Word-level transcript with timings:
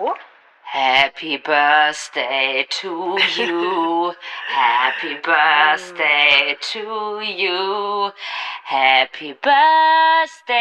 Hallo? 0.00 0.14
Happy 0.64 1.36
birthday 1.36 2.64
to 2.70 3.18
you. 3.36 4.14
Happy 4.48 5.16
birthday 5.22 6.56
to 6.72 7.20
you. 7.20 8.10
Happy 8.64 9.34
birthday, 9.34 10.56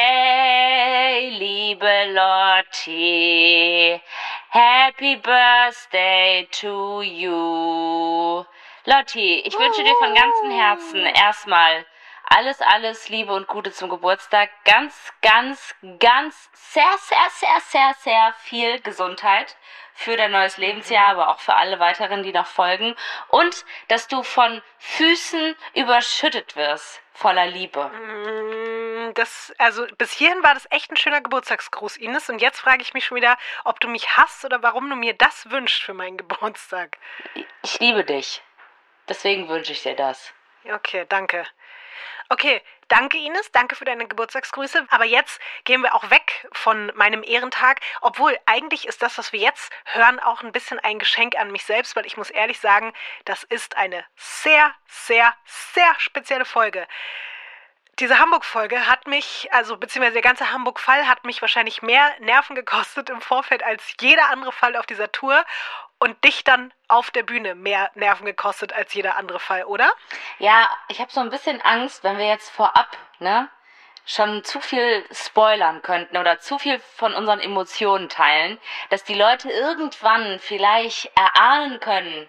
liebe 1.39 2.11
Lotti. 2.13 4.01
Happy 4.49 5.15
birthday 5.15 6.45
to 6.51 7.01
you. 7.01 8.45
Lotti, 8.85 9.39
ich 9.45 9.57
wünsche 9.57 9.83
dir 9.85 9.95
von 9.99 10.13
ganzem 10.13 10.51
Herzen 10.51 11.05
erstmal 11.05 11.85
alles, 12.29 12.61
alles 12.61 13.09
Liebe 13.09 13.33
und 13.33 13.47
Gute 13.47 13.71
zum 13.71 13.89
Geburtstag. 13.89 14.49
Ganz, 14.63 15.11
ganz, 15.21 15.75
ganz, 15.99 16.49
sehr, 16.53 16.83
sehr, 16.99 17.29
sehr, 17.31 17.59
sehr, 17.61 17.95
sehr 17.99 18.33
viel 18.39 18.79
Gesundheit 18.81 19.57
für 19.93 20.15
dein 20.15 20.31
neues 20.31 20.57
Lebensjahr, 20.57 21.07
aber 21.07 21.29
auch 21.29 21.39
für 21.39 21.55
alle 21.55 21.79
weiteren, 21.79 22.23
die 22.23 22.31
noch 22.31 22.45
folgen. 22.45 22.95
Und 23.27 23.65
dass 23.89 24.07
du 24.07 24.23
von 24.23 24.61
Füßen 24.77 25.55
überschüttet 25.73 26.55
wirst 26.55 27.01
voller 27.19 27.47
Liebe. 27.47 27.89
Mm, 27.89 29.13
Das, 29.13 29.53
also 29.57 29.85
bis 29.97 30.13
hierhin 30.13 30.41
war 30.43 30.53
das 30.53 30.67
echt 30.69 30.91
ein 30.91 30.97
schöner 30.97 31.21
Geburtstagsgruß, 31.21 31.97
Ines. 31.97 32.29
Und 32.29 32.41
jetzt 32.41 32.59
frage 32.59 32.81
ich 32.81 32.93
mich 32.93 33.05
schon 33.05 33.17
wieder, 33.17 33.37
ob 33.65 33.79
du 33.79 33.87
mich 33.89 34.15
hasst 34.15 34.45
oder 34.45 34.63
warum 34.63 34.89
du 34.89 34.95
mir 34.95 35.13
das 35.13 35.49
wünschst 35.49 35.81
für 35.81 35.93
meinen 35.93 36.17
Geburtstag. 36.17 36.97
Ich 37.63 37.79
liebe 37.79 38.05
dich. 38.05 38.41
Deswegen 39.09 39.49
wünsche 39.49 39.73
ich 39.73 39.83
dir 39.83 39.95
das. 39.95 40.33
Okay, 40.63 41.05
danke. 41.09 41.45
Okay, 42.31 42.61
danke 42.89 43.17
Ines, 43.17 43.51
danke 43.51 43.75
für 43.75 43.85
deine 43.85 44.07
Geburtstagsgrüße. 44.07 44.85
Aber 44.91 45.05
jetzt 45.05 45.39
gehen 45.63 45.81
wir 45.81 45.95
auch 45.95 46.11
weg 46.11 46.47
von 46.51 46.91
meinem 46.95 47.23
Ehrentag. 47.23 47.81
Obwohl, 48.01 48.37
eigentlich 48.45 48.87
ist 48.87 49.01
das, 49.01 49.17
was 49.17 49.33
wir 49.33 49.39
jetzt 49.39 49.71
hören, 49.85 50.19
auch 50.19 50.43
ein 50.43 50.51
bisschen 50.51 50.77
ein 50.79 50.99
Geschenk 50.99 51.35
an 51.35 51.51
mich 51.51 51.65
selbst, 51.65 51.95
weil 51.95 52.05
ich 52.05 52.17
muss 52.17 52.29
ehrlich 52.29 52.59
sagen, 52.59 52.93
das 53.25 53.43
ist 53.43 53.77
eine 53.77 54.05
sehr, 54.15 54.75
sehr, 54.85 55.33
sehr 55.45 55.91
spezielle 55.97 56.45
Folge. 56.45 56.87
Diese 57.97 58.19
Hamburg-Folge 58.19 58.85
hat 58.85 59.07
mich, 59.07 59.49
also 59.51 59.75
beziehungsweise 59.75 60.13
der 60.13 60.21
ganze 60.21 60.51
Hamburg-Fall 60.51 61.07
hat 61.07 61.25
mich 61.25 61.41
wahrscheinlich 61.41 61.81
mehr 61.81 62.15
Nerven 62.19 62.55
gekostet 62.55 63.09
im 63.09 63.21
Vorfeld 63.21 63.63
als 63.63 63.83
jeder 63.99 64.29
andere 64.29 64.51
Fall 64.51 64.75
auf 64.75 64.85
dieser 64.85 65.11
Tour 65.11 65.43
und 65.99 66.23
dich 66.23 66.43
dann 66.43 66.73
auf 66.87 67.11
der 67.11 67.23
Bühne 67.23 67.55
mehr 67.55 67.91
Nerven 67.95 68.25
gekostet 68.25 68.73
als 68.73 68.93
jeder 68.93 69.17
andere 69.17 69.39
Fall, 69.39 69.65
oder? 69.65 69.91
Ja, 70.39 70.69
ich 70.87 70.99
habe 70.99 71.11
so 71.11 71.19
ein 71.19 71.29
bisschen 71.29 71.61
Angst, 71.61 72.03
wenn 72.03 72.17
wir 72.17 72.27
jetzt 72.27 72.49
vorab, 72.49 72.97
ne, 73.19 73.49
schon 74.05 74.43
zu 74.43 74.59
viel 74.59 75.05
spoilern 75.11 75.81
könnten 75.81 76.17
oder 76.17 76.39
zu 76.39 76.57
viel 76.57 76.79
von 76.79 77.13
unseren 77.13 77.39
Emotionen 77.39 78.09
teilen, 78.09 78.59
dass 78.89 79.03
die 79.03 79.13
Leute 79.13 79.51
irgendwann 79.51 80.39
vielleicht 80.39 81.11
erahnen 81.15 81.79
können, 81.79 82.27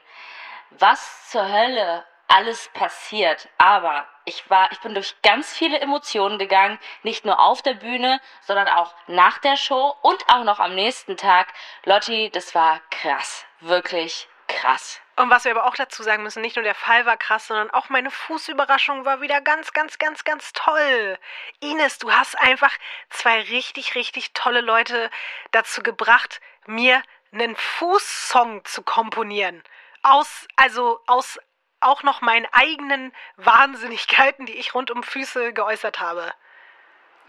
was 0.71 1.31
zur 1.31 1.51
Hölle 1.51 2.05
alles 2.31 2.71
passiert. 2.75 3.49
Aber 3.59 4.07
ich 4.25 4.49
war, 4.49 4.71
ich 4.73 4.81
bin 4.81 4.95
durch 4.95 5.15
ganz 5.23 5.53
viele 5.53 5.81
Emotionen 5.81 6.39
gegangen, 6.39 6.79
nicht 7.03 7.25
nur 7.25 7.41
auf 7.41 7.63
der 7.63 7.75
Bühne, 7.75 8.21
sondern 8.43 8.69
auch 8.69 8.95
nach 9.07 9.39
der 9.39 9.57
Show 9.57 9.97
und 10.03 10.25
auch 10.29 10.45
noch 10.45 10.61
am 10.61 10.75
nächsten 10.75 11.17
Tag. 11.17 11.49
Lotti, 11.85 12.31
das 12.31 12.55
war 12.55 12.81
krass, 12.91 13.45
wirklich 13.61 14.29
krass. 14.47 15.01
Und 15.17 15.31
was 15.31 15.45
wir 15.45 15.51
aber 15.53 15.67
auch 15.67 15.75
dazu 15.75 16.03
sagen 16.03 16.23
müssen, 16.23 16.41
nicht 16.41 16.57
nur 16.57 16.63
der 16.63 16.75
Fall 16.75 17.05
war 17.05 17.17
krass, 17.17 17.49
sondern 17.49 17.71
auch 17.71 17.89
meine 17.91 18.11
Fußüberraschung 18.11 19.05
war 19.05 19.21
wieder 19.21 19.41
ganz, 19.41 19.73
ganz, 19.73 19.99
ganz, 19.99 20.25
ganz 20.25 20.53
toll. 20.55 21.19
Ines, 21.61 21.99
du 21.99 22.11
hast 22.11 22.41
einfach 22.41 22.73
zwei 23.11 23.41
richtig, 23.43 23.95
richtig 23.95 24.33
tolle 24.33 24.63
Leute 24.63 25.11
dazu 25.51 25.83
gebracht, 25.83 26.41
mir 26.67 27.03
einen 27.33 27.55
Fußsong 27.55 28.65
zu 28.65 28.83
komponieren. 28.83 29.63
Aus, 30.03 30.49
also 30.57 31.01
aus 31.07 31.39
auch 31.81 32.03
noch 32.03 32.21
meinen 32.21 32.47
eigenen 32.53 33.13
Wahnsinnigkeiten, 33.37 34.47
die 34.47 34.55
ich 34.55 34.75
rund 34.75 34.91
um 34.91 35.03
Füße 35.03 35.53
geäußert 35.53 36.01
habe. 36.01 36.33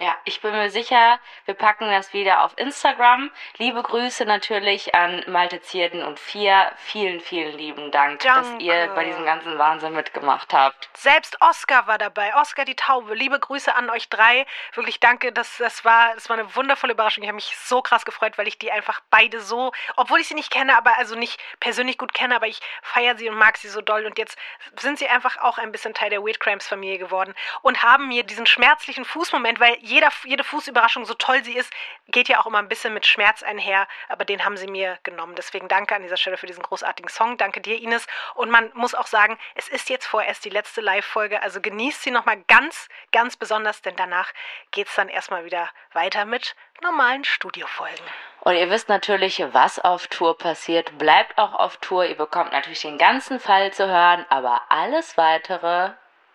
Ja, 0.01 0.15
ich 0.25 0.41
bin 0.41 0.51
mir 0.51 0.71
sicher, 0.71 1.19
wir 1.45 1.53
packen 1.53 1.87
das 1.91 2.11
wieder 2.11 2.43
auf 2.43 2.57
Instagram. 2.57 3.29
Liebe 3.57 3.83
Grüße 3.83 4.25
natürlich 4.25 4.95
an 4.95 5.23
Malte 5.27 5.61
Zierden 5.61 6.01
und 6.01 6.19
Fia. 6.19 6.71
Vielen, 6.75 7.19
vielen 7.19 7.55
lieben 7.55 7.91
Dank, 7.91 8.21
dass 8.21 8.49
Danke. 8.49 8.63
ihr 8.63 8.87
bei 8.95 9.03
diesem 9.03 9.25
ganzen 9.25 9.59
Wahnsinn 9.59 9.93
mitgemacht 9.93 10.55
habt. 10.55 10.89
Selbst 10.97 11.39
Oscar 11.39 11.85
war 11.85 11.99
dabei. 11.99 12.33
Oscar 12.35 12.65
die 12.65 12.75
Taube. 12.75 13.13
Liebe 13.13 13.39
Grüße 13.39 13.75
an 13.75 13.91
euch 13.91 14.09
drei. 14.09 14.47
Wirklich 14.73 14.99
danke. 14.99 15.31
Das, 15.31 15.57
das, 15.59 15.85
war, 15.85 16.15
das 16.15 16.29
war 16.29 16.39
eine 16.39 16.55
wundervolle 16.55 16.93
Überraschung. 16.93 17.21
Ich 17.21 17.29
habe 17.29 17.35
mich 17.35 17.55
so 17.57 17.83
krass 17.83 18.03
gefreut, 18.03 18.39
weil 18.39 18.47
ich 18.47 18.57
die 18.57 18.71
einfach 18.71 19.01
beide 19.11 19.39
so, 19.39 19.71
obwohl 19.97 20.19
ich 20.19 20.27
sie 20.27 20.33
nicht 20.33 20.51
kenne, 20.51 20.75
aber 20.75 20.97
also 20.97 21.13
nicht 21.13 21.39
persönlich 21.59 21.99
gut 21.99 22.15
kenne, 22.15 22.35
aber 22.35 22.47
ich 22.47 22.59
feiere 22.81 23.17
sie 23.17 23.29
und 23.29 23.37
mag 23.37 23.55
sie 23.55 23.69
so 23.69 23.81
doll. 23.81 24.07
Und 24.07 24.17
jetzt 24.17 24.35
sind 24.79 24.97
sie 24.97 25.09
einfach 25.09 25.37
auch 25.37 25.59
ein 25.59 25.71
bisschen 25.71 25.93
Teil 25.93 26.09
der 26.09 26.23
Weird 26.23 26.39
Crimes 26.39 26.67
Familie 26.67 26.97
geworden 26.97 27.35
und 27.61 27.83
haben 27.83 28.07
mir 28.07 28.23
diesen 28.23 28.47
schmerzlichen 28.47 29.05
Fußmoment, 29.05 29.59
weil 29.59 29.77
jeder, 29.91 30.09
jede 30.23 30.43
Fußüberraschung, 30.43 31.05
so 31.05 31.13
toll 31.13 31.43
sie 31.43 31.55
ist, 31.55 31.71
geht 32.07 32.29
ja 32.29 32.39
auch 32.39 32.45
immer 32.45 32.59
ein 32.59 32.69
bisschen 32.69 32.93
mit 32.93 33.05
Schmerz 33.05 33.43
einher. 33.43 33.87
Aber 34.07 34.25
den 34.25 34.43
haben 34.45 34.57
sie 34.57 34.67
mir 34.67 34.97
genommen. 35.03 35.35
Deswegen 35.35 35.67
danke 35.67 35.95
an 35.95 36.01
dieser 36.01 36.17
Stelle 36.17 36.37
für 36.37 36.47
diesen 36.47 36.63
großartigen 36.63 37.09
Song. 37.09 37.37
Danke 37.37 37.61
dir, 37.61 37.79
Ines. 37.79 38.07
Und 38.35 38.49
man 38.49 38.71
muss 38.73 38.95
auch 38.95 39.07
sagen, 39.07 39.37
es 39.55 39.67
ist 39.67 39.89
jetzt 39.89 40.05
vorerst 40.07 40.43
die 40.45 40.49
letzte 40.49 40.81
Live-Folge. 40.81 41.41
Also 41.43 41.61
genießt 41.61 42.01
sie 42.01 42.11
nochmal 42.11 42.41
ganz, 42.47 42.87
ganz 43.11 43.35
besonders, 43.35 43.81
denn 43.81 43.95
danach 43.95 44.31
geht 44.71 44.87
es 44.87 44.95
dann 44.95 45.09
erstmal 45.09 45.45
wieder 45.45 45.69
weiter 45.93 46.25
mit 46.25 46.55
normalen 46.81 47.23
Studiofolgen. 47.23 48.05
Und 48.41 48.55
ihr 48.55 48.69
wisst 48.71 48.89
natürlich, 48.89 49.43
was 49.51 49.77
auf 49.77 50.07
Tour 50.07 50.37
passiert. 50.37 50.97
Bleibt 50.97 51.37
auch 51.37 51.53
auf 51.53 51.77
Tour. 51.77 52.05
Ihr 52.05 52.17
bekommt 52.17 52.53
natürlich 52.53 52.81
den 52.81 52.97
ganzen 52.97 53.39
Fall 53.39 53.71
zu 53.71 53.87
hören, 53.87 54.25
aber 54.29 54.61
alles 54.69 55.15
weitere, 55.15 55.91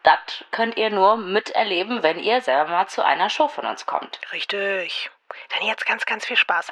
das 0.07 0.45
könnt 0.53 0.77
ihr 0.77 0.91
nur 0.91 1.17
miterleben, 1.17 2.03
wenn 2.03 2.21
ihr 2.21 2.41
selber 2.41 2.71
mal 2.71 2.87
zu 2.87 3.05
einer 3.05 3.29
Show 3.29 3.49
von 3.49 3.67
uns 3.67 3.87
kommt. 3.87 4.21
Richtig. 4.33 5.11
Dann 5.53 5.67
jetzt 5.67 5.85
ganz, 5.85 6.07
ganz 6.07 6.25
viel 6.25 6.37
Spaß. 6.37 6.69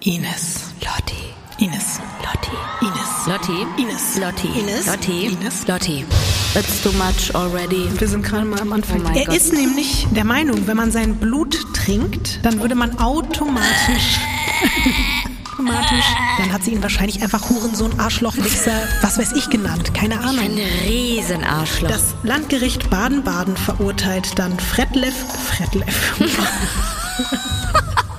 Ines. 0.00 0.74
Lotti. 0.80 1.34
Ines. 1.58 2.00
Lotti. 2.24 2.56
Ines. 2.80 3.26
Lotti. 3.26 3.66
Ines. 3.76 4.16
Lotti. 4.16 4.58
Ines. 4.58 4.86
Lotti. 4.86 5.26
Ines. 5.26 5.66
Lotti. 5.68 6.06
It's 6.54 6.82
too 6.82 6.92
much 6.92 7.34
already. 7.34 7.88
Wir 8.00 8.08
sind 8.08 8.22
gerade 8.22 8.46
mal 8.46 8.60
am 8.60 8.72
Anfang. 8.72 9.04
Oh 9.04 9.16
er 9.16 9.26
Gott. 9.26 9.36
ist 9.36 9.52
nämlich 9.52 10.06
der 10.12 10.24
Meinung, 10.24 10.66
wenn 10.66 10.78
man 10.78 10.90
sein 10.90 11.20
Blut 11.20 11.56
trinkt, 11.74 12.44
dann 12.44 12.58
würde 12.60 12.74
man 12.74 12.98
automatisch. 12.98 14.18
automatisch. 15.52 16.04
Dann 16.38 16.52
hat 16.52 16.64
sie 16.64 16.72
ihn 16.72 16.82
wahrscheinlich 16.82 17.22
einfach 17.22 17.48
Hurensohn, 17.48 17.98
Arschloch, 17.98 18.36
Wichser, 18.36 18.88
was 19.00 19.18
weiß 19.18 19.32
ich 19.32 19.50
genannt. 19.50 19.94
Keine 19.94 20.18
Ein 20.20 20.24
Ahnung. 20.24 20.58
Riesenarschloch. 20.84 21.88
Das 21.88 22.14
Landgericht 22.22 22.90
Baden-Baden 22.90 23.56
verurteilt 23.56 24.38
dann 24.38 24.58
Fredlev. 24.58 25.14
Fredlev. 25.14 26.14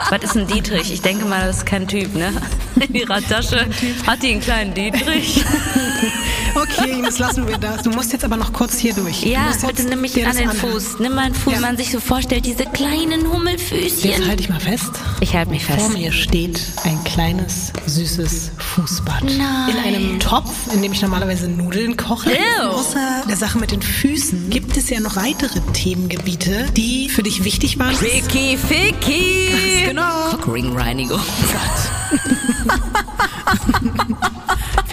Was 0.09 0.21
ist 0.21 0.37
ein 0.37 0.45
Dietrich? 0.45 0.91
Ich 0.91 1.01
denke 1.01 1.25
mal, 1.25 1.47
das 1.47 1.57
ist 1.59 1.65
kein 1.65 1.87
Typ, 1.87 2.13
ne? 2.13 2.31
In 2.75 2.93
ihrer 2.93 3.19
Tasche 3.21 3.65
hat 4.05 4.21
die 4.21 4.31
einen 4.31 4.41
kleinen 4.41 4.73
Dietrich. 4.73 5.43
Okay, 6.55 6.91
Ines, 6.99 7.17
lassen 7.19 7.47
wir 7.47 7.57
das. 7.57 7.81
Du 7.83 7.89
musst 7.89 8.11
jetzt 8.13 8.23
aber 8.23 8.37
noch 8.37 8.53
kurz 8.53 8.77
hier 8.77 8.93
durch. 8.93 9.21
Du 9.21 9.29
Ja, 9.29 9.49
jetzt 9.51 9.65
bitte 9.65 9.83
nimm 9.83 10.01
mich 10.01 10.13
an 10.25 10.35
den 10.37 10.49
anhören. 10.49 10.71
Fuß. 10.73 10.99
Nimm 10.99 11.15
meinen 11.15 11.33
Fuß, 11.33 11.53
Ja. 11.53 11.59
man 11.61 11.77
sich 11.77 11.91
so 11.91 11.99
vorstellt, 11.99 12.45
diese 12.45 12.65
kleinen 12.65 13.21
Jetzt 13.21 13.31
Hummelfüßchen. 13.33 14.27
halte 14.27 14.43
ich 14.43 14.49
mal 14.49 14.59
fest. 14.59 14.91
Ich 15.19 15.35
halte 15.35 15.49
mich 15.51 15.65
Vor 15.65 15.75
fest. 15.77 15.93
mir 15.93 16.11
steht 16.11 16.59
ein 16.83 17.03
kleines, 17.03 17.73
süßes 17.87 18.51
Fußbad. 18.57 19.23
Nein. 19.23 19.69
In 19.69 19.77
einem 19.83 20.19
Topf, 20.19 20.51
in 20.73 20.81
dem 20.83 20.93
ich 20.93 21.01
normalerweise 21.01 21.47
Nudeln 21.47 21.97
koche. 21.97 22.29
Ew. 22.31 22.67
Außer 22.69 23.23
der 23.27 23.37
Sache 23.37 23.57
mit 23.57 23.71
den 23.71 23.81
Füßen 23.81 24.49
gibt 24.51 24.77
es 24.77 24.89
ja 24.89 24.99
noch 24.99 25.15
weitere 25.15 25.59
Themengebiete, 25.73 26.67
die 26.77 27.09
für 27.09 27.23
dich 27.23 27.43
wichtig 27.43 27.79
waren. 27.79 27.95
Ficky, 27.95 28.57
Ficky. 28.57 29.85
Genau. 29.87 30.29
Cockringreinigung. 30.31 31.19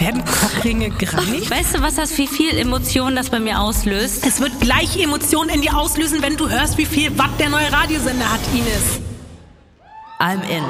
Werden 0.01 0.25
Kochringe 0.25 0.89
gereinigt? 0.89 1.51
Weißt 1.51 1.75
du, 1.75 1.81
was 1.83 1.93
das, 1.93 2.17
wie 2.17 2.25
viel 2.25 2.57
Emotionen 2.57 3.15
das 3.15 3.29
bei 3.29 3.39
mir 3.39 3.59
auslöst? 3.59 4.25
Es 4.25 4.41
wird 4.41 4.59
gleich 4.59 4.99
Emotionen 4.99 5.49
in 5.49 5.61
dir 5.61 5.77
auslösen, 5.77 6.23
wenn 6.23 6.37
du 6.37 6.49
hörst, 6.49 6.79
wie 6.79 6.87
viel 6.87 7.15
Watt 7.19 7.39
der 7.39 7.49
neue 7.49 7.71
Radiosender 7.71 8.25
hat, 8.31 8.39
Ines. 8.51 8.99
I'm 10.19 10.41
in. 10.49 10.63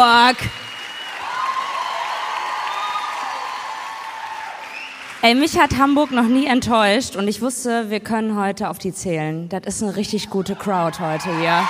Hamburg. 0.00 0.36
Ey, 5.22 5.34
mich 5.34 5.58
hat 5.58 5.76
Hamburg 5.76 6.12
noch 6.12 6.24
nie 6.24 6.46
enttäuscht 6.46 7.16
und 7.16 7.28
ich 7.28 7.42
wusste, 7.42 7.90
wir 7.90 8.00
können 8.00 8.40
heute 8.40 8.70
auf 8.70 8.78
die 8.78 8.94
zählen. 8.94 9.50
Das 9.50 9.60
ist 9.66 9.82
eine 9.82 9.96
richtig 9.96 10.30
gute 10.30 10.56
Crowd 10.56 10.98
heute 10.98 11.28
hier. 11.38 11.68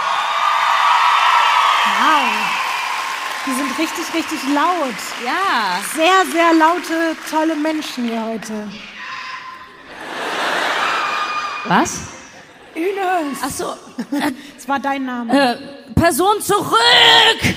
Wow. 1.98 2.30
Die 3.46 3.52
sind 3.52 3.78
richtig, 3.78 4.14
richtig 4.14 4.38
laut. 4.54 4.94
Ja. 5.24 5.80
Sehr, 5.96 6.30
sehr 6.30 6.54
laute, 6.54 7.16
tolle 7.28 7.56
Menschen 7.56 8.04
hier 8.04 8.24
heute. 8.24 8.70
Was? 11.64 11.98
Ines. 12.76 13.38
Ach 13.42 13.50
so, 13.50 13.74
Das 14.54 14.68
war 14.68 14.78
dein 14.78 15.04
Name. 15.04 15.32
äh, 15.32 15.92
Person 15.94 16.40
zurück! 16.40 17.56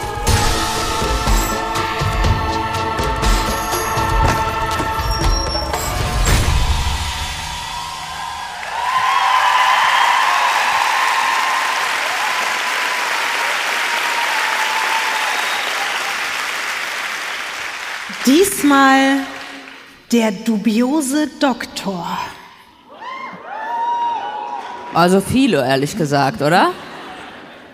Diesmal 18.25 19.17
der 20.11 20.31
dubiose 20.31 21.27
Doktor. 21.39 22.05
Also 24.93 25.21
viele, 25.21 25.65
ehrlich 25.65 25.97
gesagt, 25.97 26.41
oder? 26.41 26.71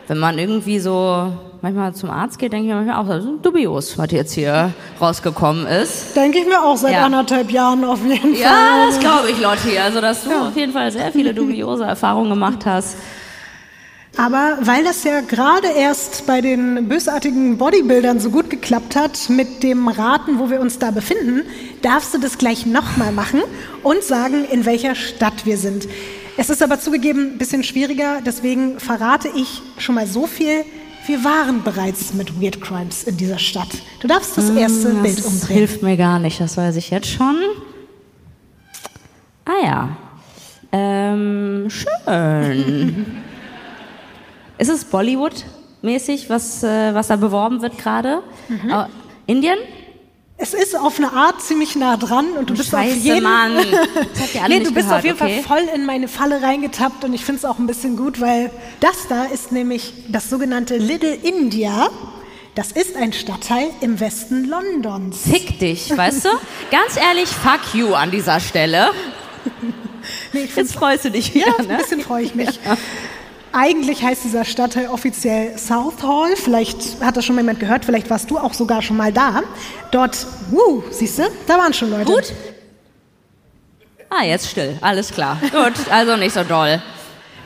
Wenn 0.07 0.19
man 0.19 0.37
irgendwie 0.37 0.79
so 0.79 1.33
manchmal 1.61 1.93
zum 1.93 2.09
Arzt 2.11 2.39
geht, 2.39 2.53
denke 2.53 2.67
ich 2.67 2.73
mir 2.73 2.75
manchmal 2.81 3.03
auch, 3.03 3.07
das 3.09 3.25
ist 3.25 3.45
dubios, 3.45 3.97
was 3.97 4.11
jetzt 4.11 4.33
hier 4.33 4.71
rausgekommen 5.01 5.65
ist. 5.67 6.15
Denke 6.15 6.39
ich 6.39 6.45
mir 6.47 6.63
auch 6.63 6.77
seit 6.77 6.93
Ja. 6.93 7.05
anderthalb 7.05 7.51
Jahren 7.51 7.83
auf 7.83 7.99
jeden 8.05 8.35
Fall. 8.35 8.41
Ja, 8.41 8.85
das 8.87 8.99
glaube 8.99 9.29
ich, 9.31 9.41
Lotti. 9.41 9.77
Also, 9.77 9.99
dass 9.99 10.23
du 10.23 10.29
auf 10.31 10.55
jeden 10.55 10.71
Fall 10.71 10.91
sehr 10.91 11.11
viele 11.11 11.33
dubiose 11.33 11.83
Erfahrungen 11.83 12.29
gemacht 12.29 12.65
hast. 12.65 12.95
Aber 14.17 14.57
weil 14.61 14.83
das 14.83 15.03
ja 15.03 15.21
gerade 15.21 15.67
erst 15.67 16.25
bei 16.25 16.41
den 16.41 16.87
bösartigen 16.89 17.57
Bodybuildern 17.57 18.19
so 18.19 18.31
gut 18.31 18.49
geklappt 18.49 18.95
hat 18.95 19.29
mit 19.29 19.61
dem 19.61 19.87
Raten, 19.87 20.39
wo 20.39 20.49
wir 20.49 20.59
uns 20.59 20.79
da 20.79 20.89
befinden, 20.89 21.43
darfst 21.83 22.13
du 22.15 22.17
das 22.17 22.39
gleich 22.39 22.65
nochmal 22.65 23.11
machen 23.11 23.41
und 23.83 24.03
sagen, 24.03 24.43
in 24.51 24.65
welcher 24.65 24.95
Stadt 24.95 25.45
wir 25.45 25.57
sind. 25.57 25.87
Es 26.35 26.49
ist 26.49 26.63
aber 26.63 26.79
zugegeben 26.79 27.33
ein 27.33 27.37
bisschen 27.37 27.63
schwieriger, 27.63 28.21
deswegen 28.25 28.79
verrate 28.79 29.29
ich 29.35 29.61
schon 29.77 29.95
mal 29.95 30.07
so 30.07 30.25
viel. 30.25 30.65
Wir 31.05 31.23
waren 31.23 31.63
bereits 31.63 32.13
mit 32.13 32.41
Weird 32.41 32.59
Crimes 32.59 33.03
in 33.03 33.17
dieser 33.17 33.39
Stadt. 33.39 33.69
Du 34.01 34.07
darfst 34.07 34.37
das 34.37 34.49
erste 34.49 34.89
Bild 34.95 35.19
Das 35.19 35.25
umdrehen. 35.25 35.57
hilft 35.57 35.81
mir 35.83 35.95
gar 35.95 36.19
nicht, 36.19 36.41
das 36.41 36.57
weiß 36.57 36.75
ich 36.75 36.89
jetzt 36.89 37.07
schon. 37.07 37.37
Ah 39.45 39.63
ja. 39.65 39.97
Ähm, 40.71 41.67
schön. 41.69 43.05
Ist 44.57 44.69
es 44.69 44.85
Bollywood-mäßig, 44.85 46.29
was, 46.29 46.63
äh, 46.63 46.93
was 46.93 47.07
da 47.07 47.15
beworben 47.15 47.61
wird 47.61 47.77
gerade? 47.77 48.23
Mhm. 48.47 48.69
Äh, 48.69 48.85
Indien? 49.27 49.57
Es 50.39 50.53
ist 50.53 50.75
auf 50.77 50.99
eine 50.99 51.11
Art 51.13 51.41
ziemlich 51.41 51.75
nah 51.75 51.97
dran 51.97 52.25
und 52.37 52.49
du 52.51 52.53
bist 52.55 52.73
auf 52.73 52.81
Scheiße, 52.81 52.97
jeden 52.97 53.23
Mann. 53.23 53.57
Nee, 54.47 54.59
du 54.59 54.71
bist 54.71 54.87
gehört, 54.87 54.99
auf 54.99 55.03
jeden 55.03 55.19
okay? 55.19 55.41
Fall 55.41 55.61
voll 55.61 55.75
in 55.75 55.85
meine 55.85 56.07
Falle 56.07 56.43
reingetappt 56.43 57.03
und 57.03 57.13
ich 57.13 57.25
finde 57.25 57.39
es 57.39 57.45
auch 57.45 57.57
ein 57.57 57.65
bisschen 57.65 57.97
gut, 57.97 58.21
weil 58.21 58.51
das 58.79 59.07
da 59.09 59.25
ist 59.25 59.51
nämlich 59.51 59.93
das 60.09 60.29
sogenannte 60.29 60.77
Little 60.77 61.13
India. 61.13 61.89
Das 62.53 62.71
ist 62.71 62.95
ein 62.95 63.13
Stadtteil 63.13 63.69
im 63.81 63.99
Westen 63.99 64.45
Londons. 64.45 65.21
Fick 65.23 65.59
dich, 65.59 65.95
weißt 65.95 66.25
du? 66.25 66.29
Ganz 66.71 66.97
ehrlich, 66.97 67.29
fuck 67.29 67.73
you 67.73 67.93
an 67.93 68.11
dieser 68.11 68.39
Stelle. 68.39 68.91
Nee, 70.33 70.47
Jetzt 70.55 70.73
freust 70.73 71.05
du 71.05 71.11
dich 71.11 71.33
ja, 71.33 71.47
wieder, 71.47 71.59
ein 71.59 71.67
ne? 71.67 71.77
bisschen 71.77 72.01
freue 72.01 72.23
ich 72.23 72.35
mich. 72.35 72.59
Eigentlich 73.53 74.03
heißt 74.03 74.23
dieser 74.23 74.45
Stadtteil 74.45 74.87
offiziell 74.87 75.57
Southall. 75.57 76.35
Vielleicht 76.35 77.01
hat 77.01 77.17
das 77.17 77.25
schon 77.25 77.35
mal 77.35 77.41
jemand 77.41 77.59
gehört, 77.59 77.85
vielleicht 77.85 78.09
warst 78.09 78.29
du 78.29 78.37
auch 78.37 78.53
sogar 78.53 78.81
schon 78.81 78.97
mal 78.97 79.11
da. 79.11 79.43
Dort, 79.91 80.25
uh, 80.51 80.83
siehst 80.91 81.19
du, 81.19 81.23
da 81.47 81.57
waren 81.57 81.73
schon 81.73 81.89
Leute. 81.89 82.05
Gut? 82.05 82.33
Ah, 84.09 84.23
jetzt 84.23 84.49
still. 84.49 84.77
Alles 84.81 85.11
klar. 85.11 85.37
Gut, 85.51 85.73
also 85.91 86.15
nicht 86.15 86.33
so 86.33 86.43
doll. 86.43 86.81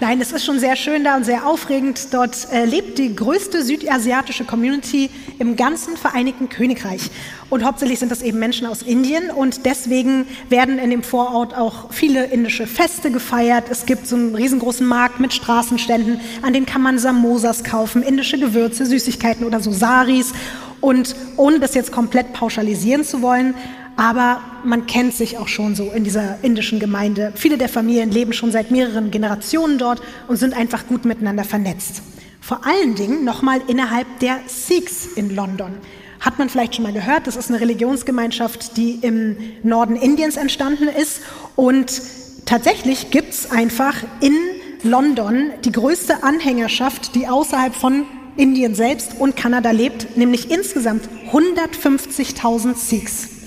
Nein, 0.02 0.20
es 0.20 0.32
ist 0.32 0.44
schon 0.46 0.58
sehr 0.58 0.76
schön 0.76 1.04
da 1.04 1.16
und 1.16 1.26
sehr 1.26 1.46
aufregend. 1.46 2.12
Dort 2.12 2.48
äh, 2.52 2.66
lebt 2.66 2.98
die 2.98 3.16
größte 3.16 3.62
südasiatische 3.62 4.46
Community 4.46 5.12
im 5.38 5.56
ganzen 5.56 5.96
Vereinigten 5.96 6.50
Königreich. 6.50 7.12
Und 7.52 7.64
hauptsächlich 7.64 8.00
sind 8.00 8.12
das 8.12 8.24
eben 8.24 8.40
Menschen 8.40 8.66
aus 8.66 8.82
Indien 8.82 9.30
und 9.30 9.64
deswegen 9.68 10.26
werden 10.50 10.80
in 10.80 10.90
dem 10.90 11.04
Vorort 11.04 11.56
auch 11.56 11.94
viele 11.94 12.26
indische 12.26 12.66
Feste 12.66 13.12
gefeiert. 13.12 13.66
Es 13.70 13.86
gibt 13.86 14.08
so 14.08 14.16
einen 14.16 14.34
riesengroßen 14.34 14.88
Markt 14.88 15.20
mit 15.20 15.36
Straßenständen, 15.36 16.20
an 16.42 16.54
denen 16.54 16.66
kann 16.66 16.82
man 16.82 16.98
Samosas 16.98 17.64
kaufen, 17.64 18.02
indische 18.02 18.40
Gewürze, 18.40 18.88
Süßigkeiten 18.88 19.46
oder 19.46 19.60
so 19.60 19.72
Saris. 19.72 20.34
Und 20.80 21.16
ohne 21.38 21.60
das 21.60 21.76
jetzt 21.76 21.92
komplett 21.92 22.34
pauschalisieren 22.34 23.04
zu 23.04 23.22
wollen, 23.22 23.54
aber 24.02 24.42
man 24.64 24.88
kennt 24.88 25.14
sich 25.14 25.38
auch 25.38 25.48
schon 25.48 25.76
so 25.76 25.92
in 25.92 26.04
dieser 26.04 26.40
indischen 26.42 26.80
Gemeinde. 26.80 27.34
Viele 27.36 27.60
der 27.60 27.70
Familien 27.70 28.10
leben 28.10 28.34
schon 28.34 28.52
seit 28.52 28.72
mehreren 28.72 29.12
Generationen 29.12 29.78
dort 29.78 30.02
und 30.28 30.38
sind 30.38 30.56
einfach 30.56 30.88
gut 30.88 31.06
miteinander 31.06 31.44
vernetzt. 31.44 32.02
Vor 32.42 32.66
allen 32.66 32.96
Dingen 32.96 33.24
nochmal 33.24 33.62
innerhalb 33.68 34.08
der 34.18 34.40
Sikhs 34.48 35.06
in 35.16 35.36
London. 35.36 35.74
Hat 36.20 36.40
man 36.40 36.50
vielleicht 36.50 36.74
schon 36.74 36.84
mal 36.84 36.94
gehört, 36.94 37.28
das 37.28 37.36
ist 37.36 37.52
eine 37.52 37.62
Religionsgemeinschaft, 37.62 38.76
die 38.76 38.96
im 39.04 39.38
Norden 39.62 39.96
Indiens 39.96 40.36
entstanden 40.36 40.88
ist. 40.88 41.22
Und 41.56 42.02
tatsächlich 42.48 43.12
gibt 43.12 43.34
es 43.34 43.52
einfach 43.52 43.98
in 44.20 44.34
London 44.82 45.52
die 45.64 45.72
größte 45.72 46.24
Anhängerschaft, 46.24 47.14
die 47.14 47.28
außerhalb 47.28 47.76
von 47.76 48.06
Indien 48.36 48.74
selbst 48.74 49.12
und 49.20 49.36
Kanada 49.36 49.70
lebt, 49.70 50.18
nämlich 50.18 50.50
insgesamt 50.50 51.08
150.000 51.32 52.74
Sikhs. 52.76 53.41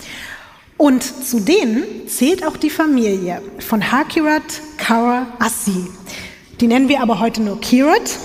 Und 0.77 1.03
zu 1.03 1.41
denen 1.41 1.85
zählt 2.09 2.47
auch 2.47 2.57
die 2.57 2.71
Familie 2.71 3.41
von 3.61 3.93
Hakirat 3.93 4.43
Kaur 4.77 5.27
Assi. 5.39 5.87
Die 6.61 6.67
nennen 6.67 6.89
wir 6.89 7.01
aber 7.01 7.21
heute 7.21 7.43
nur 7.43 7.61
Kirat, 7.61 8.19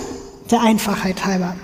der 0.50 0.60
Einfachheit 0.60 1.24
halber. 1.24 1.56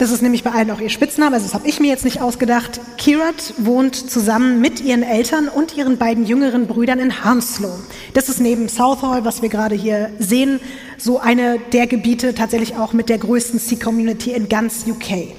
Das 0.00 0.10
ist 0.10 0.22
nämlich 0.22 0.42
bei 0.42 0.52
allen 0.52 0.70
auch 0.70 0.80
ihr 0.80 0.88
Spitzname, 0.88 1.34
also 1.34 1.44
das 1.44 1.52
habe 1.52 1.68
ich 1.68 1.78
mir 1.78 1.88
jetzt 1.88 2.06
nicht 2.06 2.22
ausgedacht. 2.22 2.80
Kirat 2.96 3.52
wohnt 3.58 3.94
zusammen 3.94 4.58
mit 4.62 4.80
ihren 4.80 5.02
Eltern 5.02 5.48
und 5.48 5.76
ihren 5.76 5.98
beiden 5.98 6.24
jüngeren 6.24 6.66
Brüdern 6.66 6.98
in 6.98 7.22
Hounslow. 7.22 7.74
Das 8.14 8.30
ist 8.30 8.40
neben 8.40 8.70
Southall, 8.70 9.26
was 9.26 9.42
wir 9.42 9.50
gerade 9.50 9.74
hier 9.74 10.10
sehen, 10.18 10.58
so 10.96 11.18
eine 11.18 11.58
der 11.72 11.86
Gebiete 11.86 12.34
tatsächlich 12.34 12.76
auch 12.76 12.94
mit 12.94 13.10
der 13.10 13.18
größten 13.18 13.58
Sikh-Community 13.58 14.30
in 14.30 14.48
ganz 14.48 14.86
UK. 14.86 15.34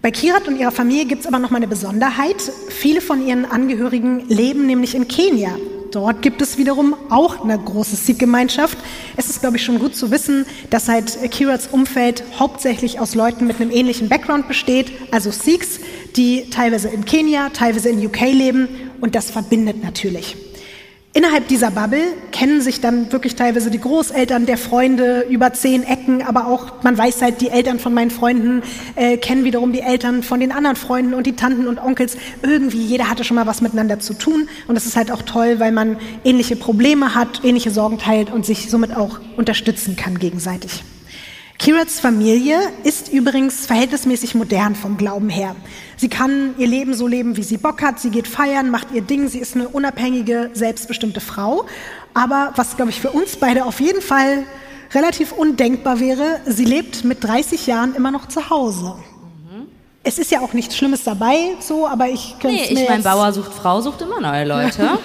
Bei 0.00 0.12
Kirat 0.12 0.46
und 0.46 0.56
ihrer 0.56 0.70
Familie 0.70 1.06
gibt 1.06 1.22
es 1.22 1.26
aber 1.26 1.38
noch 1.38 1.50
mal 1.50 1.56
eine 1.56 1.66
Besonderheit. 1.66 2.36
Viele 2.68 3.00
von 3.00 3.26
ihren 3.26 3.44
Angehörigen 3.44 4.28
leben 4.28 4.66
nämlich 4.66 4.94
in 4.94 5.08
Kenia. 5.08 5.56
Dort 5.90 6.22
gibt 6.22 6.40
es 6.42 6.58
wiederum 6.58 6.94
auch 7.08 7.42
eine 7.42 7.58
große 7.58 7.96
Sikh-Gemeinschaft. 7.96 8.78
Es 9.16 9.30
ist, 9.30 9.40
glaube 9.40 9.56
ich, 9.56 9.64
schon 9.64 9.78
gut 9.78 9.96
zu 9.96 10.10
wissen, 10.10 10.44
dass 10.70 10.88
halt 10.88 11.18
Kirats 11.30 11.66
Umfeld 11.66 12.22
hauptsächlich 12.38 13.00
aus 13.00 13.14
Leuten 13.14 13.46
mit 13.46 13.60
einem 13.60 13.70
ähnlichen 13.70 14.08
Background 14.08 14.46
besteht, 14.46 14.92
also 15.10 15.30
Sikhs, 15.30 15.80
die 16.14 16.50
teilweise 16.50 16.88
in 16.88 17.04
Kenia, 17.04 17.48
teilweise 17.48 17.88
in 17.88 18.04
UK 18.04 18.20
leben 18.32 18.68
und 19.00 19.14
das 19.14 19.30
verbindet 19.30 19.82
natürlich. 19.82 20.36
Innerhalb 21.14 21.48
dieser 21.48 21.70
Bubble 21.70 22.02
kennen 22.32 22.60
sich 22.60 22.82
dann 22.82 23.10
wirklich 23.10 23.34
teilweise 23.34 23.70
die 23.70 23.80
Großeltern 23.80 24.44
der 24.44 24.58
Freunde 24.58 25.24
über 25.28 25.52
zehn 25.54 25.82
Ecken, 25.82 26.22
aber 26.22 26.46
auch, 26.46 26.82
man 26.82 26.98
weiß 26.98 27.22
halt, 27.22 27.40
die 27.40 27.48
Eltern 27.48 27.78
von 27.78 27.94
meinen 27.94 28.10
Freunden 28.10 28.62
äh, 28.94 29.16
kennen 29.16 29.44
wiederum 29.44 29.72
die 29.72 29.80
Eltern 29.80 30.22
von 30.22 30.38
den 30.38 30.52
anderen 30.52 30.76
Freunden 30.76 31.14
und 31.14 31.26
die 31.26 31.34
Tanten 31.34 31.66
und 31.66 31.78
Onkels. 31.78 32.18
Irgendwie, 32.42 32.82
jeder 32.82 33.08
hatte 33.08 33.24
schon 33.24 33.36
mal 33.36 33.46
was 33.46 33.62
miteinander 33.62 33.98
zu 34.00 34.12
tun 34.12 34.48
und 34.68 34.74
das 34.74 34.84
ist 34.84 34.96
halt 34.96 35.10
auch 35.10 35.22
toll, 35.22 35.58
weil 35.58 35.72
man 35.72 35.96
ähnliche 36.24 36.56
Probleme 36.56 37.14
hat, 37.14 37.42
ähnliche 37.42 37.70
Sorgen 37.70 37.98
teilt 37.98 38.30
und 38.30 38.44
sich 38.44 38.70
somit 38.70 38.94
auch 38.94 39.18
unterstützen 39.36 39.96
kann 39.96 40.18
gegenseitig. 40.18 40.84
Kirats 41.58 41.98
Familie 41.98 42.56
ist 42.84 43.08
übrigens 43.12 43.66
verhältnismäßig 43.66 44.36
modern 44.36 44.76
vom 44.76 44.96
Glauben 44.96 45.28
her. 45.28 45.56
Sie 45.96 46.08
kann 46.08 46.54
ihr 46.56 46.68
Leben 46.68 46.94
so 46.94 47.08
leben, 47.08 47.36
wie 47.36 47.42
sie 47.42 47.56
Bock 47.56 47.82
hat. 47.82 47.98
Sie 47.98 48.10
geht 48.10 48.28
feiern, 48.28 48.70
macht 48.70 48.92
ihr 48.92 49.02
Ding. 49.02 49.28
Sie 49.28 49.40
ist 49.40 49.56
eine 49.56 49.68
unabhängige, 49.68 50.50
selbstbestimmte 50.54 51.20
Frau. 51.20 51.66
Aber 52.14 52.52
was, 52.54 52.76
glaube 52.76 52.92
ich, 52.92 53.00
für 53.00 53.10
uns 53.10 53.36
beide 53.36 53.64
auf 53.64 53.80
jeden 53.80 54.00
Fall 54.00 54.44
relativ 54.94 55.32
undenkbar 55.32 55.98
wäre, 55.98 56.40
sie 56.46 56.64
lebt 56.64 57.04
mit 57.04 57.24
30 57.24 57.66
Jahren 57.66 57.94
immer 57.96 58.12
noch 58.12 58.28
zu 58.28 58.50
Hause. 58.50 58.94
Mhm. 59.50 59.66
Es 60.04 60.18
ist 60.18 60.30
ja 60.30 60.40
auch 60.40 60.52
nichts 60.52 60.76
Schlimmes 60.76 61.02
dabei, 61.02 61.56
so, 61.58 61.88
aber 61.88 62.08
ich 62.08 62.36
könnte 62.40 62.56
nee, 62.56 62.82
ich 62.82 62.88
mein 62.88 63.02
Bauer 63.02 63.32
sucht 63.32 63.52
Frau, 63.52 63.80
sucht 63.80 64.00
immer 64.00 64.20
neue 64.20 64.44
Leute. 64.46 64.90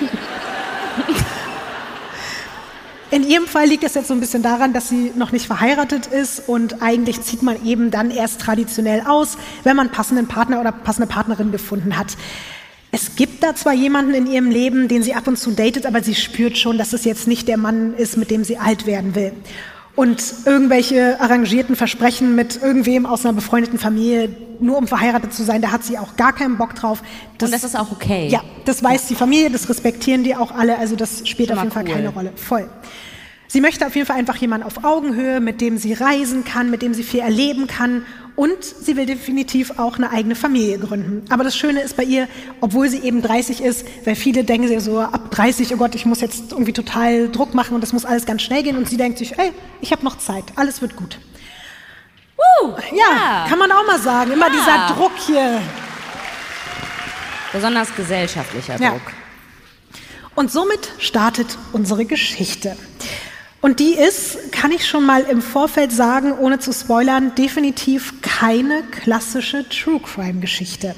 In 3.14 3.30
ihrem 3.30 3.46
Fall 3.46 3.68
liegt 3.68 3.84
es 3.84 3.94
jetzt 3.94 4.08
so 4.08 4.16
ein 4.16 4.20
bisschen 4.20 4.42
daran, 4.42 4.74
dass 4.74 4.90
sie 4.90 5.12
noch 5.16 5.32
nicht 5.32 5.46
verheiratet 5.46 6.08
ist 6.08 6.50
und 6.50 6.82
eigentlich 6.82 7.22
zieht 7.22 7.44
man 7.44 7.64
eben 7.64 7.92
dann 7.92 8.10
erst 8.10 8.42
traditionell 8.42 9.04
aus, 9.06 9.38
wenn 9.64 9.76
man 9.76 9.92
passenden 9.92 10.28
Partner 10.28 10.60
oder 10.60 10.72
passende 10.72 11.06
Partnerin 11.06 11.52
gefunden 11.52 11.96
hat. 11.96 12.18
Es 12.92 13.16
gibt 13.16 13.44
da 13.44 13.54
zwar 13.54 13.74
jemanden 13.74 14.16
in 14.16 14.26
ihrem 14.26 14.50
Leben, 14.50 14.88
den 14.88 15.04
sie 15.04 15.14
ab 15.14 15.28
und 15.28 15.38
zu 15.38 15.52
datet, 15.52 15.86
aber 15.86 16.02
sie 16.02 16.16
spürt 16.16 16.58
schon, 16.58 16.80
dass 16.80 16.92
es 16.92 17.06
jetzt 17.06 17.28
nicht 17.28 17.48
der 17.48 17.58
Mann 17.58 17.94
ist, 17.94 18.18
mit 18.18 18.32
dem 18.32 18.44
sie 18.44 18.58
alt 18.58 18.88
werden 18.88 19.14
will. 19.14 19.34
Und 19.96 20.24
irgendwelche 20.46 21.22
arrangierten 21.22 21.76
Versprechen 21.76 22.36
mit 22.36 22.62
irgendwem 22.62 23.06
aus 23.06 23.26
einer 23.26 23.34
befreundeten 23.34 23.78
Familie, 23.78 24.30
nur 24.60 24.78
um 24.78 24.88
verheiratet 24.88 25.34
zu 25.34 25.44
sein, 25.44 25.62
da 25.62 25.72
hat 25.72 25.84
sie 25.84 26.00
auch 26.00 26.16
gar 26.16 26.34
keinen 26.34 26.58
Bock 26.58 26.74
drauf. 26.74 27.04
Das, 27.38 27.50
und 27.50 27.54
das 27.54 27.64
ist 27.64 27.78
auch 27.78 27.92
okay. 27.92 28.28
Ja, 28.28 28.42
das 28.66 28.84
weiß 28.84 29.08
die 29.08 29.16
Familie, 29.16 29.52
das 29.52 29.70
respektieren 29.70 30.24
die 30.24 30.36
auch 30.36 30.52
alle, 30.52 30.80
also 30.80 30.96
das 30.96 31.28
spielt 31.28 31.52
auf 31.52 31.60
jeden 31.60 31.68
cool. 31.68 31.74
Fall 31.74 31.84
keine 31.84 32.10
Rolle. 32.10 32.32
Voll. 32.36 32.68
Sie 33.54 33.62
möchte 33.62 33.86
auf 33.86 33.94
jeden 33.96 34.08
Fall 34.08 34.16
einfach 34.16 34.38
jemanden 34.38 34.66
auf 34.66 34.84
Augenhöhe, 34.84 35.40
mit 35.40 35.62
dem 35.62 35.78
sie 35.78 35.94
reisen 35.94 36.44
kann, 36.44 36.72
mit 36.72 36.82
dem 36.82 36.96
sie 36.96 37.04
viel 37.04 37.20
erleben 37.20 37.68
kann 37.68 38.04
und 38.36 38.64
sie 38.64 38.98
will 38.98 39.06
definitiv 39.06 39.78
auch 39.78 39.98
eine 39.98 40.10
eigene 40.10 40.34
Familie 40.34 40.80
gründen. 40.80 41.24
Aber 41.30 41.44
das 41.44 41.56
Schöne 41.56 41.82
ist 41.82 41.96
bei 41.96 42.02
ihr, 42.02 42.28
obwohl 42.62 42.90
sie 42.90 43.04
eben 43.04 43.22
30 43.22 43.62
ist, 43.62 43.86
weil 44.06 44.16
viele 44.16 44.44
denken 44.44 44.80
so 44.80 45.02
ab 45.02 45.30
30, 45.30 45.72
oh 45.72 45.78
Gott, 45.78 45.94
ich 45.94 46.08
muss 46.08 46.20
jetzt 46.20 46.52
irgendwie 46.52 46.74
total 46.74 47.30
Druck 47.30 47.54
machen 47.54 47.76
und 47.76 47.82
das 47.82 47.94
muss 47.94 48.06
alles 48.06 48.26
ganz 48.26 48.42
schnell 48.42 48.64
gehen 48.64 48.76
und 48.76 48.90
sie 48.90 48.98
denkt 48.98 49.20
sich, 49.20 49.38
ey, 49.38 49.52
ich 49.82 49.92
habe 49.92 50.04
noch 50.04 50.18
Zeit, 50.18 50.46
alles 50.56 50.82
wird 50.82 50.96
gut. 50.96 51.20
Uh, 52.64 52.70
ja, 52.90 52.96
ja, 52.96 53.46
kann 53.48 53.60
man 53.60 53.72
auch 53.72 53.86
mal 53.86 54.00
sagen. 54.00 54.32
Immer 54.32 54.48
ja. 54.48 54.52
dieser 54.52 54.96
Druck 54.96 55.12
hier. 55.28 55.62
Besonders 57.52 57.96
gesellschaftlicher 57.96 58.80
Druck. 58.80 58.82
Ja. 58.82 59.02
Und 60.34 60.52
somit 60.52 60.92
startet 60.98 61.56
unsere 61.72 62.06
Geschichte. 62.06 62.76
Und 63.64 63.80
die 63.80 63.94
ist, 63.94 64.52
kann 64.52 64.74
ich 64.74 64.86
schon 64.86 65.06
mal 65.06 65.22
im 65.22 65.42
Vorfeld 65.42 65.94
sagen, 65.94 66.34
ohne 66.38 66.60
zu 66.60 66.74
spoilern, 66.74 67.34
definitiv 67.36 68.22
keine 68.22 68.84
klassische 68.92 69.66
True 69.70 70.02
Crime 70.02 70.42
Geschichte. 70.42 70.96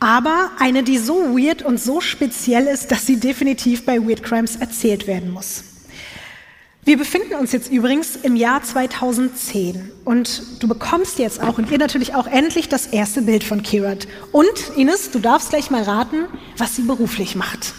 Aber 0.00 0.52
eine, 0.58 0.82
die 0.82 0.96
so 0.96 1.36
weird 1.36 1.60
und 1.60 1.78
so 1.78 2.00
speziell 2.00 2.66
ist, 2.66 2.92
dass 2.92 3.04
sie 3.04 3.20
definitiv 3.20 3.84
bei 3.84 4.00
Weird 4.00 4.22
Crimes 4.22 4.56
erzählt 4.56 5.06
werden 5.06 5.30
muss. 5.30 5.64
Wir 6.82 6.96
befinden 6.96 7.34
uns 7.34 7.52
jetzt 7.52 7.70
übrigens 7.70 8.16
im 8.22 8.36
Jahr 8.36 8.62
2010 8.62 9.92
und 10.06 10.62
du 10.62 10.68
bekommst 10.68 11.18
jetzt 11.18 11.42
auch 11.42 11.58
und 11.58 11.70
ihr 11.70 11.76
natürlich 11.76 12.14
auch 12.14 12.26
endlich 12.26 12.70
das 12.70 12.86
erste 12.86 13.20
Bild 13.20 13.44
von 13.44 13.62
Kirat. 13.62 14.08
Und 14.32 14.48
Ines, 14.78 15.10
du 15.10 15.18
darfst 15.18 15.50
gleich 15.50 15.70
mal 15.70 15.82
raten, 15.82 16.24
was 16.56 16.74
sie 16.74 16.82
beruflich 16.82 17.36
macht. 17.36 17.74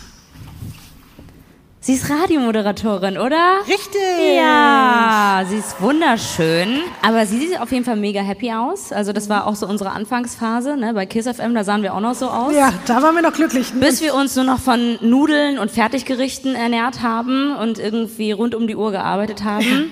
Sie 1.88 1.94
ist 1.94 2.10
Radiomoderatorin, 2.10 3.18
oder? 3.18 3.60
Richtig. 3.66 4.36
Ja, 4.36 5.42
sie 5.48 5.56
ist 5.56 5.82
wunderschön. 5.82 6.82
Aber 7.02 7.26
sie 7.26 7.38
sieht 7.38 7.62
auf 7.62 7.72
jeden 7.72 7.86
Fall 7.86 7.96
mega 7.96 8.20
happy 8.20 8.52
aus. 8.52 8.92
Also 8.92 9.14
das 9.14 9.30
war 9.30 9.48
auch 9.48 9.56
so 9.56 9.66
unsere 9.66 9.92
Anfangsphase. 9.92 10.76
Ne? 10.76 10.94
Bei 10.94 11.06
Kiss 11.06 11.30
FM, 11.30 11.56
da 11.56 11.64
sahen 11.64 11.84
wir 11.84 11.94
auch 11.94 12.02
noch 12.02 12.14
so 12.14 12.28
aus. 12.28 12.54
Ja, 12.54 12.74
da 12.88 13.02
waren 13.02 13.16
wir 13.16 13.22
noch 13.22 13.32
glücklich. 13.32 13.72
Bis 13.72 14.02
wir 14.02 14.16
uns 14.16 14.36
nur 14.36 14.44
noch 14.44 14.60
von 14.60 14.98
Nudeln 15.00 15.60
und 15.60 15.72
Fertiggerichten 15.72 16.56
ernährt 16.56 17.04
haben 17.04 17.56
und 17.56 17.80
irgendwie 17.80 18.34
rund 18.34 18.54
um 18.54 18.68
die 18.68 18.76
Uhr 18.76 18.92
gearbeitet 18.92 19.46
haben. 19.46 19.90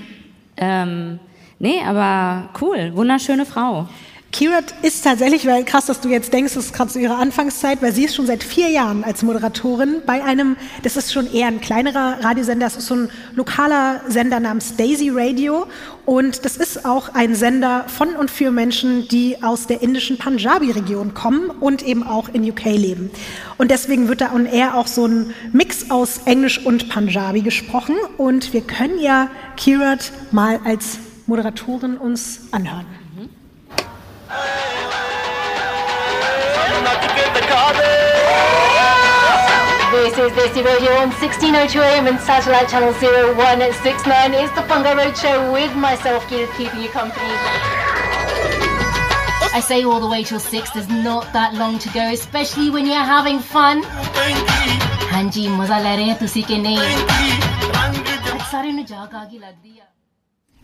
ähm, 0.58 1.20
nee, 1.60 1.80
aber 1.88 2.50
cool. 2.60 2.92
Wunderschöne 2.94 3.46
Frau. 3.46 3.88
Kirat 4.36 4.76
ist 4.82 5.06
tatsächlich, 5.06 5.48
weil 5.48 5.64
krass, 5.64 5.86
dass 5.86 6.02
du 6.02 6.10
jetzt 6.10 6.34
denkst, 6.34 6.56
das 6.56 6.66
ist 6.66 6.74
gerade 6.74 6.92
zu 6.92 7.00
ihrer 7.00 7.20
Anfangszeit, 7.20 7.82
weil 7.82 7.94
sie 7.94 8.04
ist 8.04 8.16
schon 8.16 8.26
seit 8.26 8.44
vier 8.44 8.68
Jahren 8.68 9.06
als 9.06 9.24
Moderatorin 9.24 10.02
bei 10.06 10.22
einem, 10.26 10.58
das 10.84 10.98
ist 10.98 11.14
schon 11.14 11.34
eher 11.34 11.48
ein 11.48 11.62
kleinerer 11.62 12.18
Radiosender, 12.22 12.66
das 12.66 12.76
ist 12.76 12.88
so 12.88 12.96
ein 12.96 13.10
lokaler 13.34 14.02
Sender 14.10 14.42
namens 14.42 14.76
Daisy 14.76 15.10
Radio 15.10 15.68
und 16.04 16.44
das 16.44 16.58
ist 16.58 16.84
auch 16.84 17.16
ein 17.16 17.34
Sender 17.34 17.86
von 17.88 18.10
und 18.18 18.30
für 18.30 18.52
Menschen, 18.52 19.08
die 19.08 19.42
aus 19.42 19.68
der 19.68 19.82
indischen 19.82 20.18
Punjabi-Region 20.18 21.14
kommen 21.14 21.50
und 21.50 21.82
eben 21.84 22.04
auch 22.04 22.28
in 22.28 22.44
UK 22.44 22.66
leben. 22.66 23.12
Und 23.58 23.72
deswegen 23.72 24.10
wird 24.10 24.20
da 24.20 24.34
on 24.34 24.48
air 24.48 24.76
auch 24.76 24.88
so 24.88 25.08
ein 25.08 25.34
Mix 25.54 25.90
aus 25.92 26.20
Englisch 26.26 26.60
und 26.66 26.90
Punjabi 26.90 27.40
gesprochen 27.40 27.96
und 28.18 28.52
wir 28.52 28.64
können 28.64 29.00
ja 29.00 29.30
Kirat 29.56 30.12
mal 30.32 30.60
als 30.66 30.98
Moderatorin 31.26 31.96
uns 31.96 32.42
anhören. 32.52 33.05
This 39.92 40.18
is 40.18 40.32
Desi 40.34 40.66
Radio 40.66 40.92
on 40.94 41.10
1602 41.12 41.80
AM 41.80 42.08
and 42.08 42.20
satellite 42.20 42.68
channel 42.70 42.92
0169. 42.94 44.34
It's 44.34 44.52
the 44.56 44.62
Fungo 44.62 44.96
Road 44.98 45.16
Show 45.16 45.54
with 45.54 45.76
myself, 45.76 46.24
Kira, 46.26 46.48
keeping 46.58 46.82
you 46.82 46.90
company. 46.90 47.26
I 49.54 49.62
say 49.62 49.84
all 49.84 50.00
the 50.00 50.08
way 50.08 50.24
till 50.24 50.40
6, 50.40 50.70
there's 50.72 50.90
not 50.90 51.32
that 51.34 51.54
long 51.54 51.78
to 51.80 51.90
go, 51.90 52.12
especially 52.12 52.70
when 52.70 52.86
you're 52.86 52.96
having 52.96 53.40
fun. 53.40 53.84
Hanji, 55.14 55.48
maza 55.56 55.76
le 55.76 55.96
rahe 55.96 56.06
hain 56.12 56.18
tusi 56.18 56.44
ke 56.44 56.58
nahi? 56.60 56.80
Sare 58.52 58.72
nu 58.72 58.84
jaag 58.84 59.12
aagi 59.14 59.40
lag 59.40 59.56
diya. 59.64 59.85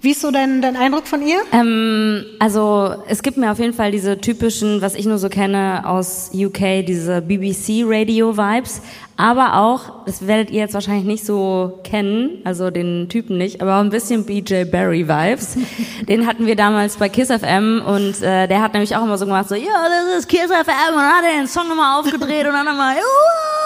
Wie 0.03 0.11
ist 0.11 0.21
so 0.21 0.31
dein, 0.31 0.63
dein 0.63 0.75
Eindruck 0.75 1.05
von 1.05 1.21
ihr? 1.21 1.37
Ähm, 1.51 2.25
also 2.39 2.95
es 3.07 3.21
gibt 3.21 3.37
mir 3.37 3.51
auf 3.51 3.59
jeden 3.59 3.75
Fall 3.75 3.91
diese 3.91 4.19
typischen, 4.19 4.81
was 4.81 4.95
ich 4.95 5.05
nur 5.05 5.19
so 5.19 5.29
kenne 5.29 5.83
aus 5.85 6.31
UK, 6.33 6.83
diese 6.87 7.21
BBC 7.21 7.83
Radio 7.85 8.35
Vibes, 8.35 8.81
aber 9.15 9.57
auch, 9.57 10.03
das 10.07 10.25
werdet 10.25 10.49
ihr 10.49 10.61
jetzt 10.61 10.73
wahrscheinlich 10.73 11.05
nicht 11.05 11.23
so 11.23 11.79
kennen, 11.83 12.41
also 12.45 12.71
den 12.71 13.09
Typen 13.09 13.37
nicht, 13.37 13.61
aber 13.61 13.75
auch 13.75 13.81
ein 13.81 13.91
bisschen 13.91 14.25
BJ 14.25 14.63
Barry 14.63 15.07
Vibes. 15.07 15.55
den 16.07 16.25
hatten 16.25 16.47
wir 16.47 16.55
damals 16.55 16.97
bei 16.97 17.07
Kiss 17.07 17.27
FM 17.27 17.83
und 17.85 18.23
äh, 18.23 18.47
der 18.47 18.59
hat 18.59 18.73
nämlich 18.73 18.95
auch 18.95 19.03
immer 19.03 19.19
so 19.19 19.25
gemacht, 19.25 19.49
so, 19.49 19.53
ja, 19.53 19.87
das 19.87 20.17
ist 20.17 20.27
Kiss 20.27 20.47
FM 20.47 20.95
und 20.95 21.01
hat 21.01 21.23
den 21.37 21.45
Song 21.45 21.67
nochmal 21.67 21.99
aufgedreht 21.99 22.47
und 22.47 22.53
dann 22.53 22.65
nochmal, 22.65 22.95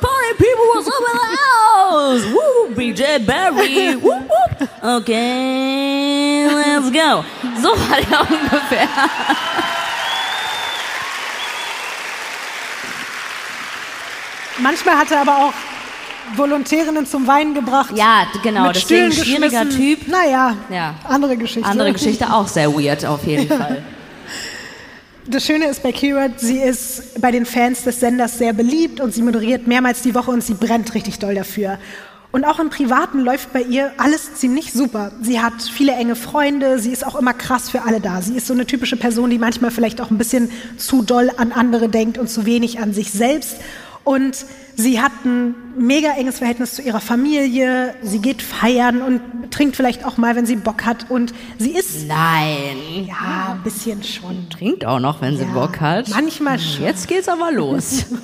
Party 0.00 0.32
people, 0.38 0.64
what's 0.74 0.88
up 0.88 0.94
the 1.06 1.18
house? 1.36 2.24
Woo, 2.32 2.74
BJ 2.74 3.24
Barry, 3.26 3.96
whoop, 3.96 4.22
whoop. 4.28 4.68
Okay, 4.82 6.46
let's 6.48 6.90
go. 6.90 7.24
So 7.60 7.70
war 7.70 8.00
der 8.00 8.20
ungefähr. 8.20 8.88
Manchmal 14.58 14.98
hat 14.98 15.10
er 15.10 15.22
aber 15.22 15.36
auch 15.46 15.52
Volontärinnen 16.36 17.06
zum 17.06 17.26
Weinen 17.26 17.54
gebracht. 17.54 17.90
Ja, 17.96 18.26
genau. 18.42 18.66
Mit 18.66 18.76
Deswegen 18.76 19.12
schwieriger 19.12 19.68
Typ. 19.68 20.06
Naja, 20.06 20.56
ja. 20.70 20.94
andere 21.04 21.36
Geschichte. 21.36 21.68
Andere 21.68 21.92
Geschichte 21.92 22.32
auch 22.32 22.46
sehr 22.46 22.72
weird 22.72 23.04
auf 23.04 23.24
jeden 23.24 23.48
Fall. 23.58 23.82
Das 25.30 25.46
Schöne 25.46 25.66
ist 25.66 25.84
bei 25.84 25.92
Kira, 25.92 26.28
sie 26.38 26.58
ist 26.58 27.20
bei 27.20 27.30
den 27.30 27.46
Fans 27.46 27.84
des 27.84 28.00
Senders 28.00 28.38
sehr 28.38 28.52
beliebt 28.52 29.00
und 29.00 29.14
sie 29.14 29.22
moderiert 29.22 29.68
mehrmals 29.68 30.02
die 30.02 30.12
Woche 30.12 30.32
und 30.32 30.42
sie 30.42 30.54
brennt 30.54 30.92
richtig 30.92 31.20
doll 31.20 31.36
dafür. 31.36 31.78
Und 32.32 32.44
auch 32.44 32.58
im 32.58 32.68
Privaten 32.68 33.20
läuft 33.20 33.52
bei 33.52 33.62
ihr 33.62 33.92
alles 33.96 34.34
ziemlich 34.34 34.72
super. 34.72 35.12
Sie 35.22 35.40
hat 35.40 35.62
viele 35.62 35.92
enge 35.92 36.16
Freunde, 36.16 36.80
sie 36.80 36.90
ist 36.90 37.06
auch 37.06 37.14
immer 37.14 37.32
krass 37.32 37.70
für 37.70 37.82
alle 37.82 38.00
da. 38.00 38.20
Sie 38.22 38.34
ist 38.34 38.48
so 38.48 38.54
eine 38.54 38.66
typische 38.66 38.96
Person, 38.96 39.30
die 39.30 39.38
manchmal 39.38 39.70
vielleicht 39.70 40.00
auch 40.00 40.10
ein 40.10 40.18
bisschen 40.18 40.50
zu 40.76 41.02
doll 41.02 41.30
an 41.36 41.52
andere 41.52 41.88
denkt 41.88 42.18
und 42.18 42.28
zu 42.28 42.44
wenig 42.44 42.80
an 42.80 42.92
sich 42.92 43.12
selbst. 43.12 43.58
Und 44.04 44.44
sie 44.76 45.00
hat 45.00 45.12
ein 45.24 45.54
mega 45.76 46.10
enges 46.16 46.38
Verhältnis 46.38 46.74
zu 46.74 46.82
ihrer 46.82 47.00
Familie. 47.00 47.94
Sie 48.02 48.20
geht 48.20 48.42
feiern 48.42 49.02
und 49.02 49.50
trinkt 49.50 49.76
vielleicht 49.76 50.04
auch 50.04 50.16
mal, 50.16 50.36
wenn 50.36 50.46
sie 50.46 50.56
Bock 50.56 50.84
hat. 50.84 51.10
Und 51.10 51.34
sie 51.58 51.72
ist. 51.72 52.08
Nein. 52.08 53.06
Ja, 53.06 53.52
ein 53.52 53.62
bisschen 53.62 54.02
schon. 54.02 54.48
Trinkt 54.50 54.84
auch 54.84 55.00
noch, 55.00 55.20
wenn 55.20 55.36
sie 55.36 55.44
ja, 55.44 55.52
Bock 55.52 55.80
hat. 55.80 56.08
Manchmal 56.08 56.58
schon. 56.58 56.84
Jetzt 56.84 57.08
geht's 57.08 57.28
aber 57.28 57.52
los. 57.52 58.06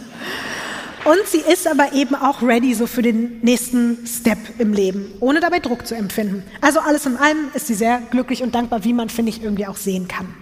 Und 1.07 1.25
sie 1.29 1.39
ist 1.39 1.69
aber 1.69 1.93
eben 1.93 2.17
auch 2.17 2.43
ready 2.43 2.75
so 2.75 2.89
für 2.89 3.01
den 3.01 3.39
nächsten 3.41 4.05
Step 4.09 4.39
im 4.59 4.73
Leben, 4.73 5.13
ohne 5.21 5.39
dabei 5.39 5.61
Druck 5.61 5.87
zu 5.87 5.95
empfinden. 5.95 6.43
Also 6.61 6.81
alles 6.81 7.07
in 7.07 7.17
allem 7.17 7.47
ist 7.55 7.69
sie 7.69 7.75
sehr 7.75 8.03
glücklich 8.11 8.43
und 8.43 8.57
dankbar, 8.57 8.83
wie 8.83 8.93
man, 8.93 9.09
finde 9.09 9.31
ich, 9.31 9.41
irgendwie 9.41 9.69
auch 9.69 9.77
sehen 9.77 10.09
kann. 10.09 10.35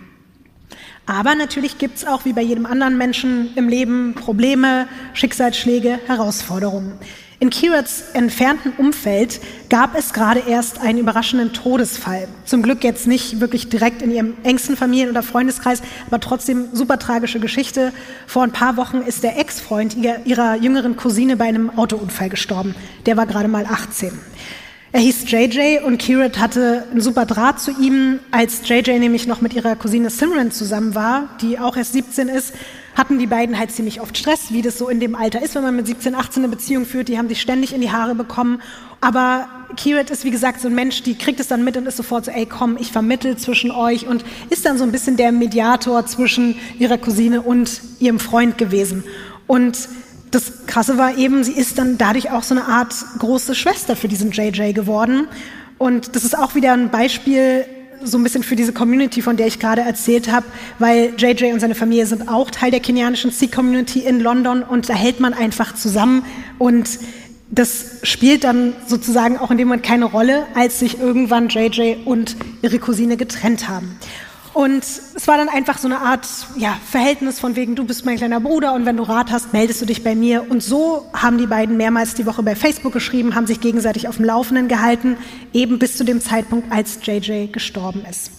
Aber 1.06 1.34
natürlich 1.34 1.78
gibt 1.78 1.99
es 1.99 2.06
auch, 2.06 2.25
wie 2.25 2.32
bei 2.32 2.40
jedem 2.40 2.64
anderen 2.64 2.96
Menschen 2.96 3.54
im 3.56 3.68
Leben, 3.68 4.14
Probleme, 4.14 4.88
Schicksalsschläge, 5.12 6.00
Herausforderungen. 6.06 6.99
In 7.40 7.50
Kirats 7.50 8.04
entfernten 8.14 8.73
Umfeld 8.78 9.38
gab 9.68 9.99
es 9.99 10.14
gerade 10.14 10.40
erst 10.49 10.80
einen 10.80 10.99
überraschenden 10.99 11.52
Todesfall. 11.52 12.26
Zum 12.46 12.62
Glück 12.62 12.82
jetzt 12.84 13.06
nicht 13.06 13.40
wirklich 13.40 13.68
direkt 13.68 14.00
in 14.00 14.11
ihrem 14.12 14.34
engsten 14.44 14.78
Familien- 14.78 15.11
oder 15.11 15.23
Freundeskreis, 15.23 15.82
aber 16.06 16.20
trotzdem 16.20 16.68
super 16.73 16.99
tragische 16.99 17.40
Geschichte. 17.40 17.92
Vor 18.26 18.44
ein 18.44 18.52
paar 18.52 18.78
Wochen 18.78 18.99
ist 18.99 19.25
der 19.25 19.38
Ex-Freund 19.38 19.94
ihrer 19.96 20.56
jüngeren 20.56 20.96
Cousine 20.96 21.37
bei 21.37 21.44
einem 21.44 21.76
Autounfall 21.76 22.30
gestorben. 22.30 22.75
Der 23.04 23.18
war 23.18 23.26
gerade 23.26 23.49
mal 23.49 23.66
18. 23.66 24.12
Er 24.95 25.01
hieß 25.01 25.29
JJ 25.29 25.79
und 25.85 25.99
Kirat 25.99 26.39
hatte 26.39 26.85
einen 26.89 27.01
super 27.01 27.27
Draht 27.27 27.59
zu 27.59 27.73
ihm. 27.73 28.21
Als 28.31 28.61
JJ 28.65 29.01
nämlich 29.01 29.27
noch 29.27 29.41
mit 29.41 29.53
ihrer 29.53 29.75
Cousine 29.75 30.09
Simran 30.09 30.53
zusammen 30.53 30.95
war, 30.95 31.31
die 31.43 31.59
auch 31.59 31.77
erst 31.77 31.95
17 31.95 32.29
ist, 32.29 32.55
hatten 32.95 33.19
die 33.19 33.27
beiden 33.27 33.59
halt 33.59 33.73
ziemlich 33.73 34.01
oft 34.01 34.17
Stress, 34.17 34.53
wie 34.53 34.63
das 34.63 34.79
so 34.79 34.89
in 34.89 35.01
dem 35.01 35.17
Alter 35.17 35.43
ist, 35.43 35.57
wenn 35.57 35.65
man 35.65 35.75
mit 35.75 35.89
17, 35.89 36.15
18 36.15 36.45
eine 36.45 36.49
Beziehung 36.49 36.87
führt. 36.87 37.09
Die 37.09 37.19
haben 37.19 37.29
sich 37.29 37.41
ständig 37.41 37.75
in 37.75 37.81
die 37.81 37.91
Haare 37.91 38.15
bekommen. 38.15 38.63
Aber 39.01 39.49
Kirat 39.77 40.11
ist, 40.11 40.25
wie 40.25 40.31
gesagt, 40.31 40.61
so 40.61 40.69
ein 40.69 40.77
Mensch, 40.77 41.03
die 41.03 41.19
kriegt 41.19 41.41
es 41.41 41.49
dann 41.49 41.65
mit 41.65 41.77
und 41.77 41.87
ist 41.87 41.97
sofort 41.97 42.27
so, 42.27 42.31
ey, 42.31 42.47
komm, 42.47 42.77
ich 42.79 42.93
vermittel 42.93 43.37
zwischen 43.37 43.73
euch 43.73 44.07
und 44.07 44.25
ist 44.51 44.65
dann 44.65 44.79
so 44.79 44.85
ein 44.85 44.93
bisschen 44.93 45.17
der 45.17 45.33
Mediator 45.33 46.07
zwischen 46.07 46.55
ihrer 46.79 46.99
Cousine 46.99 47.43
und 47.43 47.81
ihrem 47.99 48.21
Freund 48.21 48.59
gewesen. 48.59 49.03
Und 49.49 49.89
das 50.35 50.67
Krasse 50.67 50.99
war 50.99 51.17
eben, 51.17 51.45
sie 51.45 51.53
ist 51.53 51.79
dann 51.79 51.97
dadurch 51.97 52.31
auch 52.31 52.43
so 52.43 52.55
eine 52.55 52.64
Art 52.64 52.93
große 53.19 53.55
Schwester 53.55 53.95
für 53.95 54.09
diesen 54.09 54.33
JJ 54.33 54.73
geworden. 54.73 55.29
Und 55.79 56.17
das 56.17 56.25
ist 56.25 56.37
auch 56.37 56.55
wieder 56.55 56.73
ein 56.73 56.91
Beispiel 56.91 57.67
so 58.03 58.19
ein 58.19 58.23
bisschen 58.25 58.43
für 58.43 58.57
diese 58.57 58.73
Community, 58.73 59.23
von 59.23 59.37
der 59.37 59.47
ich 59.47 59.59
gerade 59.59 59.83
erzählt 59.83 60.31
habe, 60.31 60.45
weil 60.79 61.14
JJ 61.17 61.53
und 61.53 61.61
seine 61.61 61.75
Familie 61.75 62.07
sind 62.07 62.29
auch 62.29 62.50
Teil 62.50 62.71
der 62.71 62.81
kenianischen 62.81 63.31
Sikh-Community 63.31 64.00
in 64.00 64.21
London 64.21 64.62
und 64.62 64.88
da 64.88 64.95
hält 64.95 65.21
man 65.21 65.33
einfach 65.33 65.75
zusammen 65.75 66.25
und 66.59 66.99
das 67.50 68.00
spielt 68.03 68.45
dann 68.45 68.75
sozusagen 68.87 69.38
auch 69.38 69.50
in 69.50 69.59
dem 69.59 69.69
Moment 69.69 69.85
keine 69.85 70.07
Rolle, 70.07 70.47
als 70.55 70.81
sich 70.81 70.99
irgendwann 70.99 71.49
JJ 71.49 71.97
und 72.05 72.37
ihre 72.62 72.79
Cousine 72.79 73.17
getrennt 73.17 73.69
haben. 73.69 73.99
Und 74.54 74.84
es 74.84 75.26
war 75.26 75.37
dann 75.37 75.49
einfach 75.49 75.78
so 75.78 75.88
eine 75.88 75.99
Art 75.99 76.28
ja, 76.56 76.78
Verhältnis 76.88 77.40
von 77.40 77.56
wegen, 77.56 77.75
du 77.75 77.84
bist 77.84 78.06
mein 78.06 78.18
kleiner 78.18 78.38
Bruder 78.38 78.73
und 78.73 78.87
wenn 78.87 78.96
du 78.96 79.02
Rat 79.02 79.32
hast, 79.32 79.52
meldest 79.52 79.82
du 79.82 79.84
dich 79.84 80.04
bei 80.04 80.14
mir. 80.14 80.49
Und 80.49 80.62
so 80.62 81.11
haben 81.12 81.38
die 81.38 81.49
beiden 81.49 81.76
mehrmals 81.76 82.14
die 82.14 82.25
Woche 82.25 82.44
bei 82.44 82.54
Facebook 82.54 82.92
geschrieben, 82.92 83.34
haben 83.34 83.49
sich 83.49 83.61
gegenseitig 83.61 84.06
auf 84.06 84.16
dem 84.16 84.25
Laufenden 84.25 84.68
gehalten, 84.68 85.16
eben 85.52 85.80
bis 85.80 85.96
zu 85.96 86.04
dem 86.04 86.20
Zeitpunkt, 86.20 86.70
als 86.70 87.00
JJ 87.02 87.49
gestorben 87.49 88.04
ist. 88.08 88.30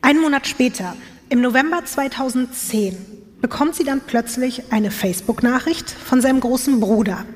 Einen 0.00 0.22
Monat 0.22 0.46
später, 0.46 0.96
im 1.28 1.42
November 1.42 1.84
2010, 1.84 2.96
bekommt 3.42 3.74
sie 3.74 3.84
dann 3.84 4.00
plötzlich 4.00 4.72
eine 4.72 4.90
Facebook-Nachricht 4.90 5.90
von 5.90 6.22
seinem 6.22 6.40
großen 6.40 6.80
Bruder. 6.80 7.26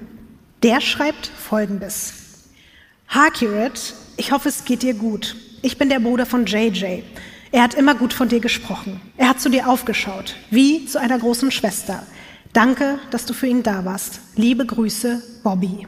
Der 0.63 0.81
schreibt 0.81 1.27
Folgendes. 1.27 2.15
Harkirat, 3.09 3.93
ich 4.17 4.33
hoffe, 4.33 4.49
es 4.49 4.65
geht 4.65 4.83
dir 4.83 4.95
gut. 4.95 5.37
Ich 5.61 5.77
bin 5.77 5.91
der 5.91 6.01
Bruder 6.01 6.25
von 6.25 6.47
JJ. 6.47 7.03
Er 7.57 7.63
hat 7.63 7.73
immer 7.73 7.95
gut 7.95 8.13
von 8.13 8.29
dir 8.29 8.41
gesprochen. 8.41 9.01
Er 9.17 9.31
hat 9.31 9.41
zu 9.41 9.49
dir 9.49 9.67
aufgeschaut, 9.67 10.37
wie 10.51 10.85
zu 10.85 11.01
einer 11.01 11.19
großen 11.19 11.51
Schwester. 11.51 12.03
Danke, 12.53 12.99
dass 13.11 13.25
du 13.25 13.33
für 13.33 13.47
ihn 13.47 13.63
da 13.63 13.87
warst. 13.87 14.21
Liebe 14.35 14.67
Grüße, 14.67 15.23
Bobby. 15.43 15.87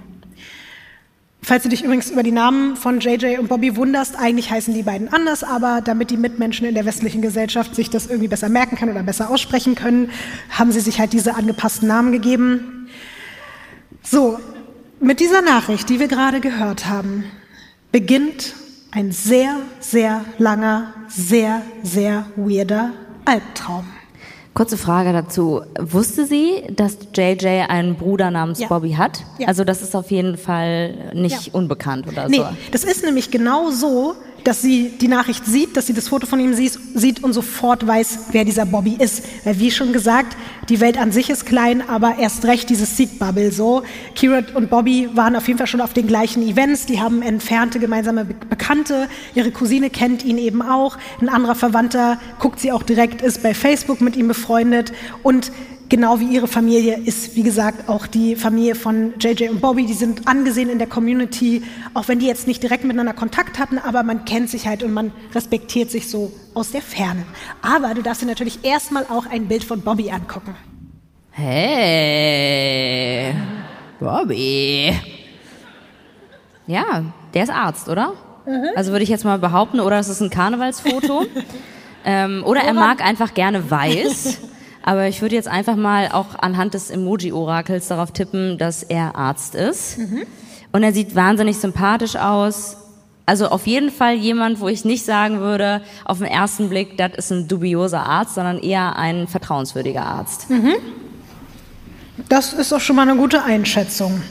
Falls 1.43 1.65
du 1.65 1.69
dich 1.69 1.85
übrigens 1.85 2.11
über 2.11 2.23
die 2.23 2.31
Namen 2.31 2.75
von 2.75 3.01
JJ 3.01 3.37
und 3.37 3.51
Bobby 3.51 3.77
wunderst, 3.77 4.17
eigentlich 4.17 4.51
heißen 4.51 4.73
die 4.73 4.83
beiden 4.83 5.13
anders, 5.13 5.45
aber 5.45 5.83
damit 5.83 6.11
die 6.11 6.17
Mitmenschen 6.17 6.67
in 6.67 6.75
der 6.75 6.87
westlichen 6.87 7.21
Gesellschaft 7.21 7.75
sich 7.75 7.91
das 7.91 8.07
irgendwie 8.07 8.29
besser 8.29 8.49
merken 8.49 8.77
können 8.77 8.93
oder 8.93 9.03
besser 9.03 9.29
aussprechen 9.29 9.75
können, 9.75 10.11
haben 10.49 10.73
sie 10.73 10.81
sich 10.81 10.99
halt 10.99 11.13
diese 11.13 11.35
angepassten 11.35 11.87
Namen 11.87 12.13
gegeben. 12.13 12.89
So, 14.03 14.41
mit 15.01 15.21
dieser 15.21 15.43
Nachricht, 15.43 15.91
die 15.91 16.01
wir 16.01 16.09
gerade 16.09 16.41
gehört 16.41 16.87
haben, 16.87 17.25
beginnt 17.93 18.55
ein 18.91 19.13
sehr, 19.13 19.57
sehr 19.81 20.25
langer, 20.39 20.95
sehr, 21.09 21.63
sehr 21.83 22.27
weirder 22.37 22.93
Albtraum. 23.25 23.85
Kurze 24.55 24.77
Frage 24.77 25.13
dazu. 25.13 25.63
Wusste 25.79 26.27
sie, 26.27 26.63
dass 26.71 26.99
JJ 27.15 27.67
einen 27.69 27.95
Bruder 27.95 28.31
namens 28.31 28.59
ja. 28.59 28.67
Bobby 28.67 28.93
hat? 28.93 29.25
Ja. 29.39 29.47
Also 29.47 29.63
das 29.63 29.83
ist 29.83 29.95
auf 29.95 30.11
jeden 30.11 30.37
Fall 30.37 31.13
nicht 31.15 31.49
ja. 31.49 31.53
unbekannt 31.53 32.09
oder 32.09 32.29
nee, 32.29 32.39
so. 32.39 32.47
Das 32.73 32.83
ist 32.83 33.05
nämlich 33.05 33.31
genau 33.31 33.71
so, 33.71 34.15
dass 34.45 34.63
sie 34.63 34.91
die 35.01 35.09
Nachricht 35.09 35.45
sieht, 35.45 35.77
dass 35.77 35.87
sie 35.87 35.93
das 35.93 36.09
Foto 36.09 36.27
von 36.27 36.41
ihm 36.41 36.55
sieht 36.55 37.23
und 37.23 37.33
sofort 37.33 37.87
weiß, 37.87 38.19
wer 38.33 38.45
dieser 38.45 38.67
Bobby 38.67 38.97
ist. 38.99 39.23
Weil 39.45 39.59
wie 39.59 39.71
schon 39.71 39.93
gesagt, 39.93 40.37
die 40.69 40.81
Welt 40.81 40.99
an 40.99 41.13
sich 41.13 41.31
ist 41.31 41.47
klein, 41.47 41.83
aber 41.89 42.17
erst 42.19 42.45
recht 42.45 42.71
dieses 42.71 42.97
Seed-Bubble 42.97 43.53
so. 43.53 43.83
Kira 44.15 44.43
und 44.55 44.71
Bobby 44.71 45.09
waren 45.15 45.37
auf 45.37 45.47
jeden 45.49 45.59
Fall 45.59 45.67
schon 45.67 45.81
auf 45.81 45.93
den 45.93 46.07
gleichen 46.07 46.43
Events, 46.43 46.87
die 46.87 47.01
haben 47.01 47.23
entfernte 47.23 47.79
gemeinsame 47.79 48.25
Bekannte, 48.25 49.09
ihre 49.35 49.51
Cousine 49.51 49.91
kennt 49.91 50.25
ihn 50.25 50.39
eben 50.39 50.63
auch, 50.63 50.99
ein 51.21 51.29
anderer 51.29 51.55
Verwandter 51.55 52.19
guckt 52.39 52.61
sie 52.61 52.73
auch 52.73 52.83
direkt, 52.83 53.23
ist 53.23 53.43
bei 53.43 53.55
Facebook 53.55 54.01
mit 54.01 54.17
ihm 54.17 54.29
befreundet 54.29 54.93
und 55.23 55.51
Genau 55.89 56.21
wie 56.21 56.27
ihre 56.27 56.49
Familie 56.49 56.99
ist, 56.99 57.35
wie 57.35 57.43
gesagt, 57.43 57.89
auch 57.89 58.07
die 58.07 58.37
Familie 58.37 58.75
von 58.75 59.15
JJ 59.19 59.49
und 59.49 59.63
Bobby, 59.63 59.87
die 59.87 59.95
sind 59.95 60.29
angesehen 60.29 60.69
in 60.69 60.79
der 60.79 60.87
Community, 60.87 61.63
auch 61.95 62.09
wenn 62.09 62.19
die 62.19 62.27
jetzt 62.27 62.47
nicht 62.47 62.63
direkt 62.63 62.85
miteinander 62.85 63.15
Kontakt 63.15 63.59
hatten, 63.59 63.79
aber 63.79 64.03
man 64.03 64.27
kennt 64.27 64.51
sich 64.51 64.67
halt 64.67 64.83
und 64.83 64.93
man 64.93 65.13
respektiert 65.35 65.91
sich 65.91 66.11
so 66.11 66.31
aus 66.53 66.73
der 66.73 66.83
Ferne. 66.83 67.25
Aber 67.63 67.95
du 67.95 68.03
darfst 68.03 68.21
dir 68.21 68.27
natürlich 68.27 68.59
erstmal 68.65 69.05
auch 69.05 69.25
ein 69.31 69.49
Bild 69.49 69.65
von 69.65 69.81
Bobby 69.81 70.11
angucken. 70.11 70.55
Hey, 71.31 73.35
Bobby. 73.99 74.95
Ja, 76.67 77.05
der 77.33 77.45
ist 77.45 77.51
Arzt, 77.51 77.89
oder? 77.89 78.13
Mhm. 78.45 78.69
Also 78.77 78.93
würde 78.93 79.05
ich 79.05 79.09
jetzt 79.09 79.25
mal 79.25 79.39
behaupten, 79.39 79.81
oder 79.81 79.99
es 79.99 80.11
ist 80.11 80.21
ein 80.21 80.29
Karnevalsfoto. 80.29 81.25
ähm, 82.05 82.43
oder 82.45 82.61
er 82.61 82.75
mag 82.75 83.03
einfach 83.03 83.33
gerne 83.33 83.71
weiß. 83.71 84.39
Aber 84.83 85.09
ich 85.09 85.21
würde 85.23 85.35
jetzt 85.35 85.49
einfach 85.49 85.77
mal 85.77 86.09
auch 86.13 86.39
anhand 86.39 86.75
des 86.75 86.91
Emoji-Orakels 86.91 87.89
darauf 87.89 88.13
tippen, 88.13 88.59
dass 88.59 88.83
er 88.83 89.17
Arzt 89.17 89.55
ist. 89.55 89.99
Mhm. 89.99 90.23
Und 90.73 90.83
er 90.83 90.93
sieht 90.93 91.15
wahnsinnig 91.15 91.59
sympathisch 91.59 92.17
aus. 92.17 92.77
Also 93.27 93.49
auf 93.49 93.67
jeden 93.67 93.91
Fall 93.91 94.15
jemand, 94.15 94.61
wo 94.61 94.69
ich 94.69 94.85
nicht 94.85 95.05
sagen 95.05 95.41
würde, 95.41 95.83
auf 96.05 96.19
den 96.19 96.27
ersten 96.27 96.71
Blick, 96.71 96.97
das 96.97 97.13
ist 97.17 97.31
ein 97.31 97.49
dubioser 97.49 98.03
Arzt, 98.03 98.35
sondern 98.35 98.59
eher 98.59 98.97
ein 98.97 99.29
vertrauenswürdiger 99.29 100.03
Arzt. 100.03 100.49
Mhm. 100.49 100.75
Das 102.29 102.53
ist 102.53 102.73
auch 102.73 102.81
schon 102.81 102.97
mal 102.97 103.09
eine 103.09 103.17
gute 103.17 103.43
Einschätzung. 103.43 104.23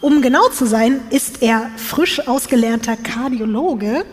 Um 0.00 0.20
genau 0.20 0.48
zu 0.50 0.66
sein, 0.66 1.00
ist 1.08 1.42
er 1.42 1.70
frisch 1.76 2.28
ausgelernter 2.28 2.96
Kardiologe 2.96 4.04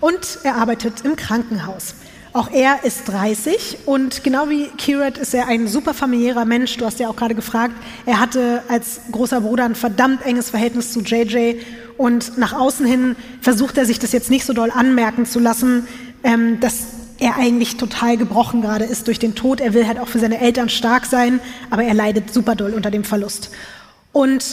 und 0.00 0.38
er 0.42 0.56
arbeitet 0.56 1.02
im 1.04 1.16
Krankenhaus. 1.16 1.94
Auch 2.32 2.48
er 2.52 2.84
ist 2.84 3.08
30 3.08 3.78
und 3.86 4.22
genau 4.22 4.48
wie 4.48 4.66
Kirat 4.78 5.18
ist 5.18 5.34
er 5.34 5.48
ein 5.48 5.66
super 5.66 5.94
familiärer 5.94 6.44
Mensch. 6.44 6.76
Du 6.76 6.84
hast 6.84 7.00
ja 7.00 7.08
auch 7.08 7.16
gerade 7.16 7.34
gefragt. 7.34 7.74
Er 8.06 8.20
hatte 8.20 8.62
als 8.68 9.00
großer 9.10 9.40
Bruder 9.40 9.64
ein 9.64 9.74
verdammt 9.74 10.24
enges 10.24 10.50
Verhältnis 10.50 10.92
zu 10.92 11.00
JJ 11.00 11.56
und 11.96 12.38
nach 12.38 12.52
außen 12.52 12.86
hin 12.86 13.16
versucht 13.40 13.78
er 13.78 13.84
sich 13.84 13.98
das 13.98 14.12
jetzt 14.12 14.30
nicht 14.30 14.44
so 14.44 14.52
doll 14.52 14.70
anmerken 14.70 15.26
zu 15.26 15.40
lassen, 15.40 15.88
ähm, 16.22 16.60
dass 16.60 16.86
er 17.18 17.36
eigentlich 17.36 17.78
total 17.78 18.16
gebrochen 18.16 18.62
gerade 18.62 18.84
ist 18.84 19.08
durch 19.08 19.18
den 19.18 19.34
Tod. 19.34 19.60
Er 19.60 19.74
will 19.74 19.88
halt 19.88 19.98
auch 19.98 20.08
für 20.08 20.20
seine 20.20 20.40
Eltern 20.40 20.68
stark 20.68 21.06
sein, 21.06 21.40
aber 21.68 21.82
er 21.82 21.94
leidet 21.94 22.32
super 22.32 22.54
doll 22.54 22.74
unter 22.74 22.92
dem 22.92 23.02
Verlust. 23.02 23.50
Und 24.12 24.44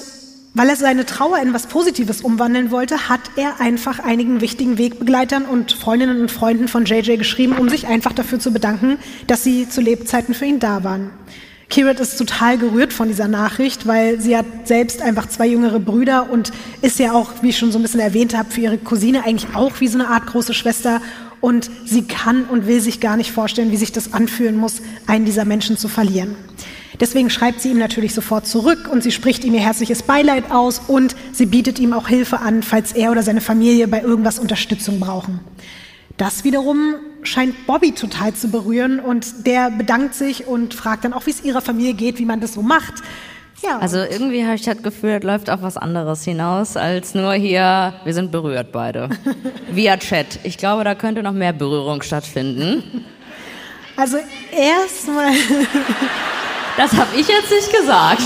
weil 0.58 0.70
er 0.70 0.76
seine 0.76 1.06
Trauer 1.06 1.38
in 1.38 1.54
was 1.54 1.68
Positives 1.68 2.22
umwandeln 2.22 2.72
wollte, 2.72 3.10
hat 3.10 3.22
er 3.36 3.62
einfach 3.62 4.00
einigen 4.00 4.42
wichtigen 4.42 4.80
Wegbegleitern 4.80 5.46
und 5.46 5.72
Freundinnen 5.72 6.20
und 6.20 6.32
Freunden 6.32 6.68
von 6.68 6.86
JJ 6.86 7.18
geschrieben, 7.18 7.54
um 7.54 7.70
sich 7.70 7.86
einfach 7.86 8.12
dafür 8.12 8.40
zu 8.40 8.52
bedanken, 8.52 8.98
dass 9.28 9.44
sie 9.44 9.70
zu 9.70 9.82
Lebzeiten 9.82 10.34
für 10.34 10.46
ihn 10.46 10.60
da 10.60 10.84
waren. 10.84 11.12
Kirat 11.70 12.00
ist 12.00 12.18
total 12.18 12.58
gerührt 12.58 12.92
von 12.92 13.08
dieser 13.08 13.28
Nachricht, 13.28 13.86
weil 13.86 14.20
sie 14.20 14.36
hat 14.36 14.46
selbst 14.64 15.04
einfach 15.04 15.28
zwei 15.28 15.46
jüngere 15.46 15.80
Brüder 15.80 16.32
und 16.32 16.52
ist 16.82 16.98
ja 16.98 17.12
auch, 17.12 17.30
wie 17.42 17.50
ich 17.50 17.58
schon 17.60 17.72
so 17.72 17.78
ein 17.78 17.84
bisschen 17.84 18.00
erwähnt 18.00 18.36
habe, 18.36 18.50
für 18.50 18.62
ihre 18.62 18.80
Cousine 18.80 19.26
eigentlich 19.26 19.54
auch 19.54 19.80
wie 19.80 19.88
so 19.88 20.00
eine 20.00 20.08
Art 20.08 20.26
große 20.26 20.56
Schwester. 20.56 21.02
Und 21.40 21.70
sie 21.86 22.04
kann 22.04 22.46
und 22.46 22.66
will 22.66 22.82
sich 22.82 23.00
gar 23.00 23.16
nicht 23.16 23.32
vorstellen, 23.32 23.72
wie 23.72 23.78
sich 23.78 23.92
das 23.92 24.14
anfühlen 24.14 24.58
muss, 24.58 24.82
einen 25.06 25.26
dieser 25.26 25.46
Menschen 25.46 25.78
zu 25.78 25.88
verlieren. 25.88 26.36
Deswegen 27.00 27.30
schreibt 27.30 27.62
sie 27.62 27.70
ihm 27.70 27.78
natürlich 27.78 28.14
sofort 28.14 28.48
zurück 28.48 28.90
und 28.92 29.04
sie 29.04 29.12
spricht 29.12 29.44
ihm 29.44 29.54
ihr 29.54 29.60
herzliches 29.60 30.04
Beileid 30.04 30.52
aus 30.52 30.82
und 30.88 31.16
sie 31.32 31.46
bietet 31.46 31.80
ihm 31.80 31.94
auch 31.94 32.08
Hilfe 32.08 32.40
an, 32.40 32.64
falls 32.64 32.92
er 32.92 33.12
oder 33.12 33.22
seine 33.22 33.42
Familie 33.42 33.88
bei 33.88 34.02
irgendwas 34.02 34.40
Unterstützung 34.40 35.00
brauchen. 35.00 35.40
Das 36.18 36.44
wiederum 36.44 36.96
scheint 37.22 37.68
Bobby 37.68 37.92
total 37.92 38.34
zu 38.34 38.50
berühren 38.50 39.00
und 39.00 39.46
der 39.46 39.70
bedankt 39.70 40.16
sich 40.16 40.48
und 40.48 40.74
fragt 40.74 41.06
dann 41.06 41.14
auch, 41.14 41.28
wie 41.28 41.32
es 41.32 41.44
ihrer 41.44 41.62
Familie 41.62 41.94
geht, 41.94 42.18
wie 42.18 42.26
man 42.26 42.40
das 42.40 42.54
so 42.54 42.64
macht. 42.64 42.96
Ja. 43.62 43.78
Also 43.80 43.98
irgendwie 43.98 44.44
habe 44.44 44.56
ich 44.56 44.64
das 44.64 44.82
Gefühl, 44.82 45.20
das 45.20 45.24
läuft 45.24 45.50
auf 45.50 45.62
was 45.62 45.78
anderes 45.78 46.24
hinaus 46.24 46.78
als 46.78 47.14
nur 47.16 47.34
hier, 47.34 47.94
wir 48.04 48.14
sind 48.14 48.32
berührt 48.32 48.72
beide. 48.72 49.10
Via 49.72 49.98
Chat. 49.98 50.40
Ich 50.44 50.58
glaube, 50.58 50.84
da 50.84 50.96
könnte 50.96 51.22
noch 51.22 51.34
mehr 51.34 51.54
Berührung 51.54 52.02
stattfinden. 52.02 53.06
Also 53.96 54.18
erstmal. 54.52 55.34
Das 56.78 56.94
habe 56.94 57.16
ich 57.16 57.28
jetzt 57.28 57.52
nicht 57.52 57.74
gesagt. 57.74 58.22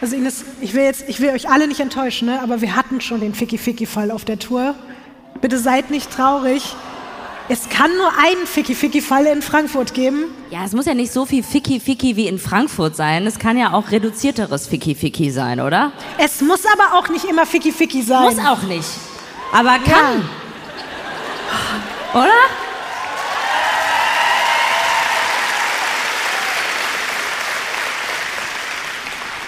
Also 0.00 0.16
Ines, 0.16 0.44
ich 0.60 0.74
will 0.74 0.82
jetzt, 0.84 1.08
ich 1.08 1.20
will 1.20 1.30
euch 1.30 1.48
alle 1.48 1.66
nicht 1.66 1.80
enttäuschen, 1.80 2.26
ne? 2.26 2.42
aber 2.42 2.60
wir 2.60 2.76
hatten 2.76 3.00
schon 3.00 3.20
den 3.20 3.34
Ficky-Ficky-Fall 3.34 4.10
auf 4.10 4.24
der 4.26 4.38
Tour. 4.38 4.74
Bitte 5.40 5.58
seid 5.58 5.90
nicht 5.90 6.10
traurig. 6.10 6.74
Es 7.48 7.68
kann 7.68 7.90
nur 7.96 8.08
einen 8.08 8.46
Ficky-Ficky-Fall 8.46 9.26
in 9.26 9.42
Frankfurt 9.42 9.94
geben. 9.94 10.24
Ja, 10.50 10.64
es 10.64 10.72
muss 10.72 10.86
ja 10.86 10.94
nicht 10.94 11.12
so 11.12 11.26
viel 11.26 11.42
Ficky-Ficky 11.42 12.16
wie 12.16 12.26
in 12.26 12.38
Frankfurt 12.38 12.96
sein. 12.96 13.26
Es 13.26 13.38
kann 13.38 13.58
ja 13.58 13.72
auch 13.72 13.90
reduzierteres 13.90 14.66
Ficky-Ficky 14.68 15.30
sein, 15.30 15.60
oder? 15.60 15.92
Es 16.18 16.40
muss 16.40 16.60
aber 16.66 16.98
auch 16.98 17.08
nicht 17.08 17.24
immer 17.24 17.44
Ficky-Ficky 17.46 18.02
sein. 18.02 18.24
Muss 18.24 18.38
auch 18.46 18.62
nicht. 18.62 18.88
Aber 19.52 19.78
kann. 19.78 20.22
Ja. 22.14 22.20
Oder? 22.20 22.73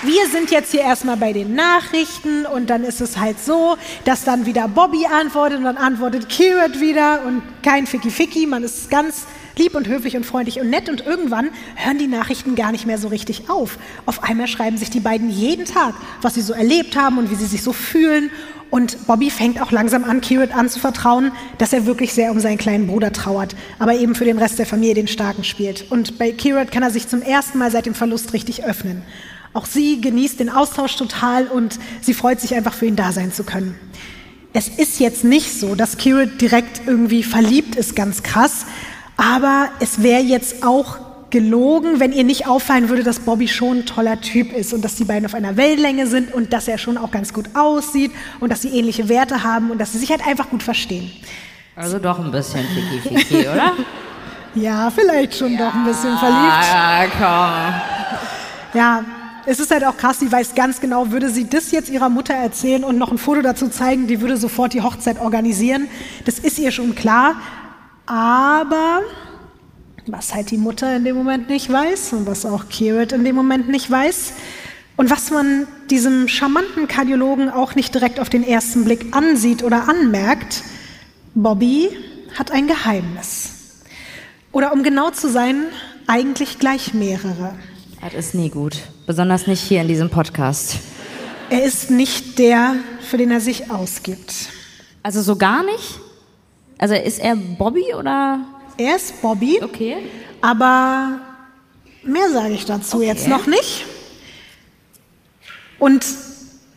Wir 0.03 0.29
sind 0.31 0.51
jetzt 0.51 0.73
hier 0.73 0.83
erstmal 0.83 1.17
bei 1.17 1.33
den 1.33 1.55
Nachrichten 1.55 2.45
und 2.47 2.69
dann 2.69 2.85
ist 2.85 3.01
es 3.01 3.17
halt 3.17 3.41
so, 3.43 3.77
dass 4.05 4.25
dann 4.25 4.45
wieder 4.45 4.69
Bobby 4.69 5.07
antwortet 5.07 5.59
und 5.59 5.65
dann 5.65 5.77
antwortet 5.77 6.29
Kirat 6.29 6.81
wieder 6.81 7.23
und 7.27 7.43
kein 7.63 7.87
Ficky 7.87 8.11
Ficky. 8.11 8.47
Man 8.47 8.63
ist 8.63 8.91
ganz 8.91 9.27
lieb 9.57 9.75
und 9.75 9.89
höflich 9.89 10.17
und 10.17 10.27
freundlich 10.27 10.61
und 10.61 10.69
nett 10.69 10.89
und 10.89 11.07
irgendwann 11.07 11.49
hören 11.77 11.99
die 11.99 12.09
Nachrichten 12.09 12.55
gar 12.57 12.73
nicht 12.73 12.87
mehr 12.87 12.99
so 12.99 13.09
richtig 13.09 13.49
auf. 13.49 13.79
Auf 14.05 14.23
einmal 14.23 14.49
schreiben 14.49 14.77
sich 14.77 14.91
die 14.91 15.01
beiden 15.01 15.31
jeden 15.31 15.65
Tag, 15.65 15.95
was 16.21 16.35
sie 16.35 16.43
so 16.43 16.53
erlebt 16.53 16.97
haben 16.97 17.17
und 17.19 17.31
wie 17.31 17.37
sie 17.37 17.47
sich 17.47 17.63
so 17.63 17.73
fühlen. 17.73 18.31
Und 18.69 19.07
Bobby 19.07 19.31
fängt 19.31 19.63
auch 19.63 19.71
langsam 19.71 20.05
an, 20.05 20.21
Kirat 20.21 20.55
anzuvertrauen, 20.55 21.33
dass 21.57 21.73
er 21.73 21.87
wirklich 21.87 22.13
sehr 22.13 22.33
um 22.33 22.41
seinen 22.41 22.59
kleinen 22.59 22.87
Bruder 22.87 23.13
trauert, 23.13 23.55
aber 23.79 23.95
eben 23.95 24.15
für 24.15 24.25
den 24.25 24.39
Rest 24.39 24.59
der 24.59 24.67
Familie 24.67 24.95
den 24.95 25.09
Starken 25.09 25.45
spielt. 25.45 25.91
Und 25.91 26.19
bei 26.19 26.33
Kirat 26.33 26.73
kann 26.73 26.83
er 26.83 26.91
sich 26.91 27.09
zum 27.09 27.23
ersten 27.23 27.59
Mal 27.59 27.71
seit 27.71 27.87
dem 27.87 27.95
Verlust 27.95 28.33
richtig 28.33 28.65
öffnen. 28.65 29.03
Auch 29.53 29.67
sie 29.67 30.01
genießt 30.01 30.41
den 30.41 30.51
Austausch 30.51 30.97
total 30.97 31.47
und 31.47 31.79
sie 32.01 32.15
freut 32.15 32.41
sich 32.41 32.55
einfach 32.55 32.75
für 32.75 32.87
ihn 32.87 32.97
da 32.97 33.13
sein 33.13 33.33
zu 33.33 33.45
können. 33.45 33.79
Es 34.53 34.69
ist 34.69 35.01
jetzt 35.01 35.25
nicht 35.25 35.59
so, 35.59 35.75
dass 35.75 35.99
Kira 35.99 36.25
direkt 36.25 36.83
irgendwie 36.87 37.23
verliebt 37.23 37.77
ist, 37.77 37.95
ganz 37.95 38.23
krass, 38.23 38.67
aber 39.17 39.69
es 39.81 40.03
wäre 40.03 40.23
jetzt 40.23 40.65
auch 40.65 40.99
gelogen, 41.31 42.01
wenn 42.01 42.13
ihr 42.13 42.25
nicht 42.25 42.47
auffallen 42.47 42.89
würde, 42.89 43.03
dass 43.03 43.21
Bobby 43.21 43.49
schon 43.49 43.79
ein 43.79 43.87
toller 43.87 44.21
Typ 44.21 44.53
ist 44.53 44.73
und 44.73 44.85
dass 44.85 44.95
die 44.95 45.05
beiden 45.05 45.27
auf 45.27 45.35
einer 45.35 45.57
Wellenlänge 45.57 46.07
sind 46.07 46.33
und 46.33 46.53
dass 46.53 46.69
er 46.69 46.79
schon 46.79 46.97
auch 46.97 47.11
ganz 47.11 47.33
gut 47.33 47.51
aussieht 47.55 48.13
und 48.41 48.51
dass 48.51 48.63
sie 48.63 48.69
ähnliche 48.69 49.09
Werte 49.09 49.43
haben 49.43 49.71
und 49.71 49.79
dass 49.79 49.93
sie 49.93 49.99
sich 49.99 50.11
halt 50.11 50.27
einfach 50.27 50.49
gut 50.49 50.63
verstehen. 50.63 51.11
Also 51.75 51.99
doch 51.99 52.19
ein 52.19 52.31
bisschen 52.31 52.65
Fiki-Fiki, 52.65 53.49
oder? 53.53 53.73
Ja, 54.55 54.91
vielleicht 54.91 55.37
schon 55.37 55.53
ja, 55.53 55.67
doch 55.67 55.75
ein 55.75 55.85
bisschen 55.85 56.17
verliebt. 56.17 56.65
Ja, 56.73 57.05
komm. 57.19 58.81
Ja, 58.81 59.05
es 59.47 59.61
ist 59.61 59.71
halt 59.71 59.85
auch 59.85 59.97
krass, 59.97 60.19
sie 60.19 60.31
weiß 60.31 60.55
ganz 60.55 60.81
genau, 60.81 61.13
würde 61.13 61.31
sie 61.31 61.49
das 61.49 61.71
jetzt 61.71 61.89
ihrer 61.89 62.09
Mutter 62.09 62.35
erzählen 62.35 62.83
und 62.83 62.99
noch 62.99 63.13
ein 63.13 63.19
Foto 63.19 63.43
dazu 63.43 63.69
zeigen, 63.69 64.09
die 64.09 64.21
würde 64.21 64.37
sofort 64.37 64.75
die 64.75 64.83
Hochzeit 64.83 65.21
organisieren. 65.21 65.89
Das 66.25 66.41
ist 66.41 66.59
ihr 66.59 66.73
schon 66.73 66.97
klar. 66.97 67.37
Aber 68.07 69.03
was 70.07 70.35
halt 70.35 70.51
die 70.51 70.59
Mutter 70.59 70.97
in 70.97 71.05
dem 71.05 71.17
Moment 71.17 71.49
nicht 71.49 71.73
weiß 71.73 72.13
und 72.13 72.27
was 72.27 72.45
auch 72.45 72.69
Kirit 72.69 73.13
in 73.13 73.25
dem 73.25 73.35
Moment 73.35 73.69
nicht 73.69 73.91
weiß 73.91 74.33
und 74.97 75.11
was 75.11 75.31
man 75.31 75.67
diesem 75.91 76.29
charmanten 76.29 76.89
Kardiologen 76.89 77.51
auch 77.51 77.75
nicht 77.75 77.95
direkt 77.95 78.21
auf 78.21 78.29
den 78.29 78.47
ersten 78.47 78.85
Blick 78.85 79.15
ansieht 79.15 79.63
oder 79.63 79.89
anmerkt, 79.89 80.63
Bobby 81.35 81.91
hat 82.37 82.51
ein 82.51 82.67
Geheimnis. 82.67 83.53
Oder 84.53 84.73
um 84.73 84.83
genau 84.83 85.11
zu 85.11 85.29
sein, 85.29 85.65
eigentlich 86.07 86.59
gleich 86.59 86.95
mehrere. 86.95 87.55
Das 88.01 88.15
ist 88.15 88.35
nie 88.35 88.49
gut. 88.49 88.83
Besonders 89.07 89.47
nicht 89.47 89.61
hier 89.61 89.83
in 89.83 89.87
diesem 89.87 90.11
Podcast. 90.11 90.81
Er 91.49 91.63
ist 91.63 91.93
nicht 91.93 92.41
der, 92.41 92.75
für 93.01 93.17
den 93.17 93.31
er 93.31 93.41
sich 93.41 93.71
ausgibt. 93.71 94.49
Also 95.05 95.23
so 95.23 95.37
gar 95.37 95.63
nicht? 95.63 96.01
Also 96.77 96.95
ist 96.97 97.21
er 97.21 97.37
Bobby 97.37 97.95
oder? 97.95 98.41
Er 98.77 98.97
ist 98.97 99.23
Bobby. 99.23 99.61
Okay. 99.63 99.99
Aber 100.41 101.21
mehr 102.03 102.31
sage 102.33 102.55
ich 102.55 102.65
dazu 102.65 102.97
okay. 102.97 103.07
jetzt 103.07 103.29
noch 103.29 103.47
nicht. 103.47 103.85
Und 105.79 106.05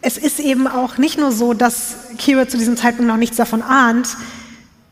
es 0.04 0.20
ist 0.20 0.39
eben 0.39 0.68
auch 0.68 1.00
nicht 1.00 1.18
nur 1.18 1.32
so, 1.32 1.56
dass 1.56 2.10
Kira 2.20 2.48
zu 2.48 2.60
diesem 2.60 2.78
Zeitpunkt 2.78 3.08
noch 3.08 3.18
nichts 3.18 3.38
davon 3.38 3.63
ahnt. 3.63 4.08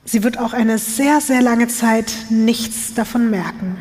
Sie 0.05 0.23
wird 0.23 0.39
auch 0.39 0.53
eine 0.53 0.79
sehr, 0.79 1.21
sehr 1.21 1.43
lange 1.43 1.67
Zeit 1.67 2.11
nichts 2.31 2.95
davon 2.95 3.29
merken. 3.29 3.79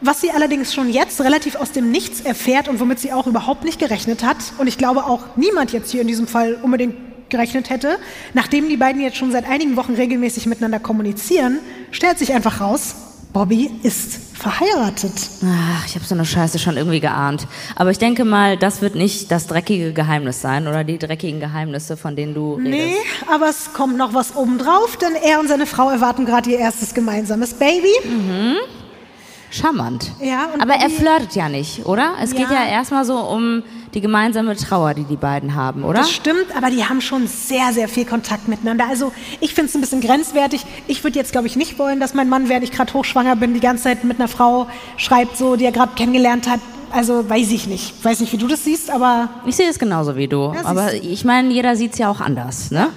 Was 0.00 0.20
sie 0.20 0.30
allerdings 0.30 0.74
schon 0.74 0.90
jetzt 0.90 1.20
relativ 1.20 1.56
aus 1.56 1.72
dem 1.72 1.90
Nichts 1.90 2.20
erfährt 2.20 2.68
und 2.68 2.80
womit 2.80 2.98
sie 2.98 3.12
auch 3.12 3.26
überhaupt 3.26 3.64
nicht 3.64 3.78
gerechnet 3.78 4.22
hat, 4.22 4.36
und 4.58 4.66
ich 4.66 4.76
glaube 4.76 5.04
auch 5.04 5.36
niemand 5.36 5.72
jetzt 5.72 5.90
hier 5.90 6.02
in 6.02 6.08
diesem 6.08 6.26
Fall 6.26 6.58
unbedingt 6.62 6.94
gerechnet 7.30 7.70
hätte, 7.70 7.98
nachdem 8.34 8.68
die 8.68 8.76
beiden 8.76 9.00
jetzt 9.00 9.16
schon 9.16 9.32
seit 9.32 9.48
einigen 9.48 9.76
Wochen 9.76 9.94
regelmäßig 9.94 10.46
miteinander 10.46 10.78
kommunizieren, 10.78 11.58
stellt 11.90 12.18
sich 12.18 12.32
einfach 12.34 12.60
raus, 12.60 12.94
Bobby 13.32 13.70
ist 13.82 14.18
verheiratet. 14.34 15.12
Ach, 15.44 15.86
ich 15.86 15.94
habe 15.94 16.04
so 16.04 16.14
eine 16.14 16.24
Scheiße 16.24 16.58
schon 16.58 16.76
irgendwie 16.76 17.00
geahnt. 17.00 17.46
Aber 17.74 17.90
ich 17.90 17.98
denke 17.98 18.24
mal, 18.24 18.56
das 18.56 18.80
wird 18.80 18.94
nicht 18.94 19.30
das 19.30 19.46
dreckige 19.46 19.92
Geheimnis 19.92 20.40
sein 20.40 20.68
oder 20.68 20.84
die 20.84 20.98
dreckigen 20.98 21.40
Geheimnisse, 21.40 21.96
von 21.96 22.16
denen 22.16 22.34
du 22.34 22.54
redest. 22.54 22.70
Nee, 22.70 22.94
aber 23.30 23.48
es 23.48 23.72
kommt 23.72 23.96
noch 23.98 24.14
was 24.14 24.36
obendrauf, 24.36 24.96
denn 24.96 25.14
er 25.14 25.40
und 25.40 25.48
seine 25.48 25.66
Frau 25.66 25.90
erwarten 25.90 26.24
gerade 26.24 26.50
ihr 26.50 26.58
erstes 26.58 26.94
gemeinsames 26.94 27.54
Baby. 27.54 27.92
Mhm. 28.04 28.56
Charmant. 29.50 30.10
Ja, 30.20 30.48
Aber 30.58 30.74
er 30.74 30.90
flirtet 30.90 31.34
ja 31.34 31.48
nicht, 31.48 31.86
oder? 31.86 32.14
Es 32.22 32.32
ja. 32.32 32.38
geht 32.38 32.50
ja 32.50 32.66
erstmal 32.66 33.04
so 33.04 33.18
um 33.18 33.62
die 33.94 34.00
gemeinsame 34.00 34.56
Trauer, 34.56 34.92
die 34.92 35.04
die 35.04 35.16
beiden 35.16 35.54
haben, 35.54 35.82
oder? 35.82 36.00
Das 36.00 36.10
stimmt, 36.10 36.54
aber 36.54 36.70
die 36.70 36.84
haben 36.84 37.00
schon 37.00 37.26
sehr, 37.26 37.72
sehr 37.72 37.88
viel 37.88 38.04
Kontakt 38.04 38.46
miteinander. 38.46 38.86
Also 38.88 39.12
ich 39.40 39.54
finde 39.54 39.70
es 39.70 39.74
ein 39.74 39.80
bisschen 39.80 40.02
grenzwertig. 40.02 40.66
Ich 40.86 41.02
würde 41.02 41.18
jetzt, 41.18 41.32
glaube 41.32 41.46
ich, 41.46 41.56
nicht 41.56 41.78
wollen, 41.78 41.98
dass 41.98 42.12
mein 42.12 42.28
Mann, 42.28 42.48
während 42.48 42.64
ich 42.64 42.72
gerade 42.72 42.92
hochschwanger 42.92 43.36
bin, 43.36 43.54
die 43.54 43.60
ganze 43.60 43.84
Zeit 43.84 44.04
mit 44.04 44.18
einer 44.18 44.28
Frau 44.28 44.66
schreibt, 44.98 45.38
so, 45.38 45.56
die 45.56 45.64
er 45.64 45.72
gerade 45.72 45.92
kennengelernt 45.94 46.48
hat. 46.48 46.60
Also 46.92 47.28
weiß 47.28 47.50
ich 47.50 47.66
nicht. 47.66 48.04
Weiß 48.04 48.20
nicht, 48.20 48.32
wie 48.32 48.36
du 48.36 48.46
das 48.46 48.64
siehst, 48.64 48.90
aber... 48.90 49.28
Ich 49.46 49.56
sehe 49.56 49.68
es 49.68 49.78
genauso 49.78 50.16
wie 50.16 50.28
du. 50.28 50.52
Ja, 50.54 50.64
aber 50.64 50.92
ich 50.94 51.24
meine, 51.24 51.52
jeder 51.52 51.74
sieht 51.76 51.92
es 51.92 51.98
ja 51.98 52.10
auch 52.10 52.20
anders, 52.20 52.70
ne? 52.70 52.88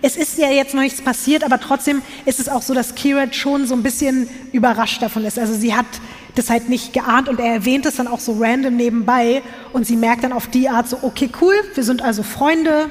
Es 0.00 0.16
ist 0.16 0.38
ja 0.38 0.50
jetzt 0.50 0.74
noch 0.74 0.82
nichts 0.82 1.02
passiert, 1.02 1.42
aber 1.42 1.58
trotzdem 1.58 2.02
ist 2.24 2.38
es 2.38 2.48
auch 2.48 2.62
so, 2.62 2.72
dass 2.72 2.94
Kirat 2.94 3.34
schon 3.34 3.66
so 3.66 3.74
ein 3.74 3.82
bisschen 3.82 4.28
überrascht 4.52 5.02
davon 5.02 5.24
ist. 5.24 5.38
Also 5.38 5.54
sie 5.54 5.74
hat 5.74 5.86
das 6.36 6.50
halt 6.50 6.68
nicht 6.68 6.92
geahnt 6.92 7.28
und 7.28 7.40
er 7.40 7.52
erwähnt 7.52 7.84
es 7.84 7.96
dann 7.96 8.06
auch 8.06 8.20
so 8.20 8.36
random 8.38 8.76
nebenbei 8.76 9.42
und 9.72 9.86
sie 9.86 9.96
merkt 9.96 10.22
dann 10.22 10.32
auf 10.32 10.46
die 10.46 10.68
Art 10.68 10.88
so, 10.88 10.98
okay, 11.02 11.28
cool, 11.40 11.54
wir 11.74 11.82
sind 11.82 12.00
also 12.00 12.22
Freunde, 12.22 12.90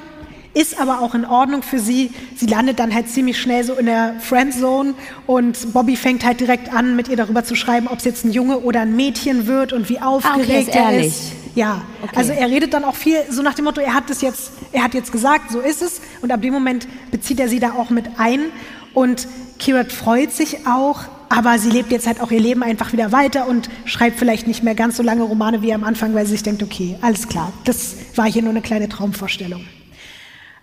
ist 0.54 0.80
aber 0.80 1.02
auch 1.02 1.16
in 1.16 1.24
Ordnung 1.24 1.62
für 1.62 1.80
sie. 1.80 2.12
Sie 2.36 2.48
landet 2.48 2.80
dann 2.80 2.94
halt 2.94 3.10
ziemlich 3.10 3.40
schnell 3.40 3.64
so 3.64 3.76
in 3.76 3.86
der 3.86 4.16
Friendzone 4.20 4.96
und 5.28 5.72
Bobby 5.72 5.96
fängt 5.96 6.26
halt 6.26 6.42
direkt 6.42 6.74
an, 6.74 6.96
mit 6.96 7.08
ihr 7.08 7.16
darüber 7.16 7.46
zu 7.46 7.56
schreiben, 7.56 7.88
ob 7.88 8.00
es 8.00 8.06
jetzt 8.06 8.26
ein 8.26 8.32
Junge 8.32 8.60
oder 8.60 8.82
ein 8.82 8.96
Mädchen 8.96 9.48
wird 9.48 9.72
und 9.72 9.88
wie 9.88 10.02
aufgeregt 10.02 10.50
ah, 10.50 10.52
okay, 10.52 10.62
ist 10.62 10.76
er 10.76 11.06
ist. 11.06 11.32
Ja, 11.58 11.82
okay. 12.04 12.16
also 12.16 12.34
er 12.34 12.48
redet 12.52 12.72
dann 12.76 12.84
auch 12.84 12.94
viel 12.94 13.18
so 13.32 13.42
nach 13.42 13.56
dem 13.56 13.66
Motto, 13.66 13.82
er 13.82 13.96
hat 13.96 14.12
das 14.12 14.22
jetzt, 14.22 14.52
er 14.72 14.84
hat 14.84 14.94
jetzt 14.94 15.12
gesagt, 15.12 15.50
so 15.50 15.60
ist 15.60 15.82
es 15.82 16.02
und 16.22 16.32
ab 16.32 16.44
dem 16.44 16.54
Moment 16.54 16.88
bezieht 17.10 17.40
er 17.40 17.50
sie 17.50 17.60
da 17.60 17.72
auch 17.72 17.90
mit 17.90 18.06
ein 18.20 18.52
und 18.94 19.28
Kirat 19.58 19.92
freut 19.92 20.32
sich 20.32 20.68
auch, 20.68 21.06
aber 21.30 21.58
sie 21.58 21.72
lebt 21.72 21.92
jetzt 21.92 22.06
halt 22.06 22.22
auch 22.22 22.30
ihr 22.30 22.40
Leben 22.40 22.62
einfach 22.62 22.94
wieder 22.94 23.12
weiter 23.12 23.48
und 23.48 23.72
schreibt 23.86 24.20
vielleicht 24.20 24.46
nicht 24.46 24.62
mehr 24.62 24.76
ganz 24.76 24.98
so 24.98 25.04
lange 25.04 25.24
Romane 25.24 25.64
wie 25.64 25.74
am 25.74 25.84
Anfang, 25.84 26.14
weil 26.14 26.28
sie 26.28 26.34
sich 26.34 26.44
denkt, 26.44 26.62
okay, 26.62 26.96
alles 27.02 27.28
klar, 27.28 27.52
das 27.64 27.96
war 28.14 28.28
hier 28.28 28.44
nur 28.44 28.52
eine 28.52 28.62
kleine 28.62 28.88
Traumvorstellung. 28.88 29.66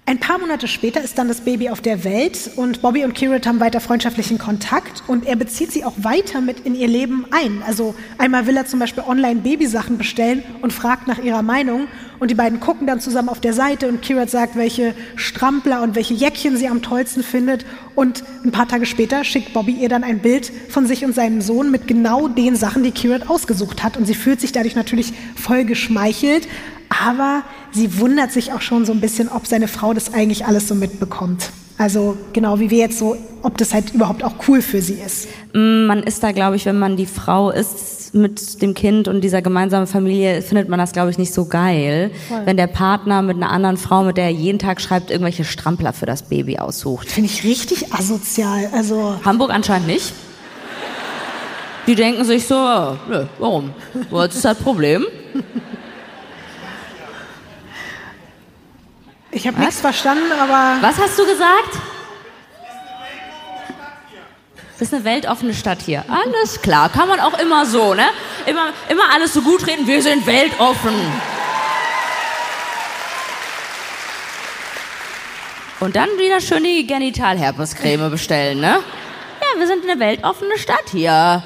Ein 0.06 0.20
paar 0.20 0.38
Monate 0.38 0.68
später 0.68 1.00
ist 1.00 1.16
dann 1.16 1.28
das 1.28 1.40
Baby 1.40 1.70
auf 1.70 1.80
der 1.80 2.04
Welt 2.04 2.50
und 2.56 2.82
Bobby 2.82 3.04
und 3.04 3.14
Kirit 3.14 3.46
haben 3.46 3.58
weiter 3.58 3.80
freundschaftlichen 3.80 4.36
Kontakt 4.36 5.02
und 5.06 5.26
er 5.26 5.34
bezieht 5.34 5.72
sie 5.72 5.82
auch 5.82 5.94
weiter 5.96 6.42
mit 6.42 6.60
in 6.60 6.74
ihr 6.74 6.88
Leben 6.88 7.24
ein. 7.30 7.62
Also 7.66 7.94
einmal 8.18 8.46
will 8.46 8.54
er 8.54 8.66
zum 8.66 8.80
Beispiel 8.80 9.02
online 9.06 9.40
Babysachen 9.40 9.96
bestellen 9.96 10.42
und 10.60 10.74
fragt 10.74 11.08
nach 11.08 11.24
ihrer 11.24 11.40
Meinung 11.40 11.88
und 12.20 12.30
die 12.30 12.34
beiden 12.34 12.60
gucken 12.60 12.86
dann 12.86 13.00
zusammen 13.00 13.30
auf 13.30 13.40
der 13.40 13.54
Seite 13.54 13.88
und 13.88 14.02
Kirit 14.02 14.28
sagt, 14.28 14.56
welche 14.56 14.94
Strampler 15.16 15.80
und 15.80 15.94
welche 15.94 16.12
Jäckchen 16.12 16.58
sie 16.58 16.68
am 16.68 16.82
tollsten 16.82 17.22
findet 17.22 17.64
und 17.94 18.24
ein 18.44 18.52
paar 18.52 18.68
Tage 18.68 18.84
später 18.84 19.24
schickt 19.24 19.54
Bobby 19.54 19.72
ihr 19.72 19.88
dann 19.88 20.04
ein 20.04 20.18
Bild 20.18 20.52
von 20.68 20.86
sich 20.86 21.06
und 21.06 21.14
seinem 21.14 21.40
Sohn 21.40 21.70
mit 21.70 21.88
genau 21.88 22.28
den 22.28 22.56
Sachen, 22.56 22.82
die 22.82 22.90
Kirit 22.90 23.30
ausgesucht 23.30 23.82
hat 23.82 23.96
und 23.96 24.04
sie 24.04 24.14
fühlt 24.14 24.42
sich 24.42 24.52
dadurch 24.52 24.76
natürlich 24.76 25.14
voll 25.34 25.64
geschmeichelt, 25.64 26.46
aber 26.88 27.42
sie 27.72 27.98
wundert 27.98 28.32
sich 28.32 28.52
auch 28.52 28.60
schon 28.60 28.84
so 28.84 28.92
ein 28.92 29.00
bisschen, 29.00 29.28
ob 29.28 29.46
seine 29.46 29.68
Frau 29.68 29.94
das 29.94 30.12
eigentlich 30.14 30.46
alles 30.46 30.68
so 30.68 30.74
mitbekommt. 30.74 31.50
Also 31.76 32.16
genau 32.32 32.60
wie 32.60 32.70
wir 32.70 32.78
jetzt 32.78 32.98
so, 32.98 33.16
ob 33.42 33.58
das 33.58 33.74
halt 33.74 33.92
überhaupt 33.94 34.22
auch 34.22 34.34
cool 34.46 34.62
für 34.62 34.80
sie 34.80 34.94
ist. 34.94 35.26
Mm, 35.54 35.86
man 35.86 36.04
ist 36.04 36.22
da, 36.22 36.30
glaube 36.30 36.54
ich, 36.54 36.66
wenn 36.66 36.78
man 36.78 36.96
die 36.96 37.06
Frau 37.06 37.50
ist 37.50 38.14
mit 38.14 38.62
dem 38.62 38.74
Kind 38.74 39.08
und 39.08 39.22
dieser 39.22 39.42
gemeinsamen 39.42 39.88
Familie, 39.88 40.40
findet 40.40 40.68
man 40.68 40.78
das, 40.78 40.92
glaube 40.92 41.10
ich, 41.10 41.18
nicht 41.18 41.34
so 41.34 41.46
geil, 41.46 42.12
Voll. 42.28 42.42
wenn 42.44 42.56
der 42.56 42.68
Partner 42.68 43.22
mit 43.22 43.36
einer 43.36 43.50
anderen 43.50 43.76
Frau, 43.76 44.04
mit 44.04 44.16
der 44.16 44.26
er 44.26 44.30
jeden 44.30 44.60
Tag 44.60 44.80
schreibt, 44.80 45.10
irgendwelche 45.10 45.44
Strampler 45.44 45.92
für 45.92 46.06
das 46.06 46.22
Baby 46.22 46.58
aussucht. 46.58 47.10
Finde 47.10 47.28
ich 47.28 47.42
richtig 47.42 47.92
asozial. 47.92 48.68
Also 48.72 49.16
Hamburg 49.24 49.50
anscheinend 49.52 49.88
nicht. 49.88 50.12
Die 51.88 51.96
denken 51.96 52.24
sich 52.24 52.46
so, 52.46 52.54
nö, 52.54 53.26
warum? 53.40 53.70
Was 54.10 54.36
ist 54.36 54.44
das 54.44 54.56
Problem? 54.58 55.04
Ich 59.34 59.48
habe 59.48 59.58
nichts 59.58 59.80
verstanden, 59.80 60.30
aber 60.30 60.76
Was 60.80 60.96
hast 60.96 61.18
du 61.18 61.26
gesagt? 61.26 61.70
Das 64.78 64.88
ist 64.88 64.94
eine 64.94 65.04
weltoffene 65.04 65.54
Stadt 65.54 65.82
hier. 65.82 66.04
Alles 66.08 66.62
klar, 66.62 66.88
kann 66.88 67.08
man 67.08 67.18
auch 67.18 67.36
immer 67.40 67.66
so, 67.66 67.94
ne? 67.94 68.06
Immer, 68.46 68.68
immer 68.88 69.02
alles 69.12 69.34
so 69.34 69.42
gut 69.42 69.66
reden, 69.66 69.88
wir 69.88 70.02
sind 70.02 70.24
weltoffen. 70.26 70.94
Und 75.80 75.96
dann 75.96 76.08
wieder 76.16 76.40
schön 76.40 76.62
die 76.62 76.86
Genitalherpescreme 76.86 78.10
bestellen, 78.10 78.60
ne? 78.60 78.78
Ja, 79.40 79.58
wir 79.58 79.66
sind 79.66 79.88
eine 79.88 79.98
weltoffene 79.98 80.58
Stadt 80.58 80.90
hier. 80.92 81.42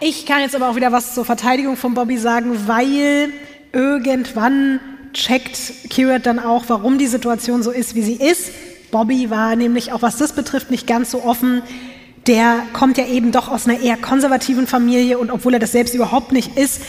ich 0.00 0.26
kann 0.26 0.40
jetzt 0.40 0.56
aber 0.56 0.70
auch 0.70 0.76
wieder 0.76 0.90
was 0.90 1.14
zur 1.14 1.24
Verteidigung 1.24 1.76
von 1.76 1.94
Bobby 1.94 2.18
sagen, 2.18 2.66
weil 2.66 3.32
irgendwann 3.72 4.80
checkt 5.12 5.90
Kirat 5.90 6.26
dann 6.26 6.38
auch, 6.38 6.64
warum 6.68 6.98
die 6.98 7.06
Situation 7.06 7.62
so 7.62 7.70
ist, 7.70 7.94
wie 7.94 8.02
sie 8.02 8.14
ist. 8.14 8.50
Bobby 8.90 9.30
war 9.30 9.56
nämlich 9.56 9.92
auch, 9.92 10.02
was 10.02 10.16
das 10.16 10.32
betrifft, 10.32 10.70
nicht 10.70 10.86
ganz 10.86 11.10
so 11.10 11.22
offen. 11.24 11.62
Der 12.26 12.62
kommt 12.72 12.98
ja 12.98 13.06
eben 13.06 13.32
doch 13.32 13.48
aus 13.48 13.66
einer 13.66 13.80
eher 13.80 13.96
konservativen 13.96 14.66
Familie 14.66 15.18
und 15.18 15.30
obwohl 15.30 15.54
er 15.54 15.60
das 15.60 15.72
selbst 15.72 15.94
überhaupt 15.94 16.32
nicht 16.32 16.56
ist, 16.56 16.80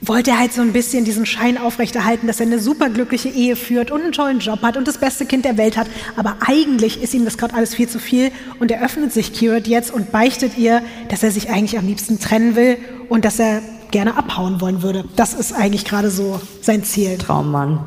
wollte 0.00 0.30
er 0.30 0.38
halt 0.38 0.52
so 0.52 0.60
ein 0.60 0.72
bisschen 0.72 1.04
diesen 1.04 1.24
Schein 1.24 1.58
aufrechterhalten, 1.58 2.26
dass 2.26 2.40
er 2.40 2.46
eine 2.46 2.58
superglückliche 2.58 3.28
Ehe 3.28 3.56
führt 3.56 3.90
und 3.90 4.02
einen 4.02 4.12
tollen 4.12 4.40
Job 4.40 4.62
hat 4.62 4.76
und 4.76 4.86
das 4.86 4.98
beste 4.98 5.24
Kind 5.24 5.44
der 5.44 5.56
Welt 5.56 5.76
hat. 5.76 5.86
Aber 6.16 6.36
eigentlich 6.46 7.02
ist 7.02 7.14
ihm 7.14 7.24
das 7.24 7.38
gerade 7.38 7.54
alles 7.54 7.74
viel 7.74 7.88
zu 7.88 7.98
viel 7.98 8.30
und 8.60 8.70
er 8.70 8.82
öffnet 8.84 9.12
sich 9.12 9.32
Kirat 9.32 9.66
jetzt 9.66 9.92
und 9.92 10.12
beichtet 10.12 10.58
ihr, 10.58 10.82
dass 11.08 11.22
er 11.22 11.30
sich 11.30 11.48
eigentlich 11.50 11.78
am 11.78 11.86
liebsten 11.86 12.20
trennen 12.20 12.56
will 12.56 12.76
und 13.08 13.24
dass 13.24 13.38
er 13.38 13.62
gerne 13.90 14.16
abhauen 14.16 14.60
wollen 14.60 14.82
würde. 14.82 15.04
Das 15.16 15.34
ist 15.34 15.52
eigentlich 15.52 15.84
gerade 15.84 16.10
so 16.10 16.40
sein 16.60 16.84
Ziel. 16.84 17.18
Traummann. 17.18 17.80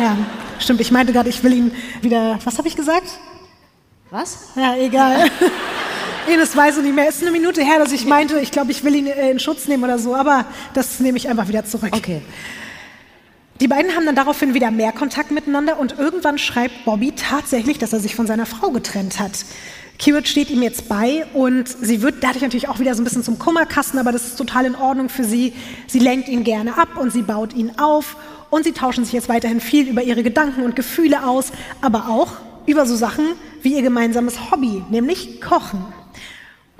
Ja, 0.00 0.16
stimmt. 0.58 0.80
Ich 0.80 0.90
meinte 0.90 1.12
gerade, 1.12 1.28
ich 1.28 1.42
will 1.42 1.52
ihn 1.52 1.72
wieder. 2.02 2.38
Was 2.44 2.58
habe 2.58 2.68
ich 2.68 2.76
gesagt? 2.76 3.08
Was? 4.10 4.48
Ja, 4.56 4.76
egal. 4.76 5.30
Ines 6.32 6.56
weiß 6.56 6.78
es 6.78 6.82
nicht 6.82 6.94
mehr. 6.94 7.08
Es 7.08 7.16
ist 7.16 7.22
eine 7.22 7.30
Minute 7.30 7.62
her, 7.62 7.78
dass 7.78 7.92
ich 7.92 8.04
meinte, 8.06 8.38
ich 8.40 8.50
glaube, 8.50 8.70
ich 8.70 8.84
will 8.84 8.94
ihn 8.94 9.06
äh, 9.06 9.30
in 9.30 9.38
Schutz 9.38 9.66
nehmen 9.66 9.84
oder 9.84 9.98
so, 9.98 10.14
aber 10.14 10.44
das 10.74 11.00
nehme 11.00 11.16
ich 11.16 11.28
einfach 11.28 11.48
wieder 11.48 11.64
zurück. 11.64 11.90
Okay. 11.92 12.22
Die 13.60 13.66
beiden 13.66 13.96
haben 13.96 14.06
dann 14.06 14.14
daraufhin 14.14 14.54
wieder 14.54 14.70
mehr 14.70 14.92
Kontakt 14.92 15.30
miteinander 15.30 15.78
und 15.78 15.98
irgendwann 15.98 16.38
schreibt 16.38 16.84
Bobby 16.84 17.12
tatsächlich, 17.12 17.78
dass 17.78 17.92
er 17.92 18.00
sich 18.00 18.14
von 18.14 18.26
seiner 18.26 18.46
Frau 18.46 18.70
getrennt 18.70 19.18
hat. 19.18 19.32
Kiewit 19.98 20.28
steht 20.28 20.48
ihm 20.50 20.62
jetzt 20.62 20.88
bei 20.88 21.26
und 21.34 21.68
sie 21.68 22.02
wird 22.02 22.22
dadurch 22.22 22.42
natürlich 22.42 22.68
auch 22.68 22.78
wieder 22.78 22.94
so 22.94 23.02
ein 23.02 23.04
bisschen 23.04 23.24
zum 23.24 23.38
Kummerkasten, 23.38 23.98
aber 23.98 24.12
das 24.12 24.26
ist 24.26 24.36
total 24.36 24.64
in 24.64 24.76
Ordnung 24.76 25.08
für 25.08 25.24
sie. 25.24 25.52
Sie 25.88 25.98
lenkt 25.98 26.28
ihn 26.28 26.44
gerne 26.44 26.78
ab 26.78 26.96
und 26.96 27.12
sie 27.12 27.22
baut 27.22 27.52
ihn 27.52 27.72
auf 27.78 28.16
und 28.48 28.64
sie 28.64 28.72
tauschen 28.72 29.04
sich 29.04 29.12
jetzt 29.12 29.28
weiterhin 29.28 29.60
viel 29.60 29.88
über 29.88 30.02
ihre 30.02 30.22
Gedanken 30.22 30.62
und 30.62 30.76
Gefühle 30.76 31.26
aus, 31.26 31.50
aber 31.80 32.08
auch 32.08 32.28
über 32.66 32.86
so 32.86 32.94
Sachen 32.94 33.24
wie 33.62 33.74
ihr 33.74 33.82
gemeinsames 33.82 34.50
Hobby, 34.52 34.84
nämlich 34.88 35.40
Kochen. 35.40 35.84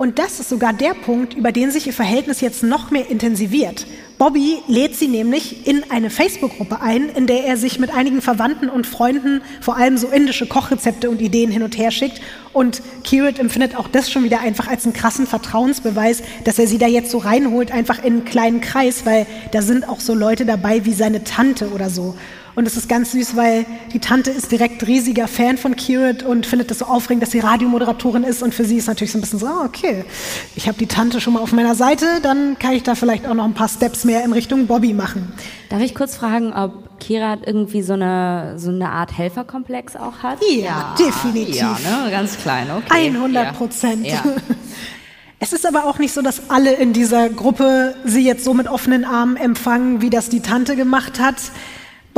Und 0.01 0.17
das 0.17 0.39
ist 0.39 0.47
sogar 0.47 0.71
der 0.71 0.93
Punkt, 0.93 1.33
über 1.33 1.51
den 1.51 1.71
sich 1.71 1.85
ihr 1.85 1.91
Verhältnis 1.91 2.39
jetzt 2.39 2.63
noch 2.63 2.89
mehr 2.89 3.09
intensiviert. 3.09 3.85
Bobby 4.17 4.59
lädt 4.65 4.95
sie 4.95 5.09
nämlich 5.09 5.67
in 5.67 5.91
eine 5.91 6.09
Facebook-Gruppe 6.09 6.79
ein, 6.79 7.09
in 7.09 7.27
der 7.27 7.43
er 7.43 7.57
sich 7.57 7.79
mit 7.79 7.93
einigen 7.93 8.21
Verwandten 8.21 8.69
und 8.69 8.87
Freunden 8.87 9.41
vor 9.59 9.75
allem 9.75 9.97
so 9.97 10.07
indische 10.07 10.47
Kochrezepte 10.47 11.09
und 11.09 11.19
Ideen 11.19 11.51
hin 11.51 11.63
und 11.63 11.77
her 11.77 11.91
schickt. 11.91 12.21
Und 12.53 12.81
Kirit 13.03 13.39
empfindet 13.39 13.75
auch 13.75 13.89
das 13.89 14.09
schon 14.09 14.23
wieder 14.23 14.39
einfach 14.39 14.69
als 14.69 14.85
einen 14.85 14.93
krassen 14.93 15.27
Vertrauensbeweis, 15.27 16.23
dass 16.45 16.59
er 16.59 16.67
sie 16.67 16.77
da 16.77 16.87
jetzt 16.87 17.11
so 17.11 17.17
reinholt, 17.17 17.73
einfach 17.73 17.99
in 17.99 18.13
einen 18.13 18.25
kleinen 18.25 18.61
Kreis, 18.61 19.05
weil 19.05 19.25
da 19.51 19.61
sind 19.61 19.85
auch 19.85 19.99
so 19.99 20.13
Leute 20.13 20.45
dabei 20.45 20.85
wie 20.85 20.93
seine 20.93 21.25
Tante 21.25 21.71
oder 21.71 21.89
so. 21.89 22.15
Und 22.59 22.65
es 22.65 22.75
ist 22.75 22.89
ganz 22.89 23.13
süß, 23.13 23.37
weil 23.37 23.65
die 23.93 23.99
Tante 23.99 24.31
ist 24.31 24.51
direkt 24.51 24.85
riesiger 24.85 25.29
Fan 25.29 25.57
von 25.57 25.77
Kirit 25.77 26.23
und 26.23 26.45
findet 26.45 26.69
das 26.69 26.79
so 26.79 26.85
aufregend, 26.87 27.23
dass 27.23 27.31
sie 27.31 27.39
Radiomoderatorin 27.39 28.25
ist. 28.25 28.43
Und 28.43 28.53
für 28.53 28.65
sie 28.65 28.75
ist 28.75 28.87
natürlich 28.87 29.13
so 29.13 29.17
ein 29.17 29.21
bisschen 29.21 29.39
so, 29.39 29.47
ah, 29.47 29.63
okay, 29.63 30.03
ich 30.57 30.67
habe 30.67 30.77
die 30.77 30.85
Tante 30.85 31.21
schon 31.21 31.35
mal 31.35 31.39
auf 31.39 31.53
meiner 31.53 31.73
Seite, 31.73 32.05
dann 32.21 32.59
kann 32.59 32.73
ich 32.73 32.83
da 32.83 32.95
vielleicht 32.95 33.25
auch 33.25 33.33
noch 33.33 33.45
ein 33.45 33.53
paar 33.53 33.69
Steps 33.69 34.03
mehr 34.03 34.25
in 34.25 34.33
Richtung 34.33 34.67
Bobby 34.67 34.91
machen. 34.91 35.31
Darf 35.69 35.81
ich 35.81 35.95
kurz 35.95 36.17
fragen, 36.17 36.51
ob 36.51 36.99
Kirat 36.99 37.47
irgendwie 37.47 37.81
so 37.81 37.93
eine, 37.93 38.55
so 38.57 38.71
eine 38.71 38.89
Art 38.89 39.17
Helferkomplex 39.17 39.95
auch 39.95 40.21
hat? 40.21 40.39
Ja, 40.53 40.95
definitiv. 40.99 41.55
Ja, 41.55 41.77
ne? 41.81 42.11
Ganz 42.11 42.37
klein, 42.39 42.67
okay. 42.71 43.07
100 43.07 43.55
Prozent. 43.55 44.05
Ja. 44.05 44.21
Es 45.41 45.53
ist 45.53 45.65
aber 45.65 45.85
auch 45.85 45.99
nicht 45.99 46.13
so, 46.13 46.21
dass 46.21 46.49
alle 46.49 46.73
in 46.73 46.91
dieser 46.91 47.29
Gruppe 47.29 47.95
sie 48.03 48.25
jetzt 48.25 48.43
so 48.43 48.53
mit 48.53 48.67
offenen 48.67 49.05
Armen 49.05 49.37
empfangen, 49.37 50.01
wie 50.01 50.09
das 50.09 50.27
die 50.27 50.41
Tante 50.41 50.75
gemacht 50.75 51.21
hat. 51.21 51.37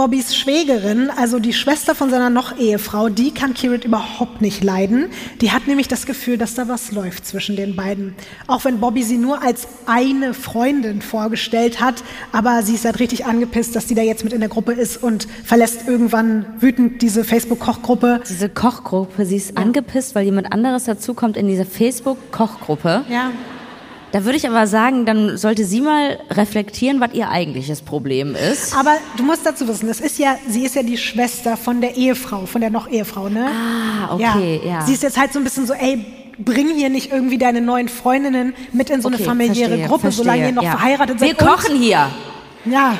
Bobbys 0.01 0.35
Schwägerin, 0.35 1.11
also 1.11 1.37
die 1.37 1.53
Schwester 1.53 1.93
von 1.93 2.09
seiner 2.09 2.31
Noch-Ehefrau, 2.31 3.09
die 3.09 3.35
kann 3.35 3.53
Kirit 3.53 3.85
überhaupt 3.85 4.41
nicht 4.41 4.63
leiden. 4.63 5.11
Die 5.41 5.51
hat 5.51 5.67
nämlich 5.67 5.87
das 5.87 6.07
Gefühl, 6.07 6.39
dass 6.39 6.55
da 6.55 6.67
was 6.67 6.91
läuft 6.91 7.27
zwischen 7.27 7.55
den 7.55 7.75
beiden. 7.75 8.15
Auch 8.47 8.65
wenn 8.65 8.79
Bobby 8.79 9.03
sie 9.03 9.19
nur 9.19 9.43
als 9.43 9.67
eine 9.85 10.33
Freundin 10.33 11.03
vorgestellt 11.03 11.79
hat, 11.79 12.03
aber 12.31 12.63
sie 12.63 12.73
ist 12.73 12.85
halt 12.85 12.99
richtig 12.99 13.27
angepisst, 13.27 13.75
dass 13.75 13.87
sie 13.87 13.93
da 13.93 14.01
jetzt 14.01 14.23
mit 14.23 14.33
in 14.33 14.39
der 14.39 14.49
Gruppe 14.49 14.71
ist 14.71 14.97
und 15.03 15.27
verlässt 15.43 15.87
irgendwann 15.87 16.47
wütend 16.59 17.03
diese 17.03 17.23
Facebook-Kochgruppe. 17.23 18.21
Diese 18.27 18.49
Kochgruppe, 18.49 19.23
sie 19.27 19.35
ist 19.35 19.55
angepisst, 19.55 20.15
weil 20.15 20.25
jemand 20.25 20.51
anderes 20.51 20.85
dazukommt 20.85 21.37
in 21.37 21.47
diese 21.47 21.65
Facebook-Kochgruppe. 21.65 23.05
Ja. 23.07 23.29
Da 24.11 24.25
würde 24.25 24.37
ich 24.37 24.47
aber 24.47 24.67
sagen, 24.67 25.05
dann 25.05 25.37
sollte 25.37 25.63
sie 25.63 25.79
mal 25.79 26.19
reflektieren, 26.29 26.99
was 26.99 27.13
ihr 27.13 27.29
eigentliches 27.29 27.81
Problem 27.81 28.35
ist. 28.35 28.75
Aber 28.75 28.97
du 29.15 29.23
musst 29.23 29.45
dazu 29.45 29.67
wissen, 29.67 29.87
das 29.87 30.01
ist 30.01 30.19
ja, 30.19 30.35
sie 30.49 30.65
ist 30.65 30.75
ja 30.75 30.83
die 30.83 30.97
Schwester 30.97 31.55
von 31.55 31.79
der 31.79 31.95
Ehefrau, 31.95 32.45
von 32.45 32.59
der 32.59 32.71
Noch-Ehefrau, 32.71 33.29
ne? 33.29 33.47
Ah, 33.47 34.13
okay, 34.13 34.61
ja. 34.65 34.81
Sie 34.85 34.93
ist 34.93 35.03
jetzt 35.03 35.17
halt 35.17 35.31
so 35.31 35.39
ein 35.39 35.45
bisschen 35.45 35.65
so, 35.65 35.73
ey, 35.73 36.05
bring 36.37 36.75
hier 36.75 36.89
nicht 36.89 37.11
irgendwie 37.11 37.37
deine 37.37 37.61
neuen 37.61 37.87
Freundinnen 37.87 38.53
mit 38.73 38.89
in 38.89 39.01
so 39.01 39.07
eine 39.07 39.15
Okay, 39.15 39.25
familiäre 39.25 39.69
verstehe, 39.69 39.87
Gruppe, 39.87 40.01
verstehe, 40.01 40.23
solange 40.23 40.45
ihr 40.47 40.51
noch 40.51 40.63
ja. 40.63 40.71
verheiratet 40.71 41.19
seid. 41.19 41.29
Wir 41.29 41.35
kochen 41.47 41.75
hier. 41.77 42.09
Ja. 42.65 42.97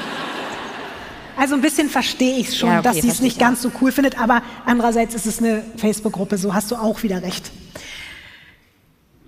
Also 1.38 1.56
ein 1.56 1.62
bisschen 1.62 1.90
verstehe 1.90 2.38
ich 2.38 2.58
schon, 2.58 2.70
Ja, 2.70 2.80
okay, 2.80 2.88
dass 2.88 3.02
sie 3.02 3.10
es 3.10 3.20
nicht 3.20 3.34
ich 3.34 3.40
ganz 3.40 3.62
so 3.62 3.72
cool 3.82 3.92
findet, 3.92 4.20
aber 4.20 4.44
andererseits 4.66 5.16
ist 5.16 5.26
es 5.26 5.40
eine 5.40 5.64
Facebook-Gruppe, 5.78 6.38
so 6.38 6.54
hast 6.54 6.72
du 6.72 6.76
auch 6.76 7.04
wieder 7.04 7.22
recht. 7.22 7.52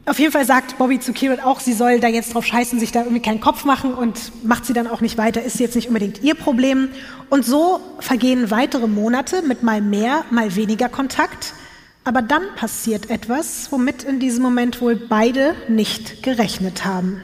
Auf 0.06 0.20
jeden 0.20 0.34
Fall 0.34 0.46
sagt 0.46 0.78
Bobby 0.78 1.00
zu 1.00 1.14
Kirit 1.14 1.42
auch, 1.42 1.62
sie 1.62 1.72
soll 1.72 2.02
da 2.02 2.10
jetzt 2.10 2.34
drauf 2.34 2.46
scheißen, 2.46 2.78
sich 2.78 2.92
da 2.92 3.02
irgendwie 3.04 3.22
keinen 3.22 3.40
Kopf 3.40 3.64
machen 3.64 3.94
und 3.94 4.34
macht 4.44 4.66
sie 4.66 4.74
dann 4.74 4.88
auch 4.88 5.00
nicht 5.00 5.18
weiter, 5.18 5.42
ist 5.42 5.62
jetzt 5.62 5.76
nicht 5.76 5.88
unbedingt 5.88 6.22
ihr 6.22 6.36
Problem. 6.36 6.90
Und 7.30 7.46
so 7.46 7.80
vergehen 8.00 8.52
weitere 8.52 8.88
Monate 8.88 9.44
mit 9.44 9.64
mal 9.64 9.82
mehr, 9.82 10.26
mal 10.30 10.58
weniger 10.58 10.90
Kontakt. 10.90 11.54
Aber 12.04 12.22
dann 12.22 12.44
passiert 12.58 13.10
etwas, 13.10 13.72
womit 13.72 14.04
in 14.04 14.20
diesem 14.20 14.44
Moment 14.44 14.82
wohl 14.82 14.98
beide 14.98 15.56
nicht 15.70 16.22
gerechnet 16.22 16.84
haben. 16.84 17.22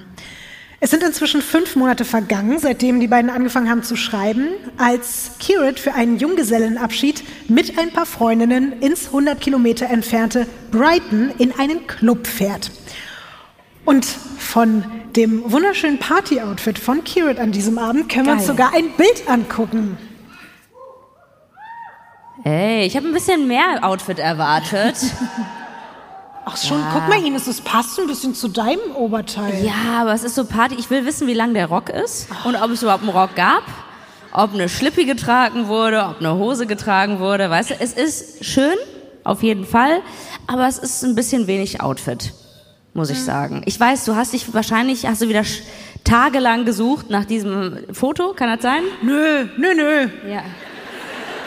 Es 0.82 0.92
sind 0.92 1.04
inzwischen 1.04 1.42
fünf 1.42 1.76
Monate 1.76 2.06
vergangen, 2.06 2.58
seitdem 2.58 3.02
die 3.02 3.08
beiden 3.08 3.30
angefangen 3.30 3.70
haben 3.70 3.84
zu 3.84 3.98
schreiben, 3.98 4.48
als 4.78 5.32
Kirit 5.40 5.78
für 5.78 5.94
einen 5.94 6.18
Junggesellenabschied 6.18 7.24
mit 7.50 7.78
ein 7.78 7.92
paar 7.92 8.06
Freundinnen 8.06 8.80
ins 8.82 9.08
100 9.08 9.42
Kilometer 9.42 9.90
entfernte 9.90 10.48
Brighton 10.72 11.32
in 11.38 11.52
einen 11.60 11.86
Club 11.86 12.28
fährt. 12.28 12.72
Und 13.84 14.06
von 14.06 14.86
dem 15.18 15.52
wunderschönen 15.52 16.00
Party-Outfit 16.00 16.80
von 16.80 17.04
Kirit 17.04 17.40
an 17.40 17.52
diesem 17.52 17.78
Abend 17.78 18.08
können 18.08 18.28
wir 18.28 18.34
uns 18.34 18.48
Geil. 18.48 18.56
sogar 18.56 18.74
ein 18.74 18.92
Bild 18.96 19.28
angucken. 19.28 19.98
Ey, 22.46 22.86
ich 22.86 22.96
habe 22.96 23.06
ein 23.06 23.14
bisschen 23.14 23.50
mehr 23.50 23.80
Outfit 23.82 24.20
erwartet. 24.20 24.96
Ach 26.52 26.58
schon, 26.58 26.82
guck 26.94 27.08
mal, 27.08 27.24
Ines, 27.24 27.48
es 27.48 27.62
passt 27.62 28.00
ein 28.00 28.08
bisschen 28.08 28.34
zu 28.34 28.48
deinem 28.48 28.96
Oberteil. 28.96 29.64
ja, 29.64 30.02
aber 30.02 30.14
es 30.14 30.24
ist 30.24 30.36
so 30.36 30.46
Party. 30.46 30.76
Ich 30.80 30.90
will 30.90 31.06
wissen, 31.06 31.28
wie 31.28 31.34
lang 31.34 31.54
der 31.54 31.68
Rock 31.68 31.90
ist 31.90 32.28
und 32.44 32.56
ob 32.56 32.72
es 32.72 32.82
überhaupt 32.84 33.04
einen 33.04 33.12
Rock 33.12 33.36
gab. 33.36 33.64
Ob 34.32 34.54
eine 34.54 34.70
Schlippi 34.70 35.06
getragen 35.06 35.68
wurde, 35.68 36.04
ob 36.04 36.20
eine 36.20 36.36
Hose 36.36 36.68
getragen 36.68 37.20
wurde. 37.20 37.50
Weißt 37.50 37.72
du, 37.72 37.76
es 37.80 37.94
ist 37.94 38.46
schön, 38.46 38.76
auf 39.24 39.42
jeden 39.42 39.66
Fall, 39.66 40.02
aber 40.48 40.68
es 40.68 40.78
ist 40.78 41.04
ein 41.04 41.16
bisschen 41.16 41.48
wenig 41.48 41.82
Outfit, 41.82 42.32
muss 42.94 43.10
ich 43.10 43.24
sagen. 43.24 43.64
Ich 43.66 43.80
weiß, 43.80 44.06
du 44.06 44.16
hast 44.16 44.34
dich 44.34 44.54
wahrscheinlich, 44.54 45.08
hast 45.08 45.22
du 45.24 45.30
wieder 45.30 45.44
tagelang 46.04 46.66
gesucht 46.66 47.10
nach 47.10 47.26
diesem 47.26 47.80
Foto, 47.92 48.34
kann 48.34 48.50
das 48.50 48.62
sein? 48.62 48.84
Nö, 49.02 49.46
nö, 49.58 49.74
nö, 49.76 50.08
Ja. 50.32 50.44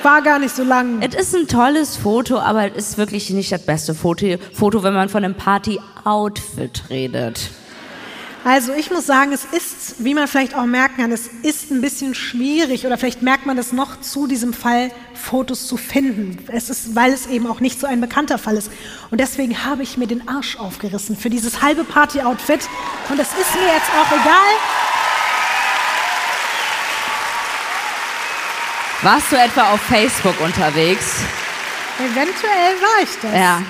War 0.04 0.22
gar 0.22 0.38
nicht 0.38 0.54
so 0.54 0.64
lang. 0.64 1.00
Es 1.00 1.14
ist 1.14 1.34
ein 1.34 1.48
tolles 1.48 1.96
Foto, 1.96 2.38
aber 2.38 2.76
es 2.76 2.90
ist 2.90 2.98
wirklich 2.98 3.30
nicht 3.30 3.52
das 3.52 3.64
beste 3.64 3.94
Foto, 3.94 4.36
Foto 4.52 4.82
wenn 4.82 4.94
man 4.94 5.08
von 5.08 5.24
einem 5.24 5.34
Party-Outfit 5.34 6.84
redet. 6.90 7.50
Also 8.44 8.72
ich 8.72 8.90
muss 8.90 9.06
sagen, 9.06 9.32
es 9.32 9.44
ist, 9.44 10.04
wie 10.04 10.14
man 10.14 10.26
vielleicht 10.26 10.56
auch 10.56 10.66
merken 10.66 11.02
kann, 11.02 11.12
es 11.12 11.28
ist 11.42 11.70
ein 11.70 11.80
bisschen 11.80 12.12
schwierig 12.12 12.84
oder 12.84 12.98
vielleicht 12.98 13.22
merkt 13.22 13.46
man 13.46 13.56
das 13.56 13.72
noch 13.72 14.00
zu 14.00 14.26
diesem 14.26 14.52
Fall, 14.52 14.90
Fotos 15.14 15.68
zu 15.68 15.76
finden. 15.76 16.38
Es 16.48 16.68
ist, 16.68 16.96
weil 16.96 17.12
es 17.12 17.28
eben 17.28 17.46
auch 17.46 17.60
nicht 17.60 17.78
so 17.78 17.86
ein 17.86 18.00
bekannter 18.00 18.38
Fall 18.38 18.56
ist. 18.56 18.72
Und 19.12 19.20
deswegen 19.20 19.64
habe 19.64 19.84
ich 19.84 19.96
mir 19.96 20.08
den 20.08 20.26
Arsch 20.26 20.56
aufgerissen 20.56 21.16
für 21.16 21.30
dieses 21.30 21.62
halbe 21.62 21.84
Party-Outfit. 21.84 22.68
Und 23.10 23.20
es 23.20 23.28
ist 23.28 23.54
mir 23.54 23.72
jetzt 23.72 23.90
auch 23.96 24.10
egal. 24.10 24.91
Warst 29.02 29.32
du 29.32 29.36
etwa 29.36 29.72
auf 29.72 29.80
Facebook 29.80 30.40
unterwegs? 30.40 31.24
Eventuell 31.98 32.76
war 32.80 33.02
ich 33.02 33.10
das. 33.20 33.34
Ja. 33.34 33.62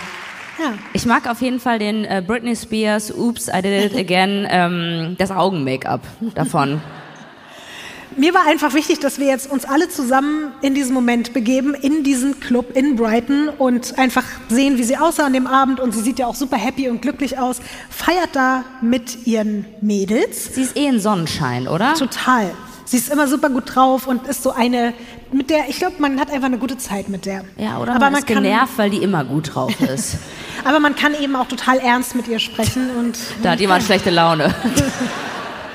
Ja. 0.59 0.75
Ich 0.93 1.07
mag 1.07 1.27
auf 1.27 1.41
jeden 1.41 1.59
Fall 1.59 1.79
den 1.79 2.05
äh, 2.05 2.23
Britney 2.25 2.55
Spears 2.55 3.11
Oops, 3.11 3.49
I 3.49 3.63
Did 3.63 3.93
It 3.93 3.99
Again, 3.99 4.47
ähm, 4.51 5.17
das 5.19 5.31
Augen-Make-up 5.31 6.03
davon. 6.35 6.83
Mir 8.19 8.35
war 8.35 8.47
einfach 8.47 8.75
wichtig, 8.75 8.99
dass 9.01 9.19
wir 9.19 9.27
jetzt 9.27 9.51
uns 9.51 9.65
alle 9.65 9.89
zusammen 9.89 10.53
in 10.61 10.75
diesen 10.75 10.93
Moment 10.93 11.33
begeben, 11.33 11.73
in 11.73 12.05
diesen 12.05 12.39
Club 12.39 12.77
in 12.77 12.97
Brighton 12.97 13.49
und 13.49 13.99
einfach 13.99 14.25
sehen, 14.51 14.77
wie 14.77 14.85
sie 14.85 14.99
aussah 14.99 15.25
an 15.25 15.33
dem 15.33 15.47
Abend. 15.47 15.81
Und 15.81 15.95
sie 15.95 16.03
sieht 16.03 16.19
ja 16.19 16.27
auch 16.27 16.35
super 16.35 16.59
happy 16.59 16.91
und 16.91 17.01
glücklich 17.01 17.39
aus. 17.39 17.63
Feiert 17.89 18.31
da 18.35 18.65
mit 18.83 19.27
ihren 19.27 19.65
Mädels. 19.81 20.55
Sie 20.55 20.61
ist 20.61 20.77
eh 20.77 20.89
ein 20.89 21.01
Sonnenschein, 21.01 21.69
oder? 21.69 21.95
Total. 21.95 22.51
Sie 22.93 22.99
ist 22.99 23.11
immer 23.11 23.27
super 23.27 23.49
gut 23.49 23.75
drauf 23.75 24.07
und 24.07 24.27
ist 24.27 24.43
so 24.43 24.51
eine, 24.51 24.93
mit 25.33 25.49
der, 25.49 25.67
ich 25.71 25.79
glaube, 25.79 25.95
man 25.99 26.21
hat 26.21 26.31
einfach 26.31 26.49
eine 26.49 26.59
gute 26.59 26.77
Zeit 26.77 27.09
mit 27.09 27.25
der. 27.25 27.43
Ja, 27.57 27.79
oder 27.79 27.95
Aber 27.95 28.11
man 28.11 28.17
ist 28.21 28.27
kann, 28.27 28.43
genervt, 28.43 28.75
weil 28.77 28.91
die 28.91 28.99
immer 28.99 29.25
gut 29.25 29.55
drauf 29.55 29.73
ist. 29.95 30.19
aber 30.63 30.79
man 30.79 30.95
kann 30.95 31.15
eben 31.15 31.35
auch 31.35 31.49
total 31.49 31.79
ernst 31.79 32.15
mit 32.15 32.29
ihr 32.29 32.39
sprechen 32.39 32.91
und. 32.99 33.17
da 33.43 33.53
hat 33.53 33.61
jemand 33.61 33.83
schlechte 33.83 34.11
Laune. 34.11 34.55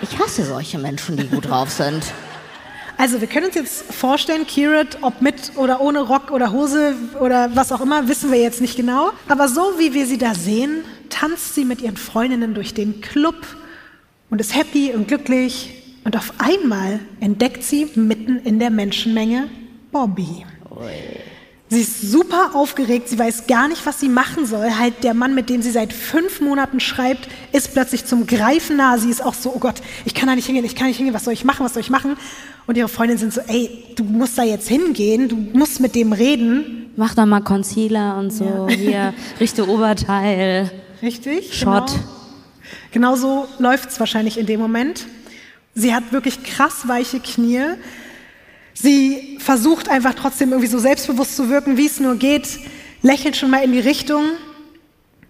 Ich 0.04 0.20
hasse 0.20 0.46
solche 0.46 0.78
Menschen, 0.78 1.18
die 1.18 1.26
gut 1.26 1.50
drauf 1.50 1.72
sind. 1.72 2.04
Also 3.00 3.20
wir 3.20 3.28
können 3.28 3.48
uns 3.48 3.56
jetzt 3.56 3.92
vorstellen, 3.92 4.46
Kirat, 4.46 5.00
ob 5.02 5.24
mit 5.24 5.54
oder 5.56 5.82
ohne 5.82 6.02
Rock 6.02 6.30
oder 6.30 6.52
Hose 6.52 6.94
oder 7.20 7.50
was 7.56 7.72
auch 7.72 7.82
immer, 7.82 8.08
wissen 8.08 8.32
wir 8.32 8.40
jetzt 8.40 8.62
nicht 8.62 8.76
genau. 8.76 9.10
Aber 9.28 9.48
so 9.48 9.74
wie 9.80 9.96
wir 9.96 10.06
sie 10.06 10.20
da 10.20 10.36
sehen, 10.36 10.84
tanzt 11.10 11.56
sie 11.56 11.66
mit 11.66 11.82
ihren 11.82 11.98
Freundinnen 11.98 12.54
durch 12.54 12.76
den 12.76 13.02
Club 13.02 13.48
und 14.30 14.40
ist 14.40 14.56
happy 14.56 14.92
und 14.94 15.08
glücklich. 15.08 15.74
Und 16.08 16.16
auf 16.16 16.32
einmal 16.38 17.02
entdeckt 17.20 17.64
sie 17.64 17.86
mitten 17.96 18.38
in 18.46 18.60
der 18.60 18.70
Menschenmenge 18.70 19.50
Bobby. 19.92 20.46
Sie 21.68 21.82
ist 21.82 22.00
super 22.00 22.52
aufgeregt, 22.54 23.10
sie 23.10 23.20
weiß 23.20 23.46
gar 23.46 23.68
nicht, 23.68 23.86
was 23.86 24.00
sie 24.00 24.08
machen 24.08 24.46
soll. 24.46 24.72
Halt 24.80 25.04
der 25.04 25.14
Mann, 25.14 25.36
mit 25.36 25.50
dem 25.50 25.62
sie 25.62 25.70
seit 25.70 25.92
fünf 25.92 26.40
Monaten 26.40 26.80
schreibt, 26.80 27.28
ist 27.52 27.74
plötzlich 27.74 28.06
zum 28.06 28.26
Greifen 28.26 28.78
nah. 28.78 28.98
Sie 28.98 29.10
ist 29.10 29.22
auch 29.22 29.34
so, 29.34 29.52
oh 29.54 29.60
Gott, 29.60 29.82
ich 30.06 30.14
kann 30.14 30.28
da 30.28 30.36
nicht 30.36 30.46
hingehen, 30.46 30.64
ich 30.64 30.78
kann 30.78 30.88
nicht 30.88 30.96
hingehen, 30.96 31.14
was 31.14 31.26
soll 31.26 31.34
ich 31.34 31.44
machen, 31.44 31.66
was 31.66 31.74
soll 31.74 31.82
ich 31.82 31.90
machen? 31.90 32.16
Und 32.68 32.78
ihre 32.78 32.88
Freundinnen 32.88 33.20
sind 33.20 33.34
so, 33.34 33.42
ey, 33.42 33.70
du 33.98 34.06
musst 34.06 34.38
da 34.38 34.44
jetzt 34.44 34.70
hingehen, 34.70 35.28
du 35.28 35.36
musst 35.36 35.82
mit 35.82 35.94
dem 35.94 36.14
reden. 36.14 36.90
Mach 36.96 37.16
doch 37.16 37.26
mal 37.26 37.42
Concealer 37.42 38.18
und 38.18 38.32
so. 38.32 38.70
Hier, 38.70 39.14
richte 39.42 39.68
Oberteil. 39.68 40.72
Richtig? 41.02 41.54
Shot. 41.54 41.88
Genau. 41.88 42.04
Genauso 42.94 43.48
läuft 43.60 43.90
es 43.90 44.00
wahrscheinlich 44.00 44.38
in 44.38 44.46
dem 44.46 44.62
Moment. 44.62 45.06
Sie 45.78 45.94
hat 45.94 46.12
wirklich 46.12 46.44
krass 46.44 46.88
weiche 46.88 47.20
Knie. 47.20 47.76
Sie 48.74 49.38
versucht 49.40 49.90
einfach 49.90 50.16
trotzdem 50.16 50.50
irgendwie 50.50 50.70
so 50.70 50.80
selbstbewusst 50.80 51.36
zu 51.36 51.50
wirken, 51.52 51.78
wie 51.78 51.86
es 51.86 52.00
nur 52.00 52.16
geht, 52.16 52.48
lächelt 53.04 53.38
schon 53.38 53.52
mal 53.52 53.64
in 53.64 53.74
die 53.74 53.80
Richtung. 53.80 54.24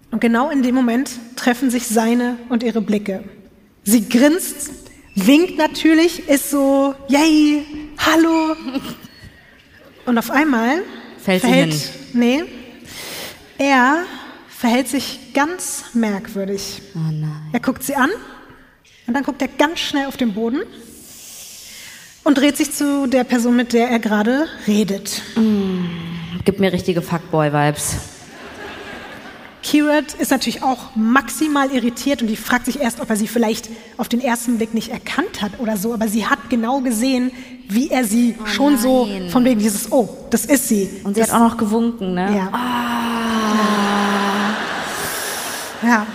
Und 0.10 0.22
genau 0.22 0.50
in 0.50 0.64
dem 0.64 0.74
Moment 0.74 1.12
treffen 1.36 1.70
sich 1.70 1.88
seine 1.88 2.38
und 2.48 2.64
ihre 2.64 2.80
Blicke. 2.80 3.26
Sie 3.84 4.08
grinst, 4.08 4.72
winkt 5.16 5.58
natürlich, 5.58 6.30
ist 6.30 6.50
so, 6.50 6.96
yay, 7.10 7.66
hallo. 7.98 8.56
Und 10.06 10.18
auf 10.18 10.32
einmal 10.32 10.82
Fällt 11.22 11.42
verhält, 11.42 11.76
nee, 12.14 12.46
er 13.58 14.04
verhält 14.48 14.88
sich 14.88 15.34
ganz 15.34 15.84
merkwürdig. 15.94 16.82
Oh. 16.96 17.00
Er 17.52 17.60
guckt 17.60 17.84
sie 17.84 17.96
an 17.96 18.12
und 19.08 19.14
dann 19.14 19.24
guckt 19.24 19.42
er 19.42 19.48
ganz 19.48 19.80
schnell 19.80 20.06
auf 20.06 20.18
den 20.18 20.34
Boden 20.34 20.60
und 22.24 22.38
dreht 22.38 22.58
sich 22.58 22.72
zu 22.74 23.08
der 23.08 23.24
Person, 23.24 23.56
mit 23.56 23.72
der 23.74 23.90
er 23.90 24.00
gerade 24.00 24.48
redet. 24.68 25.22
Gibt 26.44 26.60
mir 26.60 26.74
richtige 26.74 27.02
Fuckboy-Vibes. 27.02 27.96
Kirat 29.64 30.14
ist 30.14 30.32
natürlich 30.32 30.62
auch 30.64 30.96
maximal 30.96 31.72
irritiert 31.72 32.22
und 32.22 32.28
die 32.28 32.38
fragt 32.38 32.66
sich 32.66 32.80
erst, 32.80 33.02
ob 33.02 33.10
er 33.10 33.16
sie 33.16 33.28
vielleicht 33.28 33.70
auf 33.98 34.08
den 34.08 34.22
ersten 34.22 34.58
Blick 34.58 34.74
nicht 34.74 34.90
erkannt 34.92 35.42
hat 35.42 35.60
oder 35.60 35.76
so, 35.78 35.94
aber 35.94 36.08
sie 36.08 36.26
hat 36.26 36.50
genau 36.50 36.80
gesehen, 36.82 37.32
wie 37.68 37.90
er 37.90 38.06
sie 38.06 38.36
schon 38.46 38.78
so 38.78 39.06
nein. 39.06 39.30
von 39.30 39.44
wegen 39.44 39.60
dieses, 39.60 39.92
oh, 39.92 40.08
das 40.30 40.46
ist 40.46 40.70
sie. 40.70 40.90
Und 41.04 41.16
sie 41.16 41.22
das, 41.22 41.34
hat 41.34 41.42
auch 41.42 41.50
noch 41.50 41.58
gewunken, 41.58 42.14
ne? 42.14 42.34
ja. 42.34 42.50
ja. 45.84 46.08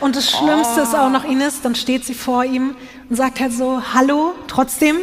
Und 0.00 0.16
das 0.16 0.30
Schlimmste 0.30 0.80
ist 0.80 0.94
auch 0.94 1.10
noch 1.10 1.24
Ines, 1.24 1.60
dann 1.60 1.74
steht 1.74 2.06
sie 2.06 2.14
vor 2.14 2.44
ihm 2.44 2.74
und 3.08 3.16
sagt 3.16 3.38
halt 3.38 3.52
so, 3.52 3.82
hallo, 3.92 4.32
trotzdem. 4.48 4.96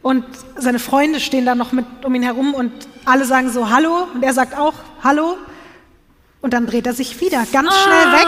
Und 0.00 0.24
seine 0.56 0.78
Freunde 0.78 1.18
stehen 1.18 1.44
da 1.44 1.54
noch 1.54 1.72
mit 1.72 1.86
um 2.04 2.14
ihn 2.14 2.22
herum 2.22 2.54
und 2.54 2.72
alle 3.04 3.24
sagen 3.24 3.50
so, 3.50 3.70
hallo. 3.70 4.06
Und 4.14 4.22
er 4.22 4.32
sagt 4.32 4.56
auch, 4.56 4.74
hallo. 5.02 5.36
Und 6.40 6.54
dann 6.54 6.66
dreht 6.66 6.86
er 6.86 6.92
sich 6.92 7.20
wieder 7.20 7.44
ganz 7.52 7.72
schnell 7.74 8.12
weg 8.12 8.26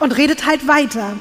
und 0.00 0.16
redet 0.16 0.46
halt 0.46 0.66
weiter. 0.68 1.16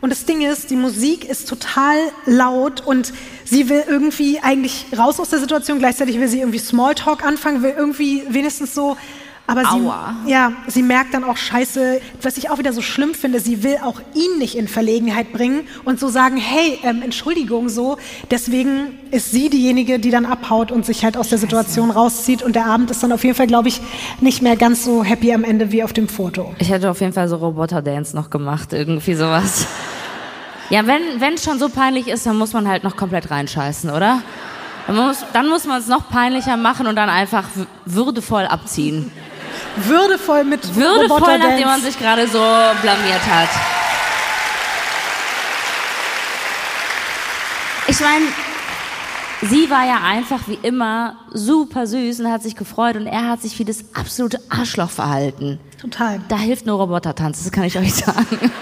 Und 0.00 0.10
das 0.10 0.24
Ding 0.24 0.40
ist, 0.40 0.70
die 0.70 0.76
Musik 0.76 1.28
ist 1.28 1.46
total 1.46 1.96
laut 2.24 2.80
und 2.86 3.12
sie 3.44 3.68
will 3.68 3.84
irgendwie 3.86 4.40
eigentlich 4.40 4.86
raus 4.96 5.20
aus 5.20 5.28
der 5.28 5.40
Situation. 5.40 5.78
Gleichzeitig 5.78 6.18
will 6.18 6.28
sie 6.28 6.38
irgendwie 6.40 6.58
Smalltalk 6.58 7.22
anfangen, 7.22 7.62
will 7.62 7.74
irgendwie 7.76 8.24
wenigstens 8.28 8.74
so. 8.74 8.96
Aber 9.46 9.62
sie, 9.62 9.80
Aua. 9.80 10.14
ja, 10.26 10.52
sie 10.68 10.82
merkt 10.82 11.12
dann 11.12 11.24
auch 11.24 11.36
Scheiße, 11.36 12.00
was 12.22 12.36
ich 12.36 12.50
auch 12.50 12.58
wieder 12.58 12.72
so 12.72 12.82
schlimm 12.82 13.14
finde, 13.14 13.40
sie 13.40 13.64
will 13.64 13.78
auch 13.82 14.00
ihn 14.14 14.38
nicht 14.38 14.56
in 14.56 14.68
Verlegenheit 14.68 15.32
bringen 15.32 15.66
und 15.84 15.98
so 15.98 16.08
sagen, 16.08 16.36
hey, 16.36 16.78
ähm, 16.84 17.02
Entschuldigung, 17.02 17.68
so. 17.68 17.98
Deswegen 18.30 18.98
ist 19.10 19.32
sie 19.32 19.50
diejenige, 19.50 19.98
die 19.98 20.10
dann 20.10 20.24
abhaut 20.24 20.70
und 20.70 20.86
sich 20.86 21.04
halt 21.04 21.16
aus 21.16 21.30
der 21.30 21.38
Situation 21.38 21.90
rauszieht. 21.90 22.44
Und 22.44 22.54
der 22.54 22.66
Abend 22.66 22.92
ist 22.92 23.02
dann 23.02 23.10
auf 23.10 23.24
jeden 23.24 23.34
Fall, 23.34 23.48
glaube 23.48 23.66
ich, 23.66 23.80
nicht 24.20 24.40
mehr 24.40 24.54
ganz 24.54 24.84
so 24.84 25.02
happy 25.02 25.34
am 25.34 25.42
Ende 25.42 25.72
wie 25.72 25.82
auf 25.82 25.92
dem 25.92 26.06
Foto. 26.08 26.54
Ich 26.58 26.70
hätte 26.70 26.88
auf 26.88 27.00
jeden 27.00 27.12
Fall 27.12 27.28
so 27.28 27.34
Roboter-Dance 27.34 28.14
noch 28.14 28.30
gemacht, 28.30 28.72
irgendwie 28.72 29.14
sowas. 29.14 29.66
Ja, 30.70 30.86
wenn 30.86 31.34
es 31.34 31.42
schon 31.42 31.58
so 31.58 31.68
peinlich 31.68 32.06
ist, 32.06 32.24
dann 32.24 32.38
muss 32.38 32.52
man 32.52 32.68
halt 32.68 32.84
noch 32.84 32.96
komplett 32.96 33.32
reinscheißen, 33.32 33.90
oder? 33.90 34.22
Dann 34.86 34.96
muss, 34.96 35.24
dann 35.32 35.48
muss 35.48 35.66
man 35.66 35.80
es 35.80 35.88
noch 35.88 36.08
peinlicher 36.08 36.56
machen 36.56 36.86
und 36.86 36.94
dann 36.94 37.08
einfach 37.08 37.48
würdevoll 37.84 38.44
abziehen. 38.44 39.10
Würdevoll 39.76 40.44
mit 40.44 40.74
Würdevoll, 40.74 41.38
nachdem 41.38 41.66
man 41.66 41.80
sich 41.80 41.98
gerade 41.98 42.26
so 42.26 42.38
blamiert 42.38 43.26
hat. 43.30 43.48
Ich 47.88 48.00
meine, 48.00 48.26
sie 49.42 49.68
war 49.68 49.84
ja 49.84 50.00
einfach 50.04 50.46
wie 50.46 50.58
immer 50.62 51.16
super 51.32 51.86
süß 51.86 52.20
und 52.20 52.30
hat 52.30 52.42
sich 52.42 52.54
gefreut 52.54 52.96
und 52.96 53.06
er 53.06 53.28
hat 53.28 53.42
sich 53.42 53.58
wie 53.58 53.64
das 53.64 53.84
absolute 53.94 54.40
Arschloch 54.48 54.90
verhalten. 54.90 55.58
Total. 55.80 56.20
Da 56.28 56.36
hilft 56.36 56.66
nur 56.66 56.78
Robotertanz, 56.78 57.42
das 57.42 57.52
kann 57.52 57.64
ich 57.64 57.76
euch 57.78 57.94
sagen. 57.94 58.52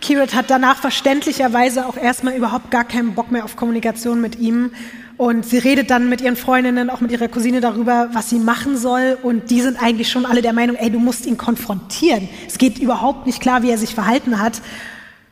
Kirat 0.00 0.34
hat 0.34 0.50
danach 0.50 0.76
verständlicherweise 0.76 1.86
auch 1.86 1.96
erstmal 1.96 2.34
überhaupt 2.34 2.70
gar 2.70 2.84
keinen 2.84 3.14
Bock 3.14 3.30
mehr 3.30 3.42
auf 3.42 3.56
Kommunikation 3.56 4.20
mit 4.20 4.38
ihm. 4.38 4.72
Und 5.16 5.46
sie 5.46 5.58
redet 5.58 5.90
dann 5.90 6.08
mit 6.08 6.20
ihren 6.20 6.34
Freundinnen, 6.36 6.90
auch 6.90 7.00
mit 7.00 7.12
ihrer 7.12 7.28
Cousine 7.28 7.60
darüber, 7.60 8.08
was 8.12 8.30
sie 8.30 8.40
machen 8.40 8.76
soll. 8.76 9.16
Und 9.22 9.50
die 9.50 9.60
sind 9.60 9.80
eigentlich 9.80 10.10
schon 10.10 10.26
alle 10.26 10.42
der 10.42 10.52
Meinung, 10.52 10.76
ey, 10.76 10.90
du 10.90 10.98
musst 10.98 11.26
ihn 11.26 11.38
konfrontieren. 11.38 12.28
Es 12.48 12.58
geht 12.58 12.78
überhaupt 12.78 13.26
nicht 13.26 13.40
klar, 13.40 13.62
wie 13.62 13.70
er 13.70 13.78
sich 13.78 13.94
verhalten 13.94 14.40
hat. 14.40 14.60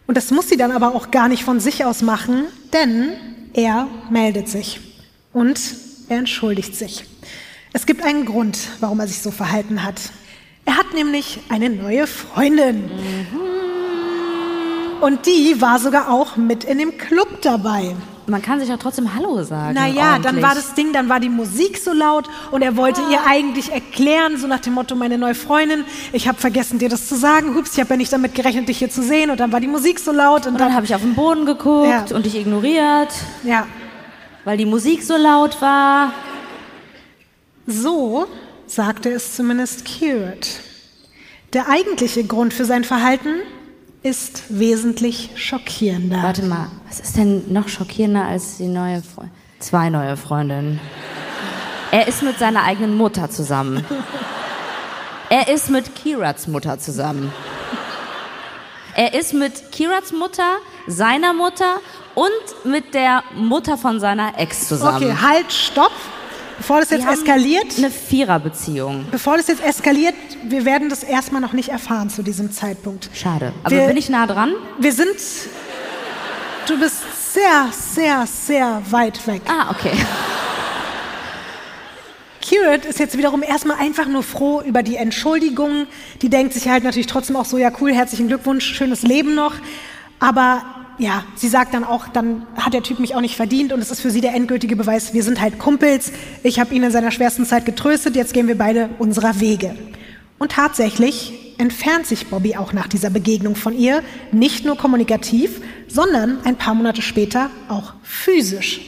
Und 0.07 0.17
das 0.17 0.31
muss 0.31 0.49
sie 0.49 0.57
dann 0.57 0.71
aber 0.71 0.95
auch 0.95 1.11
gar 1.11 1.29
nicht 1.29 1.43
von 1.43 1.59
sich 1.59 1.85
aus 1.85 2.03
machen, 2.03 2.45
denn 2.73 3.13
er 3.55 3.89
meldet 4.11 4.49
sich. 4.49 4.81
Und 5.33 5.61
er 6.09 6.19
entschuldigt 6.19 6.77
sich. 6.77 7.05
Es 7.73 7.87
gibt 7.87 8.05
einen 8.05 8.25
Grund, 8.27 8.59
warum 8.81 9.01
er 9.01 9.09
sich 9.09 9.21
so 9.21 9.31
verhalten 9.31 9.83
hat. 9.83 10.01
Er 10.65 10.77
hat 10.77 10.95
nämlich 10.95 11.41
eine 11.49 11.71
neue 11.71 12.07
Freundin. 12.07 12.91
Und 15.01 15.27
die 15.27 15.61
war 15.61 15.81
sogar 15.81 16.11
auch 16.11 16.37
mit 16.37 16.63
in 16.65 16.79
dem 16.79 16.99
Club 16.99 17.43
dabei. 17.43 17.97
Man 18.33 18.41
kann 18.41 18.59
sich 18.61 18.73
auch 18.73 18.79
trotzdem 18.79 19.15
Hallo 19.15 19.43
sagen. 19.45 19.75
Naja, 19.75 20.19
dann 20.19 20.41
war 20.41 20.55
das 20.55 20.73
Ding, 20.73 20.95
dann 20.95 21.11
war 21.11 21.21
die 21.21 21.29
Musik 21.29 21.77
so 21.77 21.93
laut 21.93 22.29
und 22.51 22.63
er 22.63 22.77
wollte 22.79 23.03
ihr 23.11 23.21
eigentlich 23.27 23.71
erklären, 23.71 24.39
so 24.39 24.47
nach 24.47 24.61
dem 24.61 24.73
Motto, 24.73 24.97
meine 24.97 25.19
neue 25.19 25.35
Freundin, 25.35 25.85
ich 26.15 26.27
habe 26.27 26.39
vergessen 26.39 26.79
dir 26.79 26.89
das 26.89 27.09
zu 27.09 27.15
sagen, 27.15 27.55
hups, 27.55 27.75
ich 27.75 27.81
habe 27.81 27.91
ja 27.91 27.97
nicht 27.99 28.11
damit 28.11 28.35
gerechnet, 28.35 28.69
dich 28.69 28.79
hier 28.79 28.89
zu 28.89 29.03
sehen 29.03 29.31
und 29.31 29.39
dann 29.39 29.53
war 29.53 29.61
die 29.61 29.69
Musik 29.69 29.99
so 30.01 30.13
laut 30.13 30.47
und 30.47 30.53
Und 30.55 30.61
dann 30.61 30.69
dann, 30.69 30.77
habe 30.77 30.87
ich 30.87 30.95
auf 30.95 31.03
den 31.03 31.15
Boden 31.15 31.45
geguckt 31.45 31.89
Ja. 32.11 32.17
und 32.17 32.25
dich 32.25 32.35
ignoriert, 32.35 33.11
ja, 33.45 33.67
weil 34.45 34.57
die 34.57 34.65
Musik 34.67 35.03
so 35.03 35.17
laut 35.19 35.61
war. 35.61 36.13
so 37.67 38.27
sagte 38.67 39.11
es 39.11 39.37
zumindest 39.37 39.85
Kirat. 39.85 40.49
Der 41.53 41.69
eigentliche 41.69 42.25
Grund 42.25 42.55
für 42.55 42.65
sein 42.65 42.83
Verhalten 42.85 43.35
ist 44.03 44.45
wesentlich 44.49 45.31
schockierender. 45.37 46.23
Warte 46.23 46.43
mal, 46.43 46.69
was 46.89 47.01
ist 47.01 47.17
denn 47.17 47.53
noch 47.53 47.69
schockierender 47.69 48.25
als 48.25 48.57
die 48.57 48.67
neue 48.67 49.03
Freundin? 49.03 49.35
Zwei 49.61 49.91
neue 49.91 50.17
Freundinnen. 50.17 50.81
Er 51.93 52.09
ist 52.09 52.23
mit 52.23 52.39
seiner 52.39 52.65
eigenen 52.65 52.97
Mutter 52.97 53.31
zusammen. 53.31 53.85
Er 55.29 55.49
ist 55.49 55.71
mit 55.71 55.95
Kirats 55.95 56.49
Mutter 56.49 56.79
zusammen. 56.79 57.33
Er 58.95 59.15
ist 59.15 59.33
mit 59.33 59.73
Kirats 59.73 60.13
Mutter, 60.13 60.57
seiner 60.87 61.33
Mutter 61.33 61.77
und 62.15 62.71
mit 62.71 62.93
der 62.93 63.23
Mutter 63.35 63.79
von 63.79 64.01
seiner 64.01 64.39
Ex 64.39 64.69
zusammen. 64.69 65.11
Okay, 65.11 65.17
halt, 65.23 65.53
stopp. 65.53 65.93
Bevor 66.59 66.81
das 66.81 66.91
jetzt 66.91 67.07
eskaliert, 67.07 67.77
Eine 67.79 67.91
Viererbeziehung. 67.91 69.07
bevor 69.11 69.37
das 69.37 69.49
jetzt 69.49 69.65
eskaliert, 69.65 70.15
wir 70.45 70.65
werden 70.65 70.89
das 70.89 71.03
erstmal 71.03 71.41
noch 71.41 71.53
nicht 71.53 71.71
erfahren 71.71 72.09
zu 72.11 72.23
diesem 72.23 72.53
Zeitpunkt. 72.53 73.11
Schade. 73.15 73.53
Aber 73.65 73.75
Wir- 73.75 73.87
bin 73.89 73.97
ich 73.97 74.09
nah 74.09 74.27
dran? 74.27 74.53
Wir 74.79 74.93
sind, 74.93 75.17
du 76.69 76.79
bist 76.79 77.03
sehr, 77.33 77.69
sehr, 77.73 78.27
sehr 78.27 78.83
weit 78.91 79.27
weg. 79.27 79.43
Ah, 79.49 79.71
okay. 79.71 79.93
Kirat 82.41 82.85
ist 82.85 82.99
jetzt 82.99 83.17
wiederum 83.17 83.43
erstmal 83.43 83.79
einfach 83.79 84.07
nur 84.07 84.23
froh 84.23 84.61
über 84.63 84.83
die 84.83 84.97
Entschuldigung. 84.97 85.87
Die 86.23 86.29
denkt 86.29 86.53
sich 86.55 86.69
halt 86.69 86.83
natürlich 86.85 87.07
trotzdem 87.07 87.37
auch 87.37 87.45
so, 87.45 87.57
ja 87.57 87.71
cool, 87.81 87.93
herzlichen 87.93 88.27
Glückwunsch, 88.29 88.65
schönes 88.75 89.03
Leben 89.03 89.35
noch. 89.35 89.55
Aber 90.19 90.63
ja, 91.03 91.25
sie 91.35 91.49
sagt 91.49 91.75
dann 91.75 91.83
auch, 91.83 92.07
dann 92.09 92.47
hat 92.55 92.75
der 92.75 92.83
Typ 92.83 93.01
mich 93.01 93.17
auch 93.17 93.21
nicht 93.21 93.35
verdient 93.35 93.73
und 93.73 93.81
es 93.81 93.91
ist 93.91 94.01
für 94.01 94.11
sie 94.11 94.21
der 94.21 94.35
endgültige 94.35 94.77
Beweis, 94.77 95.13
wir 95.13 95.25
sind 95.25 95.41
halt 95.41 95.59
Kumpels. 95.59 96.13
Ich 96.45 96.61
habe 96.61 96.73
ihn 96.75 96.85
in 96.85 96.93
seiner 96.93 97.11
schwersten 97.11 97.45
Zeit 97.45 97.67
getröstet, 97.67 98.15
jetzt 98.15 98.33
gehen 98.33 98.47
wir 98.47 98.57
beide 98.57 98.89
unserer 98.99 99.41
Wege. 99.41 99.75
Und 100.39 100.53
tatsächlich 100.53 101.55
entfernt 101.59 102.07
sich 102.07 102.29
Bobby 102.29 102.57
auch 102.57 102.73
nach 102.73 102.87
dieser 102.87 103.11
Begegnung 103.11 103.57
von 103.57 103.77
ihr, 103.77 104.03
nicht 104.31 104.65
nur 104.65 104.77
kommunikativ, 104.77 105.61
sondern 105.89 106.39
ein 106.45 106.57
paar 106.57 106.75
Monate 106.75 107.03
später 107.03 107.51
auch 107.69 107.95
physisch. 108.05 108.81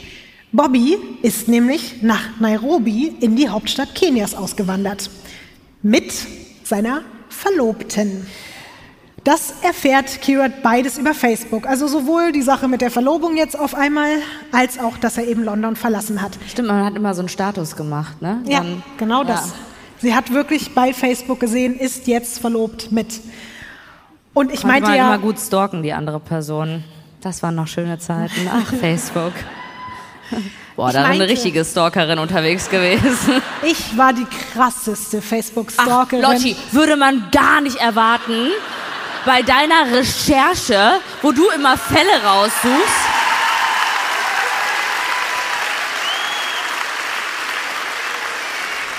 Bobby 0.53 0.97
ist 1.21 1.49
nämlich 1.49 2.01
nach 2.01 2.39
Nairobi 2.39 3.13
in 3.19 3.35
die 3.35 3.49
Hauptstadt 3.49 3.93
Kenias 3.93 4.33
ausgewandert. 4.33 5.09
Mit 5.81 6.13
seiner 6.63 7.01
Verlobten. 7.27 8.25
Das 9.25 9.55
erfährt 9.63 10.21
Kirat 10.21 10.61
beides 10.61 10.99
über 10.99 11.15
Facebook. 11.15 11.65
Also 11.65 11.87
sowohl 11.87 12.31
die 12.31 12.43
Sache 12.43 12.67
mit 12.67 12.81
der 12.81 12.91
Verlobung 12.91 13.35
jetzt 13.35 13.57
auf 13.57 13.73
einmal, 13.73 14.07
als 14.51 14.77
auch, 14.77 14.97
dass 14.97 15.17
er 15.17 15.27
eben 15.27 15.43
London 15.43 15.75
verlassen 15.75 16.21
hat. 16.21 16.33
Stimmt, 16.47 16.67
man 16.67 16.85
hat 16.85 16.95
immer 16.95 17.15
so 17.15 17.21
einen 17.21 17.29
Status 17.29 17.75
gemacht, 17.75 18.21
ne? 18.21 18.43
Ja, 18.45 18.59
Dann- 18.59 18.83
genau 18.97 19.23
ja. 19.23 19.29
das. 19.29 19.53
Sie 19.99 20.13
hat 20.13 20.31
wirklich 20.31 20.75
bei 20.75 20.93
Facebook 20.93 21.39
gesehen, 21.39 21.75
ist 21.75 22.05
jetzt 22.05 22.37
verlobt 22.37 22.91
mit. 22.91 23.19
Und 24.35 24.51
ich 24.53 24.61
Konnte 24.61 24.67
meinte 24.67 24.89
man 24.89 24.97
ja, 24.97 25.07
immer 25.07 25.17
gut 25.17 25.39
stalken, 25.39 25.81
die 25.81 25.91
andere 25.91 26.19
Person. 26.19 26.83
Das 27.21 27.41
waren 27.41 27.55
noch 27.55 27.67
schöne 27.67 27.97
Zeiten. 27.97 28.47
Ach, 28.53 28.71
Facebook. 28.75 29.33
Boah, 30.75 30.91
da 30.91 31.01
ist 31.01 31.09
eine 31.09 31.27
richtige 31.27 31.65
Stalkerin 31.65 32.19
unterwegs 32.19 32.69
gewesen. 32.69 33.41
ich 33.63 33.97
war 33.97 34.13
die 34.13 34.25
krasseste 34.53 35.19
Facebook-Stalkerin. 35.23 36.21
Lotti, 36.21 36.55
würde 36.71 36.95
man 36.95 37.29
gar 37.31 37.61
nicht 37.61 37.77
erwarten 37.77 38.51
bei 39.25 39.41
deiner 39.41 39.91
Recherche, 39.91 40.99
wo 41.21 41.31
du 41.31 41.49
immer 41.49 41.77
Fälle 41.77 42.23
raussuchst. 42.23 43.15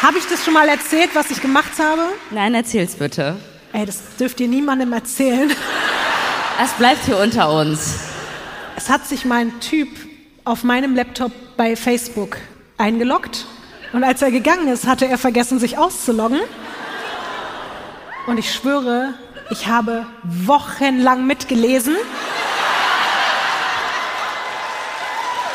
Habe 0.02 0.18
ich 0.18 0.26
das 0.26 0.44
schon 0.44 0.54
mal 0.54 0.68
erzählt, 0.68 1.10
was 1.14 1.30
ich 1.30 1.40
gemacht 1.40 1.72
habe? 1.78 2.02
Nein, 2.30 2.54
erzähl's 2.54 2.94
bitte. 2.94 3.36
Ey, 3.72 3.86
das 3.86 4.00
dürft 4.18 4.40
ihr 4.40 4.48
niemandem 4.48 4.92
erzählen. 4.92 5.52
Es 6.62 6.72
bleibt 6.72 7.04
hier 7.04 7.18
unter 7.18 7.50
uns. 7.52 7.98
Es 8.76 8.88
hat 8.88 9.06
sich 9.06 9.24
mein 9.24 9.58
Typ 9.60 9.88
auf 10.44 10.64
meinem 10.64 10.94
Laptop 10.94 11.32
bei 11.56 11.76
Facebook 11.76 12.36
eingeloggt. 12.78 13.46
Und 13.92 14.04
als 14.04 14.22
er 14.22 14.30
gegangen 14.30 14.68
ist, 14.68 14.86
hatte 14.86 15.06
er 15.06 15.18
vergessen, 15.18 15.58
sich 15.58 15.78
auszuloggen. 15.78 16.40
Und 18.26 18.38
ich 18.38 18.52
schwöre, 18.52 19.14
ich 19.50 19.66
habe 19.66 20.06
wochenlang 20.22 21.26
mitgelesen. 21.26 21.96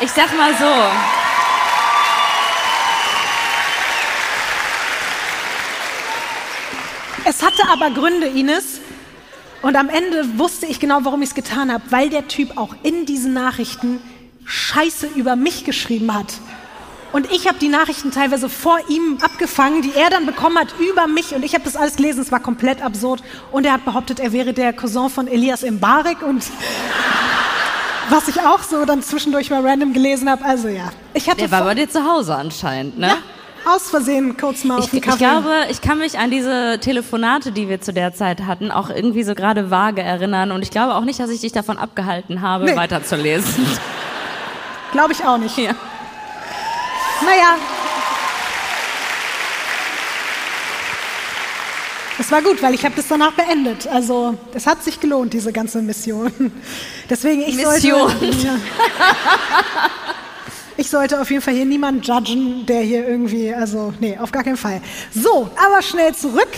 Ich 0.00 0.10
sag 0.10 0.36
mal 0.36 0.52
so. 0.54 0.72
Es 7.24 7.42
hatte 7.42 7.62
aber 7.70 7.90
Gründe, 7.90 8.26
Ines. 8.26 8.80
Und 9.62 9.76
am 9.76 9.88
Ende 9.88 10.38
wusste 10.38 10.66
ich 10.66 10.80
genau, 10.80 11.00
warum 11.04 11.22
ich 11.22 11.28
es 11.28 11.34
getan 11.36 11.72
habe, 11.72 11.84
weil 11.90 12.10
der 12.10 12.26
Typ 12.26 12.56
auch 12.58 12.74
in 12.82 13.06
diesen 13.06 13.32
Nachrichten 13.32 14.00
Scheiße 14.44 15.06
über 15.14 15.36
mich 15.36 15.64
geschrieben 15.64 16.12
hat. 16.12 16.26
Und 17.12 17.30
ich 17.30 17.46
habe 17.46 17.58
die 17.58 17.68
Nachrichten 17.68 18.10
teilweise 18.10 18.48
vor 18.48 18.78
ihm 18.88 19.18
abgefangen, 19.20 19.82
die 19.82 19.92
er 19.94 20.08
dann 20.08 20.24
bekommen 20.24 20.58
hat 20.58 20.68
über 20.80 21.06
mich. 21.06 21.34
Und 21.34 21.44
ich 21.44 21.52
habe 21.54 21.64
das 21.64 21.76
alles 21.76 21.96
gelesen, 21.96 22.20
es 22.22 22.32
war 22.32 22.40
komplett 22.40 22.80
absurd. 22.82 23.22
Und 23.50 23.66
er 23.66 23.74
hat 23.74 23.84
behauptet, 23.84 24.18
er 24.18 24.32
wäre 24.32 24.52
der 24.54 24.72
Cousin 24.72 25.10
von 25.10 25.28
Elias 25.28 25.62
Mbarek. 25.62 26.22
Und 26.22 26.42
was 28.08 28.28
ich 28.28 28.40
auch 28.40 28.62
so 28.62 28.84
dann 28.86 29.02
zwischendurch 29.02 29.50
mal 29.50 29.66
random 29.66 29.92
gelesen 29.92 30.28
habe. 30.30 30.44
Also 30.44 30.68
ja, 30.68 30.90
ich 31.14 31.28
hatte 31.28 31.38
Der 31.40 31.50
war 31.50 31.64
bei 31.64 31.74
dir 31.74 31.88
zu 31.88 32.02
Hause 32.04 32.34
anscheinend, 32.34 32.98
ne? 32.98 33.08
ja, 33.08 33.72
aus 33.72 33.90
Versehen 33.90 34.36
kurz 34.36 34.64
mal 34.64 34.78
auf 34.78 34.84
Ich, 34.86 34.90
den 34.90 34.98
ich 35.00 35.04
Kaffee. 35.04 35.18
glaube, 35.18 35.50
ich 35.70 35.80
kann 35.82 35.98
mich 35.98 36.18
an 36.18 36.30
diese 36.30 36.78
Telefonate, 36.80 37.52
die 37.52 37.68
wir 37.68 37.80
zu 37.82 37.92
der 37.92 38.14
Zeit 38.14 38.40
hatten, 38.46 38.70
auch 38.70 38.88
irgendwie 38.90 39.22
so 39.22 39.34
gerade 39.34 39.70
vage 39.70 40.02
erinnern. 40.02 40.50
Und 40.50 40.62
ich 40.62 40.70
glaube 40.70 40.94
auch 40.94 41.04
nicht, 41.04 41.20
dass 41.20 41.28
ich 41.30 41.40
dich 41.42 41.52
davon 41.52 41.76
abgehalten 41.78 42.40
habe, 42.40 42.64
Nee. 42.64 42.76
weiterzulesen. 42.76 43.66
Glaube 44.92 45.12
ich 45.12 45.24
auch 45.24 45.38
nicht. 45.38 45.56
Ja. 45.58 45.72
Naja. 47.24 47.56
Es 52.18 52.30
war 52.30 52.42
gut, 52.42 52.62
weil 52.62 52.74
ich 52.74 52.84
habe 52.84 52.94
das 52.94 53.08
danach 53.08 53.32
beendet. 53.32 53.86
Also 53.86 54.38
es 54.54 54.66
hat 54.66 54.84
sich 54.84 55.00
gelohnt, 55.00 55.32
diese 55.32 55.52
ganze 55.52 55.82
Mission. 55.82 56.30
Deswegen, 57.10 57.42
ich 57.42 57.56
Mission. 57.56 58.10
sollte... 58.10 58.26
Ja. 58.38 58.56
Ich 60.76 60.88
sollte 60.88 61.20
auf 61.20 61.30
jeden 61.30 61.42
Fall 61.42 61.54
hier 61.54 61.66
niemanden 61.66 62.02
judgen, 62.02 62.64
der 62.66 62.80
hier 62.80 63.06
irgendwie... 63.06 63.52
Also, 63.54 63.92
nee, 64.00 64.16
auf 64.18 64.32
gar 64.32 64.42
keinen 64.42 64.56
Fall. 64.56 64.80
So, 65.14 65.50
aber 65.56 65.82
schnell 65.82 66.14
zurück 66.14 66.48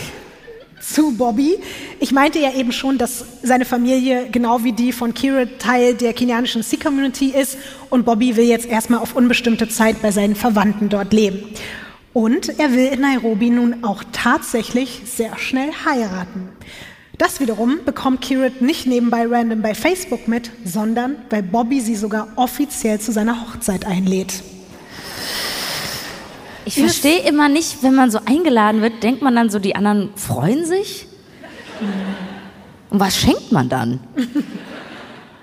zu 0.92 1.12
Bobby. 1.12 1.58
Ich 2.00 2.12
meinte 2.12 2.38
ja 2.38 2.52
eben 2.52 2.72
schon, 2.72 2.98
dass 2.98 3.24
seine 3.42 3.64
Familie 3.64 4.28
genau 4.30 4.64
wie 4.64 4.72
die 4.72 4.92
von 4.92 5.14
Kira 5.14 5.46
Teil 5.58 5.94
der 5.94 6.12
kenianischen 6.12 6.62
Sikh-Community 6.62 7.30
ist 7.30 7.56
und 7.90 8.04
Bobby 8.04 8.36
will 8.36 8.44
jetzt 8.44 8.66
erstmal 8.66 9.00
auf 9.00 9.16
unbestimmte 9.16 9.68
Zeit 9.68 10.02
bei 10.02 10.10
seinen 10.10 10.34
Verwandten 10.34 10.88
dort 10.88 11.12
leben. 11.12 11.44
Und 12.12 12.58
er 12.60 12.72
will 12.72 12.86
in 12.86 13.00
Nairobi 13.00 13.50
nun 13.50 13.82
auch 13.82 14.04
tatsächlich 14.12 15.02
sehr 15.04 15.36
schnell 15.36 15.70
heiraten. 15.84 16.50
Das 17.18 17.40
wiederum 17.40 17.84
bekommt 17.84 18.20
Kirit 18.20 18.60
nicht 18.60 18.86
nebenbei 18.86 19.26
random 19.26 19.62
bei 19.62 19.74
Facebook 19.74 20.26
mit, 20.26 20.50
sondern 20.64 21.16
weil 21.30 21.42
Bobby 21.42 21.80
sie 21.80 21.94
sogar 21.94 22.28
offiziell 22.36 23.00
zu 23.00 23.12
seiner 23.12 23.40
Hochzeit 23.40 23.86
einlädt. 23.86 24.42
Ich 26.66 26.74
verstehe 26.76 27.20
immer 27.20 27.48
nicht, 27.48 27.82
wenn 27.82 27.94
man 27.94 28.10
so 28.10 28.20
eingeladen 28.24 28.80
wird, 28.80 29.02
denkt 29.02 29.22
man 29.22 29.34
dann 29.36 29.50
so, 29.50 29.58
die 29.58 29.76
anderen 29.76 30.10
freuen 30.16 30.64
sich? 30.64 31.06
Und 32.90 33.00
was 33.00 33.16
schenkt 33.16 33.52
man 33.52 33.68
dann? 33.68 34.00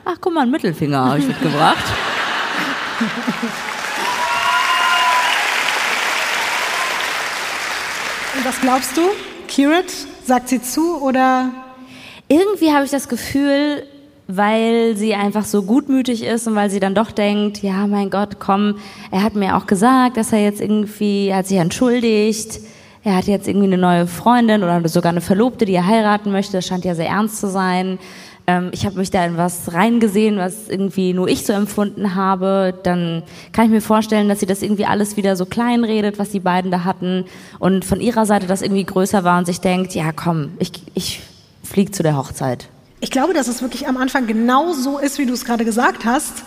Ach, 0.05 0.15
guck 0.19 0.33
mal, 0.33 0.41
einen 0.41 0.51
Mittelfinger 0.51 1.05
habe 1.05 1.19
ich 1.19 1.27
mitgebracht. 1.27 1.83
Und 8.35 8.45
was 8.45 8.61
glaubst 8.61 8.97
du? 8.97 9.01
Kirit, 9.47 9.91
sagt 10.25 10.49
sie 10.49 10.61
zu 10.61 11.01
oder 11.01 11.51
Irgendwie 12.31 12.71
habe 12.71 12.85
ich 12.85 12.91
das 12.91 13.09
Gefühl, 13.09 13.85
weil 14.37 14.95
sie 14.95 15.13
einfach 15.15 15.45
so 15.45 15.63
gutmütig 15.63 16.23
ist 16.23 16.47
und 16.47 16.55
weil 16.55 16.69
sie 16.69 16.79
dann 16.79 16.95
doch 16.95 17.11
denkt, 17.11 17.61
ja, 17.61 17.87
mein 17.87 18.09
Gott, 18.09 18.39
komm, 18.39 18.77
er 19.11 19.23
hat 19.23 19.35
mir 19.35 19.57
auch 19.57 19.67
gesagt, 19.67 20.17
dass 20.17 20.31
er 20.31 20.43
jetzt 20.43 20.61
irgendwie, 20.61 21.27
er 21.27 21.37
hat 21.37 21.47
sich 21.47 21.57
entschuldigt, 21.57 22.59
er 23.03 23.15
hat 23.15 23.25
jetzt 23.25 23.47
irgendwie 23.47 23.67
eine 23.67 23.77
neue 23.77 24.07
Freundin 24.07 24.63
oder 24.63 24.87
sogar 24.87 25.11
eine 25.11 25.21
Verlobte, 25.21 25.65
die 25.65 25.73
er 25.73 25.87
heiraten 25.87 26.31
möchte, 26.31 26.53
das 26.53 26.67
scheint 26.67 26.85
ja 26.85 26.95
sehr 26.95 27.07
ernst 27.07 27.39
zu 27.39 27.49
sein. 27.49 27.97
Ähm, 28.47 28.69
ich 28.73 28.85
habe 28.85 28.97
mich 28.97 29.11
da 29.11 29.25
in 29.25 29.37
was 29.37 29.73
reingesehen, 29.73 30.37
was 30.37 30.69
irgendwie 30.69 31.13
nur 31.13 31.27
ich 31.27 31.45
so 31.45 31.53
empfunden 31.53 32.15
habe. 32.15 32.73
Dann 32.83 33.23
kann 33.53 33.65
ich 33.65 33.71
mir 33.71 33.81
vorstellen, 33.81 34.29
dass 34.29 34.39
sie 34.39 34.45
das 34.45 34.61
irgendwie 34.61 34.85
alles 34.85 35.17
wieder 35.17 35.35
so 35.35 35.45
klein 35.45 35.83
redet, 35.83 36.19
was 36.19 36.29
die 36.29 36.39
beiden 36.39 36.71
da 36.71 36.83
hatten 36.83 37.25
und 37.59 37.85
von 37.85 37.99
ihrer 37.99 38.25
Seite 38.25 38.47
das 38.47 38.61
irgendwie 38.61 38.85
größer 38.85 39.23
war 39.23 39.37
und 39.39 39.45
sich 39.45 39.61
denkt, 39.61 39.93
ja, 39.95 40.11
komm, 40.11 40.51
ich, 40.59 40.71
ich 40.93 41.21
flieg 41.63 41.93
zu 41.95 42.03
der 42.03 42.17
Hochzeit. 42.17 42.67
Ich 43.01 43.11
glaube, 43.11 43.33
dass 43.33 43.47
es 43.47 43.61
wirklich 43.61 43.87
am 43.87 43.97
Anfang 43.97 44.27
genau 44.27 44.73
so 44.73 44.99
ist, 44.99 45.17
wie 45.17 45.25
du 45.25 45.33
es 45.33 45.43
gerade 45.43 45.65
gesagt 45.65 46.05
hast. 46.05 46.43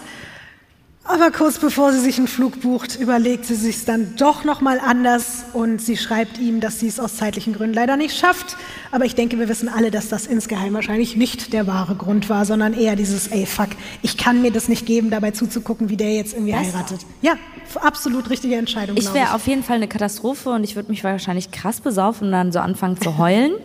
Aber 1.06 1.30
kurz 1.30 1.58
bevor 1.58 1.92
sie 1.92 2.00
sich 2.00 2.16
einen 2.16 2.28
Flug 2.28 2.62
bucht, 2.62 2.98
überlegt 2.98 3.44
sie 3.44 3.56
sich 3.56 3.84
dann 3.84 4.14
doch 4.16 4.44
nochmal 4.44 4.80
anders 4.80 5.44
und 5.52 5.82
sie 5.82 5.98
schreibt 5.98 6.38
ihm, 6.38 6.60
dass 6.60 6.80
sie 6.80 6.86
es 6.86 6.98
aus 6.98 7.16
zeitlichen 7.16 7.52
Gründen 7.52 7.74
leider 7.74 7.98
nicht 7.98 8.16
schafft. 8.16 8.56
Aber 8.90 9.04
ich 9.04 9.14
denke, 9.14 9.38
wir 9.38 9.50
wissen 9.50 9.68
alle, 9.68 9.90
dass 9.90 10.08
das 10.08 10.26
insgeheim 10.26 10.72
wahrscheinlich 10.72 11.14
nicht 11.14 11.52
der 11.52 11.66
wahre 11.66 11.94
Grund 11.94 12.30
war, 12.30 12.46
sondern 12.46 12.72
eher 12.72 12.96
dieses, 12.96 13.26
ey, 13.28 13.44
fuck, 13.44 13.68
ich 14.00 14.16
kann 14.16 14.40
mir 14.40 14.50
das 14.50 14.68
nicht 14.68 14.86
geben, 14.86 15.10
dabei 15.10 15.32
zuzugucken, 15.32 15.90
wie 15.90 15.98
der 15.98 16.14
jetzt 16.14 16.32
irgendwie 16.32 16.52
Besser. 16.52 16.72
heiratet. 16.72 17.00
Ja, 17.20 17.34
absolut 17.82 18.30
richtige 18.30 18.54
Entscheidung. 18.54 18.96
Ich 18.96 19.12
wäre 19.12 19.34
auf 19.34 19.46
jeden 19.46 19.62
Fall 19.62 19.76
eine 19.76 19.88
Katastrophe 19.88 20.50
und 20.50 20.64
ich 20.64 20.74
würde 20.74 20.90
mich 20.90 21.04
wahrscheinlich 21.04 21.50
krass 21.50 21.82
besaufen 21.82 22.28
und 22.28 22.32
dann 22.32 22.50
so 22.50 22.60
anfangen 22.60 22.98
zu 22.98 23.18
heulen. 23.18 23.52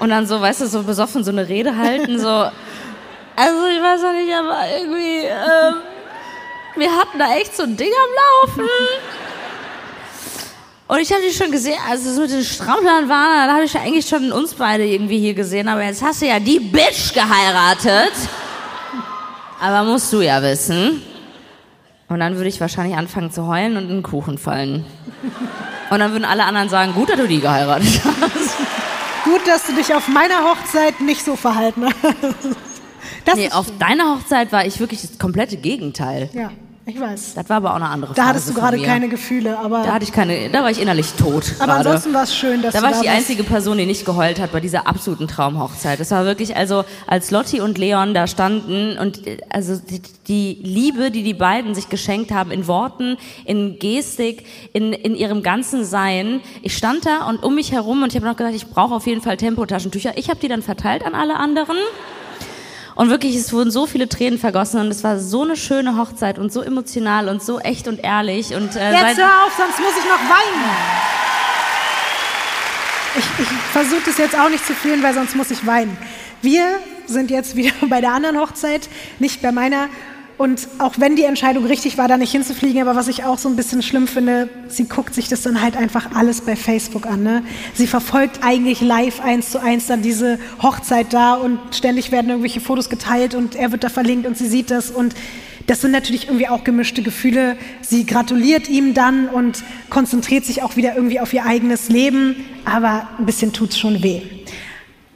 und 0.00 0.10
dann 0.10 0.26
so, 0.26 0.40
weißt 0.40 0.62
du, 0.62 0.66
so 0.66 0.82
besoffen 0.82 1.22
so 1.22 1.30
eine 1.30 1.48
Rede 1.48 1.76
halten, 1.76 2.18
so. 2.18 2.28
Also 2.28 3.66
ich 3.68 3.82
weiß 3.82 4.02
auch 4.04 4.12
nicht, 4.12 4.34
aber 4.34 4.58
irgendwie. 4.78 5.24
Ähm, 5.24 5.74
wir 6.76 6.90
hatten 6.90 7.18
da 7.18 7.34
echt 7.36 7.56
so 7.56 7.62
ein 7.62 7.76
Ding 7.76 7.88
am 7.88 8.48
Laufen. 8.48 8.70
Und 10.88 10.98
ich 10.98 11.12
habe 11.12 11.22
die 11.22 11.32
schon 11.32 11.52
gesehen, 11.52 11.78
als 11.88 12.04
es 12.04 12.18
mit 12.18 12.30
den 12.30 12.42
Stramplern 12.42 13.08
war, 13.08 13.46
da 13.46 13.54
habe 13.54 13.64
ich 13.64 13.72
ja 13.74 13.80
eigentlich 13.82 14.08
schon 14.08 14.32
uns 14.32 14.54
beide 14.54 14.84
irgendwie 14.84 15.20
hier 15.20 15.34
gesehen. 15.34 15.68
Aber 15.68 15.84
jetzt 15.84 16.02
hast 16.02 16.22
du 16.22 16.26
ja 16.26 16.40
die 16.40 16.58
Bitch 16.58 17.14
geheiratet. 17.14 18.12
Aber 19.60 19.84
musst 19.84 20.12
du 20.12 20.20
ja 20.20 20.42
wissen. 20.42 21.02
Und 22.08 22.18
dann 22.18 22.36
würde 22.36 22.48
ich 22.48 22.60
wahrscheinlich 22.60 22.96
anfangen 22.96 23.30
zu 23.30 23.46
heulen 23.46 23.76
und 23.76 23.84
in 23.84 23.88
den 23.88 24.02
Kuchen 24.02 24.36
fallen. 24.36 24.84
Und 25.90 25.98
dann 25.98 26.10
würden 26.12 26.24
alle 26.24 26.44
anderen 26.44 26.68
sagen, 26.68 26.92
gut, 26.92 27.10
dass 27.10 27.18
du 27.18 27.28
die 27.28 27.40
geheiratet 27.40 28.00
hast. 28.20 28.49
Gut, 29.30 29.46
dass 29.46 29.66
du 29.66 29.74
dich 29.74 29.94
auf 29.94 30.08
meiner 30.08 30.42
Hochzeit 30.42 31.00
nicht 31.00 31.24
so 31.24 31.36
verhalten 31.36 31.86
hast. 31.86 31.96
Das 33.24 33.34
nee, 33.34 33.50
auf 33.50 33.66
deiner 33.78 34.14
Hochzeit 34.16 34.50
war 34.50 34.64
ich 34.66 34.80
wirklich 34.80 35.02
das 35.02 35.18
komplette 35.18 35.56
Gegenteil. 35.56 36.30
Ja. 36.32 36.50
Ich 36.86 36.98
weiß. 36.98 37.34
Das 37.34 37.48
war 37.48 37.58
aber 37.58 37.72
auch 37.72 37.76
eine 37.76 37.88
andere 37.88 38.14
Phase. 38.14 38.20
Da 38.20 38.28
hattest 38.28 38.48
du 38.48 38.54
gerade 38.54 38.80
keine 38.82 39.08
Gefühle, 39.08 39.58
aber. 39.58 39.82
Da 39.82 39.92
hatte 39.92 40.04
ich 40.04 40.12
keine, 40.12 40.48
da 40.48 40.62
war 40.62 40.70
ich 40.70 40.80
innerlich 40.80 41.12
tot. 41.12 41.52
Aber 41.58 41.74
grade. 41.74 41.88
ansonsten 41.90 42.14
war 42.14 42.22
es 42.24 42.34
schön, 42.34 42.62
dass 42.62 42.72
da 42.72 42.80
du 42.80 42.84
war 42.84 42.90
ich 42.92 43.00
die 43.00 43.06
bist. 43.06 43.16
einzige 43.16 43.44
Person, 43.44 43.76
die 43.78 43.86
nicht 43.86 44.06
geheult 44.06 44.40
hat 44.40 44.50
bei 44.50 44.60
dieser 44.60 44.86
absoluten 44.88 45.28
Traumhochzeit. 45.28 46.00
Das 46.00 46.10
war 46.10 46.24
wirklich, 46.24 46.56
also 46.56 46.84
als 47.06 47.30
Lotti 47.30 47.60
und 47.60 47.76
Leon 47.76 48.14
da 48.14 48.26
standen 48.26 48.98
und 48.98 49.20
also 49.50 49.76
die, 49.76 50.00
die 50.26 50.58
Liebe, 50.62 51.10
die 51.10 51.22
die 51.22 51.34
beiden 51.34 51.74
sich 51.74 51.90
geschenkt 51.90 52.32
haben 52.32 52.50
in 52.50 52.66
Worten, 52.66 53.18
in 53.44 53.78
Gestik, 53.78 54.46
in, 54.72 54.92
in 54.94 55.14
ihrem 55.14 55.42
ganzen 55.42 55.84
Sein. 55.84 56.40
Ich 56.62 56.76
stand 56.76 57.04
da 57.04 57.26
und 57.28 57.42
um 57.42 57.54
mich 57.54 57.72
herum 57.72 58.02
und 58.02 58.08
ich 58.08 58.16
habe 58.16 58.26
noch 58.26 58.36
gesagt, 58.36 58.56
ich 58.56 58.68
brauche 58.68 58.94
auf 58.94 59.06
jeden 59.06 59.20
Fall 59.20 59.36
Tempotaschentücher. 59.36 60.16
Ich 60.16 60.30
habe 60.30 60.40
die 60.40 60.48
dann 60.48 60.62
verteilt 60.62 61.04
an 61.04 61.14
alle 61.14 61.36
anderen. 61.36 61.76
Und 63.00 63.08
wirklich, 63.08 63.34
es 63.34 63.50
wurden 63.54 63.70
so 63.70 63.86
viele 63.86 64.10
Tränen 64.10 64.38
vergossen 64.38 64.78
und 64.78 64.88
es 64.88 65.02
war 65.02 65.18
so 65.18 65.40
eine 65.40 65.56
schöne 65.56 65.96
Hochzeit 65.96 66.38
und 66.38 66.52
so 66.52 66.60
emotional 66.60 67.30
und 67.30 67.42
so 67.42 67.58
echt 67.58 67.88
und 67.88 68.04
ehrlich. 68.04 68.54
Und, 68.54 68.76
äh, 68.76 68.92
Jetzt 68.92 69.16
hör 69.16 69.46
auf, 69.46 69.52
sonst 69.56 69.80
muss 69.80 69.92
ich 69.98 70.04
noch 70.04 70.20
weinen. 70.28 70.64
Ich, 73.16 73.24
ich 73.38 73.48
versuche 73.72 74.02
das 74.04 74.18
jetzt 74.18 74.38
auch 74.38 74.50
nicht 74.50 74.66
zu 74.66 74.74
fühlen, 74.74 75.02
weil 75.02 75.14
sonst 75.14 75.34
muss 75.34 75.50
ich 75.50 75.66
weinen. 75.66 75.96
Wir 76.42 76.78
sind 77.06 77.30
jetzt 77.30 77.56
wieder 77.56 77.72
bei 77.88 78.02
der 78.02 78.12
anderen 78.12 78.38
Hochzeit, 78.38 78.90
nicht 79.18 79.40
bei 79.40 79.50
meiner. 79.50 79.88
Und 80.40 80.68
auch 80.78 80.94
wenn 80.96 81.16
die 81.16 81.24
Entscheidung 81.24 81.66
richtig 81.66 81.98
war, 81.98 82.08
da 82.08 82.16
nicht 82.16 82.32
hinzufliegen, 82.32 82.80
aber 82.80 82.96
was 82.96 83.08
ich 83.08 83.24
auch 83.24 83.36
so 83.36 83.46
ein 83.46 83.56
bisschen 83.56 83.82
schlimm 83.82 84.08
finde, 84.08 84.48
sie 84.68 84.84
guckt 84.84 85.14
sich 85.14 85.28
das 85.28 85.42
dann 85.42 85.60
halt 85.60 85.76
einfach 85.76 86.14
alles 86.14 86.40
bei 86.40 86.56
Facebook 86.56 87.04
an. 87.04 87.22
Ne? 87.22 87.42
Sie 87.74 87.86
verfolgt 87.86 88.38
eigentlich 88.42 88.80
live 88.80 89.20
eins 89.20 89.50
zu 89.50 89.60
eins 89.60 89.88
dann 89.88 90.00
diese 90.00 90.38
Hochzeit 90.62 91.12
da 91.12 91.34
und 91.34 91.58
ständig 91.72 92.10
werden 92.10 92.30
irgendwelche 92.30 92.62
Fotos 92.62 92.88
geteilt 92.88 93.34
und 93.34 93.54
er 93.54 93.70
wird 93.70 93.84
da 93.84 93.90
verlinkt 93.90 94.26
und 94.26 94.38
sie 94.38 94.48
sieht 94.48 94.70
das 94.70 94.90
und 94.90 95.14
das 95.66 95.82
sind 95.82 95.90
natürlich 95.90 96.28
irgendwie 96.28 96.48
auch 96.48 96.64
gemischte 96.64 97.02
Gefühle. 97.02 97.58
Sie 97.82 98.06
gratuliert 98.06 98.66
ihm 98.70 98.94
dann 98.94 99.28
und 99.28 99.62
konzentriert 99.90 100.46
sich 100.46 100.62
auch 100.62 100.74
wieder 100.74 100.96
irgendwie 100.96 101.20
auf 101.20 101.34
ihr 101.34 101.44
eigenes 101.44 101.90
Leben, 101.90 102.46
aber 102.64 103.10
ein 103.18 103.26
bisschen 103.26 103.52
tut's 103.52 103.78
schon 103.78 104.02
weh. 104.02 104.22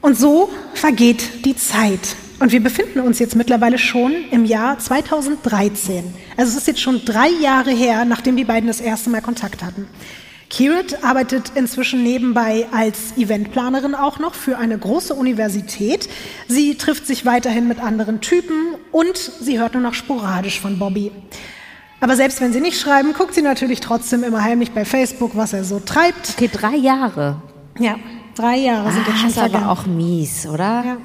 Und 0.03 0.19
so 0.19 0.51
vergeht 0.75 1.47
die 1.47 1.57
Zeit. 1.57 2.15
Und 2.41 2.53
wir 2.53 2.63
befinden 2.63 3.01
uns 3.01 3.19
jetzt 3.19 3.37
mittlerweile 3.37 3.79
schon 3.79 4.13
im 4.31 4.45
Jahr 4.45 4.79
2013. 4.79 6.05
Also 6.37 6.53
es 6.53 6.59
ist 6.59 6.67
jetzt 6.67 6.81
schon 6.81 7.05
drei 7.05 7.29
Jahre 7.29 7.71
her, 7.71 8.05
nachdem 8.05 8.37
die 8.37 8.45
beiden 8.45 8.67
das 8.67 8.81
erste 8.81 9.11
Mal 9.11 9.23
Kontakt 9.23 9.63
hatten. 9.63 9.87
Kirit 10.51 11.03
arbeitet 11.03 11.53
inzwischen 11.55 12.03
nebenbei 12.03 12.67
als 12.71 13.17
Eventplanerin 13.17 13.95
auch 13.95 14.19
noch 14.19 14.35
für 14.35 14.59
eine 14.59 14.79
große 14.79 15.15
Universität. 15.15 16.09
Sie 16.49 16.77
trifft 16.77 17.07
sich 17.07 17.25
weiterhin 17.25 17.67
mit 17.67 17.81
anderen 17.81 18.21
Typen 18.21 18.77
und 18.93 19.17
sie 19.17 19.59
hört 19.59 19.75
nur 19.75 19.83
noch 19.83 19.95
sporadisch 19.95 20.61
von 20.61 20.79
Bobby. 20.79 21.11
Aber 22.01 22.17
selbst 22.17 22.41
wenn 22.41 22.53
sie 22.53 22.61
nicht 22.61 22.79
schreiben, 22.79 23.15
guckt 23.15 23.35
sie 23.35 23.43
natürlich 23.43 23.81
trotzdem 23.81 24.23
immer 24.23 24.45
heimlich 24.45 24.73
bei 24.73 24.85
Facebook, 24.85 25.33
was 25.35 25.55
er 25.55 25.65
so 25.65 25.81
treibt. 25.81 26.35
Okay, 26.37 26.51
drei 26.53 26.77
Jahre. 26.77 27.41
Ja, 27.79 27.97
drei 28.35 28.59
Jahre 28.59 28.93
sind 28.93 29.05
ah, 29.07 29.11
jetzt 29.11 29.21
schon 29.21 29.35
Das 29.35 29.49
ist 29.49 29.55
aber 29.55 29.71
auch 29.71 29.87
mies, 29.87 30.47
oder? 30.47 30.85
Ja. 30.85 30.97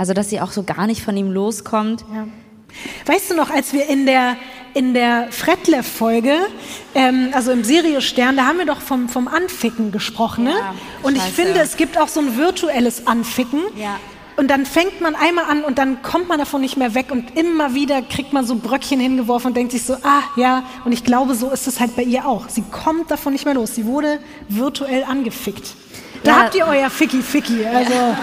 Also, 0.00 0.14
dass 0.14 0.30
sie 0.30 0.40
auch 0.40 0.50
so 0.50 0.62
gar 0.62 0.86
nicht 0.86 1.02
von 1.02 1.14
ihm 1.14 1.30
loskommt. 1.30 2.06
Ja. 2.10 2.26
Weißt 3.04 3.30
du 3.30 3.34
noch, 3.34 3.50
als 3.50 3.74
wir 3.74 3.86
in 3.86 4.06
der, 4.06 4.34
in 4.72 4.94
der 4.94 5.28
Fretlev-Folge, 5.30 6.38
ähm, 6.94 7.28
also 7.34 7.52
im 7.52 7.64
Sirius-Stern, 7.64 8.34
da 8.38 8.46
haben 8.46 8.56
wir 8.56 8.64
doch 8.64 8.80
vom, 8.80 9.10
vom 9.10 9.28
Anficken 9.28 9.92
gesprochen. 9.92 10.44
Ne? 10.44 10.52
Ja, 10.52 10.74
und 11.02 11.18
ich 11.18 11.22
finde, 11.22 11.60
es 11.60 11.76
gibt 11.76 11.98
auch 11.98 12.08
so 12.08 12.20
ein 12.20 12.38
virtuelles 12.38 13.06
Anficken. 13.06 13.60
Ja. 13.76 14.00
Und 14.36 14.48
dann 14.48 14.64
fängt 14.64 15.02
man 15.02 15.14
einmal 15.14 15.44
an 15.44 15.64
und 15.64 15.76
dann 15.76 16.00
kommt 16.00 16.28
man 16.28 16.38
davon 16.38 16.62
nicht 16.62 16.78
mehr 16.78 16.94
weg 16.94 17.10
und 17.10 17.36
immer 17.36 17.74
wieder 17.74 18.00
kriegt 18.00 18.32
man 18.32 18.46
so 18.46 18.54
Bröckchen 18.54 19.00
hingeworfen 19.00 19.48
und 19.48 19.54
denkt 19.54 19.72
sich 19.72 19.82
so, 19.82 19.96
ah 20.02 20.22
ja, 20.34 20.62
und 20.86 20.92
ich 20.92 21.04
glaube, 21.04 21.34
so 21.34 21.50
ist 21.50 21.66
es 21.66 21.78
halt 21.78 21.94
bei 21.94 22.04
ihr 22.04 22.26
auch. 22.26 22.48
Sie 22.48 22.62
kommt 22.62 23.10
davon 23.10 23.34
nicht 23.34 23.44
mehr 23.44 23.52
los. 23.52 23.74
Sie 23.74 23.84
wurde 23.84 24.18
virtuell 24.48 25.04
angefickt. 25.04 25.74
Da 26.24 26.30
ja. 26.30 26.38
habt 26.38 26.54
ihr 26.54 26.66
euer 26.66 26.88
Ficky-Ficky. 26.88 27.66
Also. 27.66 27.92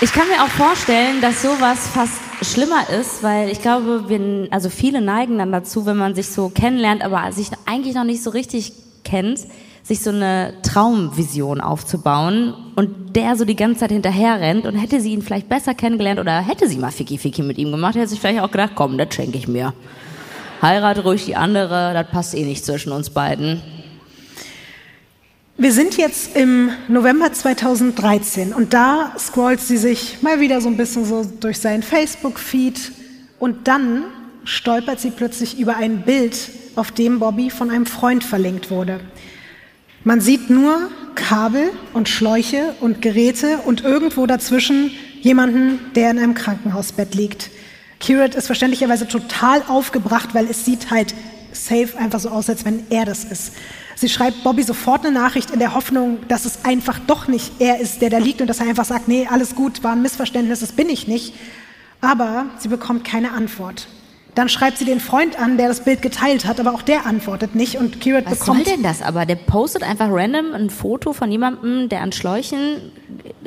Ich 0.00 0.12
kann 0.12 0.28
mir 0.28 0.44
auch 0.44 0.48
vorstellen, 0.48 1.20
dass 1.20 1.42
sowas 1.42 1.88
fast 1.88 2.20
schlimmer 2.42 2.88
ist, 2.88 3.24
weil 3.24 3.48
ich 3.50 3.60
glaube, 3.60 4.08
wir, 4.08 4.46
also 4.52 4.70
viele 4.70 5.00
neigen 5.00 5.38
dann 5.38 5.50
dazu, 5.50 5.86
wenn 5.86 5.96
man 5.96 6.14
sich 6.14 6.28
so 6.28 6.50
kennenlernt, 6.50 7.02
aber 7.02 7.32
sich 7.32 7.48
eigentlich 7.66 7.96
noch 7.96 8.04
nicht 8.04 8.22
so 8.22 8.30
richtig 8.30 8.72
kennt, 9.02 9.40
sich 9.82 10.00
so 10.00 10.10
eine 10.10 10.54
Traumvision 10.62 11.60
aufzubauen 11.60 12.54
und 12.76 13.16
der 13.16 13.34
so 13.34 13.44
die 13.44 13.56
ganze 13.56 13.80
Zeit 13.80 13.90
hinterher 13.90 14.38
rennt 14.38 14.66
und 14.66 14.76
hätte 14.76 15.00
sie 15.00 15.14
ihn 15.14 15.22
vielleicht 15.22 15.48
besser 15.48 15.74
kennengelernt 15.74 16.20
oder 16.20 16.42
hätte 16.42 16.68
sie 16.68 16.78
mal 16.78 16.92
Ficky 16.92 17.18
Ficky 17.18 17.42
mit 17.42 17.58
ihm 17.58 17.72
gemacht, 17.72 17.96
hätte 17.96 18.06
sich 18.06 18.20
vielleicht 18.20 18.40
auch 18.40 18.52
gedacht, 18.52 18.74
komm, 18.76 18.98
das 18.98 19.12
schenke 19.12 19.36
ich 19.36 19.48
mir. 19.48 19.74
Heirate 20.62 21.02
ruhig 21.02 21.24
die 21.24 21.34
andere, 21.34 21.92
das 21.92 22.06
passt 22.12 22.36
eh 22.36 22.44
nicht 22.44 22.64
zwischen 22.64 22.92
uns 22.92 23.10
beiden. 23.10 23.62
Wir 25.60 25.72
sind 25.72 25.96
jetzt 25.96 26.36
im 26.36 26.70
November 26.86 27.32
2013 27.32 28.52
und 28.52 28.74
da 28.74 29.12
scrollt 29.18 29.60
sie 29.60 29.76
sich 29.76 30.22
mal 30.22 30.38
wieder 30.38 30.60
so 30.60 30.68
ein 30.68 30.76
bisschen 30.76 31.04
so 31.04 31.24
durch 31.24 31.58
seinen 31.58 31.82
Facebook-Feed 31.82 32.92
und 33.40 33.66
dann 33.66 34.04
stolpert 34.44 35.00
sie 35.00 35.10
plötzlich 35.10 35.58
über 35.58 35.76
ein 35.76 36.02
Bild, 36.02 36.36
auf 36.76 36.92
dem 36.92 37.18
Bobby 37.18 37.50
von 37.50 37.70
einem 37.70 37.86
Freund 37.86 38.22
verlinkt 38.22 38.70
wurde. 38.70 39.00
Man 40.04 40.20
sieht 40.20 40.48
nur 40.48 40.92
Kabel 41.16 41.72
und 41.92 42.08
Schläuche 42.08 42.76
und 42.80 43.02
Geräte 43.02 43.58
und 43.66 43.82
irgendwo 43.82 44.26
dazwischen 44.26 44.92
jemanden, 45.22 45.80
der 45.96 46.12
in 46.12 46.20
einem 46.20 46.34
Krankenhausbett 46.34 47.16
liegt. 47.16 47.50
Kirat 47.98 48.36
ist 48.36 48.46
verständlicherweise 48.46 49.08
total 49.08 49.64
aufgebracht, 49.66 50.34
weil 50.34 50.46
es 50.48 50.64
sieht 50.64 50.92
halt 50.92 51.16
safe 51.50 51.98
einfach 51.98 52.20
so 52.20 52.28
aus, 52.28 52.48
als 52.48 52.64
wenn 52.64 52.86
er 52.90 53.04
das 53.04 53.24
ist. 53.24 53.54
Sie 54.00 54.08
schreibt 54.08 54.44
Bobby 54.44 54.62
sofort 54.62 55.04
eine 55.04 55.12
Nachricht 55.12 55.50
in 55.50 55.58
der 55.58 55.74
Hoffnung, 55.74 56.18
dass 56.28 56.44
es 56.44 56.64
einfach 56.64 57.00
doch 57.08 57.26
nicht 57.26 57.50
er 57.58 57.80
ist, 57.80 58.00
der 58.00 58.10
da 58.10 58.18
liegt 58.18 58.40
und 58.40 58.46
dass 58.46 58.60
er 58.60 58.68
einfach 58.68 58.84
sagt, 58.84 59.08
nee, 59.08 59.26
alles 59.28 59.56
gut, 59.56 59.82
war 59.82 59.90
ein 59.90 60.02
Missverständnis, 60.02 60.60
das 60.60 60.70
bin 60.70 60.88
ich 60.88 61.08
nicht. 61.08 61.34
Aber 62.00 62.46
sie 62.58 62.68
bekommt 62.68 63.02
keine 63.02 63.32
Antwort. 63.32 63.88
Dann 64.36 64.48
schreibt 64.48 64.78
sie 64.78 64.84
den 64.84 65.00
Freund 65.00 65.36
an, 65.36 65.56
der 65.56 65.66
das 65.66 65.82
Bild 65.82 66.00
geteilt 66.00 66.46
hat, 66.46 66.60
aber 66.60 66.74
auch 66.74 66.82
der 66.82 67.06
antwortet 67.06 67.56
nicht 67.56 67.74
und 67.74 68.00
Kirat 68.00 68.26
Was 68.26 68.38
bekommt. 68.38 68.60
Was 68.60 68.66
soll 68.66 68.74
denn 68.76 68.84
das? 68.84 69.02
Aber 69.02 69.26
der 69.26 69.34
postet 69.34 69.82
einfach 69.82 70.06
random 70.08 70.52
ein 70.54 70.70
Foto 70.70 71.12
von 71.12 71.32
jemandem, 71.32 71.88
der 71.88 72.02
an 72.02 72.12
Schläuchen. 72.12 72.92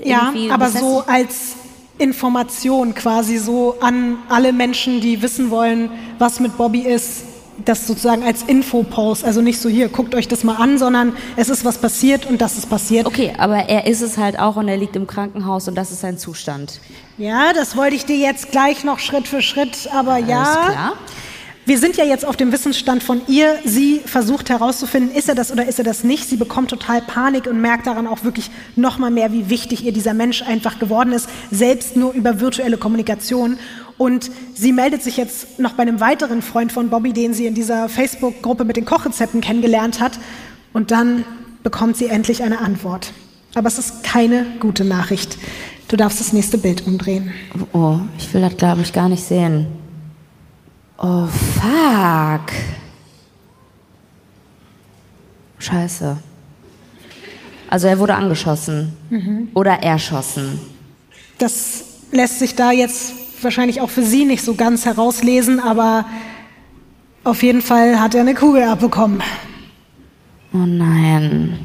Ja, 0.04 0.34
aber 0.50 0.70
so 0.70 1.06
als 1.08 1.56
Information 1.98 2.94
quasi 2.94 3.38
so 3.38 3.78
an 3.80 4.18
alle 4.28 4.52
Menschen, 4.52 5.00
die 5.00 5.22
wissen 5.22 5.50
wollen, 5.50 5.92
was 6.20 6.42
mit 6.42 6.58
Bobby 6.58 6.82
ist, 6.82 7.24
das 7.66 7.88
sozusagen 7.88 8.24
als 8.24 8.44
Infopost, 8.44 9.24
also 9.24 9.42
nicht 9.42 9.60
so 9.60 9.70
hier, 9.70 9.90
guckt 9.90 10.16
euch 10.16 10.28
das 10.28 10.44
mal 10.44 10.56
an, 10.56 10.78
sondern 10.78 11.14
es 11.36 11.50
ist 11.50 11.66
was 11.66 11.78
passiert 11.78 12.26
und 12.26 12.42
das 12.42 12.58
ist 12.58 12.70
passiert. 12.70 13.06
Okay, 13.06 13.34
aber 13.38 13.70
er 13.70 13.88
ist 13.88 14.02
es 14.02 14.18
halt 14.18 14.40
auch 14.40 14.56
und 14.56 14.68
er 14.68 14.78
liegt 14.78 14.96
im 14.96 15.08
Krankenhaus 15.08 15.68
und 15.68 15.76
das 15.76 15.92
ist 15.92 16.02
sein 16.02 16.18
Zustand. 16.18 16.80
Ja, 17.18 17.54
das 17.54 17.76
wollte 17.78 17.96
ich 17.96 18.06
dir 18.06 18.18
jetzt 18.18 18.52
gleich 18.52 18.84
noch 18.84 19.00
Schritt 19.00 19.28
für 19.28 19.42
Schritt, 19.42 19.90
aber 19.94 20.14
Alles 20.14 20.30
ja. 20.30 20.70
Klar. 20.72 20.94
Wir 21.64 21.78
sind 21.78 21.96
ja 21.96 22.04
jetzt 22.04 22.26
auf 22.26 22.36
dem 22.36 22.52
Wissensstand 22.52 23.04
von 23.04 23.22
ihr. 23.28 23.60
Sie 23.64 24.02
versucht 24.04 24.50
herauszufinden, 24.50 25.16
ist 25.16 25.30
er 25.30 25.36
das 25.36 25.52
oder 25.52 25.68
ist 25.68 25.78
er 25.78 25.86
das 25.86 26.04
nicht. 26.04 26.28
Sie 26.28 26.36
bekommt 26.36 26.72
total 26.72 27.02
Panik 27.02 27.46
und 27.46 27.62
merkt 27.62 27.86
daran 27.86 28.08
auch 28.08 28.24
wirklich 28.24 28.50
noch 28.76 28.98
mal 28.98 29.12
mehr, 29.12 29.32
wie 29.32 29.50
wichtig 29.50 29.86
ihr 29.86 29.94
dieser 29.94 30.16
Mensch 30.16 30.42
einfach 30.42 30.80
geworden 30.80 31.14
ist, 31.14 31.30
selbst 31.52 31.96
nur 31.96 32.14
über 32.14 32.40
virtuelle 32.40 32.78
Kommunikation. 32.78 33.60
Und 34.02 34.32
sie 34.56 34.72
meldet 34.72 35.04
sich 35.04 35.16
jetzt 35.16 35.60
noch 35.60 35.74
bei 35.74 35.84
einem 35.84 36.00
weiteren 36.00 36.42
Freund 36.42 36.72
von 36.72 36.90
Bobby, 36.90 37.14
den 37.14 37.36
sie 37.36 37.46
in 37.46 37.54
dieser 37.54 37.88
Facebook-Gruppe 37.88 38.66
mit 38.66 38.76
den 38.76 38.84
Kochrezepten 38.84 39.42
kennengelernt 39.42 40.00
hat. 40.00 40.18
Und 40.74 40.90
dann 40.90 41.24
bekommt 41.62 41.98
sie 41.98 42.08
endlich 42.08 42.42
eine 42.42 42.62
Antwort. 42.62 43.14
Aber 43.54 43.68
es 43.68 43.78
ist 43.78 44.04
keine 44.04 44.48
gute 44.60 44.86
Nachricht. 44.86 45.38
Du 45.88 45.98
darfst 45.98 46.20
das 46.20 46.34
nächste 46.34 46.58
Bild 46.58 46.88
umdrehen. 46.88 47.32
Oh, 47.74 48.00
ich 48.18 48.34
will 48.34 48.42
das, 48.42 48.58
glaube 48.58 48.82
ich, 48.82 48.92
gar 48.92 49.08
nicht 49.08 49.24
sehen. 49.24 49.68
Oh, 50.98 51.28
fuck. 51.28 52.52
Scheiße. 55.60 56.18
Also 57.70 57.86
er 57.86 58.00
wurde 58.00 58.16
angeschossen 58.16 58.94
mhm. 59.12 59.50
oder 59.54 59.74
erschossen. 59.84 60.60
Das 61.38 61.84
lässt 62.12 62.40
sich 62.40 62.56
da 62.56 62.72
jetzt 62.72 63.21
wahrscheinlich 63.44 63.82
auch 63.82 63.90
für 63.90 64.04
Sie 64.04 64.26
nicht 64.26 64.44
so 64.44 64.56
ganz 64.56 64.86
herauslesen, 64.86 65.60
aber 65.60 66.06
auf 67.24 67.44
jeden 67.44 67.62
Fall 67.62 68.00
hat 68.00 68.16
er 68.16 68.22
eine 68.22 68.34
Kugel 68.34 68.64
abbekommen. 68.64 69.22
Oh 70.54 70.58
nein. 70.58 71.60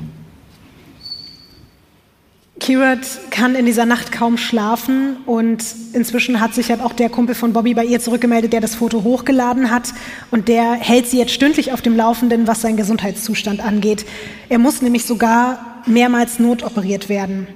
Kirat 2.59 3.07
kann 3.31 3.55
in 3.55 3.67
dieser 3.67 3.87
Nacht 3.87 4.13
kaum 4.13 4.39
schlafen 4.39 5.19
und 5.27 5.63
inzwischen 5.93 6.41
hat 6.41 6.55
sich 6.55 6.71
halt 6.71 6.81
auch 6.81 6.95
der 6.95 7.11
Kumpel 7.11 7.35
von 7.35 7.53
Bobby 7.53 7.75
bei 7.75 7.85
ihr 7.85 8.01
zurückgemeldet, 8.01 8.53
der 8.53 8.61
das 8.61 8.75
Foto 8.75 9.05
hochgeladen 9.05 9.71
hat 9.71 9.93
und 10.31 10.49
der 10.49 10.73
hält 10.73 11.07
sie 11.07 11.19
jetzt 11.19 11.33
stündlich 11.33 11.73
auf 11.73 11.83
dem 11.83 11.95
Laufenden, 11.95 12.47
was 12.47 12.63
seinen 12.63 12.77
Gesundheitszustand 12.77 13.61
angeht. 13.61 14.05
Er 14.49 14.59
muss 14.59 14.83
nämlich 14.83 15.05
sogar 15.05 15.83
mehrmals 15.87 16.39
notoperiert 16.39 17.09
werden. 17.09 17.47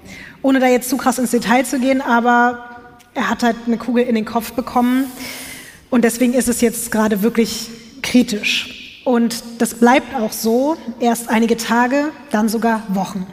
Ohne 0.42 0.60
da 0.60 0.68
jetzt 0.68 0.88
zu 0.88 0.96
krass 0.96 1.18
ins 1.18 1.32
Detail 1.32 1.64
zu 1.64 1.80
gehen, 1.80 2.00
aber 2.00 2.69
er 3.14 3.28
hat 3.28 3.42
halt 3.42 3.56
eine 3.66 3.76
Kugel 3.76 4.04
in 4.04 4.14
den 4.14 4.24
Kopf 4.24 4.52
bekommen 4.52 5.06
und 5.90 6.04
deswegen 6.04 6.34
ist 6.34 6.48
es 6.48 6.60
jetzt 6.60 6.90
gerade 6.92 7.22
wirklich 7.22 7.68
kritisch. 8.02 9.02
Und 9.04 9.42
das 9.58 9.74
bleibt 9.74 10.14
auch 10.14 10.32
so, 10.32 10.76
erst 11.00 11.28
einige 11.28 11.56
Tage, 11.56 12.12
dann 12.30 12.48
sogar 12.48 12.82
Wochen. 12.88 13.26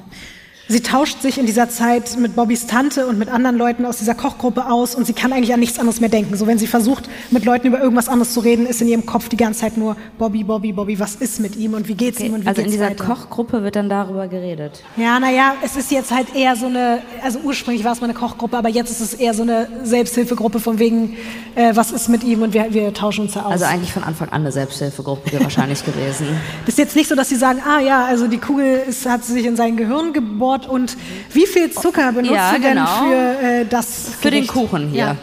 Sie 0.70 0.82
tauscht 0.82 1.22
sich 1.22 1.38
in 1.38 1.45
dieser 1.45 1.70
Zeit 1.70 2.18
mit 2.18 2.36
Bobbys 2.36 2.68
Tante 2.68 3.07
und 3.07 3.18
mit 3.18 3.30
anderen 3.30 3.57
Leuten 3.57 3.86
aus 3.86 3.99
dieser 3.99 4.15
Kochgruppe 4.15 4.70
aus 4.70 4.95
und 4.95 5.05
sie 5.05 5.13
kann 5.13 5.32
eigentlich 5.32 5.53
an 5.53 5.61
nichts 5.61 5.80
anderes 5.80 6.01
mehr 6.01 6.09
denken. 6.09 6.36
So 6.36 6.45
wenn 6.45 6.57
sie 6.57 6.68
versucht, 6.68 7.09
mit 7.32 7.45
Leuten 7.45 7.68
über 7.68 7.80
irgendwas 7.80 8.09
anderes 8.09 8.34
zu 8.34 8.41
reden, 8.41 8.65
ist 8.65 8.82
in 8.82 8.89
ihrem 8.89 9.05
Kopf 9.05 9.30
die 9.30 9.38
ganze 9.38 9.61
Zeit 9.61 9.78
nur 9.78 9.95
Bobby, 10.18 10.43
Bobby, 10.43 10.74
Bobby, 10.74 10.99
was 10.99 11.15
ist 11.15 11.39
mit 11.39 11.55
ihm 11.55 11.74
und 11.74 11.88
wie 11.88 11.93
geht's 11.93 12.18
okay. 12.18 12.28
ihm 12.28 12.34
und 12.34 12.43
wie 12.43 12.47
Also 12.47 12.61
in 12.61 12.72
dieser 12.72 12.89
weiter? 12.89 13.05
Kochgruppe 13.05 13.63
wird 13.63 13.78
dann 13.78 13.88
darüber 13.88 14.28
geredet. 14.28 14.84
Ja, 14.97 15.20
naja, 15.22 15.53
es 15.63 15.78
ist 15.78 15.89
jetzt 15.89 16.11
halt 16.11 16.36
eher 16.36 16.57
so 16.57 16.65
eine, 16.65 16.99
also 17.24 17.39
ursprünglich 17.39 17.86
war 17.86 17.93
es 17.93 18.01
mal 18.01 18.09
eine 18.09 18.18
Kochgruppe, 18.18 18.57
aber 18.57 18.70
jetzt 18.70 18.91
ist 18.91 18.99
es 18.99 19.13
eher 19.13 19.34
so 19.34 19.43
eine 19.43 19.70
Selbsthilfegruppe 19.84 20.59
von 20.59 20.80
wegen, 20.80 21.15
äh, 21.55 21.76
was 21.76 21.91
ist 21.91 22.09
mit 22.09 22.26
ihm 22.26 22.41
und 22.41 22.53
wir, 22.53 22.74
wir 22.74 22.93
tauschen 22.93 23.22
uns 23.22 23.34
da 23.36 23.43
aus. 23.43 23.53
Also 23.53 23.65
eigentlich 23.65 23.93
von 23.93 24.03
Anfang 24.03 24.28
an 24.30 24.41
eine 24.41 24.51
Selbsthilfegruppe 24.51 25.39
wahrscheinlich 25.41 25.86
gewesen. 25.86 26.28
Das 26.65 26.74
ist 26.74 26.80
jetzt 26.80 26.95
nicht 26.97 27.07
so, 27.07 27.15
dass 27.15 27.30
sie 27.30 27.38
sagen, 27.38 27.61
ah 27.65 27.80
ja, 27.80 28.05
also 28.05 28.28
die 28.28 28.38
Kugel 28.38 28.84
ist, 28.88 29.07
hat 29.07 29.24
sich 29.24 29.45
in 29.45 29.55
sein 29.55 29.78
Gehirn 29.78 30.11
gebohrt 30.11 30.57
und 30.66 30.97
wie 31.34 31.45
viel 31.45 31.72
Zucker 31.72 32.12
benutzt 32.12 32.34
ja, 32.34 32.53
du 32.53 32.62
denn 32.62 32.76
genau. 32.76 32.86
für 32.86 33.39
äh, 33.41 33.66
das? 33.66 34.10
Für 34.20 34.30
Gericht? 34.30 34.49
den 34.49 34.53
Kuchen 34.53 34.89
hier. 34.89 34.99
Ja. 34.99 35.16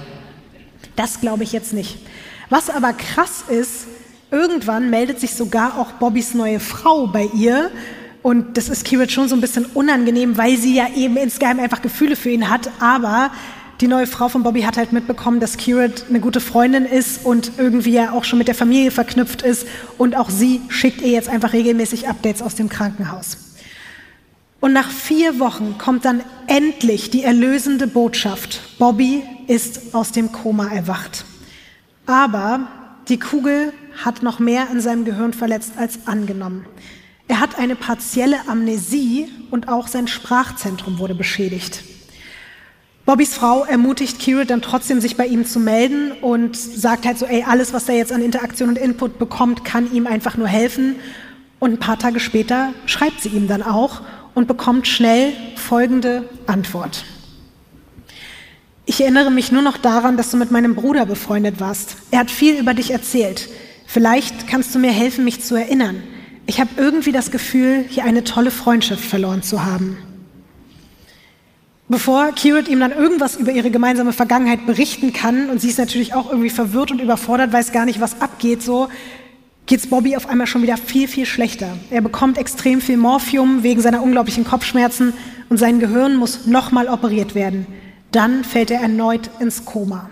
Das 0.97 1.20
glaube 1.20 1.43
ich 1.43 1.53
jetzt 1.53 1.72
nicht. 1.72 1.99
Was 2.51 2.70
aber 2.70 2.93
krass 2.93 3.45
ist, 3.49 3.87
irgendwann 4.30 4.91
meldet 4.91 5.20
sich 5.20 5.35
sogar 5.35 5.78
auch 5.78 5.93
Bobbys 5.93 6.35
neue 6.35 6.61
Frau 6.61 7.07
bei 7.07 7.28
ihr. 7.35 7.70
Und 8.22 8.57
das 8.57 8.68
ist 8.68 8.85
Kirit 8.85 9.12
schon 9.12 9.28
so 9.28 9.35
ein 9.35 9.41
bisschen 9.41 9.66
unangenehm, 9.66 10.39
weil 10.39 10.57
sie 10.57 10.74
ja 10.74 10.87
eben 10.95 11.16
insgeheim 11.16 11.61
einfach 11.61 11.82
Gefühle 11.82 12.16
für 12.16 12.30
ihn 12.30 12.49
hat. 12.49 12.70
Aber 12.80 13.30
die 13.80 13.89
neue 13.89 14.07
Frau 14.07 14.28
von 14.28 14.43
Bobby 14.43 14.62
hat 14.62 14.76
halt 14.76 14.93
mitbekommen, 14.93 15.41
dass 15.41 15.57
Kirit 15.57 16.07
eine 16.09 16.20
gute 16.20 16.41
Freundin 16.41 16.87
ist 16.87 17.24
und 17.24 17.53
irgendwie 17.59 17.93
ja 17.93 18.12
auch 18.12 18.24
schon 18.24 18.39
mit 18.39 18.49
der 18.49 18.55
Familie 18.55 18.91
verknüpft 18.91 19.43
ist. 19.43 19.66
Und 19.99 20.16
auch 20.16 20.30
sie 20.30 20.62
schickt 20.68 21.03
ihr 21.03 21.11
jetzt 21.11 21.28
einfach 21.28 21.53
regelmäßig 21.53 22.09
Updates 22.09 22.41
aus 22.41 22.55
dem 22.55 22.68
Krankenhaus. 22.68 23.37
Und 24.64 24.72
nach 24.72 24.90
vier 24.90 25.40
Wochen 25.40 25.76
kommt 25.76 26.06
dann 26.06 26.22
endlich 26.46 27.10
die 27.10 27.22
erlösende 27.22 27.86
Botschaft. 27.86 28.62
Bobby 28.78 29.22
ist 29.46 29.94
aus 29.94 30.10
dem 30.10 30.32
Koma 30.32 30.68
erwacht. 30.68 31.26
Aber 32.06 32.68
die 33.08 33.18
Kugel 33.18 33.74
hat 34.02 34.22
noch 34.22 34.38
mehr 34.38 34.68
in 34.72 34.80
seinem 34.80 35.04
Gehirn 35.04 35.34
verletzt 35.34 35.74
als 35.76 36.06
angenommen. 36.06 36.64
Er 37.28 37.40
hat 37.40 37.58
eine 37.58 37.76
partielle 37.76 38.38
Amnesie 38.48 39.28
und 39.50 39.68
auch 39.68 39.86
sein 39.86 40.08
Sprachzentrum 40.08 40.98
wurde 40.98 41.14
beschädigt. 41.14 41.84
Bobbys 43.04 43.34
Frau 43.34 43.64
ermutigt 43.64 44.18
Kira 44.18 44.44
dann 44.44 44.62
trotzdem, 44.62 44.98
sich 44.98 45.18
bei 45.18 45.26
ihm 45.26 45.44
zu 45.44 45.60
melden 45.60 46.12
und 46.22 46.56
sagt 46.56 47.04
halt 47.04 47.18
so, 47.18 47.26
ey, 47.26 47.44
alles, 47.46 47.74
was 47.74 47.86
er 47.90 47.96
jetzt 47.96 48.12
an 48.12 48.22
Interaktion 48.22 48.70
und 48.70 48.78
Input 48.78 49.18
bekommt, 49.18 49.62
kann 49.62 49.92
ihm 49.92 50.06
einfach 50.06 50.38
nur 50.38 50.48
helfen. 50.48 50.96
Und 51.60 51.72
ein 51.72 51.78
paar 51.78 51.98
Tage 51.98 52.18
später 52.18 52.72
schreibt 52.86 53.20
sie 53.20 53.28
ihm 53.28 53.46
dann 53.46 53.62
auch 53.62 54.00
und 54.35 54.49
bekommt 54.49 54.87
schnell 54.87 55.32
folgende 55.57 56.28
Antwort. 56.47 57.05
Ich 58.87 59.01
erinnere 59.01 59.30
mich 59.30 59.51
nur 59.51 59.62
noch 59.62 59.78
daran, 59.78 60.16
dass 60.16 60.30
du 60.30 60.37
mit 60.37 60.51
meinem 60.51 60.74
Bruder 60.74 61.07
befreundet 61.07 61.59
warst. 61.59 61.97
Er 62.11 62.20
hat 62.20 62.30
viel 62.30 62.59
über 62.59 62.74
dich 62.74 62.91
erzählt. 62.91 63.49
Vielleicht 63.87 64.47
kannst 64.47 64.74
du 64.74 64.78
mir 64.78 64.93
helfen, 64.93 65.24
mich 65.24 65.41
zu 65.41 65.55
erinnern. 65.55 66.03
Ich 66.47 66.61
habe 66.61 66.70
irgendwie 66.76 67.12
das 67.12 67.30
Gefühl, 67.30 67.85
hier 67.89 68.05
eine 68.05 68.24
tolle 68.24 68.51
Freundschaft 68.51 69.03
verloren 69.03 69.43
zu 69.43 69.64
haben. 69.64 69.97
Bevor 71.89 72.32
Kirit 72.32 72.68
ihm 72.68 72.80
dann 72.80 72.93
irgendwas 72.93 73.37
über 73.37 73.53
ihre 73.53 73.70
gemeinsame 73.70 74.12
Vergangenheit 74.12 74.66
berichten 74.66 75.12
kann, 75.12 75.49
und 75.49 75.61
sie 75.61 75.68
ist 75.68 75.78
natürlich 75.78 76.14
auch 76.14 76.30
irgendwie 76.30 76.51
verwirrt 76.51 76.91
und 76.91 77.01
überfordert, 77.01 77.53
weiß 77.53 77.72
gar 77.72 77.85
nicht, 77.85 78.01
was 78.01 78.20
abgeht, 78.20 78.62
so 78.62 78.89
geht 79.66 79.80
es 79.80 79.86
Bobby 79.88 80.16
auf 80.16 80.28
einmal 80.28 80.46
schon 80.46 80.62
wieder 80.62 80.76
viel, 80.76 81.08
viel 81.08 81.26
schlechter. 81.26 81.76
Er 81.90 82.00
bekommt 82.00 82.38
extrem 82.38 82.80
viel 82.80 82.96
Morphium 82.96 83.62
wegen 83.62 83.80
seiner 83.80 84.02
unglaublichen 84.02 84.44
Kopfschmerzen 84.44 85.14
und 85.48 85.56
sein 85.56 85.80
Gehirn 85.80 86.16
muss 86.16 86.46
nochmal 86.46 86.88
operiert 86.88 87.34
werden. 87.34 87.66
Dann 88.12 88.44
fällt 88.44 88.70
er 88.70 88.80
erneut 88.80 89.30
ins 89.40 89.64
Koma. 89.64 90.10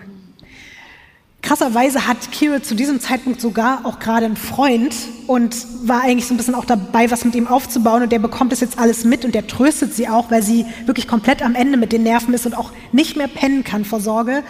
Krasserweise 1.42 2.06
hat 2.06 2.30
Kira 2.30 2.62
zu 2.62 2.76
diesem 2.76 3.00
Zeitpunkt 3.00 3.40
sogar 3.40 3.84
auch 3.84 3.98
gerade 3.98 4.26
einen 4.26 4.36
Freund 4.36 4.94
und 5.26 5.56
war 5.82 6.02
eigentlich 6.02 6.26
so 6.26 6.34
ein 6.34 6.36
bisschen 6.36 6.54
auch 6.54 6.64
dabei, 6.64 7.10
was 7.10 7.24
mit 7.24 7.34
ihm 7.34 7.48
aufzubauen. 7.48 8.04
Und 8.04 8.12
der 8.12 8.20
bekommt 8.20 8.52
das 8.52 8.60
jetzt 8.60 8.78
alles 8.78 9.04
mit 9.04 9.24
und 9.24 9.34
der 9.34 9.48
tröstet 9.48 9.92
sie 9.92 10.08
auch, 10.08 10.30
weil 10.30 10.42
sie 10.42 10.64
wirklich 10.86 11.08
komplett 11.08 11.42
am 11.42 11.56
Ende 11.56 11.78
mit 11.78 11.92
den 11.92 12.04
Nerven 12.04 12.32
ist 12.32 12.46
und 12.46 12.56
auch 12.56 12.70
nicht 12.92 13.16
mehr 13.16 13.26
pennen 13.26 13.64
kann 13.64 13.84
vor 13.84 14.00
Sorge. 14.00 14.44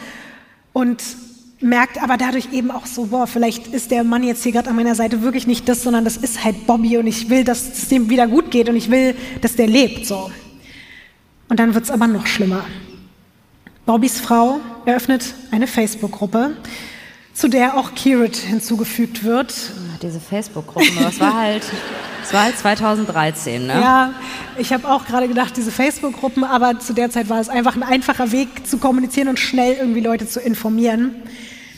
Und 0.75 1.03
merkt 1.63 2.03
aber 2.03 2.17
dadurch 2.17 2.53
eben 2.53 2.71
auch 2.71 2.87
so, 2.87 3.07
boah, 3.07 3.27
vielleicht 3.27 3.69
ist 3.69 3.91
der 3.91 4.05
Mann 4.05 4.23
jetzt 4.25 4.43
hier 4.43 4.53
gerade 4.53 4.69
an 4.69 4.77
meiner 4.77 4.95
Seite 4.95 5.23
wirklich 5.23 5.47
nicht 5.47 5.69
das, 5.69 5.83
sondern 5.83 6.05
das 6.05 6.17
ist 6.17 6.45
halt 6.45 6.67
Bobby 6.67 6.99
und 6.99 7.07
ich 7.07 7.31
will, 7.31 7.45
dass 7.45 7.79
es 7.79 7.89
dem 7.89 8.11
wieder 8.11 8.27
gut 8.27 8.51
geht 8.51 8.69
und 8.69 8.77
ich 8.77 8.91
will, 8.91 9.15
dass 9.41 9.57
der 9.57 9.67
lebt, 9.67 10.07
so. 10.07 10.31
Und 11.49 11.61
dann 11.61 11.75
wird's 11.75 11.91
aber 11.91 12.07
noch 12.07 12.27
schlimmer. 12.27 12.65
Bobbys 13.87 14.21
Frau 14.21 14.61
eröffnet 14.85 15.35
eine 15.51 15.67
Facebook-Gruppe, 15.67 16.57
zu 17.35 17.49
der 17.49 17.77
auch 17.77 17.95
Kirit 17.95 18.37
hinzugefügt 18.37 19.25
wird. 19.25 19.55
Diese 20.03 20.21
Facebook-Gruppe, 20.21 20.87
das 21.01 21.21
war 21.21 21.37
halt, 21.37 21.63
das 22.23 22.33
war 22.33 22.45
halt 22.45 22.59
2013, 22.59 23.67
ne? 23.67 23.75
Ja, 23.75 24.13
ich 24.57 24.73
habe 24.73 24.89
auch 24.89 25.05
gerade 25.05 25.29
gedacht, 25.29 25.57
diese 25.57 25.71
Facebook-Gruppen, 25.71 26.45
aber 26.45 26.79
zu 26.79 26.93
der 26.93 27.11
Zeit 27.11 27.29
war 27.29 27.41
es 27.41 27.49
einfach 27.49 27.77
ein 27.77 27.83
einfacher 27.83 28.33
Weg 28.33 28.67
zu 28.67 28.79
kommunizieren 28.79 29.29
und 29.29 29.39
schnell 29.39 29.75
irgendwie 29.75 30.01
Leute 30.01 30.27
zu 30.27 30.41
informieren. 30.41 31.15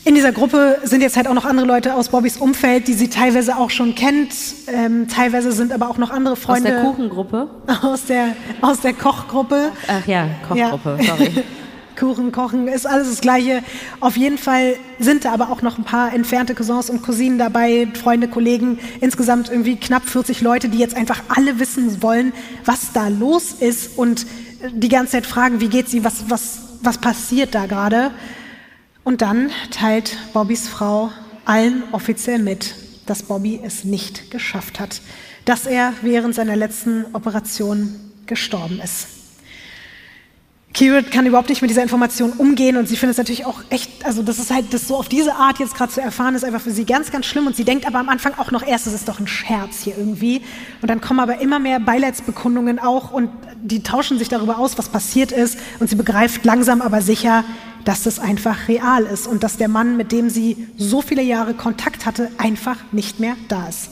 In 0.06 0.14
dieser 0.14 0.32
Gruppe 0.32 0.80
sind 0.82 1.00
jetzt 1.00 1.16
halt 1.16 1.26
auch 1.28 1.34
noch 1.34 1.46
andere 1.46 1.66
Leute 1.66 1.94
aus 1.94 2.10
Bobbys 2.10 2.36
Umfeld, 2.36 2.88
die 2.88 2.92
sie 2.92 3.08
teilweise 3.08 3.56
auch 3.56 3.70
schon 3.70 3.94
kennt. 3.94 4.34
Ähm, 4.66 5.08
teilweise 5.08 5.50
sind 5.50 5.72
aber 5.72 5.88
auch 5.88 5.96
noch 5.96 6.10
andere 6.10 6.36
Freunde. 6.36 6.68
Aus 6.68 6.82
der 6.82 6.90
Kuchengruppe? 6.90 7.48
Aus 7.82 8.04
der, 8.04 8.36
aus 8.60 8.80
der 8.80 8.92
Kochgruppe. 8.92 9.70
Ach 9.88 10.06
ja, 10.06 10.28
Kochgruppe, 10.46 10.98
ja. 11.00 11.16
sorry. 11.16 11.32
Kuchen, 11.96 12.32
Kochen, 12.32 12.68
ist 12.68 12.86
alles 12.86 13.08
das 13.08 13.20
Gleiche. 13.20 13.62
Auf 14.00 14.16
jeden 14.16 14.38
Fall 14.38 14.76
sind 14.98 15.24
da 15.24 15.32
aber 15.32 15.50
auch 15.50 15.62
noch 15.62 15.78
ein 15.78 15.84
paar 15.84 16.12
entfernte 16.12 16.54
Cousins 16.54 16.90
und 16.90 17.02
Cousinen 17.02 17.38
dabei, 17.38 17.88
Freunde, 17.94 18.28
Kollegen, 18.28 18.78
insgesamt 19.00 19.48
irgendwie 19.48 19.76
knapp 19.76 20.08
40 20.08 20.40
Leute, 20.40 20.68
die 20.68 20.78
jetzt 20.78 20.96
einfach 20.96 21.22
alle 21.28 21.58
wissen 21.58 22.02
wollen, 22.02 22.32
was 22.64 22.92
da 22.92 23.08
los 23.08 23.52
ist 23.52 23.98
und 23.98 24.26
die 24.72 24.88
ganze 24.88 25.12
Zeit 25.12 25.26
fragen, 25.26 25.60
wie 25.60 25.68
geht 25.68 25.88
sie, 25.88 26.04
was, 26.04 26.24
was, 26.28 26.60
was 26.82 26.98
passiert 26.98 27.54
da 27.54 27.66
gerade. 27.66 28.10
Und 29.04 29.22
dann 29.22 29.50
teilt 29.70 30.16
Bobbys 30.32 30.68
Frau 30.68 31.10
allen 31.44 31.82
offiziell 31.92 32.38
mit, 32.38 32.74
dass 33.06 33.22
Bobby 33.22 33.60
es 33.62 33.84
nicht 33.84 34.30
geschafft 34.30 34.80
hat, 34.80 35.02
dass 35.44 35.66
er 35.66 35.92
während 36.02 36.34
seiner 36.34 36.56
letzten 36.56 37.04
Operation 37.12 37.94
gestorben 38.26 38.80
ist. 38.82 39.23
Kirit 40.74 41.12
kann 41.12 41.24
überhaupt 41.24 41.48
nicht 41.50 41.62
mit 41.62 41.70
dieser 41.70 41.84
Information 41.84 42.32
umgehen 42.32 42.76
und 42.76 42.88
sie 42.88 42.96
findet 42.96 43.12
es 43.12 43.18
natürlich 43.18 43.46
auch 43.46 43.60
echt, 43.70 44.04
also 44.04 44.24
das 44.24 44.40
ist 44.40 44.52
halt, 44.52 44.74
das 44.74 44.88
so 44.88 44.96
auf 44.96 45.08
diese 45.08 45.36
Art 45.36 45.60
jetzt 45.60 45.76
gerade 45.76 45.92
zu 45.92 46.00
erfahren, 46.00 46.34
ist 46.34 46.44
einfach 46.44 46.60
für 46.60 46.72
sie 46.72 46.84
ganz, 46.84 47.12
ganz 47.12 47.26
schlimm 47.26 47.46
und 47.46 47.54
sie 47.54 47.64
denkt 47.64 47.86
aber 47.86 48.00
am 48.00 48.08
Anfang 48.08 48.34
auch 48.38 48.50
noch 48.50 48.66
erst, 48.66 48.88
es 48.88 48.92
ist 48.92 49.08
doch 49.08 49.20
ein 49.20 49.28
Scherz 49.28 49.82
hier 49.84 49.96
irgendwie 49.96 50.42
und 50.82 50.90
dann 50.90 51.00
kommen 51.00 51.20
aber 51.20 51.40
immer 51.40 51.60
mehr 51.60 51.78
Beileidsbekundungen 51.78 52.80
auch 52.80 53.12
und 53.12 53.30
die 53.62 53.84
tauschen 53.84 54.18
sich 54.18 54.28
darüber 54.28 54.58
aus, 54.58 54.76
was 54.76 54.88
passiert 54.88 55.30
ist 55.30 55.58
und 55.78 55.88
sie 55.88 55.94
begreift 55.94 56.44
langsam 56.44 56.82
aber 56.82 57.02
sicher, 57.02 57.44
dass 57.84 58.02
das 58.02 58.18
einfach 58.18 58.66
real 58.66 59.04
ist 59.04 59.28
und 59.28 59.44
dass 59.44 59.56
der 59.56 59.68
Mann, 59.68 59.96
mit 59.96 60.10
dem 60.10 60.28
sie 60.28 60.66
so 60.76 61.02
viele 61.02 61.22
Jahre 61.22 61.54
Kontakt 61.54 62.04
hatte, 62.04 62.32
einfach 62.38 62.78
nicht 62.90 63.20
mehr 63.20 63.36
da 63.46 63.68
ist. 63.68 63.90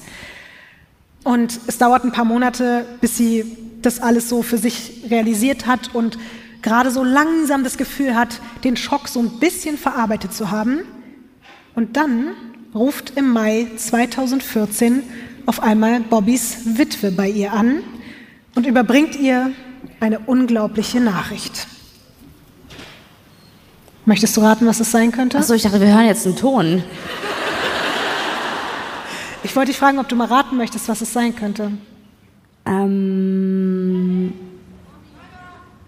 Und 1.22 1.60
es 1.68 1.78
dauert 1.78 2.02
ein 2.02 2.10
paar 2.10 2.24
Monate, 2.24 2.86
bis 3.00 3.16
sie 3.16 3.56
das 3.82 4.00
alles 4.00 4.28
so 4.28 4.42
für 4.42 4.58
sich 4.58 5.04
realisiert 5.08 5.66
hat 5.66 5.94
und 5.94 6.18
gerade 6.62 6.90
so 6.90 7.04
langsam 7.04 7.64
das 7.64 7.76
Gefühl 7.76 8.14
hat, 8.14 8.40
den 8.64 8.76
Schock 8.76 9.08
so 9.08 9.20
ein 9.20 9.38
bisschen 9.40 9.76
verarbeitet 9.76 10.32
zu 10.32 10.50
haben. 10.50 10.80
Und 11.74 11.96
dann 11.96 12.28
ruft 12.74 13.16
im 13.16 13.30
Mai 13.32 13.66
2014 13.76 15.02
auf 15.46 15.62
einmal 15.62 16.00
Bobbys 16.00 16.78
Witwe 16.78 17.10
bei 17.10 17.28
ihr 17.28 17.52
an 17.52 17.82
und 18.54 18.66
überbringt 18.66 19.16
ihr 19.16 19.50
eine 20.00 20.20
unglaubliche 20.20 21.00
Nachricht. 21.00 21.66
Möchtest 24.04 24.36
du 24.36 24.40
raten, 24.40 24.66
was 24.66 24.80
es 24.80 24.90
sein 24.90 25.12
könnte? 25.12 25.38
Achso, 25.38 25.54
ich 25.54 25.62
dachte, 25.62 25.80
wir 25.80 25.88
hören 25.88 26.06
jetzt 26.06 26.26
einen 26.26 26.36
Ton. 26.36 26.82
Ich 29.44 29.54
wollte 29.54 29.70
dich 29.70 29.78
fragen, 29.78 29.98
ob 29.98 30.08
du 30.08 30.16
mal 30.16 30.26
raten 30.26 30.56
möchtest, 30.56 30.88
was 30.88 31.00
es 31.00 31.12
sein 31.12 31.34
könnte. 31.34 31.72
Ähm. 32.64 34.32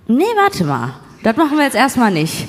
Nee, 0.07 0.25
warte 0.37 0.65
mal. 0.65 0.95
Das 1.23 1.37
machen 1.37 1.57
wir 1.57 1.65
jetzt 1.65 1.77
erstmal 1.77 2.11
nicht. 2.11 2.47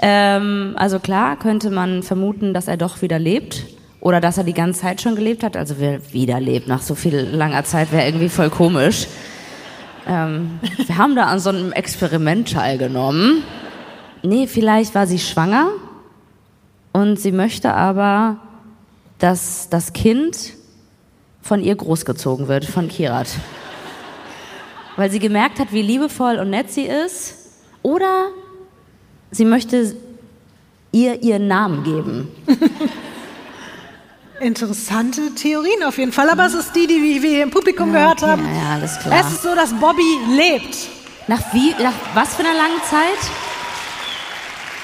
Ähm, 0.00 0.74
also 0.76 0.98
klar 0.98 1.36
könnte 1.36 1.70
man 1.70 2.02
vermuten, 2.02 2.52
dass 2.52 2.68
er 2.68 2.76
doch 2.76 3.02
wieder 3.02 3.18
lebt. 3.18 3.64
Oder 4.00 4.20
dass 4.20 4.38
er 4.38 4.44
die 4.44 4.54
ganze 4.54 4.82
Zeit 4.82 5.00
schon 5.00 5.16
gelebt 5.16 5.42
hat. 5.42 5.56
Also 5.56 5.76
wer 5.78 6.12
wieder 6.12 6.40
lebt 6.40 6.68
nach 6.68 6.82
so 6.82 6.94
viel 6.94 7.16
langer 7.16 7.64
Zeit 7.64 7.90
wäre 7.92 8.06
irgendwie 8.06 8.28
voll 8.28 8.50
komisch. 8.50 9.08
Ähm, 10.06 10.60
wir 10.86 10.96
haben 10.96 11.16
da 11.16 11.24
an 11.24 11.40
so 11.40 11.50
einem 11.50 11.72
Experiment 11.72 12.52
teilgenommen. 12.52 13.42
Nee, 14.22 14.46
vielleicht 14.46 14.94
war 14.94 15.06
sie 15.06 15.18
schwanger 15.18 15.68
und 16.92 17.20
sie 17.20 17.32
möchte 17.32 17.74
aber, 17.74 18.38
dass 19.18 19.68
das 19.68 19.92
Kind 19.92 20.54
von 21.42 21.62
ihr 21.62 21.76
großgezogen 21.76 22.48
wird, 22.48 22.64
von 22.64 22.88
Kirat. 22.88 23.28
Weil 24.98 25.12
sie 25.12 25.20
gemerkt 25.20 25.60
hat, 25.60 25.72
wie 25.72 25.80
liebevoll 25.80 26.40
und 26.40 26.50
nett 26.50 26.72
sie 26.72 26.82
ist. 26.82 27.36
Oder 27.82 28.30
sie 29.30 29.44
möchte 29.44 29.94
ihr 30.90 31.22
ihren 31.22 31.46
Namen 31.46 31.84
geben. 31.84 32.28
Interessante 34.40 35.32
Theorien 35.36 35.84
auf 35.84 35.98
jeden 35.98 36.10
Fall, 36.10 36.28
aber 36.28 36.46
es 36.46 36.54
ist 36.54 36.74
die, 36.74 36.88
die 36.88 37.22
wir 37.22 37.44
im 37.44 37.50
Publikum 37.50 37.94
ja, 37.94 38.00
gehört 38.00 38.22
haben. 38.22 38.44
Ja, 38.44 38.52
ja, 38.52 38.74
alles 38.74 38.98
klar. 38.98 39.20
Es 39.20 39.32
ist 39.34 39.42
so, 39.44 39.54
dass 39.54 39.72
Bobby 39.72 40.18
lebt. 40.36 40.76
Nach 41.28 41.54
wie, 41.54 41.70
nach 41.80 41.94
was 42.14 42.34
für 42.34 42.42
einer 42.42 42.54
langen 42.54 42.82
Zeit? 42.90 43.30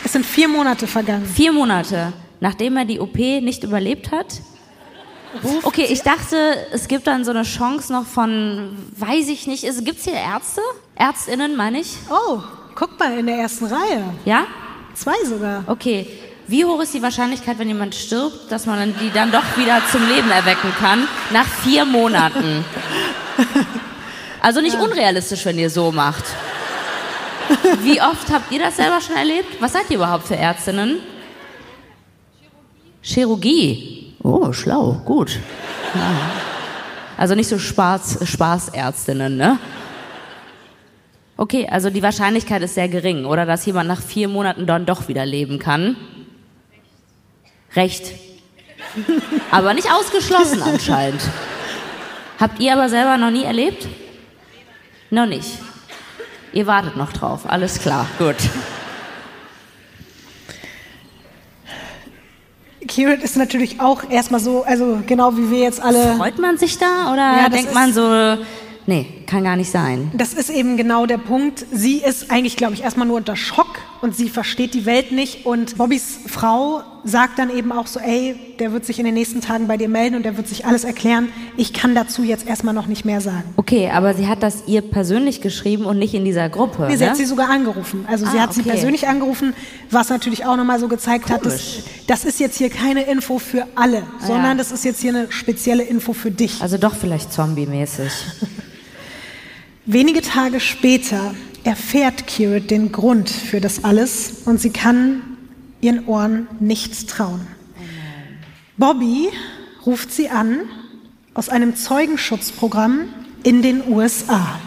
Es 0.04 0.12
sind 0.12 0.24
vier 0.24 0.46
Monate 0.46 0.86
vergangen. 0.86 1.26
Vier 1.26 1.52
Monate, 1.52 2.12
nachdem 2.38 2.76
er 2.76 2.84
die 2.84 3.00
OP 3.00 3.16
nicht 3.16 3.64
überlebt 3.64 4.12
hat? 4.12 4.42
Okay, 5.62 5.86
ich 5.90 6.02
dachte, 6.02 6.66
es 6.72 6.88
gibt 6.88 7.06
dann 7.06 7.24
so 7.24 7.30
eine 7.30 7.42
Chance 7.42 7.92
noch 7.92 8.06
von, 8.06 8.76
weiß 8.96 9.28
ich 9.28 9.46
nicht, 9.46 9.62
gibt 9.84 9.98
es 9.98 10.04
hier 10.04 10.14
Ärzte? 10.14 10.60
Ärztinnen, 10.94 11.56
meine 11.56 11.80
ich? 11.80 11.96
Oh, 12.10 12.40
guck 12.74 12.98
mal, 12.98 13.18
in 13.18 13.26
der 13.26 13.36
ersten 13.36 13.66
Reihe. 13.66 14.04
Ja? 14.24 14.46
Zwei 14.94 15.16
sogar. 15.24 15.64
Okay, 15.66 16.06
wie 16.46 16.64
hoch 16.64 16.80
ist 16.80 16.94
die 16.94 17.02
Wahrscheinlichkeit, 17.02 17.58
wenn 17.58 17.68
jemand 17.68 17.94
stirbt, 17.94 18.52
dass 18.52 18.66
man 18.66 18.94
die 19.00 19.10
dann 19.10 19.32
doch 19.32 19.56
wieder 19.56 19.80
zum 19.90 20.06
Leben 20.08 20.30
erwecken 20.30 20.72
kann? 20.78 21.08
Nach 21.32 21.46
vier 21.46 21.84
Monaten. 21.84 22.64
Also 24.40 24.60
nicht 24.60 24.78
unrealistisch, 24.78 25.44
wenn 25.46 25.58
ihr 25.58 25.70
so 25.70 25.90
macht. 25.90 26.24
Wie 27.82 28.00
oft 28.00 28.30
habt 28.30 28.52
ihr 28.52 28.60
das 28.60 28.76
selber 28.76 29.00
schon 29.00 29.16
erlebt? 29.16 29.60
Was 29.60 29.72
seid 29.72 29.90
ihr 29.90 29.96
überhaupt 29.96 30.28
für 30.28 30.36
Ärztinnen? 30.36 31.00
Chirurgie. 33.02 34.03
Oh, 34.24 34.52
schlau, 34.54 35.02
gut. 35.04 35.38
Ja. 35.94 36.12
Also 37.18 37.34
nicht 37.34 37.48
so 37.48 37.58
Spaß, 37.58 38.26
Spaßärztinnen, 38.26 39.36
ne? 39.36 39.58
Okay, 41.36 41.68
also 41.70 41.90
die 41.90 42.02
Wahrscheinlichkeit 42.02 42.62
ist 42.62 42.74
sehr 42.74 42.88
gering, 42.88 43.26
oder 43.26 43.44
dass 43.44 43.66
jemand 43.66 43.86
nach 43.86 44.00
vier 44.00 44.28
Monaten 44.28 44.66
dann 44.66 44.86
doch 44.86 45.08
wieder 45.08 45.26
leben 45.26 45.58
kann. 45.58 45.96
Recht. 47.76 48.12
Aber 49.50 49.74
nicht 49.74 49.90
ausgeschlossen 49.92 50.62
anscheinend. 50.62 51.20
Habt 52.40 52.60
ihr 52.60 52.72
aber 52.72 52.88
selber 52.88 53.16
noch 53.16 53.30
nie 53.30 53.44
erlebt? 53.44 53.86
Noch 55.10 55.26
nicht. 55.26 55.58
Ihr 56.52 56.66
wartet 56.66 56.96
noch 56.96 57.12
drauf. 57.12 57.42
Alles 57.46 57.78
klar, 57.78 58.06
gut. 58.18 58.36
Kirit 62.86 63.22
ist 63.22 63.36
natürlich 63.36 63.80
auch 63.80 64.08
erstmal 64.10 64.40
so, 64.40 64.62
also 64.64 64.98
genau 65.06 65.36
wie 65.36 65.50
wir 65.50 65.60
jetzt 65.60 65.82
alle. 65.82 66.16
Freut 66.16 66.38
man 66.38 66.58
sich 66.58 66.78
da 66.78 67.12
oder 67.12 67.42
ja, 67.42 67.48
denkt 67.48 67.74
man 67.74 67.92
so, 67.92 68.36
Nee, 68.86 69.06
kann 69.26 69.44
gar 69.44 69.56
nicht 69.56 69.70
sein. 69.70 70.10
Das 70.14 70.34
ist 70.34 70.50
eben 70.50 70.76
genau 70.76 71.06
der 71.06 71.16
Punkt. 71.16 71.64
Sie 71.72 71.98
ist 71.98 72.30
eigentlich, 72.30 72.56
glaube 72.56 72.74
ich, 72.74 72.82
erstmal 72.82 73.06
nur 73.06 73.16
unter 73.16 73.34
Schock 73.34 73.78
und 74.02 74.14
sie 74.14 74.28
versteht 74.28 74.74
die 74.74 74.84
Welt 74.84 75.10
nicht. 75.10 75.46
Und 75.46 75.78
Bobbys 75.78 76.18
Frau 76.26 76.82
sagt 77.04 77.38
dann 77.38 77.50
eben 77.50 77.70
auch 77.70 77.86
so, 77.86 78.00
ey, 78.00 78.34
der 78.58 78.72
wird 78.72 78.84
sich 78.84 78.98
in 78.98 79.04
den 79.04 79.14
nächsten 79.14 79.40
Tagen 79.40 79.66
bei 79.66 79.76
dir 79.76 79.88
melden 79.88 80.14
und 80.16 80.24
der 80.24 80.36
wird 80.36 80.48
sich 80.48 80.64
alles 80.64 80.84
erklären. 80.84 81.28
Ich 81.56 81.72
kann 81.72 81.94
dazu 81.94 82.22
jetzt 82.22 82.46
erstmal 82.46 82.74
noch 82.74 82.86
nicht 82.86 83.04
mehr 83.04 83.20
sagen. 83.20 83.44
Okay, 83.56 83.90
aber 83.90 84.14
sie 84.14 84.26
hat 84.26 84.42
das 84.42 84.64
ihr 84.66 84.80
persönlich 84.80 85.40
geschrieben 85.40 85.84
und 85.84 85.98
nicht 85.98 86.14
in 86.14 86.24
dieser 86.24 86.48
Gruppe. 86.48 86.86
Nee, 86.88 86.96
sie 86.96 87.04
ne? 87.04 87.10
hat 87.10 87.16
sie 87.16 87.26
sogar 87.26 87.50
angerufen. 87.50 88.06
Also 88.08 88.26
ah, 88.26 88.30
sie 88.30 88.40
hat 88.40 88.50
okay. 88.50 88.62
sie 88.62 88.68
persönlich 88.70 89.06
angerufen, 89.06 89.54
was 89.90 90.08
natürlich 90.08 90.46
auch 90.46 90.56
nochmal 90.56 90.80
so 90.80 90.88
gezeigt 90.88 91.26
Komisch. 91.26 91.36
hat, 91.36 91.46
dass, 91.46 91.82
das 92.06 92.24
ist 92.24 92.40
jetzt 92.40 92.56
hier 92.56 92.70
keine 92.70 93.02
Info 93.02 93.38
für 93.38 93.66
alle, 93.74 93.98
ah, 93.98 94.26
sondern 94.26 94.52
ja. 94.52 94.54
das 94.54 94.72
ist 94.72 94.84
jetzt 94.84 95.00
hier 95.00 95.14
eine 95.14 95.30
spezielle 95.30 95.82
Info 95.82 96.14
für 96.14 96.30
dich. 96.30 96.62
Also 96.62 96.78
doch 96.78 96.94
vielleicht 96.94 97.32
zombie-mäßig. 97.32 98.12
Wenige 99.86 100.22
Tage 100.22 100.60
später 100.60 101.34
erfährt 101.64 102.26
Kirit 102.26 102.70
den 102.70 102.92
Grund 102.92 103.28
für 103.28 103.60
das 103.60 103.84
alles 103.84 104.42
und 104.46 104.60
sie 104.60 104.70
kann 104.70 105.33
ihren 105.84 106.06
Ohren 106.06 106.48
nicht 106.60 107.08
trauen. 107.08 107.46
Bobby 108.76 109.28
ruft 109.84 110.10
sie 110.10 110.30
an 110.30 110.60
aus 111.34 111.48
einem 111.48 111.76
Zeugenschutzprogramm 111.76 113.08
in 113.42 113.62
den 113.62 113.86
USA. 113.86 114.60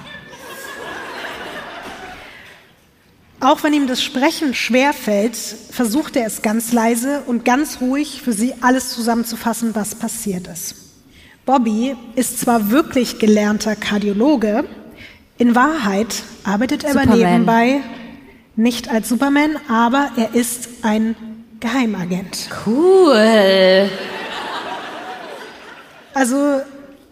Auch 3.40 3.64
wenn 3.64 3.74
ihm 3.74 3.88
das 3.88 4.02
Sprechen 4.02 4.54
schwerfällt, 4.54 5.36
versucht 5.36 6.16
er 6.16 6.26
es 6.26 6.42
ganz 6.42 6.72
leise 6.74 7.22
und 7.28 7.46
ganz 7.46 7.82
ruhig 7.82 8.22
für 8.22 8.34
sie 8.34 8.54
alles 8.62 8.90
zusammenzufassen, 8.90 9.76
was 9.76 9.96
passiert 9.96 10.48
ist. 10.48 10.76
Bobby 11.46 11.96
ist 12.16 12.40
zwar 12.40 12.72
wirklich 12.72 13.20
gelernter 13.20 13.76
Kardiologe, 13.76 14.66
in 15.38 15.54
Wahrheit 15.54 16.24
arbeitet 16.44 16.84
er 16.84 17.00
aber 17.00 17.16
nebenbei 17.16 17.82
nicht 18.58 18.90
als 18.90 19.08
Superman, 19.08 19.58
aber 19.70 20.12
er 20.18 20.34
ist 20.36 20.68
ein 20.82 21.16
Geheimagent. 21.60 22.50
Cool. 22.66 23.90
Also 26.14 26.62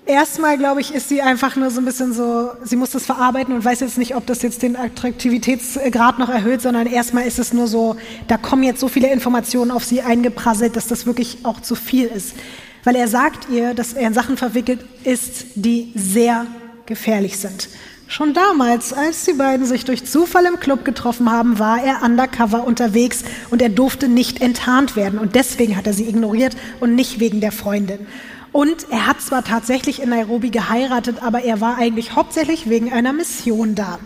erstmal, 0.05 0.57
glaube 0.57 0.81
ich, 0.81 0.93
ist 0.93 1.09
sie 1.09 1.21
einfach 1.21 1.55
nur 1.55 1.69
so 1.69 1.79
ein 1.79 1.85
bisschen 1.85 2.13
so, 2.13 2.49
sie 2.63 2.75
muss 2.75 2.91
das 2.91 3.05
verarbeiten 3.05 3.53
und 3.53 3.63
weiß 3.63 3.79
jetzt 3.81 3.97
nicht, 3.97 4.15
ob 4.15 4.25
das 4.25 4.41
jetzt 4.41 4.63
den 4.63 4.75
Attraktivitätsgrad 4.75 6.19
noch 6.19 6.29
erhöht, 6.29 6.61
sondern 6.61 6.87
erstmal 6.87 7.25
ist 7.25 7.39
es 7.39 7.53
nur 7.53 7.67
so, 7.67 7.95
da 8.27 8.37
kommen 8.37 8.63
jetzt 8.63 8.79
so 8.79 8.87
viele 8.87 9.11
Informationen 9.11 9.71
auf 9.71 9.83
sie 9.83 10.01
eingeprasselt, 10.01 10.75
dass 10.75 10.87
das 10.87 11.05
wirklich 11.05 11.39
auch 11.43 11.61
zu 11.61 11.75
viel 11.75 12.07
ist. 12.07 12.35
Weil 12.83 12.95
er 12.95 13.07
sagt 13.07 13.49
ihr, 13.49 13.73
dass 13.73 13.93
er 13.93 14.07
in 14.07 14.13
Sachen 14.13 14.37
verwickelt 14.37 14.79
ist, 15.03 15.45
die 15.55 15.91
sehr 15.95 16.45
gefährlich 16.85 17.37
sind. 17.37 17.69
Schon 18.07 18.33
damals, 18.33 18.93
als 18.93 19.25
die 19.25 19.33
beiden 19.33 19.65
sich 19.65 19.83
durch 19.83 20.05
Zufall 20.05 20.45
im 20.45 20.59
Club 20.59 20.85
getroffen 20.85 21.31
haben, 21.31 21.57
war 21.57 21.83
er 21.83 22.03
undercover 22.03 22.63
unterwegs 22.63 23.23
und 23.49 23.61
er 23.61 23.69
durfte 23.69 24.07
nicht 24.07 24.41
enttarnt 24.41 24.95
werden. 24.95 25.17
Und 25.17 25.35
deswegen 25.35 25.75
hat 25.75 25.87
er 25.87 25.93
sie 25.93 26.07
ignoriert 26.07 26.55
und 26.79 26.93
nicht 26.93 27.19
wegen 27.19 27.41
der 27.41 27.51
Freundin. 27.51 28.05
Und 28.51 28.87
er 28.89 29.07
hat 29.07 29.19
zwar 29.21 29.43
tatsächlich 29.43 30.01
in 30.01 30.09
Nairobi 30.09 30.49
geheiratet, 30.49 31.17
aber 31.21 31.43
er 31.43 31.59
war 31.61 31.77
eigentlich 31.77 32.15
hauptsächlich 32.15 32.69
wegen 32.69 32.93
einer 32.93 33.11
Mission 33.11 33.75
da. 33.75 33.99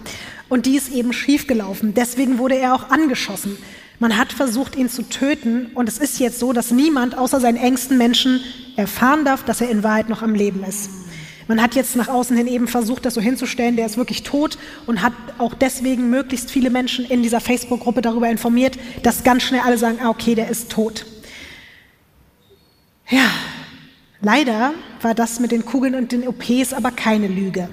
Und 0.47 0.65
die 0.65 0.75
ist 0.75 0.91
eben 0.91 1.13
schiefgelaufen. 1.13 1.93
Deswegen 1.93 2.39
wurde 2.39 2.55
er 2.55 2.73
auch 2.73 2.89
angeschossen. 2.89 3.57
Man 3.99 4.17
hat 4.17 4.31
versucht, 4.31 4.75
ihn 4.75 4.89
zu 4.89 5.03
töten. 5.03 5.67
Und 5.75 5.89
es 5.89 5.99
ist 5.99 6.19
jetzt 6.19 6.39
so, 6.39 6.53
dass 6.53 6.71
niemand 6.71 7.17
außer 7.17 7.39
seinen 7.39 7.57
engsten 7.57 7.97
Menschen 7.97 8.39
erfahren 8.75 9.25
darf, 9.25 9.43
dass 9.43 9.61
er 9.61 9.69
in 9.69 9.83
Wahrheit 9.83 10.09
noch 10.09 10.23
am 10.23 10.33
Leben 10.33 10.63
ist. 10.63 10.89
Man 11.49 11.63
hat 11.63 11.73
jetzt 11.73 11.95
nach 11.95 12.09
außen 12.09 12.37
hin 12.37 12.45
eben 12.45 12.67
versucht, 12.67 13.05
das 13.07 13.15
so 13.15 13.21
hinzustellen, 13.21 13.75
der 13.75 13.87
ist 13.87 13.97
wirklich 13.97 14.21
tot 14.21 14.59
und 14.85 15.01
hat 15.01 15.13
auch 15.39 15.55
deswegen 15.55 16.11
möglichst 16.11 16.51
viele 16.51 16.69
Menschen 16.69 17.05
in 17.05 17.23
dieser 17.23 17.41
Facebook-Gruppe 17.41 18.03
darüber 18.03 18.29
informiert, 18.29 18.77
dass 19.01 19.23
ganz 19.23 19.41
schnell 19.41 19.61
alle 19.61 19.79
sagen, 19.79 19.97
ah, 19.99 20.09
okay, 20.09 20.35
der 20.35 20.47
ist 20.49 20.69
tot. 20.69 21.07
Ja, 23.09 23.31
leider 24.21 24.75
war 25.01 25.15
das 25.15 25.39
mit 25.39 25.51
den 25.51 25.65
Kugeln 25.65 25.95
und 25.95 26.11
den 26.11 26.27
OPs 26.27 26.71
aber 26.71 26.91
keine 26.91 27.27
Lüge. 27.27 27.67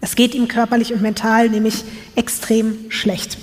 Es 0.00 0.16
geht 0.16 0.34
ihm 0.34 0.48
körperlich 0.48 0.94
und 0.94 1.02
mental 1.02 1.50
nämlich 1.50 1.84
extrem 2.14 2.90
schlecht. 2.90 3.36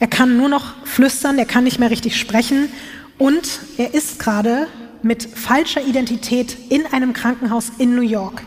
Er 0.00 0.08
kann 0.08 0.36
nur 0.36 0.48
noch 0.48 0.74
flüstern, 0.84 1.38
er 1.38 1.46
kann 1.46 1.62
nicht 1.62 1.78
mehr 1.78 1.92
richtig 1.92 2.18
sprechen 2.18 2.68
und 3.16 3.60
er 3.76 3.94
ist 3.94 4.18
gerade 4.18 4.66
mit 5.04 5.22
falscher 5.22 5.86
Identität 5.86 6.56
in 6.68 6.84
einem 6.86 7.12
Krankenhaus 7.12 7.70
in 7.78 7.94
New 7.94 8.02
York. 8.02 8.42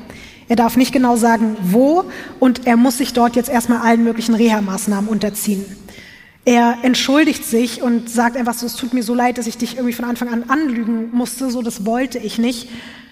Er 0.51 0.57
darf 0.57 0.75
nicht 0.75 0.91
genau 0.91 1.15
sagen, 1.15 1.55
wo 1.61 2.03
und 2.41 2.67
er 2.67 2.75
muss 2.75 2.97
sich 2.97 3.13
dort 3.13 3.37
jetzt 3.37 3.49
erstmal 3.49 3.77
allen 3.87 4.03
möglichen 4.03 4.35
Reha-Maßnahmen 4.35 5.09
unterziehen. 5.09 5.63
Er 6.43 6.79
entschuldigt 6.81 7.45
sich 7.45 7.81
und 7.81 8.09
sagt 8.09 8.35
einfach 8.35 8.53
so, 8.53 8.65
es 8.65 8.75
tut 8.75 8.93
mir 8.93 9.01
so 9.01 9.13
leid, 9.13 9.37
dass 9.37 9.47
ich 9.47 9.57
dich 9.57 9.77
irgendwie 9.77 9.93
von 9.93 10.03
Anfang 10.03 10.27
an 10.27 10.49
anlügen 10.49 11.09
musste, 11.13 11.49
so 11.51 11.61
das 11.61 11.85
wollte 11.85 12.17
ich 12.17 12.37
nicht. 12.37 12.67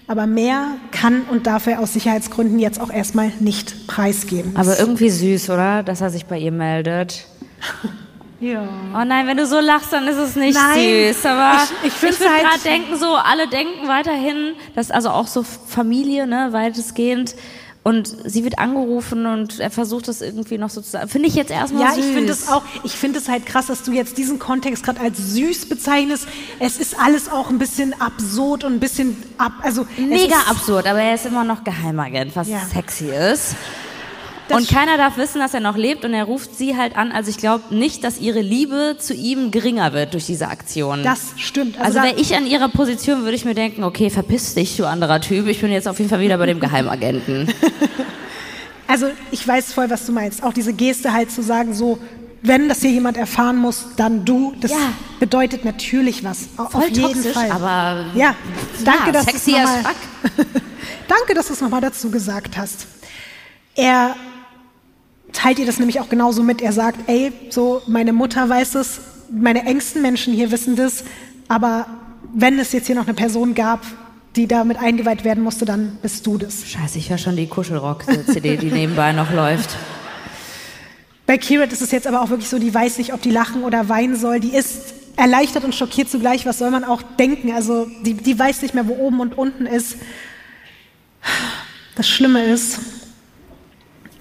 Aber 0.06 0.26
mehr 0.26 0.72
kann 0.90 1.22
und 1.30 1.46
darf 1.46 1.66
er 1.66 1.80
aus 1.80 1.94
Sicherheitsgründen 1.94 2.58
jetzt 2.58 2.78
auch 2.78 2.92
erstmal 2.92 3.32
nicht 3.40 3.86
preisgeben. 3.86 4.54
Aber 4.54 4.78
irgendwie 4.78 5.08
süß, 5.08 5.48
oder? 5.48 5.82
Dass 5.82 6.02
er 6.02 6.10
sich 6.10 6.26
bei 6.26 6.38
ihr 6.38 6.52
meldet. 6.52 7.26
Ja. 8.40 8.66
Oh 8.94 9.04
nein, 9.04 9.26
wenn 9.26 9.36
du 9.36 9.46
so 9.46 9.60
lachst, 9.60 9.92
dann 9.92 10.08
ist 10.08 10.16
es 10.16 10.34
nicht 10.34 10.54
nein, 10.54 11.12
süß. 11.12 11.26
Aber 11.26 11.62
ich, 11.62 11.88
ich, 11.88 11.94
ich 11.94 12.02
würde 12.02 12.30
halt 12.30 12.42
gerade 12.42 12.62
denken, 12.62 12.96
so 12.96 13.14
alle 13.14 13.46
denken 13.48 13.86
weiterhin, 13.86 14.54
dass 14.74 14.90
also 14.90 15.10
auch 15.10 15.26
so 15.26 15.42
Familie, 15.42 16.26
ne, 16.26 16.48
weitestgehend. 16.52 17.34
Und 17.82 18.14
sie 18.24 18.44
wird 18.44 18.58
angerufen 18.58 19.24
und 19.24 19.58
er 19.58 19.70
versucht 19.70 20.08
das 20.08 20.20
irgendwie 20.20 20.58
noch 20.58 20.68
so 20.68 20.82
zu 20.82 20.90
sagen. 20.90 21.08
Finde 21.08 21.28
ich 21.28 21.34
jetzt 21.34 21.50
erstmal 21.50 21.84
ja, 21.84 21.94
süß. 21.94 22.04
Ja, 22.04 22.10
ich 22.10 22.14
finde 22.14 22.32
es 22.32 22.48
auch, 22.48 22.62
ich 22.84 22.92
finde 22.92 23.18
es 23.18 23.28
halt 23.28 23.46
krass, 23.46 23.68
dass 23.68 23.82
du 23.82 23.92
jetzt 23.92 24.18
diesen 24.18 24.38
Kontext 24.38 24.84
gerade 24.84 25.00
als 25.00 25.16
süß 25.16 25.66
bezeichnest. 25.66 26.28
Es 26.58 26.76
ist 26.76 27.00
alles 27.00 27.30
auch 27.30 27.48
ein 27.48 27.58
bisschen 27.58 27.98
absurd 27.98 28.64
und 28.64 28.74
ein 28.74 28.80
bisschen 28.80 29.16
ab, 29.38 29.52
also. 29.62 29.86
Mega 29.96 30.36
absurd, 30.50 30.86
aber 30.86 31.00
er 31.00 31.14
ist 31.14 31.24
immer 31.24 31.42
noch 31.42 31.64
Geheimagent, 31.64 32.36
was 32.36 32.48
ja. 32.48 32.60
sexy 32.60 33.06
ist. 33.06 33.54
Und 34.56 34.68
keiner 34.68 34.96
darf 34.96 35.16
wissen, 35.16 35.40
dass 35.40 35.54
er 35.54 35.60
noch 35.60 35.76
lebt 35.76 36.04
und 36.04 36.14
er 36.14 36.24
ruft 36.24 36.56
sie 36.56 36.76
halt 36.76 36.96
an. 36.96 37.12
Also 37.12 37.30
ich 37.30 37.36
glaube 37.36 37.74
nicht, 37.74 38.04
dass 38.04 38.18
ihre 38.20 38.40
Liebe 38.40 38.96
zu 38.98 39.14
ihm 39.14 39.50
geringer 39.50 39.92
wird 39.92 40.14
durch 40.14 40.26
diese 40.26 40.48
Aktion. 40.48 41.02
Das 41.02 41.34
stimmt. 41.36 41.78
Also, 41.78 41.98
also 41.98 42.08
wäre 42.08 42.20
ich 42.20 42.34
an 42.36 42.46
ihrer 42.46 42.68
Position, 42.68 43.22
würde 43.22 43.34
ich 43.34 43.44
mir 43.44 43.54
denken, 43.54 43.84
okay, 43.84 44.10
verpiss 44.10 44.54
dich, 44.54 44.76
du 44.76 44.86
anderer 44.86 45.20
Typ. 45.20 45.46
Ich 45.46 45.60
bin 45.60 45.70
jetzt 45.72 45.88
auf 45.88 45.98
jeden 45.98 46.10
Fall 46.10 46.20
wieder 46.20 46.38
bei 46.38 46.46
dem 46.46 46.60
Geheimagenten. 46.60 47.52
also 48.86 49.06
ich 49.30 49.46
weiß 49.46 49.72
voll, 49.72 49.90
was 49.90 50.06
du 50.06 50.12
meinst. 50.12 50.42
Auch 50.42 50.52
diese 50.52 50.72
Geste 50.72 51.12
halt 51.12 51.30
zu 51.30 51.42
sagen, 51.42 51.74
so, 51.74 51.98
wenn 52.42 52.68
das 52.68 52.80
hier 52.80 52.90
jemand 52.90 53.16
erfahren 53.16 53.56
muss, 53.56 53.86
dann 53.96 54.24
du. 54.24 54.54
Das 54.60 54.70
ja. 54.70 54.92
bedeutet 55.18 55.64
natürlich 55.64 56.24
was. 56.24 56.48
Voll 56.56 56.66
auf 56.66 56.88
jeden 56.88 57.02
toxisch, 57.02 57.32
Fall. 57.32 57.50
aber 57.50 58.06
ja, 58.14 58.34
danke, 58.84 59.06
ja, 59.06 59.12
dass 59.12 59.24
sexy 59.26 59.54
as 59.56 59.70
fuck. 59.82 60.46
danke, 61.08 61.34
dass 61.34 61.48
du 61.48 61.52
es 61.52 61.60
nochmal 61.60 61.82
dazu 61.82 62.10
gesagt 62.10 62.56
hast. 62.56 62.86
Er 63.74 64.16
teilt 65.32 65.58
ihr 65.58 65.66
das 65.66 65.78
nämlich 65.78 66.00
auch 66.00 66.08
genauso 66.08 66.42
mit. 66.42 66.62
Er 66.62 66.72
sagt, 66.72 67.08
ey, 67.08 67.32
so 67.50 67.82
meine 67.86 68.12
Mutter 68.12 68.48
weiß 68.48 68.74
es, 68.76 69.00
meine 69.30 69.64
engsten 69.64 70.02
Menschen 70.02 70.34
hier 70.34 70.50
wissen 70.50 70.76
das, 70.76 71.04
aber 71.48 71.86
wenn 72.32 72.58
es 72.58 72.72
jetzt 72.72 72.86
hier 72.86 72.96
noch 72.96 73.06
eine 73.06 73.14
Person 73.14 73.54
gab, 73.54 73.84
die 74.36 74.46
damit 74.46 74.78
eingeweiht 74.78 75.24
werden 75.24 75.42
musste, 75.42 75.64
dann 75.64 75.98
bist 76.02 76.26
du 76.26 76.38
das. 76.38 76.66
Scheiße, 76.66 76.98
ich 76.98 77.10
höre 77.10 77.18
schon 77.18 77.36
die 77.36 77.46
Kuschelrock-CD, 77.48 78.56
die 78.56 78.66
nebenbei 78.70 79.12
noch 79.12 79.32
läuft. 79.32 79.70
Bei 81.26 81.38
Kirat 81.38 81.72
ist 81.72 81.82
es 81.82 81.90
jetzt 81.90 82.06
aber 82.06 82.22
auch 82.22 82.30
wirklich 82.30 82.48
so, 82.48 82.58
die 82.58 82.72
weiß 82.72 82.98
nicht, 82.98 83.12
ob 83.12 83.22
die 83.22 83.30
lachen 83.30 83.62
oder 83.62 83.88
weinen 83.88 84.16
soll. 84.16 84.40
Die 84.40 84.54
ist 84.54 84.94
erleichtert 85.16 85.64
und 85.64 85.74
schockiert 85.74 86.08
zugleich. 86.08 86.46
Was 86.46 86.58
soll 86.58 86.70
man 86.70 86.84
auch 86.84 87.02
denken? 87.02 87.52
Also 87.52 87.86
die, 88.04 88.14
die 88.14 88.38
weiß 88.38 88.62
nicht 88.62 88.74
mehr, 88.74 88.88
wo 88.88 88.94
oben 88.94 89.20
und 89.20 89.36
unten 89.36 89.66
ist. 89.66 89.96
Das 91.96 92.08
Schlimme 92.08 92.44
ist, 92.44 92.78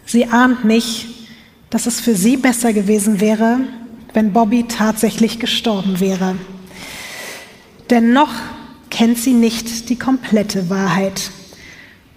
Sie 0.09 0.25
ahnt 0.25 0.65
nicht, 0.65 1.05
dass 1.69 1.85
es 1.85 2.01
für 2.01 2.15
sie 2.15 2.35
besser 2.35 2.73
gewesen 2.73 3.19
wäre, 3.19 3.59
wenn 4.13 4.33
Bobby 4.33 4.65
tatsächlich 4.67 5.39
gestorben 5.39 5.99
wäre. 5.99 6.35
Denn 7.91 8.11
noch 8.11 8.33
kennt 8.89 9.19
sie 9.19 9.33
nicht 9.33 9.87
die 9.89 9.99
komplette 9.99 10.71
Wahrheit. 10.71 11.29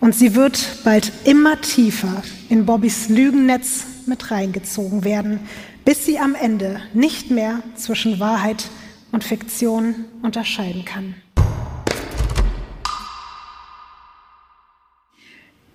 Und 0.01 0.15
sie 0.15 0.35
wird 0.35 0.79
bald 0.85 1.13
immer 1.25 1.61
tiefer 1.61 2.23
in 2.49 2.65
Bobbys 2.65 3.11
Lügennetz 3.11 3.85
mit 4.07 4.31
reingezogen 4.31 5.05
werden, 5.05 5.41
bis 5.85 6.07
sie 6.07 6.19
am 6.19 6.35
Ende 6.35 6.81
nicht 6.95 7.31
mehr 7.31 7.63
zwischen 7.77 8.19
Wahrheit 8.19 8.71
und 9.13 9.23
Fiktion 9.23 10.07
unterscheiden 10.23 10.87
kann. 10.87 11.15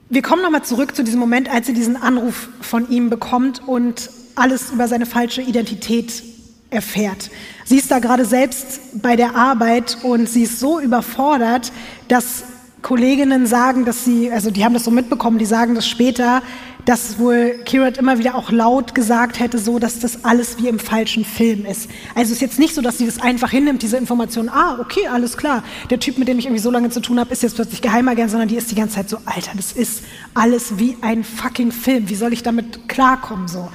Wir 0.10 0.22
kommen 0.22 0.42
nochmal 0.42 0.64
zurück 0.64 0.96
zu 0.96 1.04
diesem 1.04 1.20
Moment, 1.20 1.50
als 1.54 1.68
sie 1.68 1.74
diesen 1.74 1.98
Anruf 1.98 2.48
von 2.62 2.90
ihm 2.90 3.10
bekommt 3.10 3.68
und 3.68 4.10
alles 4.36 4.72
über 4.72 4.88
seine 4.88 5.06
falsche 5.06 5.42
Identität 5.42 6.24
erfährt. 6.70 7.30
Sie 7.66 7.78
ist 7.78 7.92
da 7.92 8.00
gerade 8.00 8.24
selbst 8.24 9.02
bei 9.02 9.18
der 9.18 9.36
Arbeit 9.36 9.98
und 10.04 10.30
sie 10.30 10.44
ist 10.44 10.62
so 10.62 10.80
überfordert, 10.80 11.74
dass 12.08 12.44
Kolleginnen 12.82 13.48
sagen, 13.48 13.84
dass 13.84 14.06
sie, 14.06 14.32
also 14.32 14.50
die 14.50 14.64
haben 14.64 14.74
das 14.74 14.86
so 14.86 14.92
mitbekommen, 14.92 15.40
die 15.40 15.46
sagen 15.46 15.76
das 15.76 15.86
später, 15.86 16.42
dass 16.88 17.20
wohl 17.20 17.60
Kirat 17.66 17.98
immer 17.98 18.18
wieder 18.18 18.36
auch 18.36 18.50
laut 18.50 18.96
gesagt 18.96 19.42
hätte, 19.42 19.58
so 19.58 19.78
dass 19.78 20.00
das 20.00 20.24
alles 20.24 20.58
wie 20.58 20.70
im 20.70 20.80
falschen 20.80 21.26
Film 21.26 21.66
ist. 21.66 21.90
Also 22.16 22.32
ist 22.32 22.40
jetzt 22.40 22.60
nicht 22.60 22.74
so, 22.74 22.82
dass 22.82 22.98
sie 22.98 23.06
das 23.06 23.22
einfach 23.22 23.52
hinnimmt, 23.52 23.82
diese 23.82 23.98
Information, 23.98 24.48
ah, 24.48 24.80
okay, 24.80 25.06
alles 25.08 25.36
klar, 25.36 25.66
der 25.90 26.00
Typ, 26.00 26.18
mit 26.18 26.30
dem 26.30 26.40
ich 26.40 26.46
irgendwie 26.46 26.62
so 26.62 26.72
lange 26.72 26.90
zu 26.90 27.02
tun 27.02 27.20
habe, 27.20 27.34
ist 27.34 27.44
jetzt 27.44 27.56
plötzlich 27.56 27.82
Geheimagent, 27.82 28.32
sondern 28.32 28.48
die 28.48 28.56
ist 28.56 28.72
die 28.72 28.76
ganze 28.76 28.96
Zeit 28.96 29.10
so, 29.10 29.18
Alter, 29.26 29.52
das 29.58 29.74
ist 29.74 30.02
alles 30.34 30.80
wie 30.80 30.96
ein 31.02 31.26
fucking 31.26 31.74
Film, 31.74 32.08
wie 32.08 32.16
soll 32.16 32.32
ich 32.32 32.42
damit 32.42 32.88
klarkommen 32.88 33.50
so? 33.50 33.70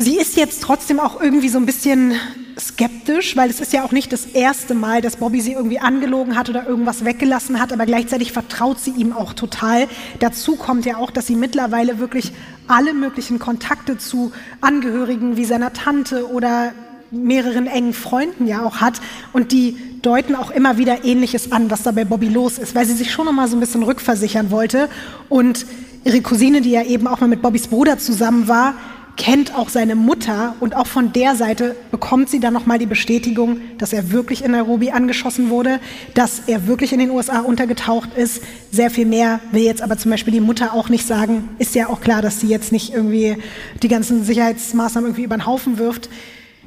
Sie 0.00 0.16
ist 0.16 0.36
jetzt 0.36 0.62
trotzdem 0.62 1.00
auch 1.00 1.20
irgendwie 1.20 1.48
so 1.48 1.58
ein 1.58 1.66
bisschen 1.66 2.12
skeptisch, 2.56 3.36
weil 3.36 3.50
es 3.50 3.58
ist 3.58 3.72
ja 3.72 3.84
auch 3.84 3.90
nicht 3.90 4.12
das 4.12 4.26
erste 4.26 4.74
Mal, 4.74 5.00
dass 5.00 5.16
Bobby 5.16 5.40
sie 5.40 5.54
irgendwie 5.54 5.80
angelogen 5.80 6.38
hat 6.38 6.48
oder 6.48 6.68
irgendwas 6.68 7.04
weggelassen 7.04 7.60
hat, 7.60 7.72
aber 7.72 7.84
gleichzeitig 7.84 8.30
vertraut 8.30 8.78
sie 8.78 8.92
ihm 8.92 9.12
auch 9.12 9.32
total. 9.32 9.88
Dazu 10.20 10.54
kommt 10.54 10.86
ja 10.86 10.98
auch, 10.98 11.10
dass 11.10 11.26
sie 11.26 11.34
mittlerweile 11.34 11.98
wirklich 11.98 12.30
alle 12.68 12.94
möglichen 12.94 13.40
Kontakte 13.40 13.98
zu 13.98 14.30
Angehörigen 14.60 15.36
wie 15.36 15.44
seiner 15.44 15.72
Tante 15.72 16.30
oder 16.30 16.72
mehreren 17.10 17.66
engen 17.66 17.92
Freunden 17.92 18.46
ja 18.46 18.64
auch 18.64 18.76
hat 18.76 19.00
und 19.32 19.50
die 19.50 19.78
deuten 20.02 20.36
auch 20.36 20.52
immer 20.52 20.78
wieder 20.78 21.04
Ähnliches 21.04 21.50
an, 21.50 21.72
was 21.72 21.82
da 21.82 21.90
bei 21.90 22.04
Bobby 22.04 22.28
los 22.28 22.58
ist, 22.58 22.76
weil 22.76 22.86
sie 22.86 22.94
sich 22.94 23.10
schon 23.10 23.24
noch 23.24 23.32
mal 23.32 23.48
so 23.48 23.56
ein 23.56 23.60
bisschen 23.60 23.82
rückversichern 23.82 24.52
wollte 24.52 24.88
und 25.28 25.66
ihre 26.04 26.20
Cousine, 26.20 26.60
die 26.60 26.70
ja 26.70 26.84
eben 26.84 27.08
auch 27.08 27.20
mal 27.20 27.26
mit 27.26 27.42
Bobbys 27.42 27.66
Bruder 27.66 27.98
zusammen 27.98 28.46
war, 28.46 28.74
kennt 29.18 29.54
auch 29.54 29.68
seine 29.68 29.96
Mutter 29.96 30.54
und 30.60 30.74
auch 30.74 30.86
von 30.86 31.12
der 31.12 31.34
Seite 31.34 31.76
bekommt 31.90 32.30
sie 32.30 32.40
dann 32.40 32.54
nochmal 32.54 32.78
die 32.78 32.86
Bestätigung, 32.86 33.60
dass 33.76 33.92
er 33.92 34.12
wirklich 34.12 34.42
in 34.44 34.52
Nairobi 34.52 34.92
angeschossen 34.92 35.50
wurde, 35.50 35.80
dass 36.14 36.42
er 36.46 36.66
wirklich 36.66 36.92
in 36.92 37.00
den 37.00 37.10
USA 37.10 37.40
untergetaucht 37.40 38.16
ist. 38.16 38.42
Sehr 38.70 38.90
viel 38.90 39.06
mehr 39.06 39.40
will 39.50 39.62
jetzt 39.62 39.82
aber 39.82 39.98
zum 39.98 40.12
Beispiel 40.12 40.32
die 40.32 40.40
Mutter 40.40 40.72
auch 40.72 40.88
nicht 40.88 41.06
sagen. 41.06 41.48
Ist 41.58 41.74
ja 41.74 41.88
auch 41.88 42.00
klar, 42.00 42.22
dass 42.22 42.40
sie 42.40 42.46
jetzt 42.46 42.72
nicht 42.72 42.94
irgendwie 42.94 43.36
die 43.82 43.88
ganzen 43.88 44.24
Sicherheitsmaßnahmen 44.24 45.10
irgendwie 45.10 45.24
über 45.24 45.36
den 45.36 45.46
Haufen 45.46 45.78
wirft. 45.78 46.08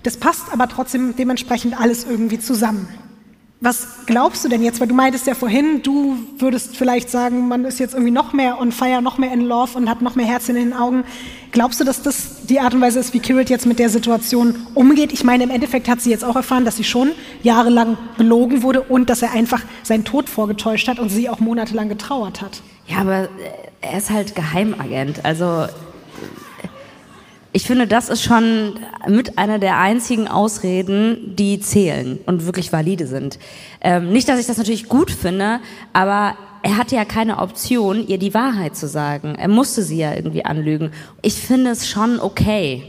Das 0.03 0.17
passt 0.17 0.43
aber 0.51 0.67
trotzdem 0.67 1.15
dementsprechend 1.15 1.79
alles 1.79 2.05
irgendwie 2.07 2.39
zusammen. 2.39 2.87
Was 3.63 4.07
glaubst 4.07 4.43
du 4.43 4.49
denn 4.49 4.63
jetzt? 4.63 4.81
Weil 4.81 4.87
du 4.87 4.95
meintest 4.95 5.27
ja 5.27 5.35
vorhin, 5.35 5.83
du 5.83 6.17
würdest 6.39 6.75
vielleicht 6.75 7.11
sagen, 7.11 7.47
man 7.47 7.63
ist 7.63 7.79
jetzt 7.79 7.93
irgendwie 7.93 8.11
noch 8.11 8.33
mehr 8.33 8.59
on 8.59 8.71
fire, 8.71 9.03
noch 9.03 9.19
mehr 9.19 9.31
in 9.31 9.41
love 9.41 9.77
und 9.77 9.87
hat 9.87 10.01
noch 10.01 10.15
mehr 10.15 10.25
Herz 10.25 10.49
in 10.49 10.55
den 10.55 10.73
Augen. 10.73 11.03
Glaubst 11.51 11.79
du, 11.79 11.83
dass 11.83 12.01
das 12.01 12.40
die 12.51 12.59
Art 12.59 12.73
und 12.73 12.81
Weise 12.81 12.99
ist, 12.99 13.13
wie 13.13 13.19
Kirit 13.19 13.49
jetzt 13.49 13.65
mit 13.65 13.79
der 13.79 13.89
Situation 13.89 14.55
umgeht? 14.75 15.11
Ich 15.13 15.23
meine, 15.23 15.43
im 15.43 15.49
Endeffekt 15.49 15.87
hat 15.87 16.01
sie 16.01 16.11
jetzt 16.11 16.23
auch 16.23 16.35
erfahren, 16.35 16.65
dass 16.65 16.75
sie 16.75 16.83
schon 16.83 17.11
jahrelang 17.41 17.97
belogen 18.17 18.61
wurde 18.61 18.81
und 18.81 19.09
dass 19.09 19.21
er 19.21 19.31
einfach 19.31 19.61
seinen 19.83 20.03
Tod 20.03 20.29
vorgetäuscht 20.29 20.87
hat 20.87 20.99
und 20.99 21.09
sie 21.09 21.29
auch 21.29 21.39
monatelang 21.39 21.89
getrauert 21.89 22.41
hat. 22.41 22.61
Ja, 22.87 22.97
aber 22.97 23.29
er 23.79 23.97
ist 23.97 24.09
halt 24.09 24.35
Geheimagent. 24.35 25.23
Also 25.23 25.65
ich 27.53 27.65
finde, 27.65 27.87
das 27.87 28.09
ist 28.09 28.23
schon 28.23 28.79
mit 29.07 29.37
einer 29.37 29.59
der 29.59 29.77
einzigen 29.77 30.27
Ausreden, 30.27 31.35
die 31.35 31.59
zählen 31.59 32.19
und 32.25 32.45
wirklich 32.45 32.71
valide 32.71 33.07
sind. 33.07 33.39
Ähm, 33.81 34.11
nicht, 34.11 34.29
dass 34.29 34.39
ich 34.39 34.45
das 34.45 34.57
natürlich 34.57 34.87
gut 34.87 35.09
finde, 35.11 35.59
aber 35.93 36.35
er 36.63 36.77
hatte 36.77 36.95
ja 36.95 37.05
keine 37.05 37.39
Option, 37.39 38.07
ihr 38.07 38.17
die 38.17 38.33
Wahrheit 38.33 38.75
zu 38.75 38.87
sagen. 38.87 39.35
Er 39.35 39.47
musste 39.47 39.83
sie 39.83 39.97
ja 39.97 40.13
irgendwie 40.13 40.45
anlügen. 40.45 40.91
Ich 41.21 41.35
finde 41.35 41.71
es 41.71 41.89
schon 41.89 42.19
okay. 42.19 42.83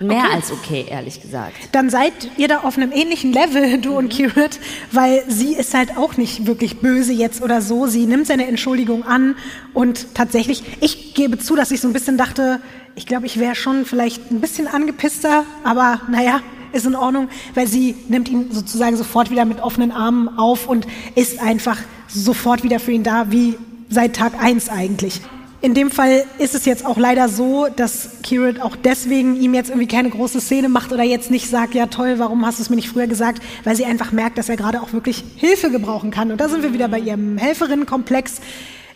Mehr 0.00 0.24
okay. 0.24 0.34
als 0.34 0.50
okay, 0.50 0.84
ehrlich 0.88 1.20
gesagt. 1.20 1.54
Dann 1.72 1.88
seid 1.88 2.12
ihr 2.36 2.48
da 2.48 2.58
auf 2.60 2.76
einem 2.76 2.90
ähnlichen 2.92 3.32
Level, 3.32 3.80
du 3.80 3.96
und 3.96 4.08
Kirit, 4.08 4.58
weil 4.90 5.22
sie 5.28 5.54
ist 5.54 5.74
halt 5.74 5.96
auch 5.96 6.16
nicht 6.16 6.46
wirklich 6.46 6.80
böse 6.80 7.12
jetzt 7.12 7.42
oder 7.42 7.62
so. 7.62 7.86
Sie 7.86 8.06
nimmt 8.06 8.26
seine 8.26 8.48
Entschuldigung 8.48 9.04
an 9.04 9.36
und 9.74 10.14
tatsächlich, 10.14 10.62
ich 10.80 11.14
gebe 11.14 11.38
zu, 11.38 11.54
dass 11.54 11.70
ich 11.70 11.80
so 11.80 11.88
ein 11.88 11.92
bisschen 11.92 12.18
dachte, 12.18 12.60
ich 12.96 13.06
glaube, 13.06 13.26
ich 13.26 13.38
wäre 13.38 13.54
schon 13.54 13.84
vielleicht 13.84 14.30
ein 14.30 14.40
bisschen 14.40 14.66
angepisster, 14.66 15.44
aber 15.64 16.00
naja, 16.10 16.40
ist 16.72 16.86
in 16.86 16.94
Ordnung, 16.94 17.28
weil 17.54 17.66
sie 17.66 17.94
nimmt 18.08 18.28
ihn 18.28 18.50
sozusagen 18.50 18.96
sofort 18.96 19.30
wieder 19.30 19.44
mit 19.44 19.60
offenen 19.60 19.92
Armen 19.92 20.38
auf 20.38 20.68
und 20.68 20.86
ist 21.14 21.40
einfach 21.40 21.78
sofort 22.08 22.62
wieder 22.62 22.80
für 22.80 22.92
ihn 22.92 23.02
da, 23.02 23.30
wie 23.30 23.56
seit 23.88 24.16
Tag 24.16 24.32
eins 24.42 24.68
eigentlich. 24.68 25.20
in 25.60 25.74
dem 25.74 25.92
Fall 25.92 26.24
ist 26.38 26.56
es 26.56 26.64
jetzt 26.64 26.84
auch 26.84 26.98
leider 26.98 27.28
so, 27.28 27.68
dass 27.74 28.22
Kirit 28.24 28.60
auch 28.60 28.74
deswegen 28.74 29.40
ihm 29.40 29.54
jetzt 29.54 29.70
irgendwie 29.70 29.86
keine 29.86 30.10
große 30.10 30.40
Szene 30.40 30.68
macht 30.68 30.92
oder 30.92 31.04
jetzt 31.04 31.30
nicht 31.30 31.48
sagt, 31.48 31.74
ja 31.74 31.86
toll, 31.86 32.14
warum 32.18 32.44
hast 32.44 32.58
du 32.58 32.62
es 32.62 32.70
mir 32.70 32.76
nicht 32.76 32.88
früher 32.88 33.06
gesagt, 33.06 33.40
weil 33.62 33.76
sie 33.76 33.84
einfach 33.84 34.10
merkt, 34.10 34.38
dass 34.38 34.48
er 34.48 34.56
gerade 34.56 34.82
auch 34.82 34.92
wirklich 34.92 35.22
Hilfe 35.36 35.70
gebrauchen 35.70 36.10
kann. 36.10 36.32
Und 36.32 36.40
da 36.40 36.48
sind 36.48 36.64
wir 36.64 36.72
wieder 36.72 36.88
bei 36.88 36.98
ihrem 36.98 37.38
Helferinnenkomplex. 37.38 38.40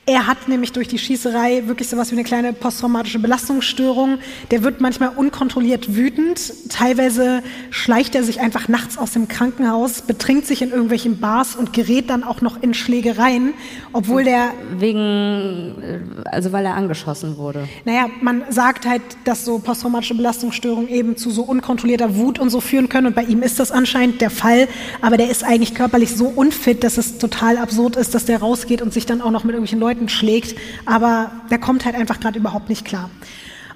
Er 0.09 0.29
hat 0.29 0.47
nämlich 0.47 0.71
durch 0.71 0.87
die 0.87 0.99
Schießerei 0.99 1.67
wirklich 1.67 1.89
sowas 1.89 2.13
wie 2.13 2.15
eine 2.15 2.23
kleine 2.23 2.53
posttraumatische 2.53 3.19
Belastungsstörung. 3.19 4.19
Der 4.53 4.63
wird 4.63 4.81
manchmal 4.81 5.09
unkontrolliert 5.17 5.97
wütend. 5.97 6.53
Teilweise 6.69 7.43
schleicht 7.71 8.15
er 8.15 8.23
sich 8.23 8.39
einfach 8.39 8.69
nachts 8.69 8.99
aus 8.99 9.15
dem 9.15 9.27
Krankenhaus, 9.27 10.03
betrinkt 10.03 10.47
sich 10.47 10.63
in 10.63 10.71
irgendwelchen 10.71 11.19
Bars 11.19 11.57
und 11.57 11.73
gerät 11.73 12.09
dann 12.09 12.23
auch 12.23 12.41
noch 12.41 12.63
in 12.63 12.73
Schlägereien, 12.73 13.53
obwohl 13.93 14.23
der... 14.23 14.53
Wegen, 14.79 16.15
also 16.27 16.53
weil 16.53 16.67
er 16.67 16.75
angeschossen 16.75 17.37
wurde. 17.37 17.67
Naja, 17.85 18.09
man 18.21 18.45
sagt 18.49 18.87
halt, 18.87 19.03
dass 19.25 19.45
so 19.45 19.59
posttraumatische 19.59 20.15
Belastungsstörungen 20.15 20.89
eben 20.89 21.17
zu 21.17 21.31
so 21.31 21.43
unkontrollierter 21.43 22.15
Wut 22.15 22.39
und 22.39 22.51
so 22.51 22.61
führen 22.61 22.89
können. 22.89 23.09
Und 23.09 23.17
bei 23.17 23.25
ihm 23.25 23.43
ist 23.43 23.59
das 23.59 23.73
anscheinend 23.73 24.21
der 24.21 24.31
Fall. 24.31 24.69
Aber 25.03 25.17
der 25.17 25.31
ist 25.31 25.43
eigentlich 25.43 25.75
körperlich 25.75 26.15
so 26.15 26.27
unfit, 26.29 26.85
dass 26.85 26.97
es 26.97 27.19
total 27.19 27.59
absurd 27.59 27.97
ist, 27.97 28.15
dass 28.15 28.25
der 28.25 28.39
rausgeht 28.39 28.83
und 28.83 28.93
sich 28.93 29.05
dann 29.05 29.21
auch 29.21 29.33
noch 29.33 29.43
mit 29.43 29.55
irgendwelchen 29.55 29.81
Leuten 29.81 29.96
Leuten 29.97 30.09
schlägt, 30.09 30.59
aber 30.85 31.31
der 31.51 31.59
kommt 31.59 31.85
halt 31.85 31.95
einfach 31.95 32.21
gerade 32.21 32.39
überhaupt 32.39 32.69
nicht 32.69 32.85
klar. 32.85 33.11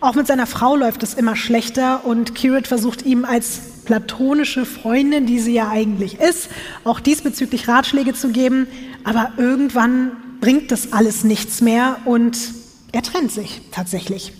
Auch 0.01 0.14
mit 0.14 0.27
seiner 0.27 0.47
Frau 0.47 0.77
läuft 0.77 1.03
es 1.03 1.14
immer 1.14 1.37
schlechter 1.37 2.05
und 2.05 2.35
Kirit 2.35 2.66
versucht 2.66 3.03
ihm 3.03 3.25
als 3.25 3.61
platonische 3.85 4.64
Freundin, 4.64 5.27
die 5.27 5.41
sie 5.41 5.53
ja 5.53 5.68
eigentlich 5.68 6.18
ist, 6.21 6.49
auch 6.85 7.01
diesbezüglich 7.01 7.68
Ratschläge 7.68 8.14
zu 8.14 8.29
geben, 8.31 8.66
aber 9.05 9.33
irgendwann 9.37 10.12
bringt 10.41 10.71
das 10.71 10.93
alles 10.93 11.25
nichts 11.25 11.61
mehr 11.61 11.97
und 12.05 12.39
er 12.93 13.03
trennt 13.03 13.33
sich 13.33 13.62
tatsächlich. 13.73 14.33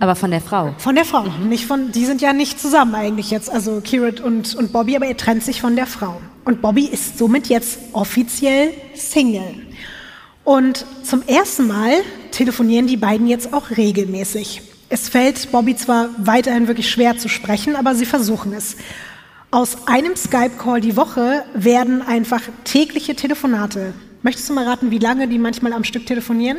Aber 0.00 0.16
von 0.16 0.30
der 0.30 0.40
Frau? 0.40 0.74
Von 0.78 0.94
der 0.94 1.04
Frau. 1.04 1.24
Mhm. 1.24 1.48
Nicht 1.48 1.66
von, 1.66 1.92
die 1.92 2.06
sind 2.06 2.22
ja 2.22 2.32
nicht 2.32 2.58
zusammen 2.58 2.94
eigentlich 2.94 3.30
jetzt, 3.30 3.50
also 3.50 3.80
Kirit 3.82 4.20
und, 4.20 4.54
und 4.54 4.72
Bobby, 4.72 4.96
aber 4.96 5.06
er 5.06 5.16
trennt 5.16 5.44
sich 5.44 5.60
von 5.60 5.76
der 5.76 5.86
Frau. 5.86 6.20
Und 6.44 6.62
Bobby 6.62 6.86
ist 6.86 7.18
somit 7.18 7.48
jetzt 7.48 7.78
offiziell 7.92 8.70
Single. 8.94 9.54
Und 10.44 10.84
zum 11.02 11.22
ersten 11.26 11.66
Mal 11.66 11.92
telefonieren 12.30 12.86
die 12.86 12.96
beiden 12.96 13.26
jetzt 13.26 13.52
auch 13.52 13.70
regelmäßig. 13.76 14.62
Es 14.88 15.08
fällt 15.08 15.52
Bobby 15.52 15.76
zwar 15.76 16.08
weiterhin 16.18 16.66
wirklich 16.66 16.90
schwer 16.90 17.16
zu 17.16 17.28
sprechen, 17.28 17.76
aber 17.76 17.94
sie 17.94 18.06
versuchen 18.06 18.52
es. 18.52 18.76
Aus 19.52 19.86
einem 19.86 20.16
Skype-Call 20.16 20.80
die 20.80 20.96
Woche 20.96 21.44
werden 21.54 22.02
einfach 22.02 22.42
tägliche 22.64 23.14
Telefonate. 23.14 23.94
Möchtest 24.22 24.48
du 24.48 24.52
mal 24.52 24.66
raten, 24.66 24.90
wie 24.90 24.98
lange 24.98 25.28
die 25.28 25.38
manchmal 25.38 25.72
am 25.72 25.84
Stück 25.84 26.06
telefonieren? 26.06 26.58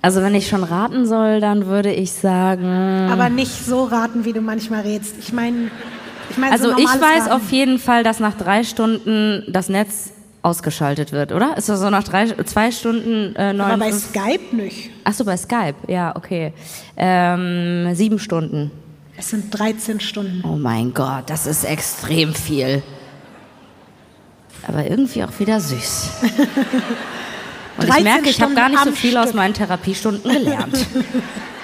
Also 0.00 0.22
wenn 0.22 0.34
ich 0.34 0.48
schon 0.48 0.62
raten 0.62 1.06
soll, 1.06 1.40
dann 1.40 1.66
würde 1.66 1.92
ich 1.92 2.12
sagen. 2.12 3.08
Aber 3.10 3.28
nicht 3.28 3.64
so 3.66 3.84
raten, 3.84 4.24
wie 4.24 4.32
du 4.32 4.40
manchmal 4.40 4.82
rätst. 4.82 5.14
Ich 5.18 5.32
meine, 5.32 5.70
ich 6.30 6.38
meine. 6.38 6.52
Also 6.52 6.70
so 6.70 6.78
ich 6.78 6.86
weiß 6.86 7.22
raten. 7.22 7.32
auf 7.32 7.50
jeden 7.50 7.78
Fall, 7.78 8.04
dass 8.04 8.20
nach 8.20 8.34
drei 8.34 8.62
Stunden 8.62 9.44
das 9.48 9.68
Netz 9.68 10.12
ausgeschaltet 10.42 11.12
wird, 11.12 11.32
oder? 11.32 11.56
Ist 11.56 11.68
das 11.68 11.80
so 11.80 11.90
nach 11.90 12.04
drei, 12.04 12.26
zwei 12.44 12.70
Stunden 12.70 13.34
äh, 13.36 13.52
neun? 13.52 13.72
Aber 13.72 13.78
bei 13.78 13.92
Skype 13.92 14.54
nicht. 14.56 14.90
Ach 15.04 15.12
so, 15.12 15.24
bei 15.24 15.36
Skype, 15.36 15.74
ja, 15.88 16.14
okay. 16.16 16.52
Ähm, 16.96 17.94
sieben 17.94 18.18
Stunden. 18.18 18.70
Es 19.16 19.30
sind 19.30 19.50
13 19.50 19.98
Stunden. 20.00 20.42
Oh 20.46 20.56
mein 20.56 20.94
Gott, 20.94 21.24
das 21.26 21.46
ist 21.46 21.64
extrem 21.64 22.34
viel. 22.34 22.82
Aber 24.66 24.88
irgendwie 24.88 25.24
auch 25.24 25.38
wieder 25.38 25.60
süß. 25.60 26.10
Und 27.78 27.88
ich 27.88 28.02
merke, 28.02 28.28
ich 28.28 28.40
habe 28.40 28.54
gar 28.54 28.68
nicht 28.68 28.82
so 28.84 28.92
viel 28.92 29.10
Stück. 29.10 29.22
aus 29.22 29.34
meinen 29.34 29.54
Therapiestunden 29.54 30.30
gelernt. 30.30 30.86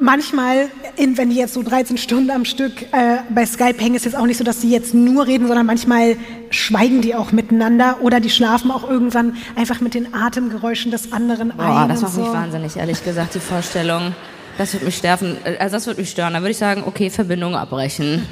manchmal, 0.00 0.68
in, 0.96 1.16
wenn 1.18 1.30
die 1.30 1.36
jetzt 1.36 1.54
so 1.54 1.62
13 1.62 1.98
Stunden 1.98 2.30
am 2.30 2.44
Stück 2.44 2.82
äh, 2.92 3.18
bei 3.30 3.44
Skype 3.46 3.78
hängen, 3.78 3.94
ist 3.94 4.06
es 4.06 4.12
jetzt 4.12 4.20
auch 4.20 4.26
nicht 4.26 4.38
so, 4.38 4.44
dass 4.44 4.60
die 4.60 4.70
jetzt 4.70 4.94
nur 4.94 5.26
reden, 5.26 5.46
sondern 5.46 5.66
manchmal 5.66 6.16
schweigen 6.50 7.00
die 7.00 7.14
auch 7.14 7.32
miteinander 7.32 7.98
oder 8.00 8.20
die 8.20 8.30
schlafen 8.30 8.70
auch 8.70 8.88
irgendwann 8.88 9.36
einfach 9.56 9.80
mit 9.80 9.94
den 9.94 10.14
Atemgeräuschen 10.14 10.90
des 10.90 11.12
anderen 11.12 11.52
Boah, 11.56 11.82
ein. 11.82 11.88
das 11.88 12.02
macht 12.02 12.12
so. 12.12 12.22
mich 12.22 12.32
wahnsinnig, 12.32 12.76
ehrlich 12.76 13.04
gesagt, 13.04 13.34
die 13.34 13.40
Vorstellung. 13.40 14.14
Das 14.56 14.72
wird 14.72 14.82
mich 14.82 14.96
sterben, 14.96 15.36
also 15.60 15.76
das 15.76 15.86
wird 15.86 15.98
mich 15.98 16.10
stören. 16.10 16.32
Da 16.32 16.40
würde 16.40 16.50
ich 16.50 16.58
sagen, 16.58 16.82
okay, 16.84 17.10
Verbindung 17.10 17.54
abbrechen. 17.54 18.26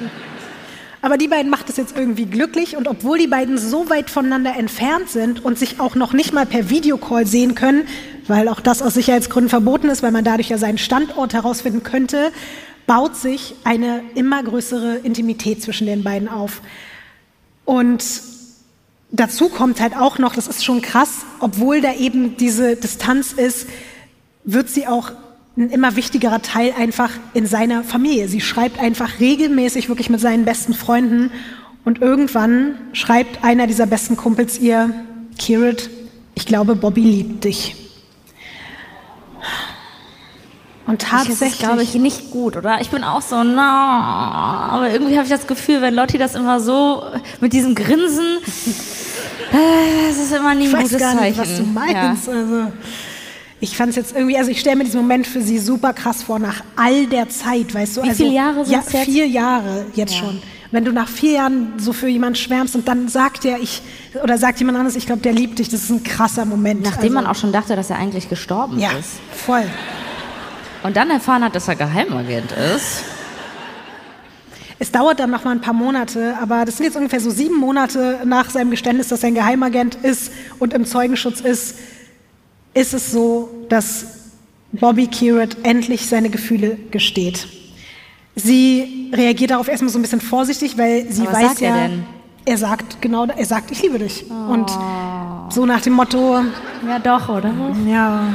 Aber 1.01 1.17
die 1.17 1.27
beiden 1.27 1.49
macht 1.49 1.69
es 1.69 1.77
jetzt 1.77 1.95
irgendwie 1.95 2.25
glücklich 2.25 2.75
und 2.75 2.87
obwohl 2.87 3.17
die 3.17 3.27
beiden 3.27 3.57
so 3.57 3.89
weit 3.89 4.09
voneinander 4.09 4.57
entfernt 4.57 5.09
sind 5.09 5.45
und 5.45 5.57
sich 5.57 5.79
auch 5.79 5.95
noch 5.95 6.11
nicht 6.11 6.33
mal 6.33 6.45
per 6.45 6.69
Videocall 6.69 7.25
sehen 7.25 7.55
können, 7.55 7.87
weil 8.27 8.47
auch 8.49 8.59
das 8.59 8.81
aus 8.81 8.93
Sicherheitsgründen 8.93 9.49
verboten 9.49 9.89
ist, 9.89 10.03
weil 10.03 10.11
man 10.11 10.23
dadurch 10.23 10.49
ja 10.49 10.57
seinen 10.57 10.77
Standort 10.77 11.33
herausfinden 11.33 11.83
könnte, 11.83 12.31
baut 12.85 13.15
sich 13.15 13.55
eine 13.63 14.01
immer 14.15 14.41
größere 14.43 14.97
Intimität 14.97 15.61
zwischen 15.61 15.87
den 15.87 16.03
beiden 16.03 16.29
auf. 16.29 16.61
Und 17.65 18.03
dazu 19.11 19.49
kommt 19.49 19.81
halt 19.81 19.95
auch 19.95 20.19
noch, 20.19 20.35
das 20.35 20.47
ist 20.47 20.63
schon 20.63 20.81
krass, 20.81 21.25
obwohl 21.39 21.81
da 21.81 21.93
eben 21.93 22.37
diese 22.37 22.75
Distanz 22.75 23.33
ist, 23.33 23.67
wird 24.43 24.69
sie 24.69 24.87
auch 24.87 25.11
ein 25.57 25.69
immer 25.69 25.95
wichtigerer 25.95 26.41
Teil 26.41 26.73
einfach 26.77 27.11
in 27.33 27.45
seiner 27.47 27.83
Familie. 27.83 28.27
Sie 28.27 28.41
schreibt 28.41 28.79
einfach 28.79 29.19
regelmäßig 29.19 29.89
wirklich 29.89 30.09
mit 30.09 30.21
seinen 30.21 30.45
besten 30.45 30.73
Freunden 30.73 31.31
und 31.83 32.01
irgendwann 32.01 32.75
schreibt 32.93 33.43
einer 33.43 33.65
dieser 33.67 33.87
besten 33.87 34.17
Kumpels 34.17 34.59
ihr, 34.59 34.93
Kirit, 35.37 35.89
ich 36.35 36.45
glaube, 36.45 36.75
Bobby 36.75 37.01
liebt 37.01 37.43
dich. 37.43 37.86
Und 40.87 41.01
tatsächlich. 41.01 41.39
Das 41.39 41.49
ist, 41.49 41.59
glaube 41.59 41.83
ich, 41.83 41.93
nicht 41.95 42.31
gut, 42.31 42.55
oder? 42.55 42.79
Ich 42.79 42.89
bin 42.89 43.03
auch 43.03 43.21
so, 43.21 43.43
na, 43.43 44.67
no. 44.69 44.75
aber 44.75 44.89
irgendwie 44.89 45.15
habe 45.15 45.25
ich 45.25 45.31
das 45.31 45.45
Gefühl, 45.45 45.81
wenn 45.81 45.93
Lotti 45.93 46.17
das 46.17 46.33
immer 46.33 46.61
so 46.61 47.03
mit 47.41 47.51
diesem 47.51 47.75
Grinsen, 47.75 48.37
äh, 49.51 50.07
das 50.07 50.17
ist 50.17 50.33
immer 50.33 50.55
nie 50.55 50.73
ein 50.73 50.81
gutes 50.81 50.97
Zeichen. 50.97 51.21
Nicht, 51.21 51.37
was 51.37 51.57
du 51.57 51.63
meinst. 51.63 52.27
Ja. 52.27 52.33
Also, 52.33 52.71
ich 53.59 53.75
fand 53.75 53.89
es 53.89 53.95
jetzt 53.97 54.15
irgendwie, 54.15 54.37
also 54.37 54.49
ich 54.49 54.59
stelle 54.59 54.77
mir 54.77 54.85
diesen 54.85 55.01
Moment 55.01 55.27
für 55.27 55.41
sie 55.41 55.59
super 55.59 55.91
krass 55.91 56.23
vor, 56.23 56.39
nach 56.39 56.63
all 56.75 57.07
der 57.07 57.27
Zeit, 57.27 57.73
weißt 57.73 57.97
du? 57.97 58.03
Wie 58.03 58.09
also, 58.09 58.23
viele 58.23 58.35
Jahre 58.35 58.65
sind 58.65 58.73
Ja, 58.73 58.81
vier 58.81 59.25
jetzt? 59.25 59.35
Jahre 59.35 59.85
jetzt 59.93 60.13
ja. 60.13 60.19
schon. 60.19 60.41
Wenn 60.71 60.85
du 60.85 60.91
nach 60.91 61.07
vier 61.09 61.31
Jahren 61.31 61.73
so 61.77 61.91
für 61.91 62.07
jemanden 62.07 62.35
schwärmst 62.35 62.75
und 62.75 62.87
dann 62.87 63.07
sagt 63.07 63.45
er, 63.45 63.59
ich, 63.59 63.81
oder 64.21 64.37
sagt 64.37 64.59
jemand 64.59 64.77
anderes, 64.77 64.95
ich 64.95 65.05
glaube, 65.05 65.21
der 65.21 65.33
liebt 65.33 65.59
dich, 65.59 65.69
das 65.69 65.83
ist 65.83 65.89
ein 65.89 66.03
krasser 66.03 66.45
Moment. 66.45 66.83
Nachdem 66.83 67.03
also, 67.03 67.13
man 67.13 67.27
auch 67.27 67.35
schon 67.35 67.51
dachte, 67.51 67.75
dass 67.75 67.89
er 67.89 67.97
eigentlich 67.97 68.29
gestorben 68.29 68.79
ja, 68.79 68.91
ist. 68.91 69.13
voll. 69.33 69.65
Und 70.83 70.95
dann 70.95 71.09
erfahren 71.09 71.43
hat, 71.43 71.55
dass 71.55 71.67
er 71.67 71.75
Geheimagent 71.75 72.51
ist. 72.51 73.03
Es 74.79 74.91
dauert 74.91 75.19
dann 75.19 75.31
noch 75.31 75.43
mal 75.43 75.51
ein 75.51 75.61
paar 75.61 75.73
Monate, 75.73 76.35
aber 76.39 76.63
das 76.63 76.77
sind 76.77 76.85
jetzt 76.85 76.95
ungefähr 76.95 77.19
so 77.19 77.31
sieben 77.31 77.55
Monate 77.57 78.19
nach 78.25 78.49
seinem 78.49 78.69
Geständnis, 78.69 79.07
dass 79.07 79.23
er 79.23 79.29
ein 79.29 79.35
Geheimagent 79.35 79.95
ist 79.95 80.31
und 80.59 80.73
im 80.73 80.85
Zeugenschutz 80.85 81.39
ist, 81.39 81.75
ist 82.75 82.93
es 82.93 83.11
so, 83.11 83.49
dass 83.69 84.05
Bobby 84.71 85.07
Kirat 85.07 85.57
endlich 85.63 86.07
seine 86.07 86.29
Gefühle 86.29 86.77
gesteht. 86.91 87.47
Sie 88.35 89.11
reagiert 89.15 89.49
darauf 89.49 89.67
erstmal 89.67 89.89
so 89.89 89.97
ein 89.97 90.03
bisschen 90.03 90.21
vorsichtig, 90.21 90.77
weil 90.77 91.11
sie 91.11 91.23
Aber 91.23 91.33
weiß 91.33 91.47
sagt 91.47 91.61
ja, 91.61 91.75
er, 91.75 91.87
denn? 91.87 92.03
er 92.45 92.57
sagt 92.57 93.01
genau, 93.01 93.25
er 93.25 93.45
sagt, 93.45 93.71
ich 93.71 93.81
liebe 93.81 93.97
dich. 93.97 94.25
Oh. 94.29 94.53
Und 94.53 94.69
so 95.49 95.65
nach 95.65 95.81
dem 95.81 95.93
Motto, 95.93 96.41
ja 96.87 96.99
doch, 96.99 97.29
oder? 97.29 97.51
Ja. 97.87 98.27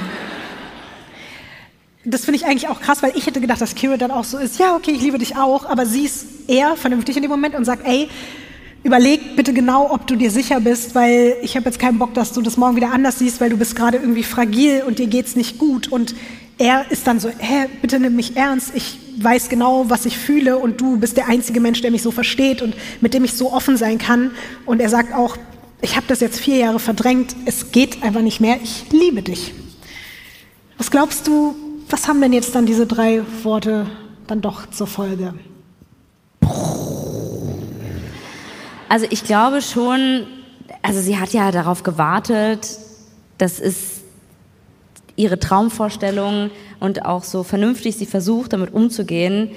Das 2.04 2.24
finde 2.24 2.38
ich 2.38 2.46
eigentlich 2.46 2.68
auch 2.68 2.80
krass, 2.80 3.02
weil 3.02 3.12
ich 3.16 3.26
hätte 3.26 3.40
gedacht, 3.40 3.60
dass 3.60 3.76
Kira 3.76 3.96
dann 3.96 4.10
auch 4.10 4.24
so 4.24 4.38
ist, 4.38 4.58
ja, 4.58 4.74
okay, 4.74 4.90
ich 4.90 5.02
liebe 5.02 5.18
dich 5.18 5.36
auch, 5.36 5.66
aber 5.66 5.86
sie 5.86 6.04
ist 6.04 6.26
eher 6.48 6.76
vernünftig 6.76 7.16
in 7.16 7.22
dem 7.22 7.30
Moment 7.30 7.54
und 7.54 7.64
sagt, 7.64 7.86
ey, 7.86 8.08
überleg 8.82 9.36
bitte 9.36 9.52
genau, 9.52 9.88
ob 9.92 10.08
du 10.08 10.16
dir 10.16 10.30
sicher 10.30 10.60
bist, 10.60 10.96
weil 10.96 11.36
ich 11.42 11.56
habe 11.56 11.66
jetzt 11.66 11.78
keinen 11.78 11.98
Bock, 11.98 12.14
dass 12.14 12.32
du 12.32 12.42
das 12.42 12.56
morgen 12.56 12.74
wieder 12.74 12.92
anders 12.92 13.20
siehst, 13.20 13.40
weil 13.40 13.50
du 13.50 13.56
bist 13.56 13.76
gerade 13.76 13.98
irgendwie 13.98 14.24
fragil 14.24 14.82
und 14.84 14.98
dir 14.98 15.06
geht's 15.06 15.36
nicht 15.36 15.58
gut. 15.58 15.88
Und 15.88 16.16
er 16.58 16.90
ist 16.90 17.06
dann 17.06 17.20
so, 17.20 17.28
hä, 17.28 17.66
bitte 17.80 18.00
nimm 18.00 18.16
mich 18.16 18.36
ernst, 18.36 18.72
ich 18.74 18.98
weiß 19.18 19.48
genau, 19.48 19.88
was 19.88 20.04
ich 20.04 20.18
fühle 20.18 20.58
und 20.58 20.80
du 20.80 20.98
bist 20.98 21.16
der 21.16 21.28
einzige 21.28 21.60
Mensch, 21.60 21.82
der 21.82 21.92
mich 21.92 22.02
so 22.02 22.10
versteht 22.10 22.62
und 22.62 22.74
mit 23.00 23.14
dem 23.14 23.24
ich 23.24 23.34
so 23.34 23.52
offen 23.52 23.76
sein 23.76 23.98
kann. 23.98 24.32
Und 24.66 24.80
er 24.80 24.88
sagt 24.88 25.14
auch, 25.14 25.36
ich 25.80 25.96
habe 25.96 26.06
das 26.08 26.20
jetzt 26.20 26.40
vier 26.40 26.56
Jahre 26.56 26.80
verdrängt, 26.80 27.36
es 27.44 27.70
geht 27.70 28.02
einfach 28.02 28.22
nicht 28.22 28.40
mehr, 28.40 28.58
ich 28.62 28.86
liebe 28.90 29.22
dich. 29.22 29.54
Was 30.78 30.90
glaubst 30.90 31.26
du, 31.28 31.54
was 31.92 32.08
haben 32.08 32.20
denn 32.20 32.32
jetzt 32.32 32.54
dann 32.54 32.64
diese 32.64 32.86
drei 32.86 33.22
Worte 33.42 33.86
dann 34.26 34.40
doch 34.40 34.70
zur 34.70 34.86
Folge? 34.86 35.34
Also 38.88 39.06
ich 39.10 39.24
glaube 39.24 39.62
schon, 39.62 40.26
also 40.82 41.00
sie 41.00 41.18
hat 41.18 41.32
ja 41.32 41.50
darauf 41.50 41.82
gewartet, 41.82 42.78
das 43.38 43.60
ist 43.60 44.02
ihre 45.16 45.38
Traumvorstellung 45.38 46.50
und 46.80 47.04
auch 47.04 47.24
so 47.24 47.42
vernünftig 47.42 47.96
sie 47.96 48.06
versucht, 48.06 48.54
damit 48.54 48.72
umzugehen. 48.72 49.50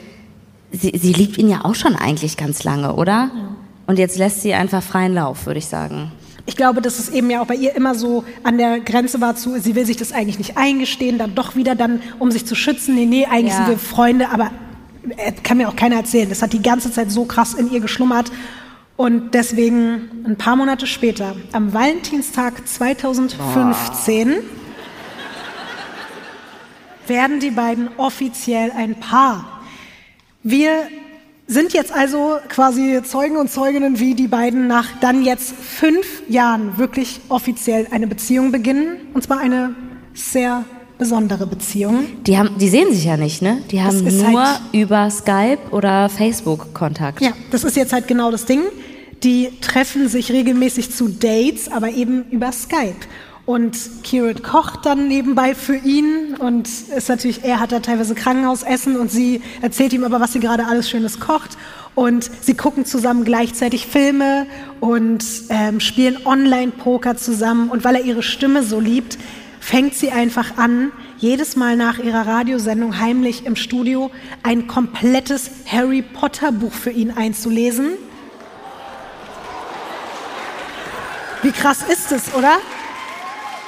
Sie, 0.71 0.91
sie 0.97 1.13
liebt 1.13 1.37
ihn 1.37 1.49
ja 1.49 1.63
auch 1.63 1.75
schon 1.75 1.95
eigentlich 1.95 2.35
ganz 2.35 2.63
lange, 2.63 2.95
oder? 2.95 3.31
Ja. 3.33 3.55
Und 3.87 3.97
jetzt 3.97 4.17
lässt 4.17 4.41
sie 4.41 4.53
einfach 4.53 4.83
freien 4.83 5.13
Lauf, 5.13 5.45
würde 5.45 5.59
ich 5.59 5.67
sagen. 5.67 6.11
Ich 6.47 6.55
glaube, 6.55 6.81
dass 6.81 6.99
es 6.99 7.09
eben 7.09 7.29
ja 7.29 7.41
auch 7.41 7.47
bei 7.47 7.55
ihr 7.55 7.75
immer 7.75 7.95
so 7.95 8.23
an 8.43 8.57
der 8.57 8.79
Grenze 8.79 9.19
war 9.19 9.35
zu, 9.35 9.59
sie 9.59 9.73
will 9.75 9.85
sich 9.85 9.97
das 9.97 10.11
eigentlich 10.11 10.37
nicht 10.37 10.57
eingestehen, 10.57 11.17
dann 11.17 11.33
doch 11.33 11.55
wieder 11.55 11.73
dann, 11.75 12.01
um 12.19 12.29
sich 12.31 12.45
zu 12.45 12.53
schützen, 12.55 12.93
nee, 12.95 13.05
nee, 13.05 13.25
eigentlich 13.25 13.53
Ja. 13.53 13.57
sind 13.65 13.69
wir 13.69 13.77
Freunde, 13.79 14.29
aber 14.29 14.51
äh, 15.17 15.31
kann 15.43 15.57
mir 15.57 15.67
auch 15.69 15.75
keiner 15.75 15.95
erzählen. 15.97 16.29
Das 16.29 16.41
hat 16.43 16.53
die 16.53 16.61
ganze 16.61 16.91
Zeit 16.91 17.11
so 17.11 17.25
krass 17.25 17.53
in 17.55 17.71
ihr 17.71 17.79
geschlummert. 17.79 18.31
Und 18.97 19.33
deswegen 19.33 20.23
ein 20.25 20.37
paar 20.37 20.55
Monate 20.55 20.87
später, 20.87 21.35
am 21.51 21.73
Valentinstag 21.73 22.65
2015, 22.67 24.35
werden 27.07 27.39
die 27.39 27.51
beiden 27.51 27.89
offiziell 27.97 28.71
ein 28.71 28.95
Paar. 28.99 29.61
Wir 30.43 30.87
sind 31.47 31.73
jetzt 31.73 31.91
also 31.91 32.37
quasi 32.49 33.01
Zeugen 33.03 33.37
und 33.37 33.51
Zeuginnen, 33.51 33.99
wie 33.99 34.15
die 34.15 34.27
beiden 34.27 34.67
nach 34.67 34.87
dann 34.99 35.23
jetzt 35.23 35.53
fünf 35.55 36.23
Jahren 36.27 36.77
wirklich 36.77 37.21
offiziell 37.29 37.87
eine 37.91 38.07
Beziehung 38.07 38.51
beginnen. 38.51 38.97
Und 39.13 39.23
zwar 39.23 39.39
eine 39.39 39.75
sehr 40.13 40.63
besondere 40.97 41.45
Beziehung. 41.45 42.05
Die, 42.25 42.37
haben, 42.37 42.57
die 42.57 42.69
sehen 42.69 42.93
sich 42.93 43.05
ja 43.05 43.17
nicht, 43.17 43.41
ne? 43.41 43.61
Die 43.69 43.81
haben 43.81 44.03
nur 44.03 44.43
halt- 44.47 44.61
über 44.71 45.09
Skype 45.09 45.59
oder 45.71 46.09
Facebook 46.09 46.73
Kontakt. 46.73 47.21
Ja, 47.21 47.31
das 47.51 47.63
ist 47.63 47.75
jetzt 47.75 47.93
halt 47.93 48.07
genau 48.07 48.31
das 48.31 48.45
Ding. 48.45 48.61
Die 49.23 49.49
treffen 49.61 50.07
sich 50.07 50.31
regelmäßig 50.31 50.91
zu 50.91 51.07
Dates, 51.09 51.71
aber 51.71 51.89
eben 51.89 52.25
über 52.31 52.51
Skype. 52.51 52.95
Und 53.45 53.77
Kirit 54.03 54.43
kocht 54.43 54.87
dann 54.87 55.07
nebenbei 55.07 55.53
für 55.53 55.75
ihn 55.75 56.35
und 56.39 56.67
ist 56.67 57.09
natürlich, 57.09 57.43
er 57.43 57.59
hat 57.59 57.71
da 57.71 57.79
teilweise 57.79 58.15
Krankenhausessen 58.15 58.99
und 58.99 59.11
sie 59.11 59.43
erzählt 59.61 59.93
ihm 59.93 60.03
aber, 60.03 60.19
was 60.19 60.33
sie 60.33 60.39
gerade 60.39 60.65
alles 60.65 60.89
Schönes 60.89 61.19
kocht. 61.19 61.57
Und 61.93 62.29
sie 62.41 62.55
gucken 62.55 62.85
zusammen 62.85 63.23
gleichzeitig 63.23 63.85
Filme 63.85 64.47
und 64.79 65.23
ähm, 65.49 65.79
spielen 65.79 66.25
Online-Poker 66.25 67.17
zusammen. 67.17 67.69
Und 67.69 67.83
weil 67.83 67.95
er 67.95 68.03
ihre 68.03 68.23
Stimme 68.23 68.63
so 68.63 68.79
liebt, 68.79 69.17
fängt 69.59 69.93
sie 69.93 70.11
einfach 70.11 70.57
an, 70.57 70.91
jedes 71.19 71.55
Mal 71.55 71.77
nach 71.77 71.99
ihrer 71.99 72.27
Radiosendung 72.27 72.99
heimlich 72.99 73.45
im 73.45 73.55
Studio 73.55 74.11
ein 74.43 74.67
komplettes 74.67 75.49
Harry 75.71 76.01
Potter 76.01 76.51
Buch 76.51 76.73
für 76.73 76.91
ihn 76.91 77.11
einzulesen. 77.11 77.91
Wie 81.43 81.51
krass 81.51 81.83
ist 81.87 82.11
es, 82.11 82.33
oder? 82.33 82.57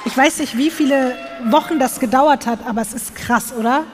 Ich 0.08 0.16
weiß 0.16 0.38
nicht, 0.38 0.56
wie 0.56 0.70
viele 0.70 1.14
Wochen 1.50 1.78
das 1.78 2.00
gedauert 2.00 2.46
hat, 2.46 2.60
aber 2.66 2.80
es 2.80 2.94
ist 2.94 3.14
krass, 3.14 3.52
oder? 3.52 3.84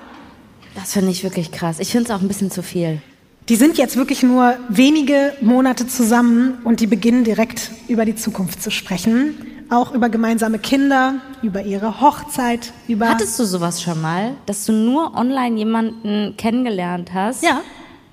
Das 0.76 0.92
finde 0.92 1.10
ich 1.10 1.24
wirklich 1.24 1.50
krass. 1.50 1.80
Ich 1.80 1.90
finde 1.90 2.04
es 2.08 2.10
auch 2.16 2.20
ein 2.20 2.28
bisschen 2.28 2.52
zu 2.52 2.62
viel. 2.62 3.02
Die 3.48 3.56
sind 3.56 3.76
jetzt 3.78 3.96
wirklich 3.96 4.22
nur 4.22 4.54
wenige 4.68 5.32
Monate 5.40 5.88
zusammen 5.88 6.58
und 6.62 6.78
die 6.78 6.86
beginnen 6.86 7.24
direkt 7.24 7.72
über 7.88 8.04
die 8.04 8.14
Zukunft 8.14 8.62
zu 8.62 8.70
sprechen. 8.70 9.34
Auch 9.70 9.90
über 9.92 10.08
gemeinsame 10.08 10.60
Kinder, 10.60 11.14
über 11.42 11.62
ihre 11.62 12.00
Hochzeit, 12.00 12.72
über. 12.86 13.08
Hattest 13.08 13.36
du 13.40 13.44
sowas 13.44 13.82
schon 13.82 14.00
mal, 14.00 14.34
dass 14.46 14.66
du 14.66 14.72
nur 14.72 15.16
online 15.16 15.56
jemanden 15.58 16.36
kennengelernt 16.36 17.10
hast? 17.12 17.42
Ja, 17.42 17.60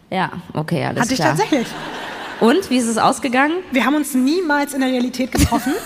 Ja, 0.10 0.32
okay, 0.56 0.86
alles 0.86 1.02
hatte 1.04 1.14
ich 1.14 1.20
klar. 1.20 1.36
tatsächlich. 1.38 1.68
Und, 2.40 2.72
wie 2.72 2.78
ist 2.78 2.88
es 2.88 2.98
ausgegangen? 2.98 3.54
Wir 3.72 3.86
haben 3.86 3.94
uns 3.94 4.16
niemals 4.16 4.74
in 4.74 4.80
der 4.82 4.90
Realität 4.90 5.32
getroffen. 5.32 5.74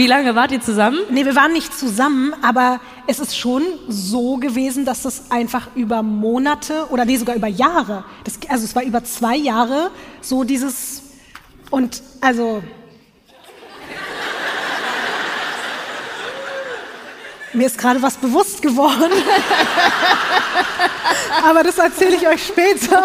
Wie 0.00 0.06
lange 0.06 0.34
wart 0.34 0.50
ihr 0.50 0.62
zusammen? 0.62 0.98
Nee, 1.10 1.26
wir 1.26 1.36
waren 1.36 1.52
nicht 1.52 1.78
zusammen, 1.78 2.32
aber 2.40 2.80
es 3.06 3.20
ist 3.20 3.36
schon 3.36 3.62
so 3.86 4.38
gewesen, 4.38 4.86
dass 4.86 5.02
das 5.02 5.30
einfach 5.30 5.68
über 5.74 6.02
Monate 6.02 6.86
oder 6.88 7.04
nee, 7.04 7.18
sogar 7.18 7.36
über 7.36 7.48
Jahre, 7.48 8.04
das, 8.24 8.38
also 8.48 8.64
es 8.64 8.74
war 8.74 8.82
über 8.82 9.04
zwei 9.04 9.36
Jahre 9.36 9.90
so 10.22 10.42
dieses 10.42 11.02
und 11.70 12.02
also 12.22 12.62
mir 17.52 17.66
ist 17.66 17.76
gerade 17.76 18.00
was 18.00 18.16
bewusst 18.16 18.62
geworden, 18.62 19.12
aber 21.44 21.62
das 21.62 21.76
erzähle 21.76 22.16
ich 22.16 22.26
euch 22.26 22.42
später. 22.42 23.04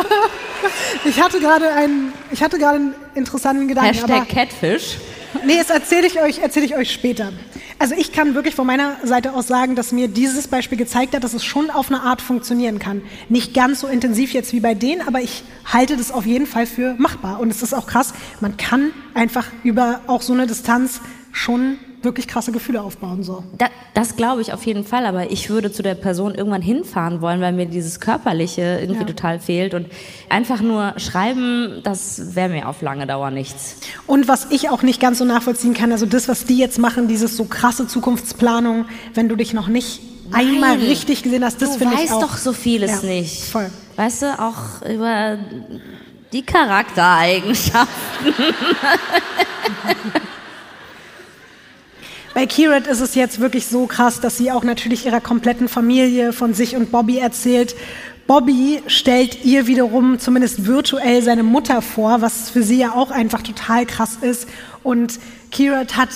Ich 1.03 1.21
hatte 1.21 1.41
gerade 1.41 1.73
einen, 1.73 2.13
ich 2.31 2.41
hatte 2.41 2.57
gerade 2.57 2.77
einen 2.77 2.95
interessanten 3.15 3.67
Gedanken. 3.67 3.95
Hashtag 3.95 4.29
Catfish. 4.29 4.97
Nee, 5.45 5.57
das 5.59 5.69
erzähle 5.69 6.07
ich 6.07 6.19
euch, 6.19 6.39
erzähle 6.39 6.65
ich 6.65 6.75
euch 6.75 6.91
später. 6.91 7.31
Also 7.77 7.93
ich 7.95 8.11
kann 8.11 8.33
wirklich 8.33 8.55
von 8.55 8.65
meiner 8.65 8.97
Seite 9.03 9.33
aus 9.33 9.47
sagen, 9.47 9.75
dass 9.75 9.91
mir 9.91 10.07
dieses 10.07 10.47
Beispiel 10.47 10.77
gezeigt 10.77 11.13
hat, 11.13 11.23
dass 11.23 11.35
es 11.35 11.45
schon 11.45 11.69
auf 11.69 11.89
eine 11.89 12.01
Art 12.01 12.19
funktionieren 12.19 12.79
kann. 12.79 13.03
Nicht 13.29 13.53
ganz 13.53 13.81
so 13.81 13.87
intensiv 13.87 14.33
jetzt 14.33 14.53
wie 14.53 14.59
bei 14.59 14.73
denen, 14.73 15.07
aber 15.07 15.21
ich 15.21 15.43
halte 15.71 15.97
das 15.97 16.11
auf 16.11 16.25
jeden 16.25 16.47
Fall 16.47 16.65
für 16.65 16.95
machbar. 16.97 17.39
Und 17.39 17.51
es 17.51 17.61
ist 17.61 17.73
auch 17.73 17.85
krass, 17.85 18.15
man 18.39 18.57
kann 18.57 18.91
einfach 19.13 19.45
über 19.63 20.01
auch 20.07 20.23
so 20.23 20.33
eine 20.33 20.47
Distanz 20.47 21.01
schon 21.31 21.77
wirklich 22.05 22.29
krasse 22.29 22.53
Gefühle 22.53 22.81
aufbauen. 22.81 23.23
So. 23.23 23.43
Da, 23.57 23.65
das 23.93 24.15
glaube 24.15 24.41
ich 24.41 24.53
auf 24.53 24.65
jeden 24.65 24.85
Fall, 24.85 25.05
aber 25.05 25.31
ich 25.31 25.49
würde 25.49 25.69
zu 25.71 25.83
der 25.83 25.95
Person 25.95 26.33
irgendwann 26.33 26.61
hinfahren 26.61 27.19
wollen, 27.19 27.41
weil 27.41 27.51
mir 27.51 27.65
dieses 27.65 27.99
Körperliche 27.99 28.77
irgendwie 28.79 29.01
Ja. 29.01 29.07
total 29.07 29.39
fehlt. 29.39 29.73
Und 29.73 29.87
einfach 30.29 30.61
nur 30.61 30.93
schreiben, 30.97 31.81
das 31.83 32.35
wäre 32.35 32.47
mir 32.47 32.69
auf 32.69 32.81
lange 32.81 33.05
Dauer 33.05 33.31
nichts. 33.31 33.75
Und 34.07 34.29
was 34.29 34.47
ich 34.51 34.69
auch 34.69 34.81
nicht 34.83 35.01
ganz 35.01 35.17
so 35.17 35.25
nachvollziehen 35.25 35.73
kann, 35.73 35.91
also 35.91 36.05
das, 36.05 36.29
was 36.29 36.45
die 36.45 36.57
jetzt 36.57 36.79
machen, 36.79 37.09
dieses 37.09 37.35
so 37.35 37.43
krasse 37.43 37.85
Zukunftsplanung, 37.87 38.85
wenn 39.13 39.27
du 39.27 39.35
dich 39.35 39.53
noch 39.53 39.67
nicht 39.67 39.99
einmal 40.31 40.77
Nein. 40.77 40.87
richtig 40.87 41.23
gesehen 41.23 41.43
hast, 41.43 41.61
das 41.61 41.73
du 41.73 41.79
finde 41.79 41.95
ich 41.95 42.01
weißt 42.03 42.13
auch. 42.13 42.21
doch 42.21 42.37
so 42.37 42.53
vieles 42.53 43.01
Ja, 43.03 43.09
nicht. 43.09 43.43
voll. 43.43 43.69
Weißt 43.97 44.21
du, 44.23 44.39
auch 44.39 44.81
über 44.89 45.37
die 46.33 46.41
Charaktereigenschaften. 46.43 48.33
Bei 52.35 52.45
Kirat 52.45 52.85
ist 52.87 52.99
es 52.99 53.15
jetzt 53.15 53.39
wirklich 53.39 53.65
so 53.65 53.87
krass, 53.87 54.19
dass 54.19 54.37
sie 54.37 54.51
auch 54.51 54.65
natürlich 54.65 55.05
ihrer 55.05 55.21
kompletten 55.21 55.69
Familie 55.69 56.33
von 56.33 56.53
sich 56.53 56.75
und 56.75 56.91
Bobby 56.91 57.17
erzählt. 57.17 57.77
Bobby 58.27 58.83
stellt 58.87 59.45
ihr 59.45 59.67
wiederum 59.67 60.19
zumindest 60.19 60.65
virtuell 60.65 61.21
seine 61.21 61.43
Mutter 61.43 61.81
vor, 61.81 62.19
was 62.19 62.49
für 62.49 62.61
sie 62.61 62.77
ja 62.77 62.91
auch 62.91 63.09
einfach 63.09 63.41
total 63.41 63.85
krass 63.85 64.17
ist. 64.19 64.49
Und 64.83 65.17
Kirat 65.49 65.95
hat 65.95 66.09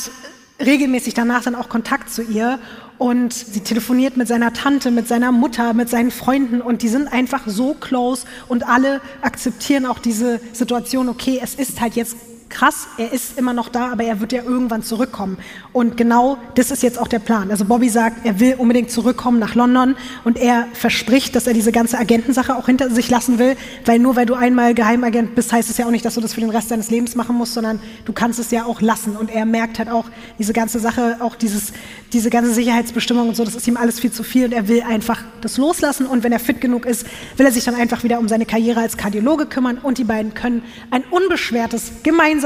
regelmäßig 0.59 1.13
danach 1.13 1.43
dann 1.43 1.55
auch 1.55 1.69
Kontakt 1.69 2.09
zu 2.09 2.21
ihr 2.21 2.59
und 2.97 3.31
sie 3.31 3.61
telefoniert 3.61 4.17
mit 4.17 4.27
seiner 4.27 4.51
Tante, 4.51 4.91
mit 4.91 5.07
seiner 5.07 5.31
Mutter, 5.31 5.73
mit 5.73 5.87
seinen 5.87 6.11
Freunden 6.11 6.61
und 6.61 6.81
die 6.81 6.89
sind 6.89 7.07
einfach 7.07 7.43
so 7.45 7.75
close 7.75 8.25
und 8.49 8.67
alle 8.67 8.99
akzeptieren 9.21 9.85
auch 9.85 9.99
diese 9.99 10.41
Situation, 10.51 11.07
okay, 11.07 11.39
es 11.41 11.55
ist 11.55 11.79
halt 11.79 11.95
jetzt 11.95 12.17
krass, 12.49 12.87
er 12.97 13.13
ist 13.13 13.37
immer 13.37 13.53
noch 13.53 13.69
da, 13.69 13.91
aber 13.91 14.03
er 14.03 14.19
wird 14.19 14.31
ja 14.31 14.43
irgendwann 14.43 14.83
zurückkommen. 14.83 15.37
Und 15.71 15.97
genau 15.97 16.37
das 16.55 16.71
ist 16.71 16.83
jetzt 16.83 16.99
auch 16.99 17.07
der 17.07 17.19
Plan. 17.19 17.51
Also 17.51 17.65
Bobby 17.65 17.89
sagt, 17.89 18.25
er 18.25 18.39
will 18.39 18.55
unbedingt 18.57 18.91
zurückkommen 18.91 19.39
nach 19.39 19.55
London 19.55 19.95
und 20.23 20.37
er 20.37 20.67
verspricht, 20.73 21.35
dass 21.35 21.47
er 21.47 21.53
diese 21.53 21.71
ganze 21.71 21.97
Agentensache 21.97 22.55
auch 22.55 22.65
hinter 22.65 22.89
sich 22.89 23.09
lassen 23.09 23.39
will, 23.39 23.55
weil 23.85 23.99
nur 23.99 24.15
weil 24.15 24.25
du 24.25 24.33
einmal 24.33 24.73
Geheimagent 24.73 25.35
bist, 25.35 25.53
heißt 25.53 25.69
es 25.69 25.77
ja 25.77 25.85
auch 25.85 25.91
nicht, 25.91 26.03
dass 26.05 26.15
du 26.15 26.21
das 26.21 26.33
für 26.33 26.41
den 26.41 26.49
Rest 26.49 26.71
deines 26.71 26.89
Lebens 26.89 27.15
machen 27.15 27.35
musst, 27.35 27.53
sondern 27.53 27.79
du 28.05 28.13
kannst 28.13 28.39
es 28.39 28.51
ja 28.51 28.65
auch 28.65 28.81
lassen. 28.81 29.15
Und 29.15 29.29
er 29.29 29.45
merkt 29.45 29.79
halt 29.79 29.89
auch 29.89 30.05
diese 30.39 30.53
ganze 30.53 30.79
Sache, 30.79 31.17
auch 31.19 31.35
dieses, 31.35 31.71
diese 32.13 32.29
ganze 32.29 32.53
Sicherheitsbestimmung 32.53 33.29
und 33.29 33.35
so, 33.35 33.45
das 33.45 33.55
ist 33.55 33.67
ihm 33.67 33.77
alles 33.77 33.99
viel 33.99 34.11
zu 34.11 34.23
viel 34.23 34.45
und 34.45 34.53
er 34.53 34.67
will 34.67 34.81
einfach 34.81 35.21
das 35.41 35.57
loslassen 35.57 36.07
und 36.07 36.23
wenn 36.23 36.31
er 36.31 36.39
fit 36.39 36.59
genug 36.61 36.85
ist, 36.85 37.05
will 37.37 37.45
er 37.45 37.51
sich 37.51 37.63
dann 37.63 37.75
einfach 37.75 38.03
wieder 38.03 38.19
um 38.19 38.27
seine 38.27 38.45
Karriere 38.45 38.81
als 38.81 38.97
Kardiologe 38.97 39.45
kümmern 39.45 39.77
und 39.77 39.97
die 39.97 40.03
beiden 40.03 40.33
können 40.33 40.63
ein 40.91 41.03
unbeschwertes, 41.11 41.91
gemeinsames 42.03 42.38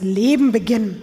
Leben 0.00 0.52
beginnen. 0.52 1.02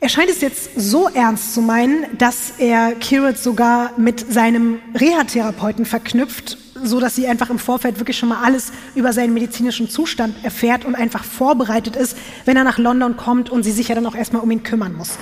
Er 0.00 0.08
scheint 0.08 0.30
es 0.30 0.40
jetzt 0.40 0.70
so 0.74 1.08
ernst 1.08 1.54
zu 1.54 1.60
meinen, 1.60 2.06
dass 2.18 2.54
er 2.58 2.92
Kirit 2.96 3.38
sogar 3.38 3.92
mit 3.96 4.32
seinem 4.32 4.80
Reha-Therapeuten 4.98 5.84
verknüpft, 5.84 6.58
so 6.82 6.98
dass 6.98 7.14
sie 7.14 7.28
einfach 7.28 7.50
im 7.50 7.60
Vorfeld 7.60 8.00
wirklich 8.00 8.18
schon 8.18 8.28
mal 8.28 8.42
alles 8.42 8.72
über 8.96 9.12
seinen 9.12 9.32
medizinischen 9.32 9.88
Zustand 9.88 10.34
erfährt 10.42 10.84
und 10.84 10.96
einfach 10.96 11.22
vorbereitet 11.22 11.94
ist, 11.94 12.16
wenn 12.46 12.56
er 12.56 12.64
nach 12.64 12.78
London 12.78 13.16
kommt 13.16 13.48
und 13.48 13.62
sie 13.62 13.70
sich 13.70 13.88
ja 13.88 13.94
dann 13.94 14.06
auch 14.06 14.16
erstmal 14.16 14.42
um 14.42 14.50
ihn 14.50 14.64
kümmern 14.64 14.96
muss. 14.96 15.18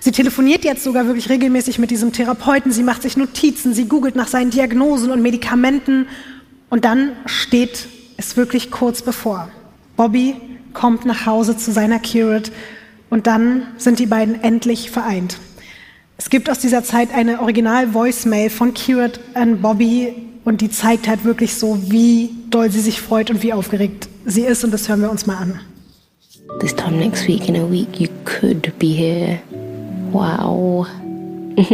Sie 0.00 0.10
telefoniert 0.10 0.64
jetzt 0.64 0.84
sogar 0.84 1.06
wirklich 1.06 1.28
regelmäßig 1.28 1.78
mit 1.78 1.90
diesem 1.90 2.12
Therapeuten, 2.12 2.72
sie 2.72 2.82
macht 2.82 3.02
sich 3.02 3.18
Notizen, 3.18 3.74
sie 3.74 3.88
googelt 3.88 4.16
nach 4.16 4.28
seinen 4.28 4.50
Diagnosen 4.50 5.10
und 5.10 5.20
Medikamenten 5.20 6.06
und 6.70 6.86
dann 6.86 7.12
steht 7.26 7.88
es 8.16 8.38
wirklich 8.38 8.70
kurz 8.70 9.02
bevor. 9.02 9.50
Bobby 9.96 10.36
kommt 10.74 11.06
nach 11.06 11.24
Hause 11.26 11.56
zu 11.56 11.72
seiner 11.72 11.98
Curate 11.98 12.52
und 13.08 13.26
dann 13.26 13.62
sind 13.78 13.98
die 13.98 14.06
beiden 14.06 14.42
endlich 14.42 14.90
vereint. 14.90 15.38
Es 16.16 16.30
gibt 16.30 16.50
aus 16.50 16.58
dieser 16.58 16.84
Zeit 16.84 17.12
eine 17.12 17.40
Original-Voicemail 17.40 18.50
von 18.50 18.74
Curate 18.74 19.20
an 19.34 19.62
Bobby 19.62 20.14
und 20.44 20.60
die 20.60 20.70
zeigt 20.70 21.08
halt 21.08 21.24
wirklich 21.24 21.54
so, 21.54 21.78
wie 21.90 22.30
doll 22.50 22.70
sie 22.70 22.80
sich 22.80 23.00
freut 23.00 23.30
und 23.30 23.42
wie 23.42 23.52
aufgeregt 23.52 24.08
sie 24.24 24.42
ist 24.42 24.64
und 24.64 24.72
das 24.72 24.88
hören 24.88 25.00
wir 25.00 25.10
uns 25.10 25.26
mal 25.26 25.36
an. 25.36 25.60
This 26.60 26.74
time 26.74 26.98
next 26.98 27.26
week, 27.26 27.48
in 27.48 27.56
a 27.56 27.70
week, 27.70 27.98
you 27.98 28.08
could 28.24 28.72
be 28.78 28.92
here. 28.92 29.40
Wow. 30.12 30.86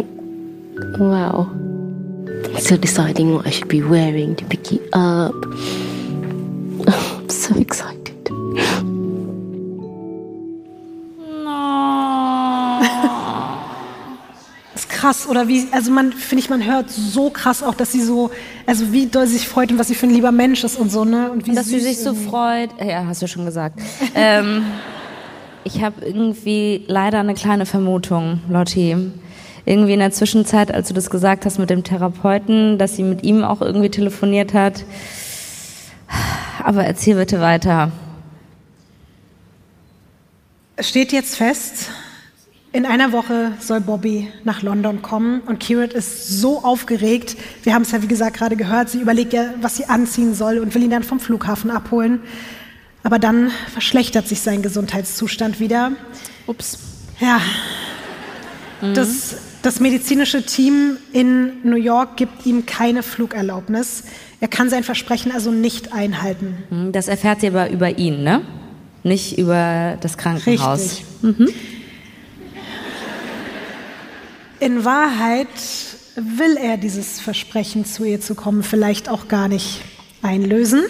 wow. 0.99 1.47
Still 2.59 2.79
deciding 2.79 3.35
what 3.35 3.47
I 3.47 3.51
should 3.51 3.69
be 3.69 3.83
wearing 3.83 4.37
to 4.37 4.45
pick 4.47 4.73
you 4.73 4.81
up. 4.93 5.35
I'm 6.87 7.29
so 7.29 7.55
excited. 7.57 8.01
Krass. 15.01 15.27
Oder 15.27 15.49
wie, 15.49 15.67
also 15.73 15.91
man, 15.91 16.13
finde 16.13 16.45
ich, 16.45 16.51
man 16.51 16.65
hört 16.65 16.91
so 16.91 17.31
krass 17.31 17.63
auch, 17.63 17.75
dass 17.75 17.93
sie 17.93 18.03
so, 18.03 18.31
also 18.67 18.93
wie 18.93 19.07
doll 19.07 19.27
sie 19.27 19.39
sich 19.39 19.49
freut 19.49 19.73
und 19.73 19.79
was 19.79 19.89
sie 19.89 19.95
für 19.95 20.07
ein 20.07 20.15
lieber 20.15 20.33
Mensch 20.33 20.63
ist 20.65 20.77
und 20.77 20.91
so, 20.91 21.05
ne? 21.05 21.31
Und 21.31 21.47
wie 21.47 21.51
Und 21.51 21.57
dass 21.57 21.67
sie 21.67 21.81
sich 21.81 21.99
so 21.99 22.15
freut. 22.15 22.71
Ja, 22.85 23.07
hast 23.07 23.23
du 23.23 23.27
schon 23.27 23.45
gesagt. 23.45 23.81
ähm, 24.15 24.65
ich 25.65 25.83
habe 25.83 26.05
irgendwie 26.05 26.85
leider 26.87 27.21
eine 27.21 27.35
kleine 27.35 27.67
Vermutung, 27.67 28.41
Lotti. 28.49 28.97
Irgendwie 29.67 29.93
in 29.93 30.01
der 30.01 30.11
Zwischenzeit, 30.11 30.73
als 30.73 30.89
du 30.89 30.95
das 30.95 31.11
gesagt 31.11 31.45
hast 31.45 31.59
mit 31.59 31.71
dem 31.71 31.85
Therapeuten, 31.85 32.79
dass 32.79 32.97
sie 32.97 33.03
mit 33.03 33.23
ihm 33.23 33.45
auch 33.45 33.61
irgendwie 33.61 33.91
telefoniert 33.91 34.55
hat. 34.55 34.85
Aber 36.65 36.85
erzähl 36.85 37.17
bitte 37.17 37.41
weiter. 37.41 37.93
Es 40.77 40.89
steht 40.89 41.13
jetzt 41.13 41.37
fest, 41.37 41.91
in 42.73 42.87
einer 42.87 43.13
Woche 43.13 43.53
soll 43.59 43.81
Bobby 43.81 44.29
nach 44.45 44.63
London 44.63 45.03
kommen 45.03 45.41
und 45.41 45.59
Kirat 45.59 45.93
ist 45.93 46.29
so 46.41 46.63
aufgeregt. 46.63 47.37
Wir 47.65 47.75
haben 47.75 47.83
es 47.83 47.91
ja, 47.91 48.01
wie 48.03 48.07
gesagt, 48.07 48.37
gerade 48.37 48.57
gehört. 48.57 48.89
Sie 48.91 49.01
überlegt 49.01 49.33
ja, 49.33 49.55
was 49.61 49.77
sie 49.77 49.87
anziehen 49.87 50.35
soll 50.35 50.59
und 50.59 50.75
will 50.75 50.83
ihn 50.85 50.91
dann 50.91 51.03
vom 51.03 51.19
Flughafen 51.19 51.71
abholen. 51.71 52.21
Aber 53.03 53.19
dann 53.19 53.51
verschlechtert 53.73 54.29
sich 54.29 54.41
sein 54.41 54.63
Gesundheitszustand 54.63 55.59
wieder. 55.59 55.93
Ups. 56.47 56.79
Ja. 57.19 57.41
Das, 58.95 59.37
das 59.63 59.81
medizinische 59.81 60.45
Team 60.47 60.97
in 61.13 61.53
New 61.65 61.77
York 61.77 62.17
gibt 62.17 62.47
ihm 62.47 62.67
keine 62.67 63.03
Flugerlaubnis. 63.03 64.05
Er 64.41 64.49
kann 64.49 64.71
sein 64.71 64.85
Versprechen 64.85 65.33
also 65.33 65.51
nicht 65.51 65.93
einhalten. 65.93 66.57
Hm, 66.71 66.93
Das 66.93 67.09
erfährt 67.09 67.41
sie 67.41 67.49
aber 67.49 67.71
über 67.71 67.99
ihn, 67.99 68.23
ne? 68.23 68.43
Nicht 69.03 69.39
über 69.39 69.99
das 70.01 70.17
Krankenhaus. 70.17 71.03
Richtig. 71.23 71.47
In 74.61 74.85
Wahrheit 74.85 75.49
will 76.17 76.59
er 76.59 76.77
dieses 76.77 77.19
Versprechen, 77.19 77.87
zu 77.87 78.05
ihr 78.05 78.21
zu 78.21 78.35
kommen, 78.35 78.63
vielleicht 78.63 79.09
auch 79.09 79.27
gar 79.27 79.49
nicht 79.49 79.81
einlösen. 80.21 80.83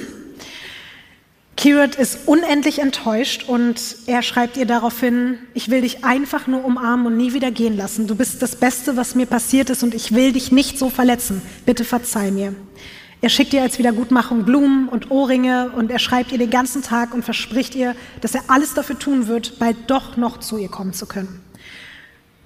Kirat 1.57 1.95
ist 1.95 2.27
unendlich 2.27 2.81
enttäuscht 2.81 3.49
und 3.49 3.81
er 4.07 4.23
schreibt 4.23 4.57
ihr 4.57 4.67
daraufhin, 4.67 5.39
ich 5.55 5.71
will 5.71 5.83
dich 5.83 6.05
einfach 6.05 6.49
nur 6.49 6.65
umarmen 6.65 7.07
und 7.07 7.17
nie 7.17 7.33
wieder 7.33 7.53
gehen 7.53 7.77
lassen. 7.77 8.09
Du 8.09 8.17
bist 8.17 8.43
das 8.43 8.57
Beste, 8.57 8.97
was 8.97 9.15
mir 9.15 9.27
passiert 9.27 9.71
ist 9.71 9.85
und 9.85 9.95
ich 9.95 10.13
will 10.13 10.33
dich 10.33 10.51
nicht 10.51 10.77
so 10.77 10.91
verletzen. 10.91 11.41
Bitte 11.65 11.85
verzeih 11.85 12.33
mir. 12.33 12.55
Er 13.21 13.29
schickt 13.29 13.53
ihr 13.53 13.63
als 13.63 13.79
Wiedergutmachung 13.79 14.45
Blumen 14.45 14.89
und 14.89 15.13
Ohrringe 15.13 15.71
und 15.77 15.93
er 15.93 16.01
schreibt 16.01 16.33
ihr 16.33 16.39
den 16.39 16.51
ganzen 16.51 16.83
Tag 16.83 17.15
und 17.15 17.25
verspricht 17.25 17.77
ihr, 17.77 17.95
dass 18.21 18.35
er 18.35 18.43
alles 18.49 18.75
dafür 18.75 18.99
tun 18.99 19.29
wird, 19.29 19.61
bald 19.61 19.77
doch 19.87 20.17
noch 20.17 20.41
zu 20.41 20.57
ihr 20.57 20.71
kommen 20.71 20.93
zu 20.93 21.07
können. 21.07 21.50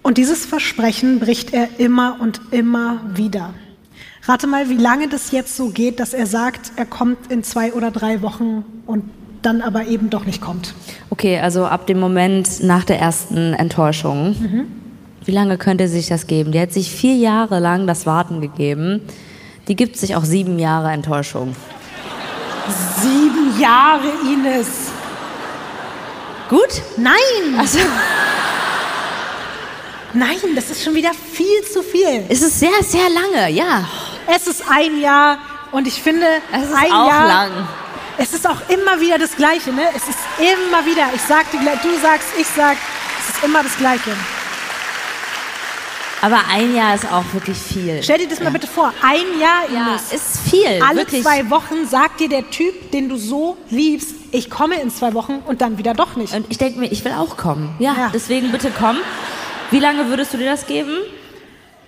Und 0.05 0.19
dieses 0.19 0.45
Versprechen 0.45 1.19
bricht 1.19 1.55
er 1.55 1.67
immer 1.79 2.19
und 2.21 2.41
immer 2.51 3.01
wieder. 3.15 3.55
Rate 4.25 4.47
mal, 4.47 4.69
wie 4.69 4.77
lange 4.77 5.09
das 5.09 5.33
jetzt 5.33 5.57
so 5.57 5.71
geht, 5.71 5.99
dass 5.99 6.13
er 6.13 6.27
sagt, 6.27 6.73
er 6.77 6.85
kommt 6.85 7.33
in 7.33 7.43
zwei 7.43 7.73
oder 7.73 7.91
drei 7.91 8.21
Wochen 8.21 8.65
und 8.87 9.05
dann 9.41 9.63
aber 9.63 9.87
eben 9.87 10.11
doch 10.11 10.27
nicht 10.27 10.43
kommt. 10.43 10.75
Okay, 11.09 11.39
also 11.39 11.65
ab 11.65 11.87
dem 11.87 11.99
Moment 11.99 12.63
nach 12.63 12.85
der 12.85 13.01
ersten 13.01 13.55
Enttäuschung. 13.55 14.69
Wie 15.25 15.33
lange 15.33 15.57
könnte 15.57 15.89
sich 15.89 16.09
das 16.09 16.27
geben? 16.27 16.53
Die 16.53 16.61
hat 16.61 16.73
sich 16.73 16.91
vier 16.91 17.15
Jahre 17.15 17.59
lang 17.59 17.87
das 17.87 18.05
Warten 18.05 18.43
gegeben. 18.43 19.01
Die 19.69 19.77
gibt 19.77 19.97
sich 19.97 20.17
auch 20.17 20.25
sieben 20.25 20.59
Jahre 20.59 20.91
Enttäuschung. 20.91 21.57
Sieben 23.01 23.59
Jahre, 23.59 24.09
Ines. 24.31 24.91
Gut? 26.51 26.83
Nein, 26.99 27.59
Also, 27.59 27.79
nein, 30.15 30.39
das 30.55 30.71
ist 30.71 30.83
schon 30.85 30.95
wieder 30.95 31.13
viel 31.13 31.63
zu 31.71 31.83
viel. 31.83 32.25
es 32.29 32.43
ist 32.43 32.59
sehr, 32.61 32.83
sehr 32.83 33.09
lange, 33.11 33.51
ja. 33.51 33.87
Es 34.27 34.47
ist 34.47 34.65
ein 34.71 35.01
Jahr 35.01 35.39
und 35.73 35.87
ich 35.87 36.01
finde, 36.03 36.27
Es 36.53 36.69
ist 36.69 36.75
ein 36.75 36.93
auch 36.93 37.09
Jahr. 37.09 37.27
lang. 37.29 37.51
Es 38.17 38.33
ist 38.33 38.47
auch 38.49 38.69
immer 38.69 39.01
wieder 39.01 39.19
das 39.19 39.35
Gleiche, 39.37 39.73
ne? 39.73 39.83
Es 39.95 40.05
ist 40.09 40.19
immer 40.39 40.87
wieder. 40.87 41.03
Ich 41.15 41.21
sag 41.23 41.51
dir, 41.51 41.59
gleich, 41.59 41.81
du 41.83 41.91
sagst, 42.01 42.29
ich 42.39 42.47
sag, 42.47 42.77
es 43.21 43.35
ist 43.35 43.45
immer 43.45 43.63
das 43.63 43.77
Gleiche. 43.77 44.13
Aber 46.23 46.39
ein 46.51 46.75
Jahr 46.75 46.95
ist 46.95 47.05
auch 47.13 47.25
wirklich 47.35 47.59
viel. 47.59 48.03
Stell 48.03 48.17
dir 48.19 48.29
das 48.29 48.41
mal 48.41 48.51
bitte 48.51 48.67
vor. 48.67 48.95
Ein 49.03 49.39
Jahr, 49.39 49.65
Ja, 49.71 49.91
Ines. 49.91 50.11
ist 50.13 50.49
viel. 50.49 50.81
Alle 50.83 51.01
wirklich. 51.01 51.23
zwei 51.23 51.51
Wochen 51.51 51.87
sagt 51.87 52.21
dir 52.21 52.31
der 52.31 52.49
Typ, 52.51 52.93
den 52.93 53.11
du 53.11 53.17
so 53.19 53.59
liebst, 53.69 54.15
ich 54.31 54.49
komme 54.49 54.77
in 54.81 54.91
zwei 54.91 55.13
Wochen 55.13 55.43
und 55.47 55.61
dann 55.61 55.77
wieder 55.77 55.93
doch 55.93 56.17
nicht. 56.17 56.33
Und 56.33 56.47
ich 56.49 56.57
denke 56.57 56.79
mir, 56.81 56.87
ich 56.91 57.05
will 57.05 57.13
auch 57.13 57.37
kommen. 57.37 57.75
Ja, 57.79 57.93
Ja. 57.95 58.11
deswegen 58.15 58.51
bitte 58.53 58.71
komm. 58.79 58.97
Wie 59.75 59.81
lange 59.81 60.09
würdest 60.09 60.33
du 60.33 60.39
dir 60.39 60.53
das 60.53 60.69
geben? 60.69 60.99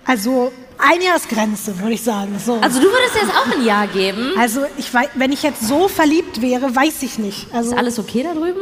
Also 0.03 0.51
ein 0.77 1.01
Jahresgrenze, 1.01 1.79
würde 1.79 1.93
ich 1.93 2.03
sagen. 2.03 2.37
So. 2.37 2.55
Also 2.55 2.81
du 2.81 2.87
würdest 2.87 3.15
dir 3.15 3.21
jetzt 3.21 3.33
auch 3.33 3.49
ein 3.49 3.63
Jahr 3.63 3.87
geben? 3.87 4.33
Also 4.37 4.65
ich 4.77 4.93
weiß, 4.93 5.07
wenn 5.13 5.31
ich 5.31 5.41
jetzt 5.41 5.65
so 5.65 5.87
verliebt 5.87 6.41
wäre, 6.41 6.75
weiß 6.75 7.01
ich 7.03 7.17
nicht. 7.17 7.47
Also 7.53 7.71
Ist 7.71 7.77
alles 7.77 7.97
okay 7.97 8.23
da 8.23 8.33
drüben? 8.33 8.59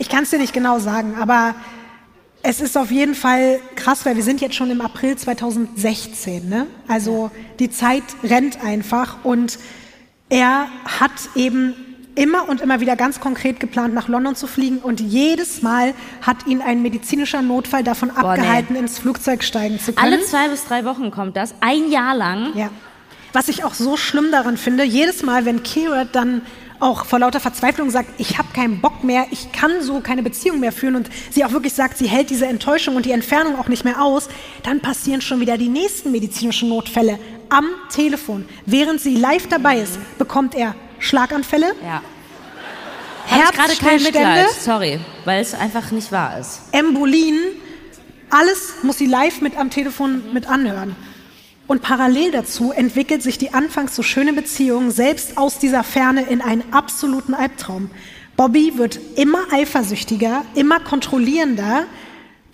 ich 0.00 0.08
kann 0.08 0.24
es 0.24 0.30
dir 0.30 0.40
nicht 0.40 0.52
genau 0.52 0.80
sagen, 0.80 1.14
aber 1.20 1.54
es 2.42 2.60
ist 2.60 2.76
auf 2.76 2.90
jeden 2.90 3.14
Fall 3.14 3.60
krass, 3.76 4.04
weil 4.04 4.16
wir 4.16 4.24
sind 4.24 4.40
jetzt 4.40 4.56
schon 4.56 4.72
im 4.72 4.80
April 4.80 5.14
2016. 5.14 6.48
Ne? 6.48 6.66
Also 6.88 7.30
die 7.60 7.70
Zeit 7.70 8.02
rennt 8.24 8.64
einfach 8.64 9.18
und 9.22 9.60
er 10.28 10.66
hat 10.84 11.12
eben 11.36 11.76
immer 12.14 12.48
und 12.48 12.60
immer 12.60 12.80
wieder 12.80 12.96
ganz 12.96 13.20
konkret 13.20 13.60
geplant, 13.60 13.94
nach 13.94 14.08
London 14.08 14.36
zu 14.36 14.46
fliegen 14.46 14.78
und 14.78 15.00
jedes 15.00 15.62
Mal 15.62 15.94
hat 16.22 16.46
ihn 16.46 16.60
ein 16.60 16.82
medizinischer 16.82 17.42
Notfall 17.42 17.84
davon 17.84 18.10
nee. 18.14 18.20
abgehalten, 18.20 18.76
ins 18.76 18.98
Flugzeug 18.98 19.42
steigen 19.42 19.78
zu 19.78 19.92
können. 19.92 20.12
Alle 20.12 20.22
zwei 20.22 20.48
bis 20.48 20.64
drei 20.64 20.84
Wochen 20.84 21.10
kommt 21.10 21.36
das. 21.36 21.54
Ein 21.60 21.90
Jahr 21.90 22.14
lang. 22.14 22.56
Ja. 22.56 22.70
Was 23.32 23.48
ich 23.48 23.64
auch 23.64 23.74
so 23.74 23.96
schlimm 23.96 24.30
daran 24.30 24.56
finde, 24.56 24.84
jedes 24.84 25.22
Mal, 25.22 25.44
wenn 25.44 25.62
Kira 25.62 26.04
dann 26.04 26.42
auch 26.80 27.04
vor 27.04 27.18
lauter 27.18 27.40
Verzweiflung 27.40 27.90
sagt, 27.90 28.08
ich 28.18 28.38
habe 28.38 28.48
keinen 28.52 28.80
Bock 28.80 29.04
mehr, 29.04 29.26
ich 29.30 29.52
kann 29.52 29.80
so 29.80 30.00
keine 30.00 30.22
Beziehung 30.22 30.60
mehr 30.60 30.72
führen 30.72 30.96
und 30.96 31.08
sie 31.30 31.44
auch 31.44 31.52
wirklich 31.52 31.72
sagt, 31.72 31.96
sie 31.98 32.06
hält 32.06 32.30
diese 32.30 32.46
Enttäuschung 32.46 32.96
und 32.96 33.06
die 33.06 33.12
Entfernung 33.12 33.56
auch 33.58 33.68
nicht 33.68 33.84
mehr 33.84 34.02
aus, 34.02 34.28
dann 34.62 34.80
passieren 34.80 35.20
schon 35.20 35.40
wieder 35.40 35.56
die 35.56 35.68
nächsten 35.68 36.12
medizinischen 36.12 36.68
Notfälle 36.68 37.18
am 37.48 37.66
Telefon. 37.90 38.44
Während 38.66 39.00
sie 39.00 39.16
live 39.16 39.48
dabei 39.48 39.78
ist, 39.78 39.98
bekommt 40.18 40.54
er 40.54 40.74
Schlaganfälle, 41.04 41.74
Ja. 41.84 42.02
Gerade 43.52 43.74
kein 43.76 44.02
Mitleid. 44.02 44.50
Sorry, 44.50 45.00
weil 45.24 45.40
es 45.40 45.54
einfach 45.54 45.90
nicht 45.90 46.12
wahr 46.12 46.38
ist. 46.38 46.60
Embolien, 46.72 47.38
alles 48.30 48.74
muss 48.82 48.98
sie 48.98 49.06
live 49.06 49.40
mit 49.40 49.56
am 49.56 49.70
Telefon 49.70 50.32
mit 50.32 50.46
anhören. 50.46 50.94
Und 51.66 51.80
parallel 51.80 52.30
dazu 52.32 52.72
entwickelt 52.72 53.22
sich 53.22 53.38
die 53.38 53.54
anfangs 53.54 53.96
so 53.96 54.02
schöne 54.02 54.34
Beziehung 54.34 54.90
selbst 54.90 55.38
aus 55.38 55.58
dieser 55.58 55.82
Ferne 55.82 56.22
in 56.24 56.42
einen 56.42 56.74
absoluten 56.74 57.32
Albtraum. 57.32 57.90
Bobby 58.36 58.76
wird 58.76 58.98
immer 59.16 59.40
eifersüchtiger, 59.52 60.44
immer 60.54 60.80
kontrollierender. 60.80 61.86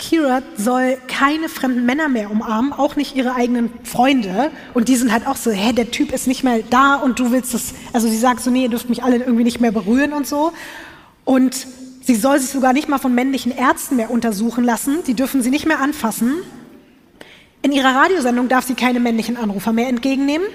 Kira 0.00 0.42
soll 0.56 0.98
keine 1.06 1.48
fremden 1.48 1.86
Männer 1.86 2.08
mehr 2.08 2.30
umarmen, 2.30 2.72
auch 2.72 2.96
nicht 2.96 3.14
ihre 3.14 3.34
eigenen 3.34 3.70
Freunde. 3.84 4.50
Und 4.74 4.88
die 4.88 4.96
sind 4.96 5.12
halt 5.12 5.26
auch 5.26 5.36
so, 5.36 5.52
hä, 5.52 5.72
der 5.72 5.90
Typ 5.90 6.12
ist 6.12 6.26
nicht 6.26 6.42
mehr 6.42 6.60
da 6.68 6.96
und 6.96 7.20
du 7.20 7.30
willst 7.30 7.54
das, 7.54 7.74
also 7.92 8.08
sie 8.08 8.16
sagt 8.16 8.40
so, 8.40 8.50
nee, 8.50 8.62
ihr 8.62 8.68
dürft 8.70 8.88
mich 8.88 9.04
alle 9.04 9.16
irgendwie 9.16 9.44
nicht 9.44 9.60
mehr 9.60 9.70
berühren 9.70 10.12
und 10.12 10.26
so. 10.26 10.52
Und 11.24 11.66
sie 12.02 12.16
soll 12.16 12.40
sich 12.40 12.50
sogar 12.50 12.72
nicht 12.72 12.88
mal 12.88 12.98
von 12.98 13.14
männlichen 13.14 13.56
Ärzten 13.56 13.96
mehr 13.96 14.10
untersuchen 14.10 14.64
lassen. 14.64 15.04
Die 15.06 15.14
dürfen 15.14 15.42
sie 15.42 15.50
nicht 15.50 15.66
mehr 15.66 15.80
anfassen. 15.80 16.34
In 17.62 17.72
ihrer 17.72 17.94
Radiosendung 17.94 18.48
darf 18.48 18.66
sie 18.66 18.74
keine 18.74 19.00
männlichen 19.00 19.36
Anrufer 19.36 19.72
mehr 19.72 19.88
entgegennehmen. 19.88 20.46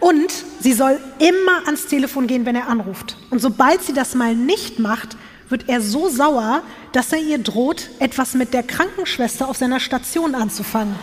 Und 0.00 0.32
sie 0.60 0.72
soll 0.72 1.00
immer 1.18 1.64
ans 1.66 1.86
Telefon 1.86 2.26
gehen, 2.26 2.44
wenn 2.44 2.56
er 2.56 2.68
anruft. 2.68 3.16
Und 3.30 3.40
sobald 3.40 3.82
sie 3.82 3.92
das 3.92 4.14
mal 4.14 4.34
nicht 4.34 4.78
macht, 4.78 5.16
wird 5.52 5.68
er 5.68 5.80
so 5.80 6.08
sauer, 6.08 6.62
dass 6.90 7.12
er 7.12 7.20
ihr 7.20 7.38
droht, 7.38 7.90
etwas 8.00 8.34
mit 8.34 8.52
der 8.52 8.64
Krankenschwester 8.64 9.48
auf 9.48 9.56
seiner 9.56 9.78
Station 9.78 10.34
anzufangen. 10.34 10.96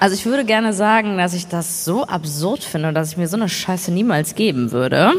Also 0.00 0.14
ich 0.14 0.26
würde 0.26 0.44
gerne 0.44 0.72
sagen, 0.72 1.16
dass 1.16 1.32
ich 1.32 1.46
das 1.46 1.84
so 1.84 2.04
absurd 2.04 2.64
finde, 2.64 2.92
dass 2.92 3.12
ich 3.12 3.16
mir 3.16 3.28
so 3.28 3.36
eine 3.36 3.48
Scheiße 3.48 3.92
niemals 3.92 4.34
geben 4.34 4.72
würde. 4.72 5.12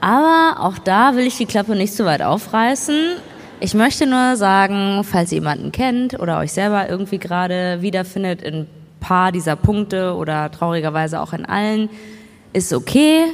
Aber 0.00 0.60
auch 0.60 0.78
da 0.78 1.16
will 1.16 1.26
ich 1.26 1.36
die 1.36 1.46
Klappe 1.46 1.74
nicht 1.74 1.94
so 1.94 2.04
weit 2.04 2.20
aufreißen. 2.20 3.16
Ich 3.60 3.74
möchte 3.74 4.06
nur 4.06 4.36
sagen, 4.36 5.02
falls 5.04 5.32
ihr 5.32 5.38
jemanden 5.38 5.72
kennt 5.72 6.20
oder 6.20 6.38
euch 6.38 6.52
selber 6.52 6.88
irgendwie 6.90 7.18
gerade 7.18 7.80
wiederfindet 7.80 8.42
in 8.42 8.54
ein 8.54 8.66
paar 9.00 9.32
dieser 9.32 9.56
Punkte 9.56 10.14
oder 10.14 10.50
traurigerweise 10.50 11.20
auch 11.20 11.32
in 11.32 11.46
allen, 11.46 11.88
ist 12.52 12.72
okay. 12.72 13.24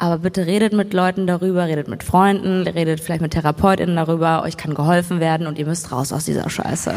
Aber 0.00 0.16
bitte 0.16 0.46
redet 0.46 0.72
mit 0.72 0.94
Leuten 0.94 1.26
darüber, 1.26 1.66
redet 1.66 1.86
mit 1.86 2.02
Freunden, 2.02 2.66
redet 2.66 3.00
vielleicht 3.00 3.20
mit 3.20 3.34
TherapeutInnen 3.34 3.96
darüber. 3.96 4.42
Euch 4.44 4.56
kann 4.56 4.72
geholfen 4.72 5.20
werden 5.20 5.46
und 5.46 5.58
ihr 5.58 5.66
müsst 5.66 5.92
raus 5.92 6.10
aus 6.10 6.24
dieser 6.24 6.48
Scheiße. 6.48 6.94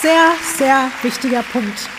Sehr, 0.00 0.30
sehr 0.56 0.90
wichtiger 1.02 1.42
Punkt. 1.42 1.90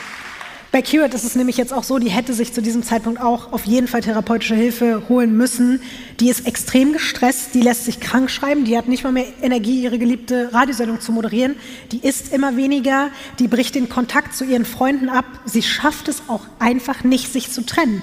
Bei 0.71 0.81
Kirat 0.81 1.13
ist 1.13 1.23
es 1.23 1.35
nämlich 1.35 1.55
jetzt 1.55 1.71
auch 1.71 1.83
so, 1.83 1.97
die 1.97 2.09
hätte 2.09 2.33
sich 2.33 2.53
zu 2.53 2.61
diesem 2.61 2.83
Zeitpunkt 2.83 3.21
auch 3.21 3.53
auf 3.53 3.65
jeden 3.65 3.87
Fall 3.87 4.01
therapeutische 4.01 4.53
Hilfe 4.53 5.03
holen 5.07 5.35
müssen. 5.35 5.81
Die 6.19 6.29
ist 6.29 6.45
extrem 6.45 6.91
gestresst, 6.91 7.53
die 7.53 7.61
lässt 7.61 7.85
sich 7.85 8.01
krank 8.01 8.29
schreiben, 8.29 8.65
die 8.65 8.77
hat 8.77 8.89
nicht 8.89 9.03
mal 9.03 9.13
mehr 9.13 9.27
Energie, 9.41 9.81
ihre 9.81 9.97
geliebte 9.97 10.53
Radiosendung 10.53 10.99
zu 10.99 11.13
moderieren. 11.13 11.55
Die 11.93 12.05
isst 12.05 12.33
immer 12.33 12.57
weniger, 12.57 13.09
die 13.39 13.47
bricht 13.47 13.75
den 13.75 13.87
Kontakt 13.87 14.35
zu 14.35 14.43
ihren 14.43 14.65
Freunden 14.65 15.07
ab. 15.07 15.25
Sie 15.45 15.61
schafft 15.61 16.09
es 16.09 16.23
auch 16.27 16.45
einfach 16.59 17.05
nicht, 17.05 17.31
sich 17.31 17.49
zu 17.49 17.65
trennen. 17.65 18.01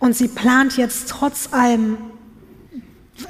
Und 0.00 0.16
sie 0.16 0.28
plant 0.28 0.76
jetzt 0.76 1.08
trotz 1.08 1.52
allem 1.52 1.98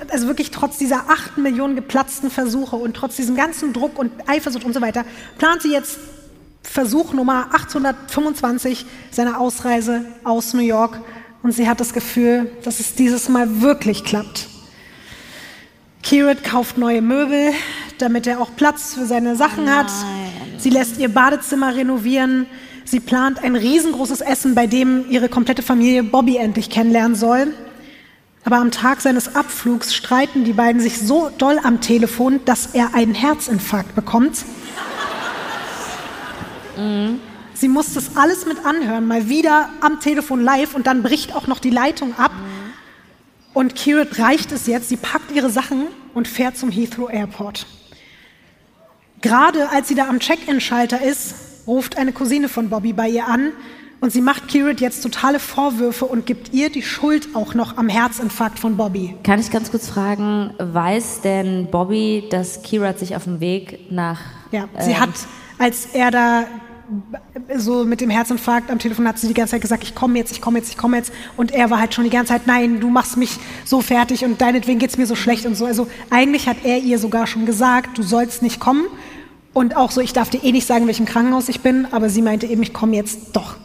also 0.08 0.26
wirklich 0.26 0.50
trotz 0.50 0.78
dieser 0.78 1.10
acht 1.10 1.38
Millionen 1.38 1.76
geplatzten 1.76 2.28
Versuche 2.28 2.74
und 2.74 2.94
trotz 2.94 3.14
diesem 3.14 3.36
ganzen 3.36 3.72
Druck 3.72 3.98
und 3.98 4.10
Eifersucht 4.28 4.64
und 4.64 4.72
so 4.72 4.80
weiter, 4.80 5.04
plant 5.38 5.62
sie 5.62 5.70
jetzt 5.70 5.98
Versuch 6.70 7.12
Nummer 7.12 7.48
825 7.52 8.84
seiner 9.10 9.40
Ausreise 9.40 10.04
aus 10.24 10.52
New 10.52 10.60
York 10.60 11.00
und 11.42 11.52
sie 11.52 11.68
hat 11.68 11.80
das 11.80 11.92
Gefühl, 11.92 12.50
dass 12.64 12.80
es 12.80 12.94
dieses 12.94 13.28
Mal 13.28 13.62
wirklich 13.62 14.04
klappt. 14.04 14.48
Kirit 16.02 16.44
kauft 16.44 16.76
neue 16.76 17.02
Möbel, 17.02 17.52
damit 17.98 18.26
er 18.26 18.40
auch 18.40 18.50
Platz 18.56 18.94
für 18.94 19.06
seine 19.06 19.36
Sachen 19.36 19.74
hat. 19.74 19.90
Sie 20.58 20.70
lässt 20.70 20.98
ihr 20.98 21.08
Badezimmer 21.08 21.74
renovieren. 21.74 22.46
Sie 22.84 23.00
plant 23.00 23.42
ein 23.42 23.56
riesengroßes 23.56 24.20
Essen, 24.20 24.54
bei 24.54 24.66
dem 24.66 25.10
ihre 25.10 25.28
komplette 25.28 25.62
Familie 25.62 26.04
Bobby 26.04 26.36
endlich 26.36 26.70
kennenlernen 26.70 27.16
soll. 27.16 27.54
Aber 28.44 28.58
am 28.58 28.70
Tag 28.70 29.00
seines 29.00 29.34
Abflugs 29.34 29.92
streiten 29.94 30.44
die 30.44 30.52
beiden 30.52 30.80
sich 30.80 31.00
so 31.00 31.30
doll 31.38 31.58
am 31.62 31.80
Telefon, 31.80 32.40
dass 32.44 32.66
er 32.74 32.94
einen 32.94 33.14
Herzinfarkt 33.14 33.96
bekommt. 33.96 34.44
Mhm. 36.76 37.20
Sie 37.54 37.68
muss 37.68 37.94
das 37.94 38.16
alles 38.16 38.44
mit 38.46 38.64
anhören, 38.64 39.06
mal 39.06 39.28
wieder 39.28 39.70
am 39.80 40.00
Telefon 40.00 40.42
live 40.42 40.74
und 40.74 40.86
dann 40.86 41.02
bricht 41.02 41.34
auch 41.34 41.46
noch 41.46 41.58
die 41.58 41.70
Leitung 41.70 42.14
ab. 42.18 42.32
Mhm. 42.32 42.72
Und 43.54 43.74
Kirit 43.74 44.18
reicht 44.18 44.52
es 44.52 44.66
jetzt, 44.66 44.90
sie 44.90 44.98
packt 44.98 45.32
ihre 45.32 45.48
Sachen 45.48 45.86
und 46.12 46.28
fährt 46.28 46.58
zum 46.58 46.70
Heathrow 46.70 47.10
Airport. 47.10 47.66
Gerade 49.22 49.70
als 49.70 49.88
sie 49.88 49.94
da 49.94 50.08
am 50.08 50.20
Check-in-Schalter 50.20 51.00
ist, 51.02 51.34
ruft 51.66 51.96
eine 51.96 52.12
Cousine 52.12 52.48
von 52.48 52.68
Bobby 52.68 52.92
bei 52.92 53.08
ihr 53.08 53.26
an 53.26 53.52
und 54.00 54.12
sie 54.12 54.20
macht 54.20 54.48
Kirit 54.48 54.80
jetzt 54.80 55.02
totale 55.02 55.38
Vorwürfe 55.38 56.04
und 56.04 56.26
gibt 56.26 56.52
ihr 56.52 56.70
die 56.70 56.82
Schuld 56.82 57.28
auch 57.34 57.54
noch 57.54 57.78
am 57.78 57.88
Herzinfarkt 57.88 58.58
von 58.58 58.76
Bobby. 58.76 59.16
Kann 59.22 59.40
ich 59.40 59.50
ganz 59.50 59.70
kurz 59.70 59.88
fragen, 59.88 60.52
weiß 60.58 61.22
denn 61.22 61.68
Bobby, 61.70 62.24
dass 62.30 62.62
Kirat 62.62 62.98
sich 62.98 63.16
auf 63.16 63.24
dem 63.24 63.40
Weg 63.40 63.90
nach... 63.90 64.20
Ja, 64.52 64.68
sie 64.78 64.92
ähm, 64.92 65.00
hat, 65.00 65.10
als 65.58 65.86
er 65.92 66.10
da 66.10 66.44
so 67.56 67.84
mit 67.84 68.00
dem 68.00 68.10
Herzinfarkt 68.10 68.70
am 68.70 68.78
Telefon 68.78 69.08
hat 69.08 69.18
sie 69.18 69.26
die 69.26 69.34
ganze 69.34 69.52
Zeit 69.52 69.60
gesagt, 69.60 69.82
ich 69.82 69.94
komme 69.94 70.18
jetzt, 70.18 70.32
ich 70.32 70.40
komme 70.40 70.58
jetzt, 70.58 70.70
ich 70.70 70.76
komme 70.76 70.96
jetzt. 70.96 71.12
Und 71.36 71.50
er 71.50 71.70
war 71.70 71.80
halt 71.80 71.94
schon 71.94 72.04
die 72.04 72.10
ganze 72.10 72.32
Zeit, 72.32 72.46
nein, 72.46 72.80
du 72.80 72.88
machst 72.88 73.16
mich 73.16 73.38
so 73.64 73.80
fertig 73.80 74.24
und 74.24 74.40
deinetwegen 74.40 74.78
geht 74.78 74.90
es 74.90 74.98
mir 74.98 75.06
so 75.06 75.16
schlecht 75.16 75.46
und 75.46 75.56
so. 75.56 75.66
Also 75.66 75.88
eigentlich 76.10 76.48
hat 76.48 76.58
er 76.64 76.78
ihr 76.78 76.98
sogar 76.98 77.26
schon 77.26 77.46
gesagt, 77.46 77.98
du 77.98 78.02
sollst 78.02 78.42
nicht 78.42 78.60
kommen. 78.60 78.86
Und 79.52 79.74
auch 79.74 79.90
so, 79.90 80.02
ich 80.02 80.12
darf 80.12 80.28
dir 80.28 80.44
eh 80.44 80.52
nicht 80.52 80.66
sagen, 80.66 80.86
welchem 80.86 81.06
Krankenhaus 81.06 81.48
ich 81.48 81.60
bin, 81.60 81.86
aber 81.90 82.10
sie 82.10 82.20
meinte 82.20 82.46
eben, 82.46 82.62
ich 82.62 82.74
komme 82.74 82.94
jetzt 82.94 83.34
doch. 83.34 83.56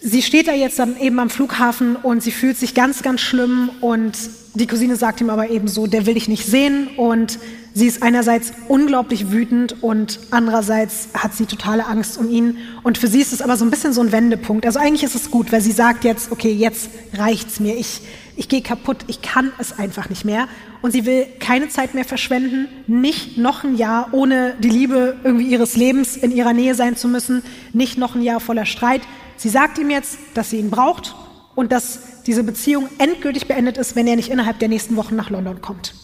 Sie 0.00 0.22
steht 0.22 0.46
da 0.46 0.52
jetzt 0.52 0.78
dann 0.78 0.98
eben 0.98 1.18
am 1.18 1.28
Flughafen 1.28 1.96
und 1.96 2.22
sie 2.22 2.30
fühlt 2.30 2.56
sich 2.56 2.74
ganz, 2.74 3.02
ganz 3.02 3.20
schlimm 3.20 3.70
und 3.80 4.16
die 4.54 4.66
Cousine 4.66 4.96
sagt 4.96 5.20
ihm 5.20 5.30
aber 5.30 5.50
eben 5.50 5.66
so, 5.68 5.86
der 5.86 6.06
will 6.06 6.14
dich 6.14 6.28
nicht 6.28 6.46
sehen 6.46 6.88
und 6.96 7.38
Sie 7.78 7.86
ist 7.86 8.02
einerseits 8.02 8.52
unglaublich 8.66 9.30
wütend 9.30 9.84
und 9.84 10.18
andererseits 10.32 11.10
hat 11.14 11.32
sie 11.32 11.46
totale 11.46 11.86
Angst 11.86 12.18
um 12.18 12.28
ihn. 12.28 12.58
Und 12.82 12.98
für 12.98 13.06
sie 13.06 13.20
ist 13.20 13.32
es 13.32 13.40
aber 13.40 13.56
so 13.56 13.64
ein 13.64 13.70
bisschen 13.70 13.92
so 13.92 14.00
ein 14.00 14.10
Wendepunkt. 14.10 14.66
Also 14.66 14.80
eigentlich 14.80 15.04
ist 15.04 15.14
es 15.14 15.30
gut, 15.30 15.52
weil 15.52 15.60
sie 15.60 15.70
sagt 15.70 16.02
jetzt, 16.02 16.32
okay, 16.32 16.50
jetzt 16.50 16.90
reicht's 17.14 17.60
mir. 17.60 17.76
Ich, 17.76 18.00
ich 18.34 18.48
gehe 18.48 18.62
kaputt, 18.62 19.04
ich 19.06 19.22
kann 19.22 19.52
es 19.58 19.78
einfach 19.78 20.08
nicht 20.10 20.24
mehr. 20.24 20.48
Und 20.82 20.90
sie 20.90 21.06
will 21.06 21.26
keine 21.38 21.68
Zeit 21.68 21.94
mehr 21.94 22.04
verschwenden, 22.04 22.66
nicht 22.88 23.38
noch 23.38 23.62
ein 23.62 23.76
Jahr 23.76 24.08
ohne 24.10 24.56
die 24.58 24.70
Liebe 24.70 25.14
irgendwie 25.22 25.46
ihres 25.46 25.76
Lebens 25.76 26.16
in 26.16 26.32
ihrer 26.32 26.54
Nähe 26.54 26.74
sein 26.74 26.96
zu 26.96 27.06
müssen, 27.06 27.44
nicht 27.72 27.96
noch 27.96 28.16
ein 28.16 28.22
Jahr 28.22 28.40
voller 28.40 28.66
Streit. 28.66 29.02
Sie 29.38 29.48
sagt 29.48 29.78
ihm 29.78 29.88
jetzt, 29.88 30.18
dass 30.34 30.50
sie 30.50 30.58
ihn 30.58 30.68
braucht 30.70 31.14
und 31.54 31.72
dass 31.72 32.22
diese 32.26 32.44
Beziehung 32.44 32.88
endgültig 32.98 33.48
beendet 33.48 33.78
ist, 33.78 33.96
wenn 33.96 34.06
er 34.06 34.16
nicht 34.16 34.30
innerhalb 34.30 34.58
der 34.58 34.68
nächsten 34.68 34.96
Wochen 34.96 35.16
nach 35.16 35.30
London 35.30 35.62
kommt. 35.62 35.94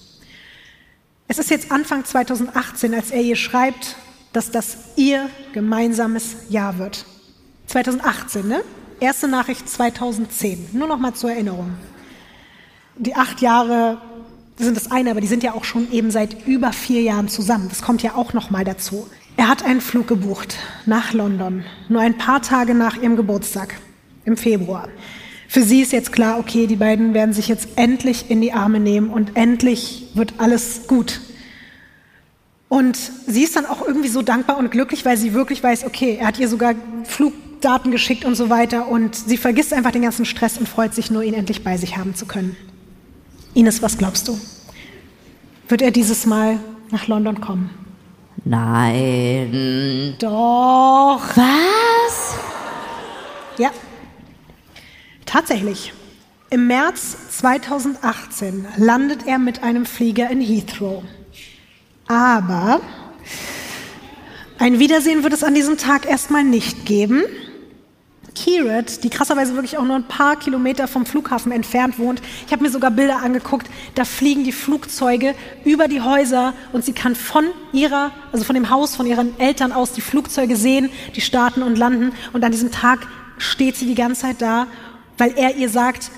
Es 1.28 1.39
ist 1.39 1.51
jetzt 1.51 1.70
Anfang 1.73 2.05
2018, 2.05 2.94
als 2.94 3.11
er 3.11 3.23
ihr 3.23 3.36
schreibt, 3.36 3.97
dass 4.32 4.51
das 4.51 4.77
ihr 4.97 5.28
gemeinsames 5.52 6.36
Jahr 6.48 6.78
wird. 6.78 7.06
2018, 7.66 8.47
ne? 8.47 8.62
Erste 9.01 9.27
Nachricht 9.27 9.69
2010. 9.69 10.69
Nur 10.73 10.86
noch 10.86 10.98
mal 10.98 11.15
zur 11.15 11.32
Erinnerung. 11.32 11.74
Die 12.97 13.16
acht 13.16 13.40
Jahre 13.40 14.01
sind 14.56 14.77
das 14.77 14.90
eine, 14.90 15.11
aber 15.11 15.20
die 15.20 15.27
sind 15.27 15.43
ja 15.43 15.55
auch 15.55 15.65
schon 15.65 15.90
eben 15.90 16.11
seit 16.11 16.47
über 16.47 16.73
vier 16.73 17.02
Jahren 17.02 17.28
zusammen. 17.28 17.69
Das 17.69 17.82
kommt 17.82 18.02
ja 18.02 18.15
auch 18.15 18.32
noch 18.32 18.51
mal 18.51 18.65
dazu. 18.65 19.09
Er 19.36 19.48
hat 19.48 19.65
einen 19.65 19.81
Flug 19.81 20.06
gebucht 20.06 20.56
nach 20.86 21.12
London, 21.12 21.65
nur 21.89 22.01
ein 22.01 22.16
paar 22.16 22.40
Tage 22.40 22.74
nach 22.74 22.97
ihrem 22.97 23.16
Geburtstag 23.16 23.74
im 24.24 24.36
Februar. 24.36 24.89
Für 25.48 25.62
sie 25.62 25.82
ist 25.82 25.93
jetzt 25.93 26.12
klar, 26.12 26.39
okay, 26.39 26.66
die 26.66 26.77
beiden 26.77 27.15
werden 27.15 27.32
sich 27.32 27.48
jetzt 27.48 27.69
endlich 27.77 28.31
in 28.31 28.40
die 28.40 28.52
Arme 28.52 28.81
nehmen 28.81 29.11
und 29.11 29.36
endlich 29.36 30.09
wird 30.15 30.35
alles 30.39 30.86
gut. 30.86 31.20
Und 32.69 32.97
sie 33.27 33.43
ist 33.43 33.55
dann 33.56 33.66
auch 33.66 33.86
irgendwie 33.86 34.09
so 34.09 34.23
dankbar 34.23 34.56
und 34.56 34.70
glücklich, 34.70 35.05
weil 35.05 35.16
sie 35.16 35.35
wirklich 35.35 35.62
weiß, 35.62 35.85
okay, 35.85 36.16
er 36.20 36.28
hat 36.28 36.39
ihr 36.39 36.48
sogar 36.48 36.74
Flugdaten 37.05 37.90
geschickt 37.90 38.24
und 38.24 38.35
so 38.35 38.51
weiter 38.51 38.89
und 38.89 39.15
sie 39.15 39.36
vergisst 39.36 39.73
einfach 39.73 39.93
den 39.93 40.02
ganzen 40.02 40.24
Stress 40.24 40.59
und 40.59 40.69
freut 40.69 40.94
sich 40.94 41.11
nur, 41.11 41.23
ihn 41.23 41.35
endlich 41.35 41.62
bei 41.62 41.77
sich 41.77 41.97
haben 41.97 42.15
zu 42.15 42.27
können. 42.27 42.56
Ines, 43.52 43.82
was 43.82 43.98
glaubst 43.98 44.27
du? 44.27 44.39
Wird 45.69 45.82
er 45.82 45.90
dieses 45.90 46.27
Mal 46.27 46.59
nach 46.90 47.06
London 47.06 47.40
kommen? 47.40 47.84
Nein. 48.44 50.16
Doch. 50.19 51.20
Was? 51.36 52.35
Ja, 53.59 53.70
Tatsächlich. 55.35 55.93
Im 56.48 56.69
März 56.69 57.16
2018 57.39 58.66
landet 58.77 59.27
er 59.27 59.40
mit 59.40 59.65
einem 59.65 59.85
Flieger 59.85 60.31
in 60.31 60.40
Heathrow. 60.40 61.02
Aber 62.06 62.81
ein 64.61 64.78
Wiedersehen 64.78 65.24
wird 65.24 65.32
es 65.32 65.43
an 65.43 65.56
diesem 65.56 65.77
Tag 65.77 66.06
erstmal 66.06 66.44
nicht 66.44 66.86
geben. 66.86 67.24
Kirat, 68.35 69.05
die 69.05 69.11
krasserweise 69.11 69.55
wirklich 69.55 69.78
auch 69.78 69.85
nur 69.85 69.97
ein 69.97 70.09
paar 70.09 70.36
Kilometer 70.36 70.89
vom 70.89 71.06
Flughafen 71.06 71.52
entfernt 71.52 71.98
wohnt, 71.98 72.20
ich 72.47 72.52
habe 72.52 72.62
mir 72.62 72.70
sogar 72.70 72.90
Bilder 72.90 73.23
angeguckt, 73.23 73.69
da 73.94 74.05
fliegen 74.05 74.44
die 74.44 74.52
Flugzeuge 74.52 75.35
über 75.65 75.89
die 75.89 76.01
Häuser 76.01 76.52
und 76.73 76.85
sie 76.85 76.93
kann 76.93 77.15
von 77.15 77.47
ihrer, 77.73 78.11
also 78.32 78.44
von 78.44 78.55
dem 78.55 78.70
Haus 78.70 78.97
von 78.97 79.06
ihren 79.06 79.39
Eltern 79.39 79.73
aus 79.73 79.93
die 79.93 80.01
Flugzeuge 80.01 80.56
sehen, 80.56 80.90
die 81.15 81.20
starten 81.20 81.62
und 81.62 81.78
landen. 81.78 82.12
Und 82.32 82.44
an 82.44 82.52
diesem 82.52 82.73
Tag 82.73 83.06
steht 83.39 83.77
sie 83.77 83.86
die 83.86 83.94
ganze 83.94 84.23
Zeit 84.23 84.43
da 84.43 84.66
weil 85.19 85.32
er 85.36 85.56
ihr 85.56 85.69
sagt, 85.69 86.11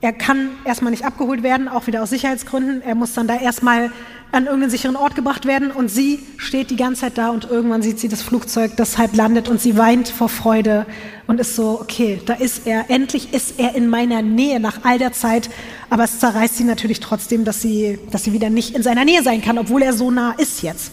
er 0.00 0.12
kann 0.12 0.50
erstmal 0.64 0.92
nicht 0.92 1.04
abgeholt 1.04 1.42
werden, 1.42 1.68
auch 1.68 1.88
wieder 1.88 2.02
aus 2.02 2.10
Sicherheitsgründen. 2.10 2.82
Er 2.82 2.94
muss 2.94 3.14
dann 3.14 3.26
da 3.26 3.36
erstmal 3.36 3.90
an 4.30 4.44
irgendeinen 4.44 4.70
sicheren 4.70 4.94
Ort 4.94 5.16
gebracht 5.16 5.46
werden 5.46 5.70
und 5.70 5.88
sie 5.88 6.20
steht 6.36 6.70
die 6.70 6.76
ganze 6.76 7.00
Zeit 7.00 7.18
da 7.18 7.30
und 7.30 7.50
irgendwann 7.50 7.82
sieht 7.82 7.98
sie 7.98 8.08
das 8.08 8.22
Flugzeug, 8.22 8.76
das 8.76 8.98
halb 8.98 9.16
landet 9.16 9.48
und 9.48 9.60
sie 9.60 9.76
weint 9.76 10.08
vor 10.08 10.28
Freude 10.28 10.86
und 11.26 11.40
ist 11.40 11.56
so, 11.56 11.80
okay, 11.80 12.20
da 12.26 12.34
ist 12.34 12.66
er, 12.66 12.90
endlich 12.90 13.32
ist 13.32 13.58
er 13.58 13.74
in 13.74 13.88
meiner 13.88 14.22
Nähe 14.22 14.60
nach 14.60 14.84
all 14.84 14.98
der 14.98 15.12
Zeit, 15.12 15.48
aber 15.88 16.04
es 16.04 16.20
zerreißt 16.20 16.56
sie 16.56 16.64
natürlich 16.64 17.00
trotzdem, 17.00 17.44
dass 17.44 17.62
sie, 17.62 17.98
dass 18.10 18.22
sie 18.22 18.32
wieder 18.32 18.50
nicht 18.50 18.76
in 18.76 18.82
seiner 18.82 19.04
Nähe 19.04 19.22
sein 19.22 19.40
kann, 19.40 19.58
obwohl 19.58 19.82
er 19.82 19.94
so 19.94 20.10
nah 20.10 20.32
ist 20.32 20.62
jetzt. 20.62 20.92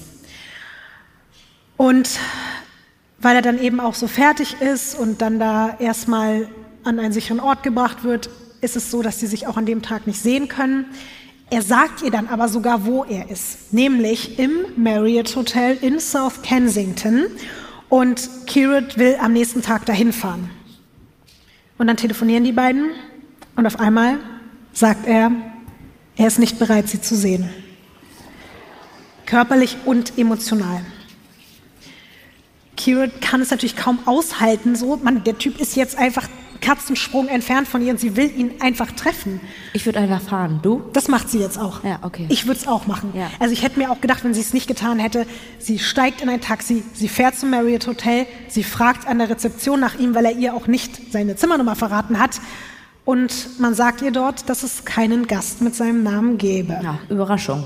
Und 1.77 2.09
weil 3.19 3.35
er 3.35 3.41
dann 3.41 3.59
eben 3.59 3.81
auch 3.81 3.95
so 3.95 4.07
fertig 4.07 4.61
ist 4.61 4.97
und 4.97 5.21
dann 5.21 5.39
da 5.39 5.75
erstmal 5.77 6.47
an 6.85 6.99
einen 6.99 7.11
sicheren 7.11 7.41
Ort 7.41 7.63
gebracht 7.63 8.03
wird, 8.05 8.29
ist 8.65 8.75
es 8.75 8.91
so, 8.91 9.01
dass 9.01 9.19
sie 9.19 9.27
sich 9.27 9.47
auch 9.47 9.57
an 9.57 9.65
dem 9.65 9.81
Tag 9.81 10.07
nicht 10.07 10.19
sehen 10.19 10.47
können. 10.47 10.87
Er 11.49 11.61
sagt 11.61 12.01
ihr 12.01 12.11
dann 12.11 12.27
aber 12.27 12.49
sogar, 12.49 12.85
wo 12.85 13.03
er 13.03 13.29
ist, 13.29 13.71
nämlich 13.71 14.39
im 14.39 14.51
Marriott 14.75 15.35
Hotel 15.35 15.77
in 15.79 15.99
South 15.99 16.41
Kensington. 16.41 17.27
Und 17.87 18.29
Kirit 18.47 18.97
will 18.97 19.17
am 19.21 19.33
nächsten 19.33 19.61
Tag 19.61 19.85
dahin 19.85 20.11
fahren. 20.11 20.49
Und 21.77 21.87
dann 21.87 21.97
telefonieren 21.97 22.43
die 22.43 22.51
beiden 22.51 22.89
und 23.55 23.65
auf 23.67 23.79
einmal 23.79 24.17
sagt 24.73 25.07
er, 25.07 25.31
er 26.15 26.27
ist 26.27 26.39
nicht 26.39 26.57
bereit, 26.57 26.89
sie 26.89 27.01
zu 27.01 27.15
sehen. 27.15 27.49
Körperlich 29.25 29.77
und 29.85 30.17
emotional. 30.17 30.81
Kirit 32.75 33.21
kann 33.21 33.41
es 33.41 33.51
natürlich 33.51 33.75
kaum 33.75 33.99
aushalten, 34.05 34.75
so, 34.75 34.97
man, 34.97 35.23
der 35.23 35.37
Typ 35.37 35.59
ist 35.59 35.75
jetzt 35.75 35.97
einfach 35.97 36.27
Katzensprung 36.65 37.27
entfernt 37.27 37.67
von 37.67 37.81
ihr 37.83 37.91
und 37.91 37.99
sie 37.99 38.15
will 38.15 38.31
ihn 38.35 38.53
einfach 38.59 38.91
treffen. 38.91 39.39
Ich 39.73 39.85
würde 39.85 39.99
einfach 39.99 40.21
fahren. 40.21 40.61
Du? 40.63 40.81
Das 40.93 41.07
macht 41.07 41.29
sie 41.29 41.37
jetzt 41.39 41.59
auch. 41.59 41.83
Ja, 41.83 41.99
okay. 42.01 42.25
Ich 42.29 42.47
würde 42.47 42.59
es 42.59 42.67
auch 42.67 42.87
machen. 42.87 43.13
Ja. 43.13 43.29
Also 43.39 43.53
ich 43.53 43.61
hätte 43.61 43.77
mir 43.77 43.91
auch 43.91 44.01
gedacht, 44.01 44.23
wenn 44.23 44.33
sie 44.33 44.41
es 44.41 44.51
nicht 44.51 44.67
getan 44.67 44.97
hätte, 44.97 45.27
sie 45.59 45.77
steigt 45.77 46.21
in 46.21 46.29
ein 46.29 46.41
Taxi, 46.41 46.83
sie 46.93 47.07
fährt 47.07 47.35
zum 47.35 47.51
Marriott 47.51 47.85
Hotel, 47.85 48.25
sie 48.47 48.63
fragt 48.63 49.07
an 49.07 49.19
der 49.19 49.29
Rezeption 49.29 49.79
nach 49.79 49.99
ihm, 49.99 50.15
weil 50.15 50.25
er 50.25 50.35
ihr 50.35 50.55
auch 50.55 50.65
nicht 50.65 51.11
seine 51.13 51.35
Zimmernummer 51.35 51.75
verraten 51.75 52.19
hat. 52.19 52.41
Und 53.05 53.59
man 53.59 53.75
sagt 53.75 54.01
ihr 54.01 54.11
dort, 54.11 54.49
dass 54.49 54.63
es 54.63 54.85
keinen 54.85 55.27
Gast 55.27 55.61
mit 55.61 55.75
seinem 55.75 56.01
Namen 56.01 56.39
gäbe. 56.39 56.79
Ja, 56.81 56.97
Überraschung. 57.09 57.63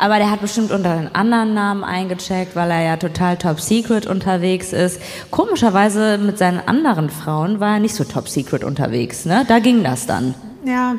Aber 0.00 0.16
der 0.16 0.30
hat 0.30 0.40
bestimmt 0.40 0.70
unter 0.70 0.96
den 0.96 1.14
anderen 1.14 1.52
Namen 1.52 1.84
eingecheckt, 1.84 2.56
weil 2.56 2.70
er 2.70 2.80
ja 2.80 2.96
total 2.96 3.36
top 3.36 3.60
secret 3.60 4.06
unterwegs 4.06 4.72
ist. 4.72 4.98
Komischerweise 5.30 6.16
mit 6.16 6.38
seinen 6.38 6.58
anderen 6.66 7.10
Frauen 7.10 7.60
war 7.60 7.74
er 7.74 7.80
nicht 7.80 7.94
so 7.94 8.04
top 8.04 8.26
secret 8.26 8.64
unterwegs, 8.64 9.26
ne? 9.26 9.44
Da 9.46 9.58
ging 9.58 9.84
das 9.84 10.06
dann. 10.06 10.34
Ja, 10.64 10.94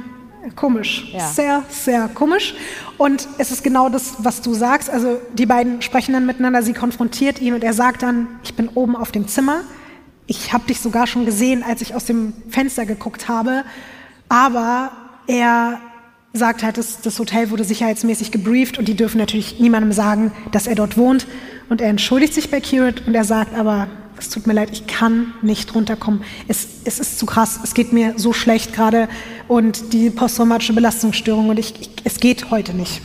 komisch. 0.56 1.11
Ja. 1.14 1.22
Sehr, 1.22 1.64
sehr 1.68 2.10
komisch. 2.10 2.53
Und 2.99 3.28
es 3.40 3.49
ist 3.49 3.64
genau 3.64 3.90
das, 3.90 4.18
was 4.19 4.44
du 4.44 4.53
sagst. 4.53 4.88
Also 4.88 5.19
die 5.34 5.48
beiden 5.48 5.82
sprechen 5.82 6.14
dann 6.14 6.28
miteinander, 6.28 6.61
sie 6.61 6.73
konfrontiert 6.73 7.41
ihn 7.41 7.56
und 7.56 7.64
er 7.64 7.73
sagt 7.73 8.03
dann, 8.03 8.28
ich 8.44 8.53
bin 8.53 8.69
oben 8.69 8.95
auf 8.95 9.11
dem 9.11 9.28
Zimmer. 9.28 9.61
Ich 10.28 10.53
habe 10.53 10.65
dich 10.68 10.80
sogar 10.80 11.07
schon 11.07 11.26
gesehen, 11.26 11.64
als 11.68 11.82
ich 11.82 11.95
aus 11.95 12.06
dem 12.06 12.34
Fenster 12.49 12.86
geguckt 12.86 13.28
habe. 13.28 13.64
Aber 14.30 14.91
er 15.26 15.80
sagt 16.34 16.64
halt, 16.64 16.78
das, 16.78 17.02
das 17.02 17.20
Hotel 17.20 17.49
wurde 17.49 17.64
sicherheitsmäßig 17.64 18.32
gebrieft 18.32 18.78
und 18.78 18.88
die 18.88 18.95
dürfen 18.95 19.18
natürlich 19.18 19.60
niemandem 19.60 19.91
sagen, 19.91 20.32
dass 20.52 20.68
er 20.68 20.76
dort 20.76 20.98
wohnt. 20.98 21.28
Und 21.70 21.82
er 21.82 21.90
entschuldigt 21.90 22.34
sich 22.34 22.49
bei 22.49 22.62
Kirit 22.62 23.06
und 23.08 23.16
er 23.16 23.24
sagt 23.24 23.58
aber, 23.58 23.88
es 24.18 24.30
tut 24.30 24.45
mir 24.45 24.53
leid, 24.53 24.70
ich 24.72 24.88
kann 24.88 25.34
nicht 25.41 25.74
runterkommen. 25.74 26.24
Es, 26.48 26.68
es 26.86 26.99
ist 26.99 27.18
zu 27.18 27.26
krass, 27.26 27.60
es 27.64 27.74
geht 27.74 27.91
mir 27.91 28.14
so 28.18 28.34
schlecht 28.34 28.74
gerade 28.74 29.10
und 29.48 29.94
die 29.94 30.10
posttraumatische 30.10 30.74
Belastungsstörung 30.74 31.49
und 31.49 31.58
ich, 31.58 31.74
ich, 31.82 31.90
es 32.03 32.20
geht 32.20 32.52
heute 32.52 32.74
nicht. 32.74 33.02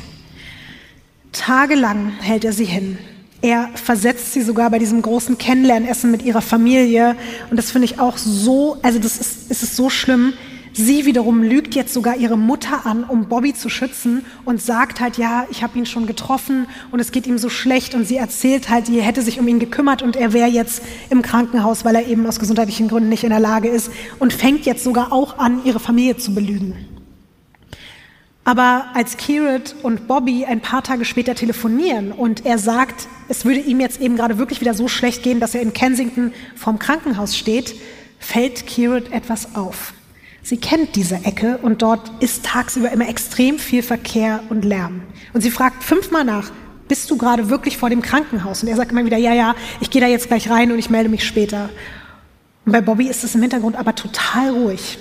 Tagelang 1.33 2.13
hält 2.21 2.45
er 2.45 2.53
sie 2.53 2.65
hin. 2.65 2.99
Er 3.43 3.69
versetzt 3.75 4.33
sie 4.33 4.43
sogar 4.43 4.71
bei 4.71 4.79
diesem 4.79 5.03
großen 5.03 5.39
Kennenlernessen 5.39 6.11
mit 6.11 6.23
ihrer 6.23 6.43
Familie. 6.43 7.17
Und 7.51 7.57
das 7.57 7.71
finde 7.71 7.85
ich 7.87 7.99
auch 7.99 8.17
so, 8.17 8.79
also 8.83 8.99
das 8.99 9.19
ist, 9.19 9.51
es 9.51 9.63
ist 9.63 9.77
so 9.77 9.91
schlimm. 9.91 10.33
Sie 10.79 11.07
wiederum 11.07 11.43
lügt 11.43 11.75
jetzt 11.75 11.95
sogar 11.95 12.19
ihre 12.19 12.37
Mutter 12.37 12.85
an, 12.85 13.03
um 13.03 13.31
Bobby 13.31 13.55
zu 13.55 13.71
schützen 13.71 14.27
und 14.45 14.61
sagt 14.61 15.01
halt, 15.01 15.17
ja, 15.17 15.47
ich 15.51 15.63
habe 15.63 15.79
ihn 15.79 15.87
schon 15.87 16.07
getroffen 16.07 16.67
und 16.91 17.01
es 17.01 17.13
geht 17.13 17.27
ihm 17.27 17.39
so 17.39 17.49
schlecht 17.49 17.95
und 17.95 18.05
sie 18.05 18.19
erzählt 18.19 18.69
halt, 18.69 18.89
die 18.89 19.01
hätte 19.01 19.23
sich 19.23 19.41
um 19.41 19.49
ihn 19.49 19.59
gekümmert 19.59 20.03
und 20.03 20.17
er 20.17 20.35
wäre 20.35 20.51
jetzt 20.51 20.83
im 21.09 21.23
Krankenhaus, 21.23 21.87
weil 21.87 21.95
er 21.95 22.07
eben 22.07 22.27
aus 22.27 22.39
gesundheitlichen 22.39 22.89
Gründen 22.89 23.09
nicht 23.09 23.25
in 23.25 23.31
der 23.31 23.41
Lage 23.41 23.69
ist 23.69 23.91
und 24.19 24.35
fängt 24.35 24.67
jetzt 24.67 24.85
sogar 24.85 25.15
auch 25.15 25.39
an, 25.39 25.65
ihre 25.65 25.81
Familie 25.81 26.19
zu 26.19 26.35
belügen. 26.35 26.75
Aber 28.45 28.89
als 28.93 29.17
Kirit 29.17 29.77
und 29.83 30.07
Bobby 30.07 30.45
ein 30.45 30.61
paar 30.61 30.83
Tage 30.83 31.07
später 31.07 31.35
telefonieren 31.35 32.13
und 32.13 32.45
er 32.45 32.59
sagt, 32.59 33.09
es 33.31 33.47
würde 33.47 33.61
ihm 33.61 33.81
jetzt 33.81 33.99
eben 34.03 34.17
gerade 34.17 34.37
wirklich 34.37 34.61
wieder 34.61 34.75
so 34.75 34.89
schlecht 34.89 35.23
gehen, 35.23 35.41
dass 35.41 35.55
er 35.55 35.63
in 35.63 35.73
Kensington 35.73 36.35
vorm 36.55 36.79
Krankenhaus 36.79 37.35
steht, 37.35 37.77
fällt 38.19 38.67
Kirit 38.67 39.11
etwas 39.11 39.55
auf. 39.55 39.95
Sie 40.47 40.59
kennt 40.59 40.95
diese 40.95 41.17
Ecke 41.25 41.59
und 41.59 41.83
dort 41.83 42.23
ist 42.23 42.45
tagsüber 42.47 42.93
immer 42.93 43.09
extrem 43.09 43.59
viel 43.59 43.83
Verkehr 43.83 44.45
und 44.49 44.65
Lärm. 44.65 45.03
Und 45.33 45.41
sie 45.41 45.51
fragt 45.51 45.83
fünfmal 45.83 46.23
nach, 46.23 46.53
bist 46.87 47.11
du 47.11 47.19
gerade 47.19 47.51
wirklich 47.51 47.79
vor 47.79 47.91
dem 47.91 48.01
Krankenhaus? 48.01 48.63
Und 48.63 48.69
er 48.69 48.77
sagt 48.77 48.93
immer 48.93 49.05
wieder, 49.05 49.17
ja, 49.17 49.35
ja, 49.35 49.57
ich 49.81 49.91
gehe 49.91 50.01
da 50.01 50.07
jetzt 50.07 50.29
gleich 50.29 50.49
rein 50.49 50.71
und 50.71 50.79
ich 50.79 50.89
melde 50.89 51.09
mich 51.09 51.25
später. 51.25 51.69
Und 52.65 52.71
bei 52.71 52.81
Bobby 52.81 53.09
ist 53.09 53.25
es 53.25 53.35
im 53.35 53.41
Hintergrund 53.41 53.75
aber 53.75 53.97
total 53.97 54.51
ruhig. 54.51 54.99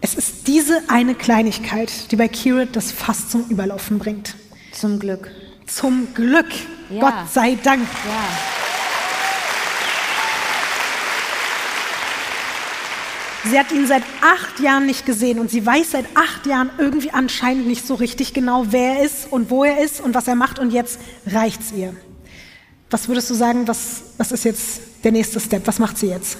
Es 0.00 0.16
ist 0.16 0.48
diese 0.48 0.82
eine 0.88 1.14
Kleinigkeit, 1.14 2.10
die 2.10 2.16
bei 2.16 2.26
Kirit 2.26 2.74
das 2.74 2.90
Fass 2.90 3.28
zum 3.28 3.48
Überlaufen 3.48 4.00
bringt. 4.00 4.34
Zum 4.72 4.98
Glück. 4.98 5.30
Zum 5.66 6.14
Glück. 6.14 6.50
Ja. 6.90 7.00
Gott 7.00 7.30
sei 7.32 7.56
Dank. 7.62 7.86
Ja. 8.04 8.61
Sie 13.44 13.58
hat 13.58 13.72
ihn 13.72 13.86
seit 13.86 14.04
acht 14.20 14.60
Jahren 14.60 14.86
nicht 14.86 15.04
gesehen 15.04 15.40
und 15.40 15.50
sie 15.50 15.64
weiß 15.66 15.92
seit 15.92 16.06
acht 16.14 16.46
Jahren 16.46 16.70
irgendwie 16.78 17.10
anscheinend 17.10 17.66
nicht 17.66 17.86
so 17.86 17.94
richtig 17.94 18.34
genau, 18.34 18.66
wer 18.70 18.98
er 18.98 19.04
ist 19.04 19.32
und 19.32 19.50
wo 19.50 19.64
er 19.64 19.82
ist 19.82 20.00
und 20.00 20.14
was 20.14 20.28
er 20.28 20.36
macht 20.36 20.58
und 20.58 20.72
jetzt 20.72 21.00
reicht's 21.26 21.72
ihr. 21.72 21.94
Was 22.90 23.08
würdest 23.08 23.30
du 23.30 23.34
sagen, 23.34 23.66
was, 23.66 24.02
was 24.18 24.30
ist 24.32 24.44
jetzt 24.44 24.80
der 25.02 25.12
nächste 25.12 25.40
Step? 25.40 25.66
Was 25.66 25.78
macht 25.78 25.98
sie 25.98 26.08
jetzt? 26.08 26.38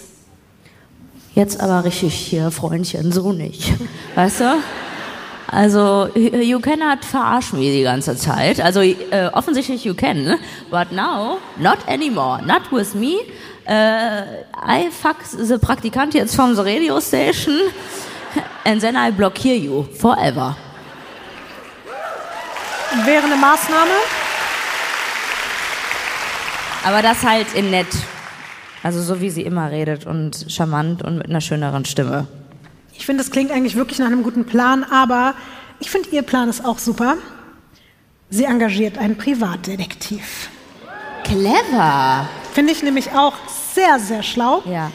Jetzt 1.35 1.59
aber 1.61 1.85
richtig 1.85 2.15
hier, 2.15 2.51
Freundchen, 2.51 3.11
so 3.11 3.33
nicht. 3.33 3.73
Weißt 4.15 4.41
du? 4.41 4.55
Also, 5.49 6.09
you 6.15 6.61
cannot 6.61 7.05
verarsch 7.05 7.53
me 7.53 7.61
die 7.61 7.83
ganze 7.83 8.17
Zeit. 8.17 8.61
Also, 8.61 8.81
äh, 8.81 8.97
offensichtlich 9.33 9.85
you 9.85 9.95
can, 9.95 10.39
but 10.71 10.93
now, 10.93 11.39
not 11.59 11.79
anymore. 11.89 12.41
Not 12.47 12.71
with 12.71 12.95
me. 12.95 13.17
Äh, 13.67 14.23
I 14.55 14.91
fuck 14.91 15.17
the 15.25 15.59
Praktikant 15.59 16.15
jetzt 16.15 16.35
from 16.35 16.55
the 16.55 16.63
radio 16.63 17.01
station 17.01 17.55
and 18.65 18.81
then 18.81 18.97
I 18.97 19.11
blockiere 19.11 19.57
you 19.57 19.85
forever. 19.99 20.57
Wäre 23.05 23.25
eine 23.25 23.37
Maßnahme? 23.37 23.91
Aber 26.85 27.03
das 27.03 27.23
halt 27.23 27.55
in 27.55 27.71
nett. 27.71 27.87
Also 28.83 29.01
so 29.01 29.21
wie 29.21 29.31
sie 29.31 29.43
immer 29.43 29.71
redet 29.71 30.07
und 30.07 30.47
charmant 30.49 31.03
und 31.03 31.19
mit 31.19 31.29
einer 31.29 31.41
schöneren 31.41 31.85
Stimme. 31.85 32.27
Ich 32.95 33.07
finde, 33.07 33.23
das 33.23 33.31
klingt 33.31 33.53
eigentlich 33.53 33.77
wirklich 33.77 33.99
nach 34.01 34.07
einem 34.07 34.25
guten 34.25 34.45
Plan, 34.45 34.85
aber 34.85 35.35
ich 35.79 35.91
finde, 35.91 36.11
ihr 36.11 36.23
Plan 36.23 36.49
ist 36.49 36.65
auch 36.65 36.79
super. 36.79 37.17
Sie 38.29 38.45
engagiert 38.45 38.99
einen 38.99 39.17
Privatdetektiv. 39.17 40.49
Clever. 41.25 42.27
Finde 42.55 42.73
ich 42.73 42.83
nämlich 42.83 43.11
auch 43.13 43.35
sehr, 43.75 43.99
sehr 43.99 44.23
schlau. 44.23 44.63
Ja. 44.67 44.91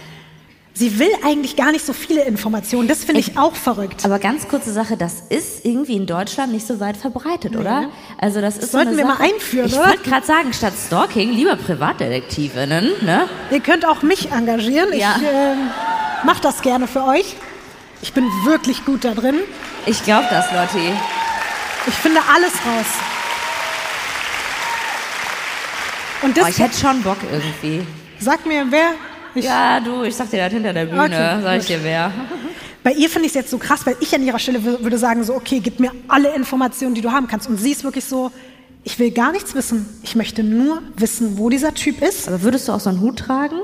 Sie 0.74 1.00
will 1.00 1.10
eigentlich 1.26 1.56
gar 1.56 1.72
nicht 1.72 1.84
so 1.84 1.92
viele 1.92 2.24
Informationen. 2.26 2.88
Das 2.88 3.04
finde 3.04 3.20
ich 3.20 3.36
auch 3.36 3.56
verrückt. 3.56 4.06
Aber 4.06 4.20
ganz 4.20 4.48
kurze 4.48 4.72
Sache, 4.72 4.96
das 4.96 5.24
ist 5.30 5.66
irgendwie 5.66 5.96
in 5.96 6.06
Deutschland 6.06 6.52
nicht 6.54 6.68
so 6.68 6.80
weit 6.80 6.98
verbreitet, 6.98 7.56
oder? 7.56 7.90
Also 8.20 8.42
das 8.42 8.58
ist 8.58 8.72
so 8.72 8.78
Sollten 8.78 8.90
eine 8.90 8.98
wir 9.00 9.06
mal 9.06 9.18
Sache- 9.18 9.24
einführen, 9.34 9.66
Ich 9.66 9.74
oder? 9.76 9.88
wollte 9.88 10.04
gerade 10.08 10.26
sagen, 10.28 10.54
statt 10.54 10.74
Stalking 10.86 11.32
lieber 11.32 11.56
Privatdetektivinnen, 11.56 12.92
ne? 13.04 13.28
Ihr 13.50 13.60
könnt 13.60 13.88
auch 13.88 14.04
mich 14.04 14.32
engagieren. 14.32 14.90
Ja. 14.94 15.16
Ich 15.18 15.24
ähm, 15.28 15.58
mache 16.24 16.42
das 16.42 16.62
gerne 16.62 16.86
für 16.86 17.04
euch. 17.06 17.36
Ich 18.04 18.14
bin 18.14 18.26
wirklich 18.46 18.86
gut 18.86 19.04
da 19.04 19.16
drin. 19.16 19.38
Ich 19.88 20.04
glaube 20.04 20.28
das, 20.30 20.46
Lotti. 20.52 20.92
Ich 21.88 21.96
finde 21.96 22.20
alles 22.32 22.52
raus. 22.54 22.86
Und 26.24 26.32
Oh, 26.38 26.42
das 26.42 26.50
ich 26.50 26.60
hätte 26.60 26.78
schon 26.78 27.02
Bock 27.04 27.18
irgendwie. 27.32 27.86
sag 28.20 28.46
mir, 28.46 28.66
wer. 28.70 28.92
Ich, 29.36 29.46
Ja, 29.46 29.80
du, 29.80 30.04
ich 30.04 30.16
sag 30.16 30.30
dir 30.32 30.44
das 30.44 30.52
hinter 30.54 30.74
der 30.74 30.86
Bühne, 30.86 31.04
Okay, 31.04 31.42
sag 31.44 31.54
ich 31.58 31.68
gut. 31.68 31.70
dir 31.70 31.84
wer. 31.84 32.12
Bei 32.84 32.92
ihr 32.94 33.10
finde 33.10 33.26
ich 33.28 33.32
es 33.32 33.36
jetzt 33.36 33.52
so 33.52 33.58
krass, 33.58 33.86
weil 33.86 33.96
ich 34.00 34.14
an 34.16 34.24
ihrer 34.24 34.40
Stelle 34.40 34.60
wür- 34.60 34.82
würde 34.82 34.98
sagen, 34.98 35.24
so, 35.24 35.36
okay, 35.36 35.60
gib 35.60 35.80
mir 35.80 35.92
alle 36.08 36.34
Informationen, 36.36 36.96
die 36.96 37.02
du 37.02 37.12
haben 37.12 37.28
kannst. 37.28 37.48
Und 37.48 37.58
sie 37.58 37.72
ist 37.72 37.84
wirklich 37.84 38.06
so, 38.06 38.32
ich 38.84 38.98
will 38.98 39.12
gar 39.12 39.32
nichts 39.32 39.54
wissen. 39.54 39.86
Ich 40.04 40.16
möchte 40.16 40.42
nur 40.44 40.82
wissen, 40.96 41.38
wo 41.38 41.50
dieser 41.50 41.74
Typ 41.74 42.02
ist. 42.02 42.28
Aber 42.28 42.42
würdest 42.44 42.68
du 42.68 42.72
auch 42.72 42.80
so 42.80 42.90
einen 42.90 43.02
Hut 43.02 43.20
tragen? 43.20 43.58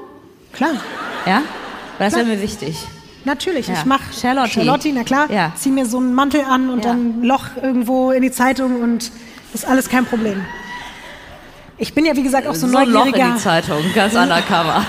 Klar, 0.52 0.74
Ja? 1.26 1.42
Weil 1.98 2.10
das 2.10 2.16
wäre 2.18 2.26
mir 2.28 2.42
wichtig. 2.42 2.76
natürlich. 3.26 3.68
Ja. 3.68 3.76
Ich 3.76 3.86
mache 3.86 4.04
Charlotte. 4.20 4.50
Charlotte, 4.52 4.90
na 4.94 5.04
klar. 5.04 5.32
Ja. 5.32 5.54
Zieh 5.56 5.70
mir 5.72 5.86
so 5.86 5.98
einen 5.98 6.14
Mantel 6.14 6.42
an 6.42 6.70
und 6.70 6.84
Ja. 6.84 6.92
dann 6.92 7.22
ein 7.22 7.24
Loch 7.24 7.46
irgendwo 7.62 8.12
in 8.12 8.22
die 8.22 8.32
Zeitung 8.32 8.82
und 8.82 9.12
ist 9.54 9.66
alles 9.66 9.88
kein 9.90 10.06
Problem. 10.06 10.44
Ich 11.78 11.94
bin 11.94 12.06
ja, 12.06 12.16
wie 12.16 12.24
gesagt, 12.24 12.48
auch 12.48 12.56
so, 12.56 12.68
so 12.68 12.78
ein 12.78 12.90
Loch 12.90 13.08
in 13.08 13.14
die 13.14 13.40
Zeitung, 13.40 13.84
ganz 13.96 14.14
undercover. 14.14 14.86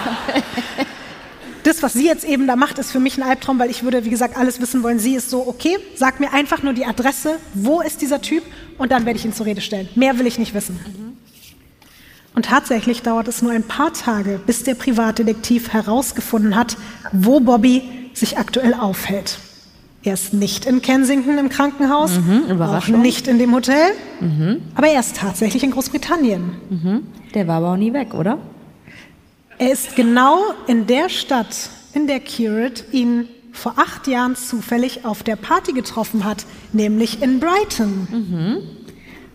das, 1.62 1.82
was 1.82 1.94
sie 1.94 2.06
jetzt 2.06 2.24
eben 2.24 2.46
da 2.46 2.56
macht, 2.56 2.78
ist 2.78 2.92
für 2.92 3.00
mich 3.00 3.16
ein 3.16 3.22
Albtraum, 3.22 3.58
weil 3.58 3.70
ich 3.70 3.82
würde, 3.82 4.04
wie 4.04 4.10
gesagt, 4.10 4.36
alles 4.36 4.60
wissen 4.60 4.82
wollen. 4.82 4.98
Sie 4.98 5.14
ist 5.14 5.30
so, 5.30 5.46
okay, 5.46 5.78
sag 5.96 6.20
mir 6.20 6.32
einfach 6.32 6.62
nur 6.62 6.74
die 6.74 6.84
Adresse, 6.84 7.38
wo 7.54 7.80
ist 7.80 8.02
dieser 8.02 8.20
Typ 8.20 8.44
und 8.78 8.92
dann 8.92 9.06
werde 9.06 9.18
ich 9.18 9.24
ihn 9.24 9.32
zur 9.32 9.46
Rede 9.46 9.60
stellen. 9.60 9.88
Mehr 9.94 10.18
will 10.18 10.26
ich 10.26 10.38
nicht 10.38 10.54
wissen. 10.54 10.78
Und 12.34 12.46
tatsächlich 12.46 13.02
dauert 13.02 13.28
es 13.28 13.42
nur 13.42 13.52
ein 13.52 13.62
paar 13.62 13.92
Tage, 13.92 14.40
bis 14.44 14.64
der 14.64 14.74
Privatdetektiv 14.74 15.72
herausgefunden 15.72 16.56
hat, 16.56 16.76
wo 17.12 17.40
Bobby 17.40 18.10
sich 18.12 18.38
aktuell 18.38 18.74
aufhält. 18.74 19.38
Er 20.06 20.12
ist 20.14 20.34
nicht 20.34 20.66
in 20.66 20.82
Kensington 20.82 21.38
im 21.38 21.48
Krankenhaus, 21.48 22.12
auch 22.18 22.88
Mhm. 22.88 22.94
Mhm. 22.96 23.00
nicht 23.02 23.26
in 23.26 23.38
dem 23.38 23.54
Hotel, 23.54 23.92
aber 24.74 24.88
er 24.88 25.00
ist 25.00 25.16
tatsächlich 25.16 25.64
in 25.64 25.70
Großbritannien. 25.70 27.04
Der 27.34 27.48
war 27.48 27.56
aber 27.56 27.72
auch 27.72 27.76
nie 27.76 27.92
weg, 27.92 28.12
oder? 28.14 28.38
Er 29.58 29.72
ist 29.72 29.96
genau 29.96 30.38
in 30.66 30.86
der 30.86 31.08
Stadt, 31.08 31.70
in 31.94 32.06
der 32.06 32.20
Kirit 32.20 32.84
ihn 32.92 33.28
vor 33.52 33.74
acht 33.76 34.06
Jahren 34.08 34.36
zufällig 34.36 35.04
auf 35.06 35.22
der 35.22 35.36
Party 35.36 35.72
getroffen 35.72 36.24
hat, 36.24 36.44
nämlich 36.72 37.22
in 37.22 37.40
Brighton. 37.40 38.08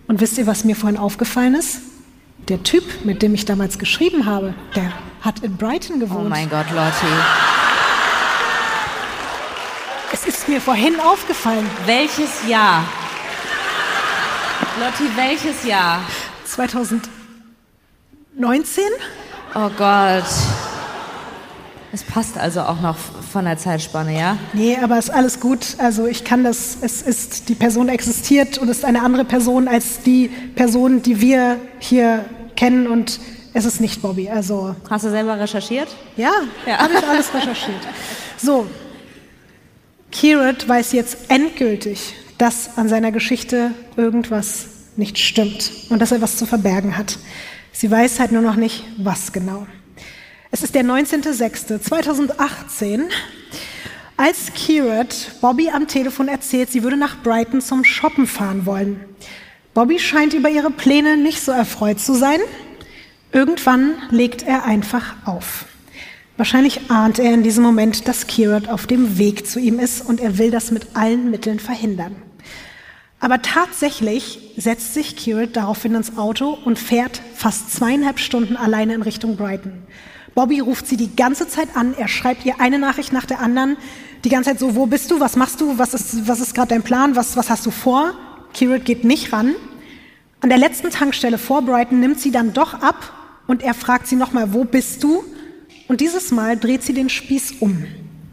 Und 0.08 0.22
wisst 0.22 0.38
ihr, 0.38 0.46
was 0.46 0.66
mir 0.66 0.76
vorhin 0.76 1.00
aufgefallen 1.00 1.56
ist? 1.56 1.80
Der 2.48 2.62
Typ, 2.64 2.84
mit 3.06 3.22
dem 3.22 3.34
ich 3.34 3.46
damals 3.46 3.80
geschrieben 3.80 4.26
habe, 4.26 4.54
der 4.76 4.92
hat 5.22 5.40
in 5.40 5.56
Brighton 5.58 5.96
Oh 5.98 6.00
gewohnt. 6.00 6.30
mein 6.30 6.50
Gott, 6.50 6.66
Lotti. 6.72 7.08
Mir 10.50 10.62
vorhin 10.62 11.00
aufgefallen. 11.00 11.70
Welches 11.86 12.48
Jahr? 12.48 12.84
Lotti, 14.80 15.10
welches 15.16 15.64
Jahr? 15.64 16.02
2019? 16.46 18.84
Oh 19.56 19.70
Gott. 19.78 20.24
Es 21.92 22.04
passt 22.04 22.38
also 22.38 22.62
auch 22.62 22.82
noch 22.82 22.96
von 23.32 23.46
der 23.46 23.58
Zeitspanne, 23.58 24.16
ja? 24.18 24.38
Nee, 24.54 24.78
aber 24.82 25.00
ist 25.00 25.10
alles 25.10 25.40
gut. 25.40 25.76
Also 25.80 26.06
ich 26.06 26.24
kann 26.24 26.44
das, 26.44 26.78
es 26.82 27.02
ist, 27.02 27.50
die 27.50 27.56
Person 27.56 27.90
existiert 27.90 28.60
und 28.60 28.70
ist 28.70 28.86
eine 28.86 29.02
andere 29.02 29.26
Person 29.26 29.68
als 29.68 30.02
die 30.02 30.28
Person, 30.28 31.02
die 31.02 31.20
wir 31.20 31.58
hier 31.80 32.26
kennen 32.56 32.86
und 32.88 33.20
es 33.54 33.66
ist 33.66 33.82
nicht 33.82 34.02
Bobby. 34.04 34.30
Also 34.30 34.76
Hast 34.90 35.06
du 35.06 35.10
selber 35.10 35.40
recherchiert? 35.40 35.88
ja, 36.16 36.32
Ja. 36.68 36.78
habe 36.78 36.94
ich 36.94 37.08
alles 37.08 37.34
recherchiert. 37.34 37.82
So, 38.42 38.68
Kirat 40.12 40.68
weiß 40.68 40.92
jetzt 40.94 41.30
endgültig, 41.30 42.16
dass 42.38 42.78
an 42.78 42.90
seiner 42.90 43.12
Geschichte 43.12 43.72
irgendwas 43.96 44.68
nicht 44.96 45.18
stimmt 45.18 45.72
und 45.90 46.00
dass 46.00 46.12
er 46.12 46.22
was 46.22 46.38
zu 46.38 46.46
verbergen 46.46 46.96
hat. 46.98 47.18
Sie 47.72 47.90
weiß 47.90 48.20
halt 48.20 48.32
nur 48.32 48.42
noch 48.42 48.56
nicht, 48.56 48.84
was 48.98 49.32
genau. 49.32 49.66
Es 50.52 50.64
ist 50.64 50.76
der 50.76 50.84
19.06.2018, 50.84 53.04
als 54.18 54.52
Kirat 54.54 55.32
Bobby 55.42 55.70
am 55.70 55.88
Telefon 55.88 56.28
erzählt, 56.28 56.72
sie 56.72 56.84
würde 56.84 56.98
nach 56.98 57.22
Brighton 57.22 57.62
zum 57.62 57.86
Shoppen 57.86 58.28
fahren 58.28 58.66
wollen. 58.66 59.00
Bobby 59.74 59.98
scheint 60.00 60.34
über 60.34 60.50
ihre 60.50 60.72
Pläne 60.72 61.16
nicht 61.16 61.42
so 61.42 61.54
erfreut 61.54 62.02
zu 62.02 62.16
sein. 62.16 62.40
Irgendwann 63.32 63.94
legt 64.10 64.42
er 64.42 64.66
einfach 64.66 65.16
auf. 65.26 65.64
Wahrscheinlich 66.40 66.90
ahnt 66.90 67.20
er 67.20 67.34
in 67.34 67.44
diesem 67.44 67.66
Moment, 67.66 68.08
dass 68.08 68.26
Kirat 68.26 68.70
auf 68.70 68.88
dem 68.88 69.18
Weg 69.18 69.46
zu 69.46 69.60
ihm 69.60 69.78
ist 69.78 70.00
und 70.00 70.22
er 70.22 70.38
will 70.38 70.52
das 70.52 70.72
mit 70.72 70.96
allen 70.96 71.30
Mitteln 71.32 71.60
verhindern. 71.60 72.16
Aber 73.20 73.42
tatsächlich 73.42 74.54
setzt 74.56 74.94
sich 74.94 75.18
Kirat 75.18 75.58
daraufhin 75.58 75.96
ins 75.96 76.18
Auto 76.18 76.58
und 76.64 76.80
fährt 76.80 77.22
fast 77.36 77.74
zweieinhalb 77.74 78.20
Stunden 78.20 78.56
alleine 78.56 78.94
in 78.94 79.02
Richtung 79.02 79.36
Brighton. 79.36 79.84
Bobby 80.34 80.62
ruft 80.62 80.88
sie 80.88 80.96
die 80.96 81.14
ganze 81.14 81.46
Zeit 81.50 81.76
an, 81.76 81.94
er 81.94 82.08
schreibt 82.08 82.46
ihr 82.46 82.62
eine 82.62 82.80
Nachricht 82.80 83.12
nach 83.12 83.26
der 83.26 83.42
anderen, 83.42 83.76
die 84.24 84.30
ganze 84.30 84.52
Zeit 84.52 84.60
so, 84.60 84.78
wo 84.78 84.86
bist 84.86 85.12
du, 85.12 85.20
was 85.20 85.36
machst 85.36 85.60
du, 85.60 85.78
was 85.78 85.94
ist, 85.94 86.26
was 86.26 86.40
ist 86.40 86.56
gerade 86.56 86.70
dein 86.70 86.84
Plan, 86.84 87.18
was, 87.18 87.36
was 87.36 87.50
hast 87.50 87.66
du 87.66 87.72
vor? 87.72 88.14
Kirat 88.54 88.86
geht 88.86 89.04
nicht 89.04 89.34
ran. 89.34 89.56
An 90.40 90.48
der 90.48 90.58
letzten 90.58 90.90
Tankstelle 90.90 91.38
vor 91.38 91.64
Brighton 91.64 92.00
nimmt 92.00 92.22
sie 92.22 92.32
dann 92.32 92.54
doch 92.54 92.76
ab 92.76 93.12
und 93.46 93.62
er 93.62 93.74
fragt 93.74 94.08
sie 94.08 94.16
nochmal, 94.16 94.54
wo 94.54 94.64
bist 94.64 95.04
du? 95.04 95.26
Und 95.90 96.02
dieses 96.02 96.30
Mal 96.30 96.56
dreht 96.56 96.84
sie 96.84 96.94
den 96.94 97.10
Spieß 97.10 97.56
um. 97.62 97.84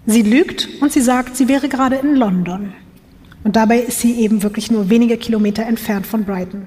Sie 0.05 0.21
lügt 0.21 0.69
und 0.83 0.93
sie 0.93 1.01
sagt, 1.01 1.39
sie 1.39 1.49
wäre 1.49 1.71
gerade 1.71 1.97
in 1.97 2.15
London. 2.15 2.75
Und 3.45 3.57
dabei 3.57 3.79
ist 3.79 4.01
sie 4.01 4.21
eben 4.21 4.43
wirklich 4.43 4.71
nur 4.71 4.91
wenige 4.91 5.17
Kilometer 5.17 5.65
entfernt 5.65 6.07
von 6.07 6.25
Brighton. 6.25 6.67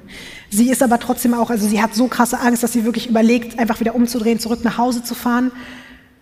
Sie 0.50 0.72
ist 0.72 0.82
aber 0.82 1.00
trotzdem 1.00 1.36
auch, 1.36 1.52
also 1.52 1.68
sie 1.68 1.80
hat 1.80 1.94
so 1.94 2.08
krasse 2.08 2.40
Angst, 2.40 2.64
dass 2.64 2.74
sie 2.74 2.86
wirklich 2.86 3.08
überlegt, 3.08 3.60
einfach 3.60 3.80
wieder 3.80 3.94
umzudrehen, 3.94 4.40
zurück 4.40 4.64
nach 4.64 4.80
Hause 4.80 5.04
zu 5.04 5.14
fahren. 5.14 5.52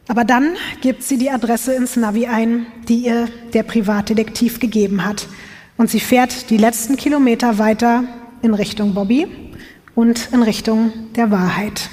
Aber 0.10 0.26
dann 0.26 0.58
gibt 0.82 1.02
sie 1.02 1.18
die 1.18 1.32
Adresse 1.32 1.74
ins 1.74 1.96
Navi 1.96 2.28
ein, 2.28 2.66
die 2.90 3.06
ihr 3.06 3.30
der 3.54 3.64
Privatdetektiv 3.64 4.60
gegeben 4.60 5.06
hat. 5.06 5.28
Und 5.78 5.90
sie 5.90 6.02
fährt 6.02 6.50
die 6.50 6.58
letzten 6.58 6.98
Kilometer 6.98 7.58
weiter 7.58 8.04
in 8.42 8.54
Richtung 8.54 8.94
Bobby 8.94 9.28
und 9.96 10.28
in 10.34 10.44
Richtung 10.44 10.92
der 11.16 11.32
Wahrheit. 11.32 11.90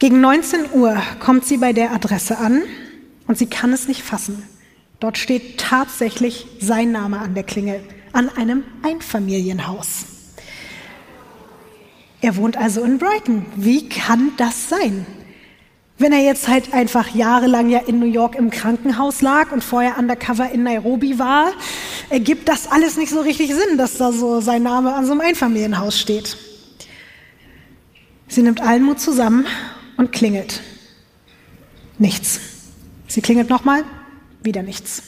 Gegen 0.00 0.22
19 0.22 0.72
Uhr 0.72 0.96
kommt 1.18 1.44
sie 1.44 1.58
bei 1.58 1.74
der 1.74 1.92
Adresse 1.92 2.38
an 2.38 2.62
und 3.26 3.36
sie 3.36 3.44
kann 3.44 3.70
es 3.74 3.86
nicht 3.86 4.02
fassen. 4.02 4.42
Dort 4.98 5.18
steht 5.18 5.60
tatsächlich 5.60 6.46
sein 6.58 6.90
Name 6.90 7.18
an 7.18 7.34
der 7.34 7.42
Klingel, 7.42 7.82
an 8.14 8.30
einem 8.30 8.64
Einfamilienhaus. 8.82 10.06
Er 12.22 12.36
wohnt 12.36 12.56
also 12.56 12.82
in 12.82 12.96
Brighton. 12.96 13.44
Wie 13.56 13.90
kann 13.90 14.32
das 14.38 14.70
sein? 14.70 15.04
Wenn 15.98 16.14
er 16.14 16.24
jetzt 16.24 16.48
halt 16.48 16.72
einfach 16.72 17.14
jahrelang 17.14 17.68
ja 17.68 17.80
in 17.80 17.98
New 17.98 18.10
York 18.10 18.36
im 18.36 18.48
Krankenhaus 18.48 19.20
lag 19.20 19.52
und 19.52 19.62
vorher 19.62 19.98
undercover 19.98 20.50
in 20.50 20.62
Nairobi 20.62 21.18
war, 21.18 21.52
ergibt 22.08 22.48
das 22.48 22.68
alles 22.68 22.96
nicht 22.96 23.10
so 23.10 23.20
richtig 23.20 23.52
Sinn, 23.52 23.76
dass 23.76 23.98
da 23.98 24.12
so 24.12 24.40
sein 24.40 24.62
Name 24.62 24.94
an 24.94 25.04
so 25.04 25.12
einem 25.12 25.20
Einfamilienhaus 25.20 26.00
steht. 26.00 26.38
Sie 28.28 28.40
nimmt 28.40 28.62
allen 28.62 28.84
Mut 28.84 28.98
zusammen 28.98 29.44
und 30.00 30.12
klingelt. 30.12 30.62
Nichts. 31.98 32.40
Sie 33.06 33.20
klingelt 33.20 33.50
nochmal, 33.50 33.84
wieder 34.42 34.62
nichts. 34.62 35.02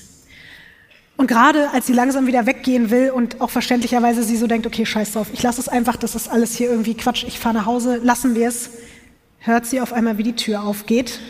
Und 1.16 1.28
gerade 1.28 1.70
als 1.70 1.86
sie 1.86 1.94
langsam 1.94 2.26
wieder 2.26 2.44
weggehen 2.44 2.90
will 2.90 3.10
und 3.10 3.40
auch 3.40 3.48
verständlicherweise 3.48 4.22
sie 4.22 4.36
so 4.36 4.46
denkt, 4.46 4.66
okay, 4.66 4.84
scheiß 4.84 5.12
drauf, 5.12 5.28
ich 5.32 5.42
lasse 5.42 5.62
es 5.62 5.68
einfach, 5.70 5.96
das 5.96 6.14
ist 6.14 6.28
alles 6.28 6.54
hier 6.54 6.68
irgendwie 6.68 6.92
Quatsch, 6.94 7.24
ich 7.26 7.38
fahre 7.38 7.54
nach 7.54 7.64
Hause, 7.64 8.00
lassen 8.02 8.34
wir 8.34 8.48
es, 8.48 8.68
hört 9.38 9.64
sie 9.64 9.80
auf 9.80 9.94
einmal, 9.94 10.18
wie 10.18 10.24
die 10.24 10.36
Tür 10.36 10.62
aufgeht. 10.62 11.20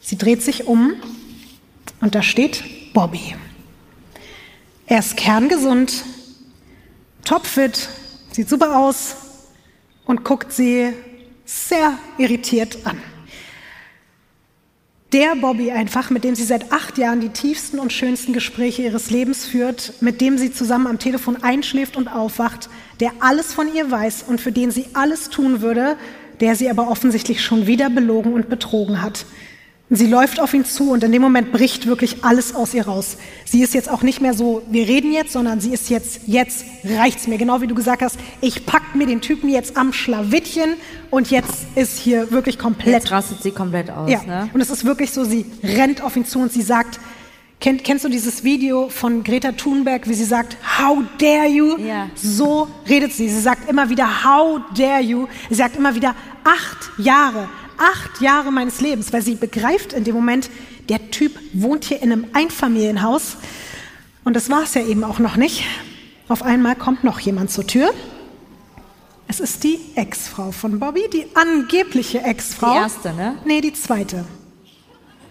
Sie 0.00 0.18
dreht 0.18 0.42
sich 0.42 0.66
um 0.66 0.94
und 2.00 2.16
da 2.16 2.22
steht 2.22 2.64
Bobby. 2.92 3.36
Er 4.86 4.98
ist 4.98 5.16
kerngesund, 5.16 6.02
topfit, 7.24 7.88
sieht 8.32 8.48
super 8.48 8.76
aus 8.76 9.14
und 10.06 10.24
guckt 10.24 10.52
sie 10.52 10.92
sehr 11.46 11.98
irritiert 12.18 12.78
an. 12.84 13.00
Der 15.12 15.36
Bobby 15.36 15.70
einfach, 15.70 16.10
mit 16.10 16.24
dem 16.24 16.34
sie 16.34 16.42
seit 16.42 16.72
acht 16.72 16.98
Jahren 16.98 17.20
die 17.20 17.28
tiefsten 17.28 17.78
und 17.78 17.92
schönsten 17.92 18.32
Gespräche 18.32 18.82
ihres 18.82 19.10
Lebens 19.10 19.46
führt, 19.46 19.94
mit 20.00 20.20
dem 20.20 20.36
sie 20.36 20.52
zusammen 20.52 20.88
am 20.88 20.98
Telefon 20.98 21.42
einschläft 21.42 21.96
und 21.96 22.08
aufwacht, 22.08 22.68
der 22.98 23.12
alles 23.20 23.54
von 23.54 23.72
ihr 23.72 23.90
weiß 23.90 24.24
und 24.24 24.40
für 24.40 24.52
den 24.52 24.72
sie 24.72 24.86
alles 24.94 25.30
tun 25.30 25.62
würde, 25.62 25.96
der 26.40 26.56
sie 26.56 26.68
aber 26.68 26.88
offensichtlich 26.90 27.42
schon 27.42 27.66
wieder 27.66 27.88
belogen 27.88 28.34
und 28.34 28.50
betrogen 28.50 29.00
hat. 29.00 29.24
Sie 29.88 30.08
läuft 30.08 30.40
auf 30.40 30.52
ihn 30.52 30.64
zu 30.64 30.90
und 30.90 31.04
in 31.04 31.12
dem 31.12 31.22
Moment 31.22 31.52
bricht 31.52 31.86
wirklich 31.86 32.24
alles 32.24 32.56
aus 32.56 32.74
ihr 32.74 32.86
raus. 32.86 33.18
Sie 33.44 33.62
ist 33.62 33.72
jetzt 33.72 33.88
auch 33.88 34.02
nicht 34.02 34.20
mehr 34.20 34.34
so, 34.34 34.62
wir 34.68 34.88
reden 34.88 35.12
jetzt, 35.12 35.32
sondern 35.32 35.60
sie 35.60 35.72
ist 35.72 35.90
jetzt, 35.90 36.22
jetzt 36.26 36.64
reicht's 36.82 37.28
mir. 37.28 37.38
Genau 37.38 37.60
wie 37.60 37.68
du 37.68 37.74
gesagt 37.76 38.02
hast, 38.02 38.18
ich 38.40 38.66
pack 38.66 38.96
mir 38.96 39.06
den 39.06 39.20
Typen 39.20 39.48
jetzt 39.48 39.76
am 39.76 39.92
Schlawittchen 39.92 40.74
und 41.10 41.30
jetzt 41.30 41.66
ist 41.76 41.98
hier 41.98 42.32
wirklich 42.32 42.58
komplett. 42.58 42.94
Jetzt 42.94 43.12
rastet 43.12 43.44
sie 43.44 43.52
komplett 43.52 43.88
aus, 43.90 44.10
ja. 44.10 44.24
ne? 44.24 44.50
Und 44.52 44.60
es 44.60 44.70
ist 44.70 44.84
wirklich 44.84 45.12
so, 45.12 45.22
sie 45.22 45.46
rennt 45.62 46.02
auf 46.02 46.16
ihn 46.16 46.24
zu 46.24 46.40
und 46.40 46.50
sie 46.50 46.62
sagt, 46.62 46.98
kenn, 47.60 47.80
kennst 47.80 48.04
du 48.04 48.08
dieses 48.08 48.42
Video 48.42 48.88
von 48.88 49.22
Greta 49.22 49.52
Thunberg, 49.52 50.08
wie 50.08 50.14
sie 50.14 50.24
sagt, 50.24 50.56
how 50.80 50.98
dare 51.18 51.46
you? 51.46 51.76
Ja. 51.78 52.10
So 52.16 52.66
redet 52.88 53.12
sie. 53.12 53.28
Sie 53.28 53.40
sagt 53.40 53.70
immer 53.70 53.88
wieder, 53.88 54.24
how 54.24 54.60
dare 54.76 55.00
you? 55.00 55.28
Sie 55.48 55.54
sagt 55.54 55.76
immer 55.76 55.94
wieder, 55.94 56.16
acht 56.42 56.90
Jahre, 56.98 57.48
acht 57.78 58.20
Jahre 58.20 58.52
meines 58.52 58.80
Lebens, 58.80 59.12
weil 59.12 59.22
sie 59.22 59.34
begreift 59.34 59.92
in 59.92 60.04
dem 60.04 60.14
Moment, 60.14 60.50
der 60.88 61.10
Typ 61.10 61.32
wohnt 61.52 61.84
hier 61.84 62.02
in 62.02 62.12
einem 62.12 62.26
Einfamilienhaus. 62.32 63.36
Und 64.24 64.34
das 64.34 64.50
war 64.50 64.62
es 64.62 64.74
ja 64.74 64.82
eben 64.82 65.04
auch 65.04 65.18
noch 65.18 65.36
nicht. 65.36 65.64
Auf 66.28 66.42
einmal 66.42 66.74
kommt 66.74 67.04
noch 67.04 67.20
jemand 67.20 67.50
zur 67.50 67.66
Tür. 67.66 67.92
Es 69.28 69.40
ist 69.40 69.64
die 69.64 69.78
Ex-Frau 69.96 70.52
von 70.52 70.78
Bobby, 70.78 71.04
die 71.12 71.26
angebliche 71.34 72.22
Ex-Frau. 72.22 72.72
Die 72.72 72.78
erste, 72.78 73.14
ne? 73.14 73.38
Nee, 73.44 73.60
die 73.60 73.72
zweite. 73.72 74.24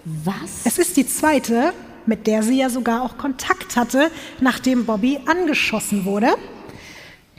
Was? 0.04 0.62
Es 0.66 0.78
ist 0.78 0.98
die 0.98 1.08
zweite, 1.08 1.74
mit 2.06 2.28
der 2.28 2.44
sie 2.44 2.58
ja 2.58 2.70
sogar 2.70 3.02
auch 3.02 3.18
Kontakt 3.18 3.76
hatte, 3.76 4.12
nachdem 4.40 4.86
Bobby 4.86 5.20
angeschossen 5.26 6.06
wurde. 6.06 6.36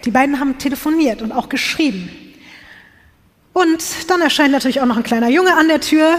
Die 0.04 0.10
beiden 0.10 0.40
haben 0.40 0.58
telefoniert 0.58 1.22
und 1.22 1.32
auch 1.32 1.48
geschrieben. 1.48 2.10
Und 3.56 4.10
dann 4.10 4.20
erscheint 4.20 4.52
natürlich 4.52 4.82
auch 4.82 4.86
noch 4.86 4.98
ein 4.98 5.02
kleiner 5.02 5.30
Junge 5.30 5.56
an 5.56 5.68
der 5.68 5.80
Tür. 5.80 6.18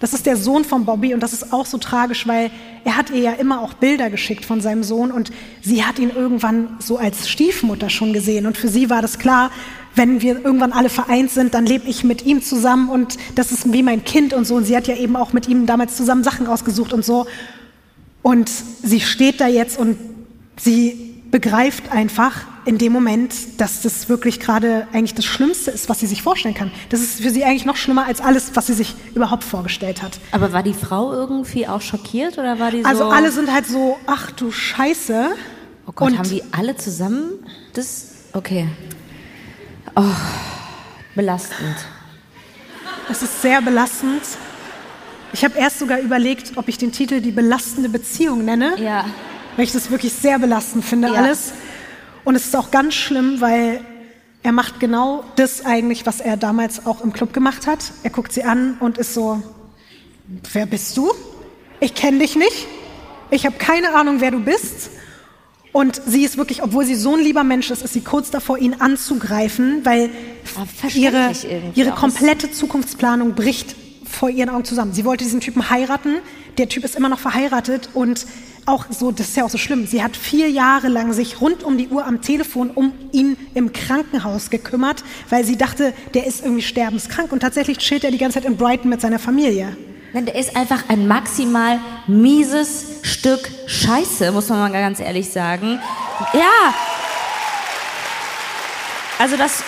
Das 0.00 0.14
ist 0.14 0.26
der 0.26 0.36
Sohn 0.36 0.64
von 0.64 0.84
Bobby 0.84 1.14
und 1.14 1.20
das 1.20 1.32
ist 1.32 1.52
auch 1.52 1.64
so 1.64 1.78
tragisch, 1.78 2.26
weil 2.26 2.50
er 2.84 2.96
hat 2.96 3.10
ihr 3.10 3.20
ja 3.20 3.32
immer 3.34 3.60
auch 3.60 3.74
Bilder 3.74 4.10
geschickt 4.10 4.44
von 4.44 4.60
seinem 4.60 4.82
Sohn 4.82 5.12
und 5.12 5.30
sie 5.62 5.84
hat 5.84 6.00
ihn 6.00 6.10
irgendwann 6.10 6.76
so 6.80 6.98
als 6.98 7.28
Stiefmutter 7.28 7.88
schon 7.88 8.12
gesehen. 8.12 8.46
Und 8.46 8.58
für 8.58 8.66
sie 8.66 8.90
war 8.90 9.00
das 9.00 9.20
klar, 9.20 9.52
wenn 9.94 10.22
wir 10.22 10.44
irgendwann 10.44 10.72
alle 10.72 10.88
vereint 10.88 11.30
sind, 11.30 11.54
dann 11.54 11.66
lebe 11.66 11.88
ich 11.88 12.02
mit 12.02 12.26
ihm 12.26 12.42
zusammen 12.42 12.88
und 12.88 13.16
das 13.36 13.52
ist 13.52 13.72
wie 13.72 13.84
mein 13.84 14.04
Kind 14.04 14.34
und 14.34 14.44
so. 14.44 14.56
Und 14.56 14.64
sie 14.64 14.76
hat 14.76 14.88
ja 14.88 14.96
eben 14.96 15.14
auch 15.14 15.34
mit 15.34 15.46
ihm 15.46 15.66
damals 15.66 15.96
zusammen 15.96 16.24
Sachen 16.24 16.46
rausgesucht 16.46 16.92
und 16.92 17.04
so. 17.04 17.28
Und 18.22 18.50
sie 18.82 18.98
steht 18.98 19.40
da 19.40 19.46
jetzt 19.46 19.78
und 19.78 19.96
sie 20.56 21.13
begreift 21.34 21.90
einfach 21.90 22.42
in 22.64 22.78
dem 22.78 22.92
Moment, 22.92 23.60
dass 23.60 23.82
das 23.82 24.08
wirklich 24.08 24.38
gerade 24.38 24.86
eigentlich 24.92 25.14
das 25.14 25.24
Schlimmste 25.24 25.72
ist, 25.72 25.88
was 25.88 25.98
sie 25.98 26.06
sich 26.06 26.22
vorstellen 26.22 26.54
kann. 26.54 26.70
Das 26.90 27.00
ist 27.00 27.20
für 27.20 27.30
sie 27.30 27.42
eigentlich 27.42 27.64
noch 27.64 27.74
schlimmer 27.74 28.06
als 28.06 28.20
alles, 28.20 28.52
was 28.54 28.68
sie 28.68 28.72
sich 28.72 28.94
überhaupt 29.16 29.42
vorgestellt 29.42 30.00
hat. 30.00 30.20
Aber 30.30 30.52
war 30.52 30.62
die 30.62 30.74
Frau 30.74 31.12
irgendwie 31.12 31.66
auch 31.66 31.80
schockiert 31.80 32.38
oder 32.38 32.60
war 32.60 32.70
die 32.70 32.82
so? 32.82 32.88
Also 32.88 33.04
alle 33.10 33.32
sind 33.32 33.52
halt 33.52 33.66
so, 33.66 33.98
ach 34.06 34.30
du 34.30 34.52
Scheiße. 34.52 35.30
Oh 35.88 35.92
Gott, 35.92 36.12
Und- 36.12 36.18
haben 36.18 36.28
die 36.30 36.44
alle 36.52 36.76
zusammen 36.76 37.30
das? 37.72 38.10
Okay. 38.32 38.68
Oh, 39.96 40.04
belastend. 41.16 41.74
Es 43.10 43.22
ist 43.22 43.42
sehr 43.42 43.60
belastend. 43.60 44.22
Ich 45.32 45.44
habe 45.44 45.58
erst 45.58 45.80
sogar 45.80 45.98
überlegt, 45.98 46.52
ob 46.54 46.68
ich 46.68 46.78
den 46.78 46.92
Titel 46.92 47.20
Die 47.20 47.32
belastende 47.32 47.88
Beziehung 47.88 48.44
nenne, 48.44 48.80
Ja. 48.80 49.04
Weil 49.56 49.64
ich 49.64 49.72
das 49.72 49.90
wirklich 49.90 50.12
sehr 50.12 50.38
belastend 50.38 50.84
finde, 50.84 51.08
Ja. 51.08 51.14
alles. 51.14 51.52
Und 52.24 52.34
es 52.36 52.46
ist 52.46 52.56
auch 52.56 52.70
ganz 52.70 52.94
schlimm, 52.94 53.40
weil 53.40 53.80
er 54.42 54.52
macht 54.52 54.80
genau 54.80 55.24
das 55.36 55.64
eigentlich, 55.64 56.06
was 56.06 56.20
er 56.20 56.36
damals 56.36 56.86
auch 56.86 57.02
im 57.02 57.12
Club 57.12 57.32
gemacht 57.32 57.66
hat. 57.66 57.78
Er 58.02 58.10
guckt 58.10 58.32
sie 58.32 58.44
an 58.44 58.76
und 58.80 58.98
ist 58.98 59.14
so, 59.14 59.42
wer 60.52 60.66
bist 60.66 60.96
du? 60.96 61.10
Ich 61.80 61.94
kenne 61.94 62.18
dich 62.18 62.36
nicht. 62.36 62.66
Ich 63.30 63.46
habe 63.46 63.56
keine 63.56 63.94
Ahnung, 63.94 64.16
wer 64.20 64.30
du 64.30 64.40
bist. 64.40 64.90
Und 65.72 66.00
sie 66.06 66.24
ist 66.24 66.36
wirklich, 66.36 66.62
obwohl 66.62 66.84
sie 66.86 66.94
so 66.94 67.14
ein 67.16 67.20
lieber 67.20 67.42
Mensch 67.42 67.70
ist, 67.70 67.82
ist 67.82 67.94
sie 67.94 68.02
kurz 68.02 68.30
davor, 68.30 68.58
ihn 68.58 68.74
anzugreifen, 68.80 69.80
weil 69.84 70.08
verständlich 70.44 71.44
ihre, 71.44 71.62
ihre 71.74 71.90
komplette 71.92 72.52
Zukunftsplanung 72.52 73.34
bricht 73.34 73.74
vor 74.14 74.30
ihren 74.30 74.48
Augen 74.48 74.64
zusammen. 74.64 74.92
Sie 74.92 75.04
wollte 75.04 75.24
diesen 75.24 75.40
Typen 75.40 75.70
heiraten. 75.70 76.16
Der 76.58 76.68
Typ 76.68 76.84
ist 76.84 76.96
immer 76.96 77.08
noch 77.08 77.18
verheiratet 77.18 77.88
und 77.94 78.26
auch 78.66 78.86
so, 78.90 79.10
das 79.10 79.28
ist 79.28 79.36
ja 79.36 79.44
auch 79.44 79.50
so 79.50 79.58
schlimm. 79.58 79.86
Sie 79.86 80.02
hat 80.02 80.16
vier 80.16 80.48
Jahre 80.48 80.88
lang 80.88 81.12
sich 81.12 81.40
rund 81.40 81.62
um 81.62 81.76
die 81.76 81.88
Uhr 81.88 82.06
am 82.06 82.22
Telefon 82.22 82.70
um 82.70 82.92
ihn 83.12 83.36
im 83.54 83.72
Krankenhaus 83.72 84.50
gekümmert, 84.50 85.04
weil 85.28 85.44
sie 85.44 85.56
dachte, 85.56 85.92
der 86.14 86.26
ist 86.26 86.42
irgendwie 86.42 86.62
sterbenskrank 86.62 87.32
und 87.32 87.40
tatsächlich 87.40 87.78
chillt 87.78 88.04
er 88.04 88.10
die 88.10 88.18
ganze 88.18 88.40
Zeit 88.40 88.48
in 88.48 88.56
Brighton 88.56 88.88
mit 88.88 89.00
seiner 89.00 89.18
Familie. 89.18 89.76
Nein, 90.14 90.26
Der 90.26 90.36
ist 90.36 90.56
einfach 90.56 90.84
ein 90.88 91.08
maximal 91.08 91.80
mieses 92.06 93.00
Stück 93.02 93.50
Scheiße, 93.66 94.30
muss 94.30 94.48
man 94.48 94.60
mal 94.60 94.70
ganz 94.70 95.00
ehrlich 95.00 95.28
sagen. 95.30 95.80
Ja. 96.32 96.74
Also, 99.18 99.36
dass 99.36 99.64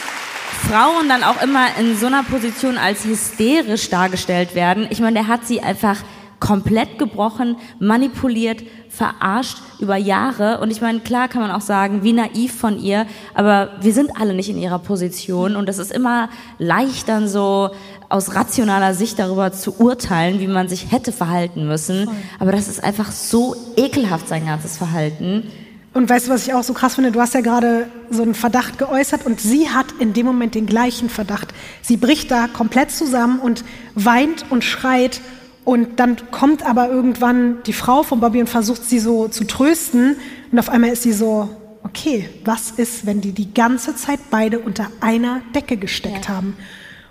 Frauen 0.56 1.08
dann 1.08 1.22
auch 1.22 1.42
immer 1.42 1.66
in 1.78 1.96
so 1.96 2.06
einer 2.06 2.22
Position 2.22 2.78
als 2.78 3.04
hysterisch 3.04 3.88
dargestellt 3.88 4.54
werden. 4.54 4.86
Ich 4.90 5.00
meine, 5.00 5.14
der 5.14 5.28
hat 5.28 5.46
sie 5.46 5.60
einfach 5.60 5.98
komplett 6.40 6.98
gebrochen, 6.98 7.56
manipuliert, 7.78 8.62
verarscht 8.88 9.58
über 9.78 9.96
Jahre. 9.96 10.60
Und 10.60 10.70
ich 10.70 10.80
meine, 10.80 11.00
klar 11.00 11.28
kann 11.28 11.40
man 11.40 11.50
auch 11.50 11.60
sagen, 11.60 12.02
wie 12.02 12.12
naiv 12.12 12.54
von 12.54 12.78
ihr, 12.78 13.06
aber 13.34 13.70
wir 13.80 13.92
sind 13.92 14.20
alle 14.20 14.34
nicht 14.34 14.48
in 14.48 14.58
ihrer 14.58 14.78
Position. 14.78 15.56
Und 15.56 15.68
es 15.68 15.78
ist 15.78 15.92
immer 15.92 16.28
leicht 16.58 17.08
dann 17.08 17.28
so 17.28 17.70
aus 18.08 18.34
rationaler 18.34 18.94
Sicht 18.94 19.18
darüber 19.18 19.52
zu 19.52 19.80
urteilen, 19.80 20.40
wie 20.40 20.46
man 20.46 20.68
sich 20.68 20.92
hätte 20.92 21.12
verhalten 21.12 21.66
müssen. 21.66 22.08
Aber 22.38 22.52
das 22.52 22.68
ist 22.68 22.82
einfach 22.82 23.10
so 23.10 23.56
ekelhaft, 23.76 24.28
sein 24.28 24.46
ganzes 24.46 24.76
Verhalten. 24.76 25.50
Und 25.96 26.10
weißt 26.10 26.26
du, 26.26 26.30
was 26.30 26.46
ich 26.46 26.52
auch 26.52 26.62
so 26.62 26.74
krass 26.74 26.96
finde? 26.96 27.10
Du 27.10 27.22
hast 27.22 27.32
ja 27.32 27.40
gerade 27.40 27.88
so 28.10 28.20
einen 28.20 28.34
Verdacht 28.34 28.76
geäußert 28.76 29.24
und 29.24 29.40
sie 29.40 29.70
hat 29.70 29.86
in 29.98 30.12
dem 30.12 30.26
Moment 30.26 30.54
den 30.54 30.66
gleichen 30.66 31.08
Verdacht. 31.08 31.54
Sie 31.80 31.96
bricht 31.96 32.30
da 32.30 32.48
komplett 32.48 32.90
zusammen 32.90 33.38
und 33.38 33.64
weint 33.94 34.44
und 34.50 34.62
schreit. 34.62 35.22
Und 35.64 35.98
dann 35.98 36.18
kommt 36.30 36.66
aber 36.66 36.90
irgendwann 36.90 37.62
die 37.62 37.72
Frau 37.72 38.02
von 38.02 38.20
Bobby 38.20 38.40
und 38.40 38.46
versucht 38.46 38.84
sie 38.84 38.98
so 38.98 39.28
zu 39.28 39.44
trösten. 39.44 40.16
Und 40.52 40.58
auf 40.58 40.68
einmal 40.68 40.90
ist 40.90 41.02
sie 41.02 41.14
so, 41.14 41.48
okay, 41.82 42.28
was 42.44 42.72
ist, 42.72 43.06
wenn 43.06 43.22
die 43.22 43.32
die 43.32 43.54
ganze 43.54 43.96
Zeit 43.96 44.20
beide 44.30 44.58
unter 44.58 44.88
einer 45.00 45.40
Decke 45.54 45.78
gesteckt 45.78 46.28
haben? 46.28 46.58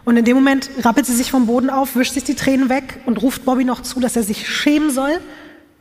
Und 0.03 0.15
in 0.15 0.25
dem 0.25 0.35
Moment 0.35 0.69
rappelt 0.83 1.07
sie 1.07 1.15
sich 1.15 1.31
vom 1.31 1.47
Boden 1.47 1.71
auf, 1.71 1.95
wischt 1.95 2.13
sich 2.13 2.23
die 2.23 2.35
Tränen 2.35 2.69
weg 2.69 2.99
und 3.07 3.19
ruft 3.23 3.45
Bobby 3.45 3.65
noch 3.65 3.81
zu, 3.81 3.99
dass 3.99 4.15
er 4.15 4.21
sich 4.21 4.47
schämen 4.47 4.91
soll. 4.91 5.19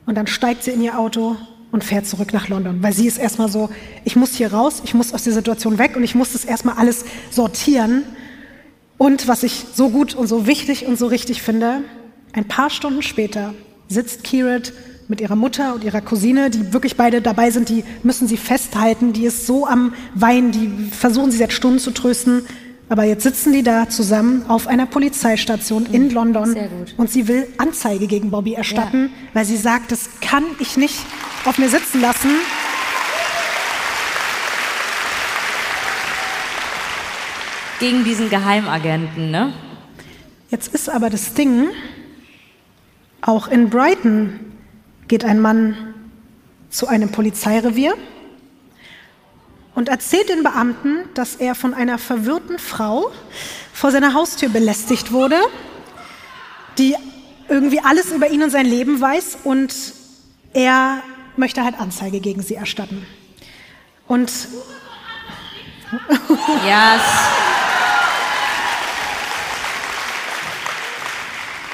Und 0.07 0.15
dann 0.15 0.27
steigt 0.27 0.65
sie 0.65 0.71
in 0.71 0.81
ihr 0.81 0.99
Auto 0.99 1.37
und 1.75 1.83
fährt 1.83 2.07
zurück 2.07 2.33
nach 2.33 2.49
London, 2.49 2.85
weil 2.85 2.93
sie 2.93 3.09
ist 3.09 3.19
erstmal 3.19 3.49
so, 3.49 3.69
ich 4.05 4.15
muss 4.15 4.33
hier 4.37 4.53
raus, 4.53 4.81
ich 4.85 4.95
muss 4.95 5.13
aus 5.13 5.25
der 5.25 5.33
Situation 5.33 5.77
weg 5.77 5.97
und 5.97 6.05
ich 6.05 6.15
muss 6.15 6.33
das 6.33 6.45
erstmal 6.45 6.77
alles 6.77 7.05
sortieren. 7.33 8.05
Und 8.97 9.27
was 9.27 9.43
ich 9.43 9.67
so 9.75 9.91
gut 9.91 10.15
und 10.15 10.29
so 10.29 10.47
wichtig 10.47 10.87
und 10.87 10.97
so 10.97 11.09
richtig 11.09 11.43
finde, 11.43 11.81
ein 12.33 12.47
paar 12.47 12.71
Stunden 12.71 13.03
später 13.03 13.55
sitzt 13.89 14.23
Kirat 14.23 14.73
mit 15.09 15.21
ihrer 15.21 15.35
Mutter 15.35 15.75
und 15.75 15.83
ihrer 15.83 16.01
Cousine, 16.01 16.49
die 16.49 16.73
wirklich 16.73 16.97
beide 16.97 17.21
dabei 17.21 17.51
sind, 17.51 17.69
die 17.69 17.83
müssen 18.05 18.29
sie 18.29 18.37
festhalten, 18.37 19.13
die 19.13 19.25
ist 19.25 19.45
so 19.45 19.67
am 19.67 19.95
Weinen, 20.15 20.53
die 20.53 20.71
versuchen 20.93 21.33
sie 21.33 21.39
seit 21.39 21.53
Stunden 21.53 21.81
zu 21.81 21.91
trösten. 21.91 22.47
Aber 22.89 23.05
jetzt 23.05 23.23
sitzen 23.23 23.53
die 23.53 23.63
da 23.63 23.89
zusammen 23.89 24.45
auf 24.49 24.67
einer 24.67 24.87
Polizeistation 24.87 25.87
in 25.87 26.11
London 26.11 26.53
Sehr 26.53 26.69
gut. 26.69 26.95
und 26.99 27.11
sie 27.11 27.29
will 27.29 27.47
Anzeige 27.57 28.07
gegen 28.07 28.31
Bobby 28.31 28.55
erstatten, 28.55 29.11
weil 29.33 29.45
sie 29.47 29.57
sagt, 29.57 29.91
das 29.91 30.11
kann 30.21 30.45
ich 30.59 30.77
nicht 30.77 30.99
auf 31.47 31.57
mir 31.57 31.69
sitzen 31.69 32.03
lassen. 32.03 32.31
Gegen 37.81 38.05
diesen 38.05 38.29
Geheimagenten, 38.29 39.31
ne? 39.31 39.53
Jetzt 40.51 40.73
ist 40.75 40.89
aber 40.89 41.11
das 41.11 41.35
Ding, 41.35 41.69
auch 43.23 43.49
in 43.49 43.71
Brighton 43.71 44.39
geht 45.09 45.25
ein 45.25 45.41
Mann 45.41 45.95
zu 46.69 46.87
einem 46.87 47.11
Polizeirevier 47.11 47.95
und 49.75 49.89
erzählt 49.89 50.29
den 50.29 50.43
Beamten, 50.43 50.99
dass 51.15 51.37
er 51.37 51.55
von 51.55 51.75
einer 51.75 51.99
verwirrten 51.99 52.59
Frau 52.59 53.11
vor 53.73 53.91
seiner 53.91 54.15
Haustür 54.15 54.49
belästigt 54.49 55.13
wurde, 55.13 55.37
die 56.79 56.95
irgendwie 57.49 57.81
alles 57.81 58.13
über 58.13 58.31
ihn 58.31 58.43
und 58.43 58.51
sein 58.51 58.67
Leben 58.67 59.01
weiß 59.01 59.39
und 59.45 59.75
er 60.53 61.03
möchte 61.37 61.65
halt 61.65 61.79
Anzeige 61.81 62.21
gegen 62.21 62.43
sie 62.43 62.55
erstatten. 62.55 63.07
Und 64.07 64.31
Ja, 66.69 66.97
es- 66.97 67.03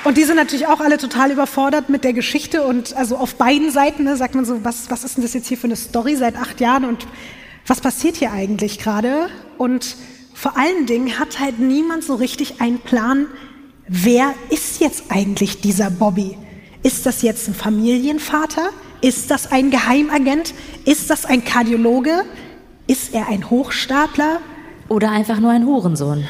Und 0.02 0.16
die 0.16 0.24
sind 0.24 0.36
natürlich 0.36 0.66
auch 0.66 0.80
alle 0.80 0.96
total 0.96 1.30
überfordert 1.30 1.90
mit 1.90 2.04
der 2.04 2.14
Geschichte 2.14 2.62
und 2.62 2.94
also 2.96 3.16
auf 3.18 3.34
beiden 3.34 3.70
Seiten 3.70 4.04
ne, 4.04 4.16
sagt 4.16 4.34
man 4.34 4.46
so, 4.46 4.64
was, 4.64 4.90
was 4.90 5.04
ist 5.04 5.16
denn 5.16 5.22
das 5.22 5.34
jetzt 5.34 5.46
hier 5.48 5.58
für 5.58 5.66
eine 5.66 5.76
Story 5.76 6.16
seit 6.16 6.36
acht 6.36 6.58
Jahren 6.60 6.86
und 6.86 7.06
was 7.66 7.80
passiert 7.80 8.16
hier 8.16 8.32
eigentlich 8.32 8.78
gerade? 8.78 9.28
Und 9.58 9.96
vor 10.34 10.56
allen 10.56 10.86
Dingen 10.86 11.18
hat 11.18 11.38
halt 11.40 11.58
niemand 11.58 12.04
so 12.04 12.14
richtig 12.14 12.60
einen 12.60 12.78
Plan, 12.78 13.26
wer 13.88 14.34
ist 14.50 14.80
jetzt 14.80 15.04
eigentlich 15.10 15.60
dieser 15.60 15.90
Bobby? 15.90 16.36
Ist 16.82 17.06
das 17.06 17.22
jetzt 17.22 17.48
ein 17.48 17.54
Familienvater? 17.54 18.70
Ist 19.02 19.30
das 19.30 19.50
ein 19.52 19.70
Geheimagent? 19.70 20.54
Ist 20.84 21.10
das 21.10 21.24
ein 21.24 21.44
Kardiologe? 21.44 22.24
Ist 22.86 23.14
er 23.14 23.28
ein 23.28 23.50
Hochstapler? 23.50 24.40
oder 24.90 25.12
einfach 25.12 25.38
nur 25.38 25.52
ein 25.52 25.64
Hurensohn. 25.64 26.26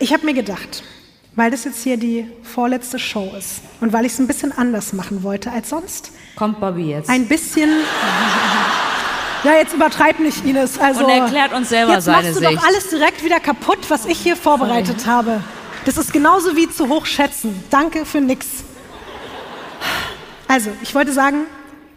Ich 0.00 0.12
habe 0.12 0.24
mir 0.24 0.34
gedacht, 0.34 0.82
weil 1.38 1.52
das 1.52 1.62
jetzt 1.62 1.84
hier 1.84 1.96
die 1.96 2.26
vorletzte 2.42 2.98
Show 2.98 3.32
ist 3.38 3.60
und 3.80 3.92
weil 3.92 4.04
ich 4.04 4.12
es 4.12 4.18
ein 4.18 4.26
bisschen 4.26 4.50
anders 4.50 4.92
machen 4.92 5.22
wollte 5.22 5.52
als 5.52 5.68
sonst, 5.68 6.10
Kommt 6.34 6.60
Bobby 6.60 6.90
jetzt. 6.90 7.08
ein 7.08 7.28
bisschen. 7.28 7.70
Ja, 9.44 9.52
jetzt 9.54 9.72
übertreib 9.72 10.18
nicht, 10.18 10.44
Ines. 10.44 10.80
Also, 10.80 11.04
Und 11.04 11.10
erklärt 11.10 11.52
uns 11.52 11.68
selber 11.68 11.92
jetzt 11.92 12.06
seine 12.06 12.22
machst 12.22 12.40
du 12.40 12.40
Sicht. 12.40 12.58
doch 12.58 12.66
alles 12.66 12.88
direkt 12.90 13.24
wieder 13.24 13.38
kaputt, 13.38 13.78
was 13.88 14.06
ich 14.06 14.18
hier 14.18 14.34
vorbereitet 14.34 15.06
habe. 15.06 15.40
Das 15.84 15.96
ist 15.96 16.12
genauso 16.12 16.56
wie 16.56 16.68
zu 16.68 16.88
hoch 16.88 17.06
schätzen. 17.06 17.62
Danke 17.70 18.04
für 18.04 18.20
nix. 18.20 18.46
Also, 20.48 20.70
ich 20.82 20.92
wollte 20.92 21.12
sagen, 21.12 21.42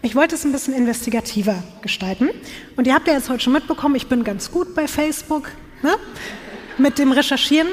ich 0.03 0.15
wollte 0.15 0.35
es 0.35 0.45
ein 0.45 0.51
bisschen 0.51 0.75
investigativer 0.75 1.63
gestalten. 1.81 2.29
Und 2.75 2.85
ihr 2.85 2.93
habt 2.93 3.07
ja 3.07 3.13
jetzt 3.13 3.27
heute 3.29 3.43
schon 3.43 3.53
mitbekommen, 3.53 3.95
ich 3.95 4.05
bin 4.07 4.23
ganz 4.23 4.51
gut 4.51 4.75
bei 4.75 4.87
Facebook 4.87 5.49
ne? 5.81 5.95
mit 6.77 6.99
dem 6.99 7.11
Recherchieren. 7.11 7.69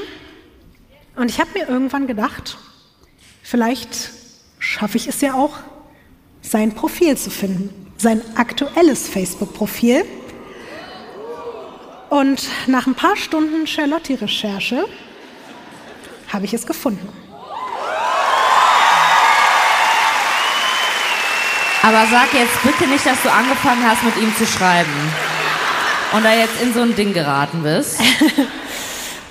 Und 1.19 1.29
ich 1.33 1.41
habe 1.41 1.51
mir 1.53 1.69
irgendwann 1.69 2.07
gedacht, 2.07 2.59
vielleicht 3.43 4.11
schaffe 4.61 4.97
ich 4.97 5.09
es 5.09 5.21
ja 5.21 5.35
auch, 5.35 5.59
sein 6.43 6.77
Profil 6.77 7.17
zu 7.17 7.29
finden, 7.29 7.93
sein 7.97 8.23
aktuelles 8.37 9.09
Facebook-Profil. 9.09 10.05
Und 12.09 12.47
nach 12.69 12.87
ein 12.87 12.95
paar 12.95 13.17
Stunden 13.17 13.67
Charlotte-Recherche 13.67 14.85
habe 16.33 16.45
ich 16.45 16.55
es 16.55 16.65
gefunden. 16.65 17.09
Aber 21.83 22.07
sag 22.13 22.33
jetzt 22.33 22.63
bitte 22.63 22.87
nicht, 22.87 23.05
dass 23.05 23.21
du 23.23 23.33
angefangen 23.33 23.85
hast, 23.85 24.05
mit 24.05 24.17
ihm 24.19 24.33
zu 24.37 24.47
schreiben. 24.47 24.93
Und 26.13 26.25
da 26.25 26.33
jetzt 26.33 26.63
in 26.63 26.73
so 26.73 26.83
ein 26.83 26.95
Ding 26.95 27.13
geraten 27.13 27.65
bist. 27.65 27.99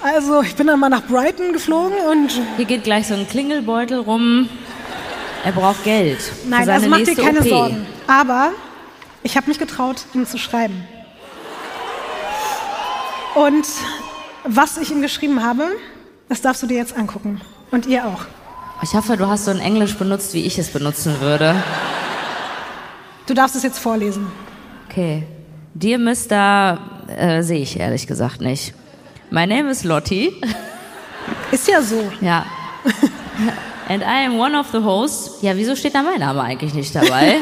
Also, 0.02 0.42
ich 0.42 0.56
bin 0.56 0.68
dann 0.68 0.80
mal 0.80 0.90
nach 0.90 1.06
Brighton 1.06 1.54
geflogen 1.54 1.98
und 2.12 2.40
Hier 2.56 2.66
geht 2.66 2.84
gleich 2.84 3.08
so 3.08 3.16
ein 3.16 3.28
Klingelbeutel 3.28 4.00
rum. 4.00 4.50
Er 5.44 5.52
braucht 5.52 5.84
Geld. 5.84 6.22
für 6.22 6.50
nein, 6.50 6.66
seine 6.66 6.74
also 6.74 6.90
mach 6.90 6.98
dir 7.00 7.16
keine 7.16 7.40
OP. 7.40 7.48
Sorgen. 7.48 7.86
Aber 8.08 8.52
ich 9.24 9.38
habe 9.38 9.48
mich 9.48 9.60
getraut, 9.60 10.06
ihm 10.14 10.26
zu 10.26 10.38
schreiben. 10.38 10.88
Und 13.36 13.68
was 14.46 14.78
ich 14.78 14.92
ihm 14.92 15.02
geschrieben 15.02 15.44
habe, 15.44 15.68
das 16.30 16.42
darfst 16.42 16.64
du 16.64 16.68
dir 16.68 16.78
jetzt 16.78 16.98
angucken. 16.98 17.42
Und 17.72 17.86
ihr 17.86 18.06
auch. 18.06 18.26
Ich 18.84 18.94
hoffe, 18.94 19.18
du 19.18 19.28
hast 19.28 19.46
so 19.46 19.52
ein 19.52 19.60
Englisch 19.60 19.96
benutzt, 19.96 20.34
wie 20.34 20.46
ich 20.46 20.58
es 20.60 20.70
benutzen 20.70 21.20
würde. 21.20 21.56
Du 23.26 23.34
darfst 23.34 23.56
es 23.56 23.64
jetzt 23.64 23.80
vorlesen. 23.80 24.28
Okay. 24.90 25.24
Dear 25.74 26.00
Mr. 26.00 26.80
äh, 27.08 27.44
sehe 27.44 27.62
ich 27.62 27.80
ehrlich 27.80 28.08
gesagt 28.08 28.42
nicht. 28.42 28.74
My 29.30 29.46
name 29.46 29.70
is 29.70 29.84
Lottie. 29.84 30.34
Ist 31.52 31.68
ja 31.68 31.82
so. 31.82 32.12
Ja. 32.22 32.46
And 33.90 34.02
I 34.04 34.26
am 34.26 34.38
one 34.38 34.56
of 34.58 34.68
the 34.72 34.80
hosts. 34.84 35.42
Ja, 35.42 35.56
wieso 35.56 35.76
steht 35.76 35.96
da 35.96 36.02
mein 36.04 36.20
Name 36.20 36.42
eigentlich 36.42 36.74
nicht 36.74 36.94
dabei? 36.96 37.38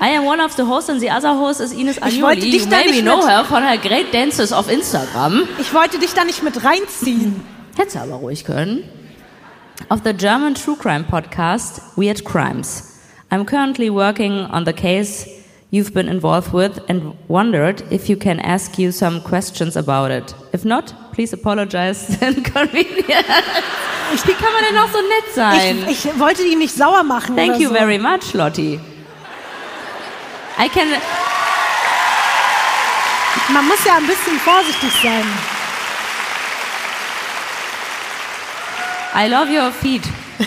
I 0.00 0.16
am 0.16 0.26
one 0.26 0.42
of 0.42 0.52
the 0.54 0.62
hosts 0.62 0.88
and 0.90 1.00
the 1.00 1.10
other 1.10 1.34
host 1.38 1.60
is 1.60 1.72
Ines 1.72 1.98
Agnoli. 2.00 2.14
Ich 2.16 2.22
wollte 2.22 2.40
dich 2.42 2.64
you 2.64 2.70
da 2.70 2.76
maybe 2.76 2.90
nicht 2.92 3.02
know 3.02 3.16
mit- 3.18 3.26
her 3.28 3.44
von 3.44 3.62
her 3.62 3.76
great 3.78 4.12
dances 4.14 4.52
auf 4.52 4.70
Instagram. 4.70 5.42
Ich 5.58 5.72
wollte 5.74 5.98
dich 5.98 6.14
da 6.14 6.24
nicht 6.24 6.42
mit 6.42 6.62
reinziehen. 6.64 7.42
Hätte 7.76 7.90
sie 7.92 7.98
aber 7.98 8.14
ruhig 8.14 8.44
können. 8.44 8.84
Of 9.90 10.00
the 10.04 10.12
German 10.12 10.54
True 10.54 10.76
Crime 10.76 11.04
podcast, 11.04 11.80
Weird 11.96 12.24
Crimes. 12.24 12.84
I'm 13.30 13.44
currently 13.44 13.90
working 13.92 14.46
on 14.50 14.64
the 14.64 14.72
case 14.72 15.26
you've 15.70 15.92
been 15.92 16.08
involved 16.08 16.52
with 16.52 16.80
and 16.88 17.14
wondered 17.28 17.82
if 17.90 18.08
you 18.08 18.16
can 18.16 18.40
ask 18.40 18.78
you 18.78 18.90
some 18.92 19.20
questions 19.20 19.76
about 19.76 20.10
it. 20.10 20.34
If 20.52 20.64
not, 20.64 20.94
please 21.12 21.32
apologize 21.32 22.06
the 22.18 22.28
inconvenience. 22.28 23.26
Wie 24.24 24.32
kann 24.32 24.52
man 24.52 24.62
denn 24.62 24.78
auch 24.78 24.88
so 24.90 25.00
nett 25.00 25.34
sein? 25.34 25.86
Ich, 25.88 26.06
ich 26.06 26.18
wollte 26.18 26.42
die 26.42 26.56
nicht 26.56 26.74
sauer 26.74 27.02
machen. 27.02 27.36
Thank 27.36 27.60
you 27.60 27.68
so. 27.68 27.74
very 27.74 27.98
much, 27.98 28.32
Lottie. 28.32 28.80
I 30.58 30.68
can. 30.68 30.88
Man 33.52 33.66
muss 33.66 33.84
ja 33.84 33.96
ein 33.96 34.06
bisschen 34.06 34.38
vorsichtig 34.38 34.90
sein. 35.02 35.24
I 39.14 39.28
love 39.28 39.50
your 39.50 39.70
feet. 39.72 40.02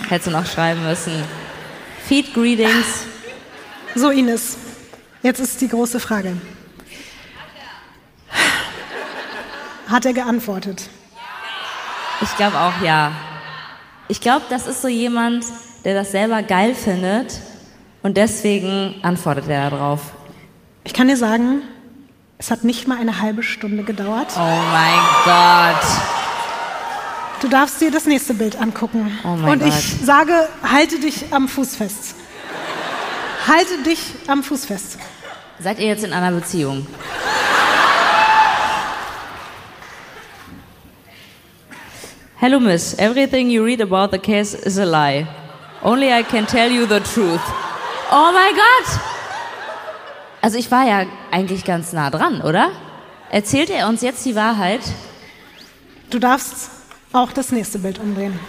Hättest 0.09 0.27
du 0.27 0.31
noch 0.31 0.45
schreiben 0.45 0.83
müssen. 0.83 1.23
Feet 2.07 2.33
greetings. 2.33 3.05
So, 3.95 4.09
Ines, 4.09 4.57
jetzt 5.23 5.39
ist 5.39 5.61
die 5.61 5.67
große 5.67 5.99
Frage. 5.99 6.37
Hat 9.87 10.05
er 10.05 10.13
geantwortet? 10.13 10.89
Ich 12.21 12.35
glaube 12.37 12.57
auch 12.57 12.81
ja. 12.81 13.11
Ich 14.07 14.21
glaube, 14.21 14.45
das 14.49 14.67
ist 14.67 14.81
so 14.81 14.87
jemand, 14.87 15.45
der 15.83 15.95
das 15.95 16.11
selber 16.11 16.43
geil 16.43 16.75
findet 16.75 17.39
und 18.03 18.17
deswegen 18.17 18.95
antwortet 19.03 19.47
er 19.49 19.69
darauf. 19.69 20.01
Ich 20.83 20.93
kann 20.93 21.07
dir 21.07 21.17
sagen, 21.17 21.61
es 22.37 22.51
hat 22.51 22.63
nicht 22.63 22.87
mal 22.87 22.97
eine 22.97 23.21
halbe 23.21 23.43
Stunde 23.43 23.83
gedauert. 23.83 24.31
Oh 24.35 24.39
mein 24.71 24.99
Gott. 25.25 25.87
Du 27.41 27.47
darfst 27.47 27.81
dir 27.81 27.91
das 27.91 28.05
nächste 28.05 28.33
Bild 28.33 28.55
angucken. 28.55 29.17
Oh 29.23 29.29
mein 29.35 29.51
Und 29.51 29.67
ich 29.67 29.97
Gott. 29.99 30.05
sage, 30.05 30.47
halte 30.63 30.99
dich 30.99 31.33
am 31.33 31.47
Fuß 31.47 31.75
fest. 31.75 32.15
Halte 33.47 33.79
dich 33.83 33.99
am 34.27 34.43
Fuß 34.43 34.65
fest. 34.65 34.97
Seid 35.61 35.77
ihr 35.77 35.87
jetzt 35.87 36.03
in 36.03 36.11
einer 36.11 36.31
Beziehung? 36.31 36.87
Hello, 42.37 42.59
Miss. 42.59 42.95
Everything 42.97 43.51
you 43.51 43.63
read 43.63 43.79
about 43.79 44.09
the 44.11 44.17
case 44.17 44.55
is 44.55 44.79
a 44.79 44.85
lie. 44.85 45.27
Only 45.83 46.11
I 46.11 46.23
can 46.23 46.47
tell 46.47 46.71
you 46.71 46.87
the 46.87 46.99
truth. 46.99 47.41
Oh 48.11 48.31
mein 48.33 48.55
Gott! 48.55 48.99
Also 50.41 50.57
ich 50.57 50.71
war 50.71 50.87
ja 50.87 51.05
eigentlich 51.29 51.63
ganz 51.63 51.93
nah 51.93 52.09
dran, 52.09 52.41
oder? 52.41 52.71
Erzählt 53.29 53.69
er 53.69 53.87
uns 53.87 54.01
jetzt 54.01 54.25
die 54.25 54.35
Wahrheit? 54.35 54.81
Du 56.09 56.17
darfst 56.17 56.71
auch 57.13 57.31
das 57.31 57.51
nächste 57.51 57.77
Bild 57.77 57.99
umdrehen. 57.99 58.39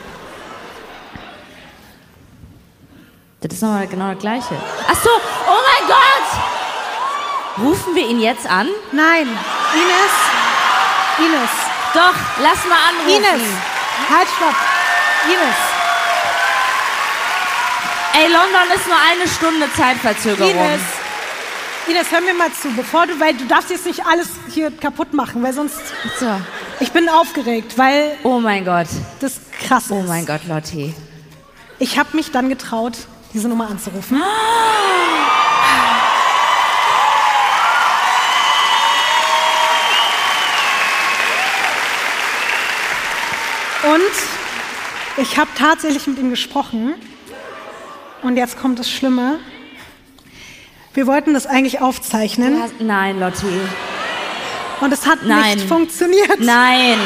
Das 3.43 3.53
ist 3.53 3.61
nochmal 3.61 3.87
genau 3.87 4.13
das 4.15 4.19
Gleiche. 4.19 4.55
Ach 4.89 4.97
so, 4.97 5.11
oh 5.11 5.61
mein 5.81 5.89
Gott! 5.89 6.12
Rufen 7.59 7.95
wir 7.95 8.07
ihn 8.09 8.21
jetzt 8.21 8.47
an? 8.47 8.69
Nein, 8.93 9.27
Ines, 9.75 10.15
Ines, 11.19 11.51
Doch, 11.93 12.15
lass 12.43 12.65
mal 12.65 12.79
anrufen. 12.89 13.17
Ines, 13.17 13.49
halt, 14.11 14.29
stopp. 14.37 14.55
Ines, 15.27 15.57
Ey, 18.15 18.25
London 18.31 18.77
ist 18.77 18.87
nur 18.87 18.97
eine 19.11 19.29
Stunde 19.29 19.73
Zeitverzögerung. 19.75 20.51
Ines, 20.51 20.81
Ines, 21.89 22.11
hör 22.11 22.21
mir 22.21 22.35
mal 22.35 22.53
zu, 22.53 22.71
bevor 22.75 23.07
du, 23.07 23.19
weil 23.21 23.35
du 23.35 23.45
darfst 23.47 23.71
jetzt 23.71 23.87
nicht 23.87 24.05
alles 24.07 24.29
hier 24.51 24.71
kaputt 24.71 25.13
machen, 25.15 25.43
weil 25.43 25.53
sonst, 25.53 25.77
So. 26.21 26.31
ich 26.81 26.93
bin 26.93 27.09
aufgeregt, 27.09 27.77
weil 27.77 28.17
Oh 28.23 28.39
mein 28.41 28.65
Gott. 28.65 28.87
das 29.21 29.41
krass 29.67 29.85
ist. 29.85 29.91
Oh 29.93 30.03
mein 30.07 30.25
Gott, 30.27 30.41
Lotti. 30.49 30.95
Ich 31.79 31.99
habe 31.99 32.17
mich 32.17 32.31
dann 32.31 32.49
getraut, 32.49 32.95
diese 33.35 33.49
Nummer 33.49 33.69
anzurufen. 33.69 34.23
Und 43.85 45.23
ich 45.23 45.37
habe 45.37 45.51
tatsächlich 45.59 46.07
mit 46.07 46.19
ihm 46.19 46.31
gesprochen. 46.31 46.95
Und 48.23 48.37
jetzt 48.37 48.59
kommt 48.61 48.79
das 48.79 48.89
Schlimme. 48.91 49.39
Wir 50.95 51.07
wollten 51.07 51.35
das 51.35 51.47
eigentlich 51.47 51.81
aufzeichnen 51.81 52.61
hast, 52.63 52.75
nein, 52.81 53.19
Lotti. 53.19 53.47
und 54.81 54.93
es 54.93 55.07
hat 55.07 55.25
Nein. 55.25 55.57
nicht 55.57 55.67
funktioniert. 55.67 56.39
Nein. 56.39 56.99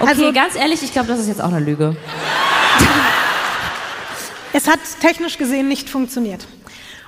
Okay, 0.00 0.10
Also- 0.10 0.32
ganz 0.32 0.56
ehrlich, 0.56 0.82
ich 0.82 0.92
glaube, 0.92 1.06
das 1.08 1.20
ist 1.20 1.28
jetzt 1.28 1.40
auch 1.40 1.48
eine 1.52 1.60
Lüge. 1.60 1.96
Es 4.52 4.66
hat 4.66 4.80
technisch 5.00 5.38
gesehen 5.38 5.68
nicht 5.68 5.88
funktioniert. 5.88 6.44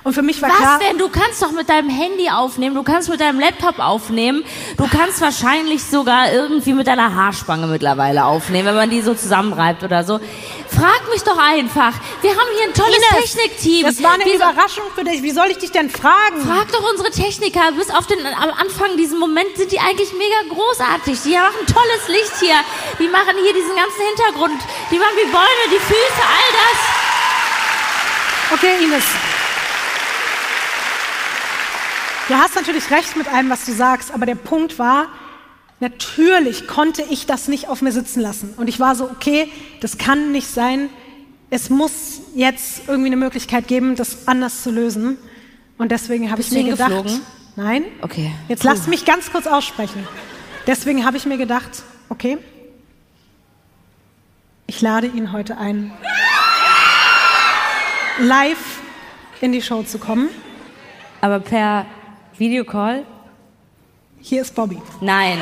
Und 0.03 0.13
für 0.13 0.21
mich 0.21 0.41
war 0.41 0.49
Was 0.49 0.57
klar, 0.57 0.79
denn? 0.79 0.97
Du 0.97 1.07
kannst 1.07 1.41
doch 1.41 1.51
mit 1.51 1.69
deinem 1.69 1.89
Handy 1.89 2.29
aufnehmen, 2.29 2.75
du 2.75 2.83
kannst 2.83 3.07
mit 3.07 3.21
deinem 3.21 3.39
Laptop 3.39 3.79
aufnehmen, 3.79 4.43
du 4.75 4.85
kannst 4.89 5.21
wahrscheinlich 5.21 5.81
sogar 5.85 6.29
irgendwie 6.33 6.73
mit 6.73 6.87
deiner 6.87 7.15
Haarspange 7.15 7.67
mittlerweile 7.67 8.25
aufnehmen, 8.25 8.67
wenn 8.67 8.75
man 8.75 8.89
die 8.89 9.01
so 9.01 9.13
zusammenreibt 9.13 9.81
oder 9.83 10.03
so. 10.03 10.19
Frag 10.67 11.01
mich 11.09 11.23
doch 11.23 11.37
einfach. 11.37 11.93
Wir 12.21 12.31
haben 12.31 12.49
hier 12.57 12.67
ein 12.67 12.73
tolles 12.73 12.97
Ines, 12.97 13.31
Technikteam. 13.33 13.83
das 13.85 14.03
war 14.03 14.13
eine 14.15 14.25
so- 14.25 14.31
Überraschung 14.35 14.83
für 14.93 15.05
dich. 15.05 15.21
Wie 15.23 15.31
soll 15.31 15.47
ich 15.51 15.59
dich 15.59 15.71
denn 15.71 15.89
fragen? 15.89 16.41
Frag 16.45 16.69
doch 16.73 16.83
unsere 16.91 17.09
Techniker, 17.09 17.71
bis 17.77 17.89
auf 17.89 18.05
den 18.05 18.19
am 18.25 18.49
Anfang 18.59 18.97
diesen 18.97 19.19
Moment 19.19 19.55
sind 19.55 19.71
die 19.71 19.79
eigentlich 19.79 20.11
mega 20.13 20.35
großartig. 20.53 21.21
Die 21.23 21.31
machen 21.33 21.65
tolles 21.65 22.07
Licht 22.09 22.39
hier. 22.41 22.55
Die 22.99 23.07
machen 23.07 23.35
hier 23.41 23.53
diesen 23.53 23.75
ganzen 23.75 24.01
Hintergrund. 24.09 24.59
Die 24.91 24.97
machen 24.97 25.15
die 25.23 25.31
Bäume, 25.31 25.65
die 25.71 25.79
Füße, 25.79 26.21
all 26.27 26.49
das. 26.59 26.79
Okay, 28.59 28.83
Ines. 28.83 29.05
Du 32.29 32.35
hast 32.35 32.55
natürlich 32.55 32.89
recht 32.89 33.17
mit 33.17 33.27
allem, 33.27 33.49
was 33.49 33.65
du 33.65 33.73
sagst, 33.73 34.13
aber 34.13 34.25
der 34.25 34.35
Punkt 34.35 34.79
war, 34.79 35.07
natürlich 35.81 36.67
konnte 36.67 37.03
ich 37.09 37.25
das 37.25 37.49
nicht 37.49 37.67
auf 37.67 37.81
mir 37.81 37.91
sitzen 37.91 38.21
lassen. 38.21 38.53
Und 38.55 38.69
ich 38.69 38.79
war 38.79 38.95
so, 38.95 39.05
okay, 39.09 39.51
das 39.81 39.97
kann 39.97 40.31
nicht 40.31 40.47
sein. 40.47 40.89
Es 41.49 41.69
muss 41.69 42.21
jetzt 42.33 42.83
irgendwie 42.87 43.07
eine 43.07 43.17
Möglichkeit 43.17 43.67
geben, 43.67 43.95
das 43.95 44.27
anders 44.27 44.63
zu 44.63 44.71
lösen. 44.71 45.17
Und 45.77 45.91
deswegen 45.91 46.31
habe 46.31 46.39
ich 46.39 46.49
mir 46.51 46.63
gedacht, 46.63 46.91
hingeflogen? 46.91 47.21
nein. 47.57 47.83
Okay. 48.01 48.31
Jetzt 48.47 48.63
lasst 48.63 48.87
mich 48.87 49.03
ganz 49.03 49.29
kurz 49.29 49.45
aussprechen. 49.45 50.07
Deswegen 50.65 51.05
habe 51.05 51.17
ich 51.17 51.25
mir 51.25 51.37
gedacht, 51.37 51.83
okay, 52.07 52.37
ich 54.65 54.81
lade 54.81 55.07
ihn 55.07 55.33
heute 55.33 55.57
ein, 55.57 55.91
live 58.17 58.79
in 59.41 59.51
die 59.51 59.61
Show 59.61 59.83
zu 59.83 59.99
kommen. 59.99 60.29
Aber 61.19 61.39
per 61.39 61.85
Videocall? 62.37 63.05
Hier 64.21 64.41
ist 64.41 64.55
Bobby. 64.55 64.81
Nein. 65.01 65.39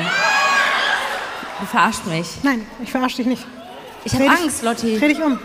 Du 1.60 1.66
verarscht 1.66 2.04
mich. 2.06 2.26
Nein, 2.42 2.66
ich 2.82 2.90
verarsche 2.90 3.18
dich 3.18 3.26
nicht. 3.26 3.46
Ich 4.04 4.14
habe 4.14 4.28
Angst, 4.28 4.62
Lotti. 4.62 4.98
Dreh 4.98 5.08
dich 5.08 5.22
um. 5.22 5.38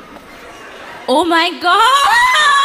Oh 1.06 1.24
mein 1.24 1.60
Gott! 1.62 2.57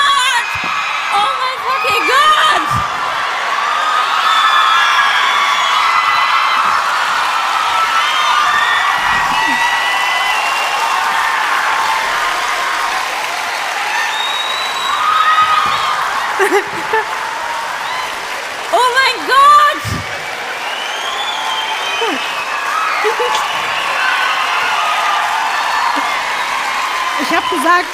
Gesagt, 27.57 27.87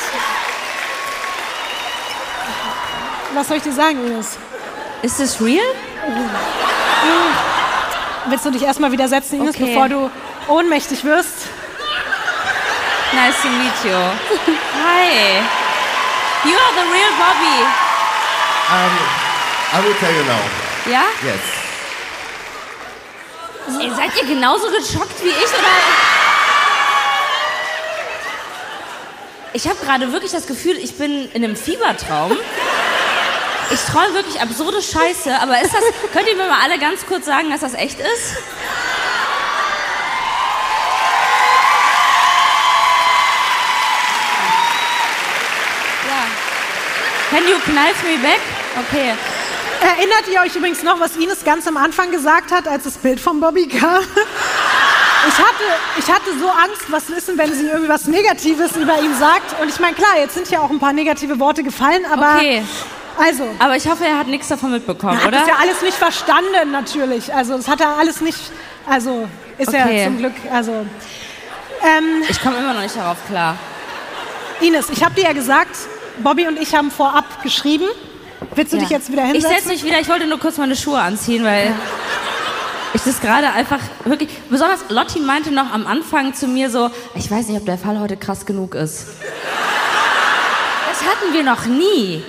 was 3.34 3.48
soll 3.48 3.56
ich 3.58 3.62
dir 3.62 3.72
sagen, 3.72 4.06
Ines? 4.06 4.36
Ist 5.02 5.20
das 5.20 5.40
real? 5.40 5.64
Willst 8.26 8.44
du 8.44 8.50
dich 8.50 8.62
erstmal 8.62 8.92
wieder 8.92 9.08
setzen, 9.08 9.40
Ines, 9.40 9.54
Okay. 9.56 9.66
bevor 9.74 9.88
du 9.88 10.10
ohnmächtig 10.48 11.04
wirst? 11.04 11.46
Nice 13.12 13.40
to 13.42 13.48
meet 13.48 13.72
you. 13.84 13.96
Hi. 14.84 15.42
You 16.44 16.54
are 16.54 16.72
the 16.74 16.86
real 16.92 17.12
Bobby. 17.18 17.64
Um, 18.70 18.98
I 19.72 19.82
will 19.84 19.94
tell 19.98 20.14
you 20.14 20.24
now. 20.24 20.40
Ja? 20.92 21.02
Yes. 21.22 21.40
Ey, 23.80 23.90
seid 23.94 24.16
ihr 24.16 24.26
genauso 24.28 24.66
geschockt 24.70 25.22
wie 25.22 25.28
ich 25.28 25.48
oder? 25.48 25.68
Ich 29.54 29.66
habe 29.66 29.76
gerade 29.84 30.12
wirklich 30.12 30.32
das 30.32 30.46
Gefühl, 30.46 30.76
ich 30.76 30.96
bin 30.96 31.30
in 31.32 31.42
einem 31.42 31.56
Fiebertraum. 31.56 32.36
Ich 33.70 33.80
träume 33.80 34.14
wirklich 34.14 34.40
absurde 34.40 34.80
Scheiße, 34.82 35.34
aber 35.40 35.60
ist 35.60 35.72
das, 35.72 35.82
könnt 36.12 36.28
ihr 36.28 36.36
mir 36.36 36.48
mal 36.48 36.60
alle 36.62 36.78
ganz 36.78 37.04
kurz 37.06 37.26
sagen, 37.26 37.50
dass 37.50 37.60
das 37.60 37.74
echt 37.74 37.98
ist? 37.98 38.36
Ja. 46.08 46.26
Can 47.30 47.48
you 47.48 47.58
knife 47.64 48.06
me 48.06 48.18
back? 48.18 48.40
Okay. 48.78 49.14
Erinnert 49.80 50.28
ihr 50.32 50.40
euch 50.40 50.56
übrigens 50.56 50.82
noch, 50.82 50.98
was 50.98 51.16
Ines 51.16 51.44
ganz 51.44 51.66
am 51.66 51.76
Anfang 51.76 52.10
gesagt 52.10 52.50
hat, 52.50 52.66
als 52.66 52.84
das 52.84 52.94
Bild 52.98 53.20
von 53.20 53.40
Bobby 53.40 53.68
kam? 53.68 54.02
Ich 55.28 55.38
hatte, 55.38 55.64
ich 55.98 56.10
hatte 56.10 56.38
so 56.38 56.48
Angst, 56.48 56.90
was 56.90 57.08
wissen, 57.10 57.36
wenn 57.36 57.52
sie 57.52 57.66
irgendwie 57.66 57.88
was 57.88 58.06
Negatives 58.06 58.76
über 58.76 58.98
ihn 59.00 59.14
sagt. 59.18 59.60
Und 59.60 59.68
ich 59.68 59.78
meine, 59.78 59.94
klar, 59.94 60.16
jetzt 60.18 60.34
sind 60.34 60.50
ja 60.50 60.60
auch 60.60 60.70
ein 60.70 60.78
paar 60.78 60.92
negative 60.92 61.38
Worte 61.38 61.62
gefallen, 61.62 62.04
aber. 62.10 62.36
Okay. 62.36 62.62
Also. 63.18 63.44
Aber 63.58 63.76
ich 63.76 63.86
hoffe, 63.88 64.04
er 64.06 64.16
hat 64.18 64.28
nichts 64.28 64.48
davon 64.48 64.70
mitbekommen, 64.70 65.14
er 65.18 65.22
hat 65.22 65.28
oder? 65.28 65.38
das 65.40 65.48
ja 65.48 65.54
alles 65.60 65.82
nicht 65.82 65.96
verstanden, 65.96 66.70
natürlich. 66.70 67.34
Also, 67.34 67.56
das 67.56 67.68
hat 67.68 67.80
er 67.80 67.96
alles 67.98 68.20
nicht. 68.20 68.38
Also, 68.88 69.28
ist 69.58 69.68
Okay. 69.68 69.98
er 70.00 70.04
zum 70.06 70.18
Glück. 70.18 70.34
Also. 70.52 70.72
Ähm, 71.82 72.22
Ich 72.28 72.40
komme 72.42 72.56
immer 72.58 72.74
noch 72.74 72.80
nicht 72.82 72.96
darauf 72.96 73.18
klar. 73.28 73.56
Ines, 74.60 74.88
ich 74.90 75.04
habe 75.04 75.14
dir 75.14 75.24
ja 75.24 75.32
gesagt, 75.32 75.76
Bobby 76.18 76.46
und 76.48 76.58
ich 76.60 76.74
haben 76.74 76.90
vorab 76.90 77.42
geschrieben. 77.42 77.84
Willst 78.54 78.72
du 78.72 78.78
dich 78.78 78.88
jetzt 78.90 79.10
wieder 79.12 79.24
Ich 79.26 79.32
hinsetzen? 79.32 79.56
setze 79.56 79.68
mich 79.68 79.84
wieder, 79.84 80.00
ich 80.00 80.08
wollte 80.08 80.26
nur 80.26 80.38
kurz 80.40 80.56
meine 80.58 80.74
Schuhe 80.76 80.98
anziehen, 81.00 81.44
weil 81.44 81.72
ich 82.94 83.02
das 83.02 83.20
gerade 83.20 83.50
einfach 83.50 83.80
wirklich. 84.04 84.30
Besonders 84.50 84.80
Lotti 84.88 85.20
meinte 85.20 85.50
noch 85.50 85.72
am 85.72 85.86
Anfang 85.86 86.34
zu 86.34 86.46
mir 86.46 86.70
so: 86.70 86.90
Ich 87.14 87.30
weiß 87.30 87.48
nicht, 87.48 87.58
ob 87.58 87.66
der 87.66 87.78
Fall 87.78 88.00
heute 88.00 88.16
krass 88.16 88.46
genug 88.46 88.74
ist. 88.74 89.06
Das 90.88 91.02
hatten 91.02 91.32
wir 91.32 91.42
noch 91.42 91.66
nie. 91.66 92.22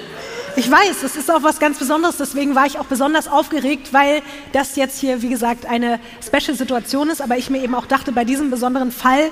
Ich 0.55 0.69
weiß, 0.69 1.01
das 1.01 1.15
ist 1.15 1.31
auch 1.31 1.43
was 1.43 1.59
ganz 1.59 1.79
Besonderes, 1.79 2.17
deswegen 2.17 2.53
war 2.53 2.65
ich 2.65 2.79
auch 2.79 2.85
besonders 2.85 3.27
aufgeregt, 3.29 3.93
weil 3.93 4.21
das 4.51 4.75
jetzt 4.75 4.99
hier, 4.99 5.21
wie 5.21 5.29
gesagt, 5.29 5.65
eine 5.65 5.99
Special-Situation 6.21 7.09
ist, 7.09 7.21
aber 7.21 7.37
ich 7.37 7.49
mir 7.49 7.63
eben 7.63 7.75
auch 7.75 7.85
dachte, 7.85 8.11
bei 8.11 8.25
diesem 8.25 8.51
besonderen 8.51 8.91
Fall 8.91 9.31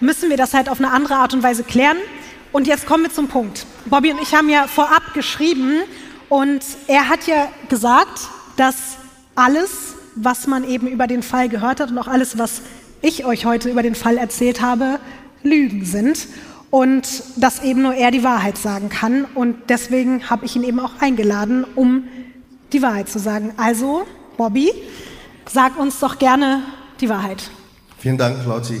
müssen 0.00 0.30
wir 0.30 0.36
das 0.36 0.54
halt 0.54 0.68
auf 0.68 0.78
eine 0.78 0.92
andere 0.92 1.16
Art 1.16 1.34
und 1.34 1.42
Weise 1.42 1.62
klären. 1.62 1.98
Und 2.52 2.66
jetzt 2.66 2.86
kommen 2.86 3.02
wir 3.02 3.12
zum 3.12 3.28
Punkt. 3.28 3.66
Bobby 3.84 4.12
und 4.12 4.22
ich 4.22 4.34
haben 4.34 4.48
ja 4.48 4.66
vorab 4.66 5.12
geschrieben 5.12 5.80
und 6.30 6.62
er 6.86 7.08
hat 7.08 7.26
ja 7.26 7.48
gesagt, 7.68 8.20
dass 8.56 8.76
alles, 9.34 9.95
was 10.16 10.46
man 10.46 10.64
eben 10.64 10.88
über 10.88 11.06
den 11.06 11.22
Fall 11.22 11.48
gehört 11.48 11.80
hat 11.80 11.90
und 11.90 11.98
auch 11.98 12.08
alles, 12.08 12.38
was 12.38 12.62
ich 13.02 13.24
euch 13.24 13.44
heute 13.44 13.68
über 13.70 13.82
den 13.82 13.94
Fall 13.94 14.16
erzählt 14.16 14.60
habe, 14.60 14.98
Lügen 15.42 15.84
sind 15.84 16.26
und 16.70 17.22
dass 17.36 17.62
eben 17.62 17.82
nur 17.82 17.94
er 17.94 18.10
die 18.10 18.24
Wahrheit 18.24 18.58
sagen 18.58 18.88
kann. 18.88 19.24
Und 19.34 19.56
deswegen 19.68 20.28
habe 20.28 20.44
ich 20.46 20.56
ihn 20.56 20.64
eben 20.64 20.80
auch 20.80 20.92
eingeladen, 21.00 21.64
um 21.74 22.04
die 22.72 22.82
Wahrheit 22.82 23.08
zu 23.08 23.18
sagen. 23.18 23.52
Also, 23.56 24.06
Bobby, 24.36 24.72
sag 25.46 25.78
uns 25.78 26.00
doch 26.00 26.18
gerne 26.18 26.62
die 27.00 27.08
Wahrheit. 27.08 27.50
Vielen 27.98 28.18
Dank, 28.18 28.44
Lotti. 28.44 28.80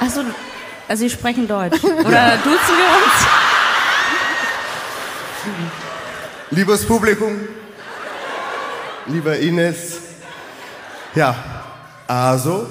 Achso, 0.00 0.20
also 0.92 1.04
Sie 1.04 1.10
sprechen 1.10 1.48
Deutsch. 1.48 1.82
Oder 1.84 2.36
duzen 2.36 2.76
wir 2.76 2.90
uns? 2.98 3.26
Liebes 6.50 6.86
Publikum, 6.86 7.48
lieber 9.06 9.38
Ines, 9.38 10.00
ja, 11.14 11.34
also, 12.06 12.66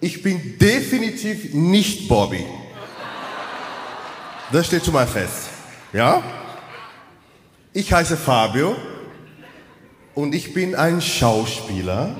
ich 0.00 0.22
bin 0.22 0.56
definitiv 0.58 1.52
nicht 1.52 2.08
Bobby. 2.08 2.46
Das 4.50 4.66
steht 4.66 4.86
schon 4.86 4.94
mal 4.94 5.06
fest. 5.06 5.50
Ja? 5.92 6.22
Ich 7.74 7.92
heiße 7.92 8.16
Fabio 8.16 8.74
und 10.14 10.34
ich 10.34 10.54
bin 10.54 10.74
ein 10.74 11.02
Schauspieler. 11.02 12.16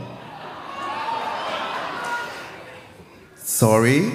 Sorry. 3.42 4.12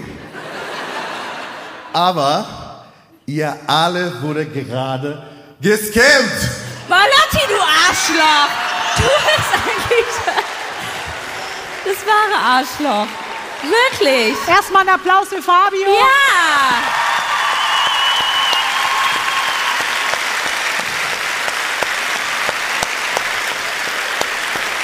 Aber 1.95 2.83
ihr 3.25 3.57
alle 3.67 4.21
wurde 4.21 4.45
gerade 4.45 5.23
gescammt. 5.61 6.41
Lotti, 6.89 7.47
du 7.47 7.55
Arschloch! 7.55 8.49
Du 8.97 9.03
bist 9.03 9.49
eigentlich 9.63 10.05
das 11.85 12.05
wahre 12.05 12.57
Arschloch. 12.57 13.07
Wirklich. 13.61 14.35
Erstmal 14.45 14.81
einen 14.81 14.89
Applaus 14.89 15.29
für 15.29 15.41
Fabio. 15.41 15.87
Ja! 15.87 16.83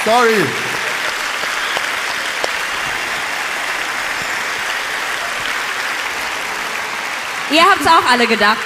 Sorry. 0.06 0.71
Ihr 7.52 7.62
habt's 7.62 7.86
auch 7.86 8.10
alle 8.10 8.26
gedacht. 8.26 8.56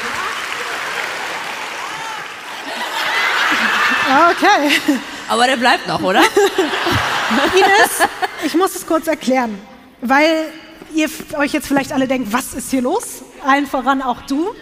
Okay. 4.31 5.01
Aber 5.29 5.47
der 5.47 5.57
bleibt 5.57 5.89
noch, 5.89 6.01
oder? 6.03 6.21
Ines, 7.55 8.09
ich 8.45 8.55
muss 8.55 8.77
es 8.77 8.87
kurz 8.87 9.09
erklären, 9.09 9.59
weil 10.01 10.53
ihr 10.95 11.09
euch 11.37 11.53
jetzt 11.53 11.67
vielleicht 11.67 11.93
alle 11.93 12.07
denkt, 12.07 12.33
was 12.33 12.55
ist 12.55 12.71
hier 12.71 12.83
los? 12.83 13.23
Allen 13.45 13.67
voran 13.67 14.03
auch 14.03 14.23
du. 14.23 14.55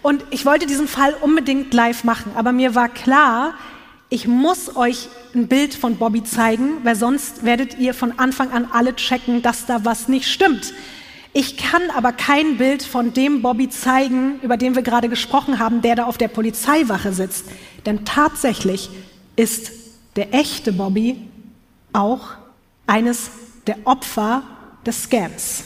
Und 0.00 0.24
ich 0.30 0.46
wollte 0.46 0.66
diesen 0.66 0.88
Fall 0.88 1.14
unbedingt 1.20 1.74
live 1.74 2.04
machen, 2.04 2.32
aber 2.36 2.52
mir 2.52 2.74
war 2.74 2.88
klar, 2.88 3.54
ich 4.08 4.26
muss 4.26 4.74
euch 4.76 5.08
ein 5.34 5.48
Bild 5.48 5.74
von 5.74 5.98
Bobby 5.98 6.24
zeigen, 6.24 6.78
weil 6.84 6.96
sonst 6.96 7.44
werdet 7.44 7.78
ihr 7.78 7.92
von 7.92 8.18
Anfang 8.18 8.50
an 8.52 8.68
alle 8.72 8.96
checken, 8.96 9.42
dass 9.42 9.66
da 9.66 9.84
was 9.84 10.08
nicht 10.08 10.26
stimmt. 10.30 10.72
Ich 11.38 11.56
kann 11.56 11.90
aber 11.94 12.10
kein 12.10 12.56
Bild 12.56 12.82
von 12.82 13.14
dem 13.14 13.42
Bobby 13.42 13.68
zeigen, 13.68 14.40
über 14.42 14.56
den 14.56 14.74
wir 14.74 14.82
gerade 14.82 15.08
gesprochen 15.08 15.60
haben, 15.60 15.82
der 15.82 15.94
da 15.94 16.06
auf 16.06 16.18
der 16.18 16.26
Polizeiwache 16.26 17.12
sitzt. 17.12 17.44
Denn 17.86 18.04
tatsächlich 18.04 18.90
ist 19.36 19.70
der 20.16 20.34
echte 20.34 20.72
Bobby 20.72 21.28
auch 21.92 22.30
eines 22.88 23.30
der 23.68 23.76
Opfer 23.84 24.42
des 24.84 25.04
Scams. 25.04 25.62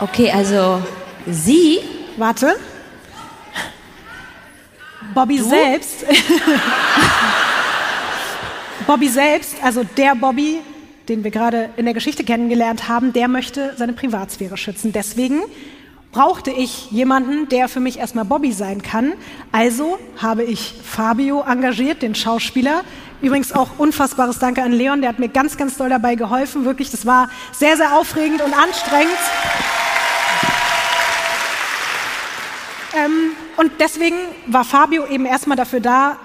Okay, 0.00 0.30
also 0.30 0.82
Sie 1.26 1.80
Warte. 2.16 2.56
Bobby 5.12 5.40
selbst. 5.40 6.06
Bobby 8.86 9.08
selbst, 9.10 9.62
also 9.62 9.84
der 9.84 10.14
Bobby, 10.14 10.60
den 11.08 11.24
wir 11.24 11.30
gerade 11.30 11.70
in 11.76 11.84
der 11.84 11.94
Geschichte 11.94 12.24
kennengelernt 12.24 12.88
haben, 12.88 13.12
der 13.12 13.28
möchte 13.28 13.74
seine 13.76 13.94
Privatsphäre 13.94 14.56
schützen. 14.56 14.92
Deswegen 14.92 15.40
brauchte 16.12 16.50
ich 16.50 16.90
jemanden, 16.90 17.48
der 17.48 17.68
für 17.68 17.80
mich 17.80 17.98
erstmal 17.98 18.24
Bobby 18.24 18.52
sein 18.52 18.82
kann. 18.82 19.12
Also 19.52 19.98
habe 20.16 20.42
ich 20.42 20.74
Fabio 20.82 21.42
engagiert, 21.42 22.02
den 22.02 22.14
Schauspieler. 22.14 22.82
Übrigens 23.20 23.52
auch 23.52 23.78
unfassbares 23.78 24.38
Danke 24.38 24.62
an 24.62 24.72
Leon, 24.72 25.00
der 25.00 25.10
hat 25.10 25.18
mir 25.18 25.28
ganz, 25.28 25.56
ganz 25.56 25.76
doll 25.76 25.88
dabei 25.88 26.14
geholfen. 26.14 26.64
Wirklich, 26.64 26.90
das 26.90 27.04
war 27.04 27.30
sehr, 27.52 27.76
sehr 27.76 27.96
aufregend 27.98 28.42
und 28.42 28.54
anstrengend. 28.54 29.18
Ähm, 32.94 33.32
und 33.56 33.72
deswegen 33.80 34.16
war 34.46 34.64
Fabio 34.64 35.06
eben 35.06 35.26
erstmal 35.26 35.56
dafür 35.56 35.80
da, 35.80 36.18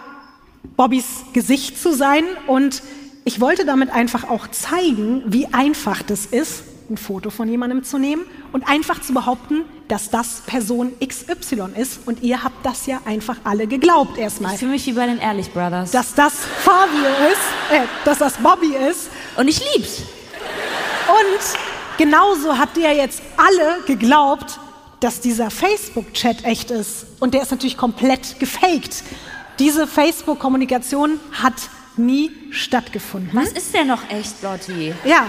Bobbys 0.77 1.23
Gesicht 1.33 1.81
zu 1.81 1.93
sein. 1.93 2.23
Und 2.47 2.81
ich 3.25 3.39
wollte 3.39 3.65
damit 3.65 3.91
einfach 3.91 4.29
auch 4.29 4.47
zeigen, 4.49 5.23
wie 5.25 5.47
einfach 5.47 6.01
das 6.01 6.25
ist, 6.25 6.63
ein 6.89 6.97
Foto 6.97 7.29
von 7.29 7.47
jemandem 7.47 7.83
zu 7.83 7.97
nehmen 7.97 8.25
und 8.51 8.67
einfach 8.67 9.01
zu 9.01 9.13
behaupten, 9.13 9.63
dass 9.87 10.09
das 10.09 10.41
Person 10.45 10.91
XY 10.99 11.69
ist. 11.77 12.01
Und 12.05 12.21
ihr 12.21 12.43
habt 12.43 12.65
das 12.65 12.85
ja 12.85 12.99
einfach 13.05 13.37
alle 13.45 13.67
geglaubt 13.67 14.17
erstmal. 14.17 14.53
Ich 14.53 14.59
fühle 14.59 14.71
mich 14.71 14.85
wie 14.85 14.93
bei 14.93 15.05
den 15.05 15.19
Ehrlich 15.19 15.51
Brothers. 15.51 15.91
Dass 15.91 16.13
das 16.13 16.33
Fabio 16.63 17.09
ist, 17.31 17.71
äh, 17.71 17.85
dass 18.03 18.17
das 18.17 18.37
Bobby 18.37 18.75
ist. 18.89 19.09
Und 19.37 19.47
ich 19.47 19.61
lieb's. 19.73 20.01
Und 21.07 21.57
genauso 21.97 22.57
habt 22.57 22.77
ihr 22.77 22.93
jetzt 22.93 23.21
alle 23.37 23.83
geglaubt, 23.85 24.59
dass 24.99 25.21
dieser 25.21 25.49
Facebook-Chat 25.49 26.43
echt 26.45 26.71
ist. 26.71 27.05
Und 27.19 27.33
der 27.33 27.43
ist 27.43 27.51
natürlich 27.51 27.77
komplett 27.77 28.39
gefaked. 28.39 29.03
Diese 29.59 29.87
Facebook-Kommunikation 29.87 31.19
hat 31.31 31.53
nie 31.97 32.31
stattgefunden. 32.51 33.31
Was 33.33 33.49
ist 33.49 33.73
denn 33.73 33.87
noch 33.87 34.09
echt, 34.09 34.41
Lotti? 34.41 34.93
Ja. 35.05 35.25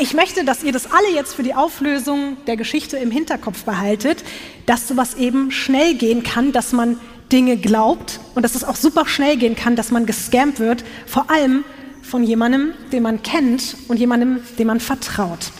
Ich 0.00 0.14
möchte, 0.14 0.44
dass 0.44 0.62
ihr 0.62 0.70
das 0.72 0.92
alle 0.92 1.12
jetzt 1.12 1.34
für 1.34 1.42
die 1.42 1.54
Auflösung 1.54 2.36
der 2.46 2.56
Geschichte 2.56 2.96
im 2.98 3.10
Hinterkopf 3.10 3.64
behaltet, 3.64 4.22
dass 4.66 4.86
sowas 4.86 5.14
eben 5.14 5.50
schnell 5.50 5.94
gehen 5.94 6.22
kann, 6.22 6.52
dass 6.52 6.72
man 6.72 7.00
Dinge 7.32 7.56
glaubt 7.56 8.20
und 8.34 8.42
dass 8.42 8.54
es 8.54 8.62
auch 8.64 8.76
super 8.76 9.06
schnell 9.06 9.36
gehen 9.36 9.56
kann, 9.56 9.74
dass 9.74 9.90
man 9.90 10.06
gescampt 10.06 10.60
wird, 10.60 10.84
vor 11.06 11.30
allem 11.30 11.64
von 12.02 12.22
jemandem, 12.22 12.72
den 12.92 13.02
man 13.02 13.22
kennt 13.22 13.76
und 13.88 13.98
jemandem, 13.98 14.40
dem 14.58 14.68
man 14.68 14.80
vertraut. 14.80 15.50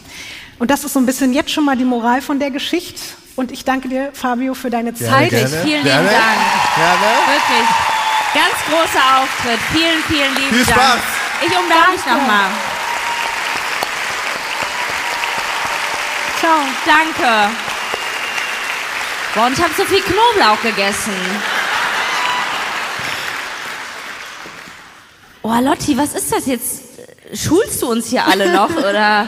Und 0.58 0.70
das 0.70 0.84
ist 0.84 0.92
so 0.92 1.00
ein 1.00 1.06
bisschen 1.06 1.32
jetzt 1.32 1.50
schon 1.50 1.64
mal 1.64 1.76
die 1.76 1.84
Moral 1.84 2.22
von 2.22 2.38
der 2.38 2.50
Geschichte. 2.50 3.00
Und 3.36 3.52
ich 3.52 3.64
danke 3.64 3.88
dir, 3.88 4.10
Fabio, 4.12 4.54
für 4.54 4.70
deine 4.70 4.94
Zeit. 4.94 5.30
gerne. 5.30 5.48
Vielen 5.48 5.84
Gerne. 5.84 6.08
lieben 6.08 6.14
Dank. 6.14 6.74
Gerne. 6.74 7.06
Wirklich. 7.26 7.97
Ganz 8.34 8.54
großer 8.68 9.04
Auftritt. 9.18 9.58
Vielen, 9.72 10.02
vielen 10.04 10.34
lieben 10.36 10.54
Viel 10.56 10.64
Dank. 10.66 10.80
Spaß. 10.80 11.00
Ich 11.46 11.50
umarme 11.56 11.96
dich 11.96 12.06
nochmal. 12.06 12.50
Ciao. 16.38 16.58
Danke. 16.86 17.50
Boah, 19.34 19.46
und 19.46 19.52
ich 19.52 19.62
habe 19.62 19.72
so 19.76 19.84
viel 19.84 20.00
Knoblauch 20.02 20.60
gegessen. 20.62 21.14
Oh, 25.42 25.54
Lotti, 25.60 25.96
was 25.96 26.14
ist 26.14 26.32
das 26.32 26.46
jetzt? 26.46 26.82
Schulst 27.34 27.82
du 27.82 27.90
uns 27.90 28.08
hier 28.08 28.24
alle 28.26 28.52
noch, 28.56 28.70
oder? 28.70 29.26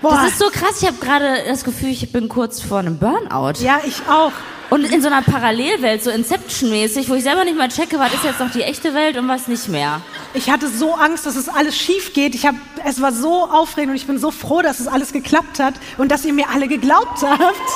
Boah. 0.00 0.14
Das 0.22 0.32
ist 0.32 0.38
so 0.38 0.50
krass. 0.50 0.80
Ich 0.82 0.86
habe 0.86 0.98
gerade 0.98 1.44
das 1.46 1.64
Gefühl, 1.64 1.90
ich 1.90 2.10
bin 2.12 2.28
kurz 2.28 2.60
vor 2.62 2.78
einem 2.78 2.98
Burnout. 2.98 3.60
Ja, 3.60 3.80
ich 3.84 4.02
auch. 4.08 4.32
Und 4.70 4.84
in 4.84 5.02
so 5.02 5.08
einer 5.08 5.22
Parallelwelt, 5.22 6.02
so 6.04 6.10
Inception-mäßig, 6.10 7.08
wo 7.08 7.14
ich 7.14 7.24
selber 7.24 7.44
nicht 7.44 7.58
mal 7.58 7.68
checke, 7.68 7.98
was 7.98 8.14
ist 8.14 8.22
jetzt 8.22 8.38
noch 8.38 8.52
die 8.52 8.62
echte 8.62 8.94
Welt 8.94 9.16
und 9.16 9.26
was 9.26 9.48
nicht 9.48 9.68
mehr. 9.68 10.00
Ich 10.32 10.48
hatte 10.48 10.68
so 10.68 10.94
Angst, 10.94 11.26
dass 11.26 11.34
es 11.34 11.48
alles 11.48 11.76
schief 11.76 12.12
geht. 12.14 12.36
Ich 12.36 12.46
hab, 12.46 12.54
es 12.84 13.02
war 13.02 13.10
so 13.12 13.44
aufregend 13.50 13.90
und 13.90 13.96
ich 13.96 14.06
bin 14.06 14.18
so 14.18 14.30
froh, 14.30 14.62
dass 14.62 14.78
es 14.78 14.86
alles 14.86 15.12
geklappt 15.12 15.58
hat 15.58 15.74
und 15.98 16.12
dass 16.12 16.24
ihr 16.24 16.32
mir 16.32 16.48
alle 16.50 16.68
geglaubt 16.68 17.20
habt. 17.20 17.70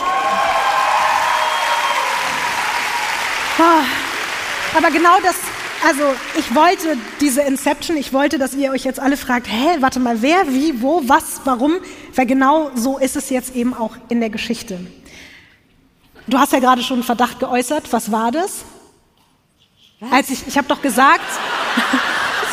Ah, 3.59 3.83
Aber 4.77 4.91
genau 4.91 5.17
das, 5.23 5.35
also 5.89 6.03
ich 6.39 6.55
wollte 6.55 6.97
diese 7.21 7.43
Inception, 7.43 7.97
ich 7.97 8.13
wollte, 8.13 8.39
dass 8.39 8.55
ihr 8.55 8.71
euch 8.71 8.85
jetzt 8.85 9.01
alle 9.01 9.17
fragt, 9.17 9.49
hä, 9.49 9.79
warte 9.81 9.99
mal, 9.99 10.23
wer, 10.23 10.47
wie, 10.49 10.81
wo, 10.81 11.03
was, 11.07 11.41
warum, 11.45 11.75
weil 12.15 12.27
genau 12.27 12.71
so 12.77 12.99
ist 12.99 13.17
es 13.17 13.31
jetzt 13.31 13.55
eben 13.57 13.75
auch 13.75 13.97
in 14.09 14.21
der 14.21 14.31
Geschichte. 14.31 14.79
Du 16.27 16.39
hast 16.39 16.53
ja 16.53 16.59
gerade 16.59 16.83
schon 16.83 16.97
einen 16.99 17.05
Verdacht 17.05 17.39
geäußert, 17.39 17.93
was 17.93 18.11
war 18.11 18.33
das? 18.33 18.65
Als 20.11 20.31
ich, 20.31 20.47
ich 20.47 20.57
habe 20.57 20.69
doch 20.69 20.81
gesagt, 20.81 21.21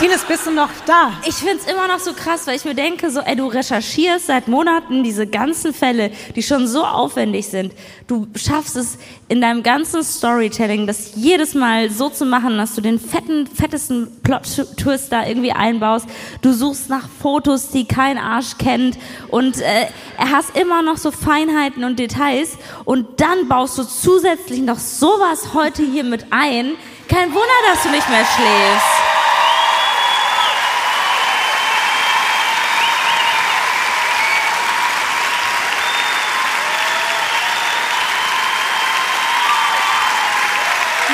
Ines, 0.03 0.23
bist 0.23 0.47
du 0.47 0.51
noch 0.51 0.69
da? 0.87 1.11
Ich 1.27 1.35
find's 1.35 1.65
immer 1.65 1.87
noch 1.87 1.99
so 1.99 2.13
krass, 2.13 2.47
weil 2.47 2.55
ich 2.55 2.65
mir 2.65 2.73
denke, 2.73 3.11
so, 3.11 3.19
ey, 3.19 3.35
du 3.35 3.45
recherchierst 3.45 4.25
seit 4.25 4.47
Monaten 4.47 5.03
diese 5.03 5.27
ganzen 5.27 5.75
Fälle, 5.75 6.09
die 6.35 6.41
schon 6.41 6.67
so 6.67 6.83
aufwendig 6.83 7.45
sind. 7.47 7.71
Du 8.07 8.25
schaffst 8.35 8.75
es 8.75 8.97
in 9.27 9.41
deinem 9.41 9.61
ganzen 9.61 10.03
Storytelling, 10.03 10.87
das 10.87 11.11
jedes 11.13 11.53
Mal 11.53 11.91
so 11.91 12.09
zu 12.09 12.25
machen, 12.25 12.57
dass 12.57 12.73
du 12.73 12.81
den 12.81 12.99
fetten, 12.99 13.45
fettesten 13.45 14.07
Plot-Twist 14.23 15.11
da 15.11 15.27
irgendwie 15.27 15.51
einbaust. 15.51 16.07
Du 16.41 16.51
suchst 16.51 16.89
nach 16.89 17.07
Fotos, 17.21 17.69
die 17.69 17.85
kein 17.85 18.17
Arsch 18.17 18.57
kennt 18.57 18.97
und 19.27 19.61
äh, 19.61 19.85
er 20.17 20.31
hast 20.31 20.57
immer 20.57 20.81
noch 20.81 20.97
so 20.97 21.11
Feinheiten 21.11 21.83
und 21.83 21.99
Details 21.99 22.57
und 22.85 23.21
dann 23.21 23.47
baust 23.47 23.77
du 23.77 23.83
zusätzlich 23.83 24.61
noch 24.61 24.79
sowas 24.79 25.53
heute 25.53 25.83
hier 25.83 26.03
mit 26.03 26.25
ein. 26.31 26.71
Kein 27.07 27.29
Wunder, 27.29 27.41
dass 27.71 27.83
du 27.83 27.89
nicht 27.89 28.09
mehr 28.09 28.25
schläfst. 28.25 29.20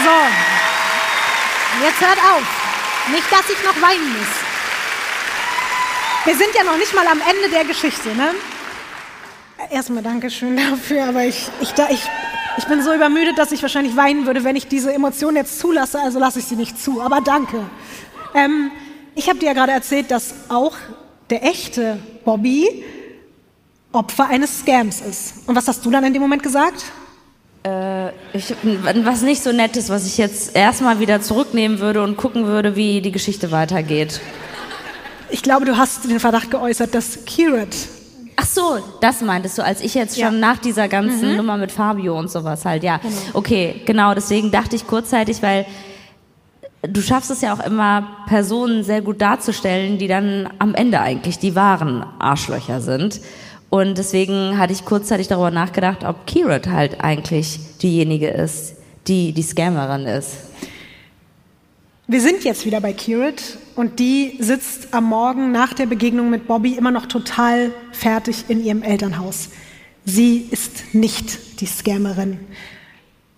So, 0.08 0.14
jetzt 1.86 2.00
hört 2.00 2.18
auf. 2.18 2.44
Nicht, 3.12 3.30
dass 3.30 3.50
ich 3.50 3.62
noch 3.66 3.76
weinen 3.82 4.08
muss. 4.08 4.34
Wir 6.24 6.34
sind 6.34 6.56
ja 6.56 6.64
noch 6.64 6.78
nicht 6.78 6.96
mal 6.96 7.06
am 7.08 7.20
Ende 7.20 7.50
der 7.54 7.66
Geschichte, 7.66 8.16
ne? 8.16 8.30
Erstmal 9.70 10.04
Dankeschön 10.04 10.56
dafür, 10.56 11.10
aber 11.10 11.26
ich, 11.26 11.50
ich, 11.60 11.74
ich, 11.90 12.02
ich 12.58 12.66
bin 12.68 12.82
so 12.82 12.94
übermüdet, 12.94 13.38
dass 13.38 13.52
ich 13.52 13.62
wahrscheinlich 13.62 13.98
weinen 13.98 14.26
würde, 14.26 14.46
wenn 14.46 14.56
ich 14.56 14.70
diese 14.70 14.94
Emotion 14.94 15.36
jetzt 15.36 15.60
zulasse, 15.60 16.00
also 16.00 16.20
lasse 16.20 16.40
ich 16.40 16.46
sie 16.46 16.56
nicht 16.56 16.82
zu. 16.82 17.02
Aber 17.02 17.20
danke. 17.20 17.66
Ähm, 18.34 18.72
ich 19.14 19.28
habe 19.28 19.40
dir 19.40 19.48
ja 19.48 19.54
gerade 19.54 19.74
erzählt, 19.74 20.10
dass 20.10 20.36
auch 20.48 20.78
der 21.30 21.44
echte 21.44 22.00
Bobby 22.24 22.86
Opfer 23.92 24.28
eines 24.28 24.60
Scams 24.60 25.02
ist. 25.02 25.34
Und 25.48 25.56
was 25.56 25.68
hast 25.68 25.86
du 25.86 25.92
dann 25.92 26.06
in 26.06 26.14
dem 26.14 26.22
Moment 26.22 26.44
gesagt? 26.44 26.86
Ich, 28.34 28.54
was 29.04 29.22
nicht 29.22 29.42
so 29.44 29.52
nettes, 29.52 29.90
was 29.90 30.06
ich 30.06 30.18
jetzt 30.18 30.56
erstmal 30.56 31.00
wieder 31.00 31.22
zurücknehmen 31.22 31.80
würde 31.80 32.04
und 32.04 32.18
gucken 32.18 32.46
würde, 32.46 32.76
wie 32.76 33.02
die 33.02 33.12
Geschichte 33.12 33.52
weitergeht. 33.52 34.20
Ich 35.30 35.42
glaube, 35.44 35.66
du 35.66 35.78
hast 35.78 36.10
den 36.10 36.20
Verdacht 36.20 36.52
geäußert, 36.52 36.94
dass 36.96 37.26
Kirat 37.26 37.76
Ach 38.40 38.46
so, 38.46 38.78
das 39.02 39.22
meintest 39.22 39.58
du, 39.58 39.64
als 39.64 39.82
ich 39.82 39.96
jetzt 39.96 40.14
schon 40.14 40.22
Ja. 40.36 40.40
nach 40.40 40.60
dieser 40.60 40.88
ganzen 40.88 41.36
Nummer 41.36 41.58
mit 41.58 41.72
Fabio 41.72 42.18
und 42.20 42.30
sowas 42.30 42.66
halt, 42.66 42.84
ja. 42.84 43.00
Okay, 43.34 43.82
genau, 43.84 44.14
deswegen 44.14 44.52
dachte 44.52 44.76
ich 44.76 44.86
kurzzeitig, 44.86 45.42
weil 45.42 45.66
du 46.84 47.02
schaffst 47.02 47.32
es 47.32 47.42
ja 47.42 47.54
auch 47.54 47.66
immer, 47.66 48.08
Personen 48.28 48.84
sehr 48.84 49.02
gut 49.02 49.22
darzustellen, 49.22 49.98
die 49.98 50.08
dann 50.08 50.48
am 50.60 50.76
Ende 50.76 51.00
eigentlich 51.00 51.40
die 51.40 51.56
wahren 51.56 52.06
Arschlöcher 52.20 52.80
sind. 52.80 53.22
Und 53.70 53.98
deswegen 53.98 54.58
hatte 54.58 54.74
ich 54.74 54.86
kurzzeitig 54.86 55.28
darüber 55.28 55.52
nachgedacht, 55.52 56.04
ob 56.04 56.26
Kirat 56.26 56.68
halt 56.68 57.02
eigentlich 57.02 57.60
diejenige 57.82 58.30
ist, 58.30 58.76
die 59.08 59.34
die 59.34 59.42
Scammerin 59.42 60.06
ist. 60.06 60.38
Wir 62.08 62.22
sind 62.22 62.46
jetzt 62.46 62.66
wieder 62.66 62.80
bei 62.80 62.94
Kirat 62.94 63.58
und 63.76 64.00
die 64.00 64.38
sitzt 64.40 64.94
am 64.94 65.04
Morgen 65.04 65.52
nach 65.52 65.74
der 65.74 65.88
Begegnung 65.88 66.30
mit 66.30 66.48
Bobby 66.48 66.74
immer 66.74 66.92
noch 66.92 67.06
total 67.06 67.72
fertig 67.92 68.46
in 68.48 68.64
ihrem 68.64 68.82
Elternhaus. 68.82 69.50
Sie 70.06 70.48
ist 70.50 70.94
nicht 70.94 71.60
die 71.60 71.66
Scammerin. 71.66 72.40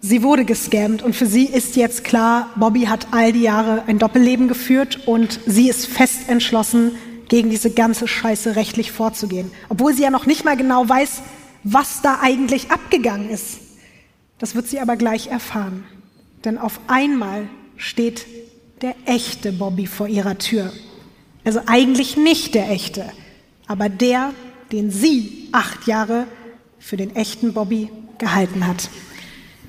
Sie 0.01 0.21
wurde 0.21 0.45
gescammt 0.45 1.01
und 1.01 1.15
für 1.15 1.25
sie 1.25 1.45
ist 1.45 1.75
jetzt 1.75 2.03
klar, 2.03 2.51
Bobby 2.55 2.81
hat 2.81 3.07
all 3.09 3.33
die 3.33 3.41
Jahre 3.41 3.83
ein 3.87 3.97
Doppelleben 3.97 4.47
geführt 4.47 4.99
und 5.07 5.39
sie 5.47 5.67
ist 5.67 5.87
fest 5.87 6.29
entschlossen, 6.29 6.91
gegen 7.29 7.49
diese 7.49 7.71
ganze 7.71 8.07
Scheiße 8.07 8.55
rechtlich 8.55 8.91
vorzugehen. 8.91 9.51
Obwohl 9.69 9.93
sie 9.93 10.03
ja 10.03 10.09
noch 10.09 10.25
nicht 10.25 10.43
mal 10.43 10.57
genau 10.57 10.87
weiß, 10.89 11.21
was 11.63 12.01
da 12.01 12.19
eigentlich 12.21 12.71
abgegangen 12.71 13.29
ist. 13.29 13.59
Das 14.39 14.55
wird 14.55 14.67
sie 14.67 14.79
aber 14.79 14.97
gleich 14.97 15.27
erfahren. 15.27 15.85
Denn 16.43 16.57
auf 16.57 16.79
einmal 16.87 17.47
steht 17.77 18.25
der 18.81 18.95
echte 19.05 19.51
Bobby 19.51 19.85
vor 19.87 20.07
ihrer 20.07 20.37
Tür. 20.37 20.71
Also 21.43 21.61
eigentlich 21.65 22.17
nicht 22.17 22.55
der 22.55 22.69
echte, 22.69 23.05
aber 23.67 23.89
der, 23.89 24.33
den 24.71 24.91
sie 24.91 25.49
acht 25.51 25.87
Jahre 25.87 26.27
für 26.79 26.97
den 26.97 27.15
echten 27.15 27.53
Bobby 27.53 27.89
gehalten 28.17 28.65
hat. 28.67 28.89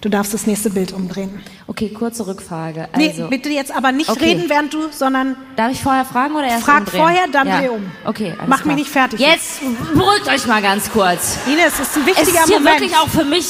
Du 0.01 0.09
darfst 0.09 0.33
das 0.33 0.47
nächste 0.47 0.71
Bild 0.71 0.93
umdrehen. 0.95 1.43
Okay, 1.67 1.91
kurze 1.91 2.27
Rückfrage. 2.27 2.89
Nee, 2.97 3.09
Also, 3.11 3.29
bitte 3.29 3.51
jetzt 3.51 3.71
aber 3.71 3.93
nicht 3.93 4.09
Okay. 4.09 4.31
reden, 4.33 4.45
während 4.49 4.73
du, 4.73 4.89
sondern 4.91 5.37
Darf 5.57 5.73
ich 5.73 5.83
vorher 5.83 6.07
fragen 6.07 6.35
oder 6.35 6.47
erst 6.47 6.65
Frag 6.65 6.79
umdrehen? 6.81 7.01
vorher, 7.01 7.27
dann 7.31 7.47
dreh 7.49 7.69
um. 7.69 7.91
Okay, 8.07 8.29
alles 8.39 8.49
Mach 8.49 8.57
mich 8.59 8.63
klar. 8.65 8.75
nicht 8.77 8.91
fertig 8.91 9.21
Jetzt 9.21 9.61
beruhigt 9.95 10.27
euch 10.27 10.47
mal 10.47 10.63
ganz 10.63 10.91
kurz. 10.91 11.39
Ines, 11.47 11.75
es 11.75 11.81
ist 11.81 11.97
ein 11.97 12.03
Es 12.03 12.07
wichtiger 12.17 12.41
ist 12.41 12.47
hier 12.49 12.59
Moment. 12.61 12.81
wirklich 12.81 12.97
auch 12.99 13.09
für 13.09 13.25
mich 13.27 13.45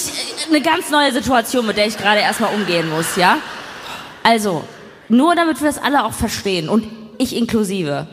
eine 0.48 0.60
ganz 0.60 0.90
neue 0.90 1.12
Situation, 1.12 1.64
mit 1.66 1.77
der 1.77 1.86
ich 1.86 1.97
gerade 1.97 2.18
erstmal 2.20 2.52
umgehen 2.52 2.90
muss, 2.90 3.14
ja? 3.14 3.36
Also, 4.24 4.64
nur 5.09 5.36
damit 5.36 5.60
wir 5.60 5.68
das 5.68 5.78
alle 5.78 6.05
auch 6.05 6.12
verstehen 6.12 6.68
und 6.68 6.85
ich 7.18 7.36
inklusive. 7.36 8.09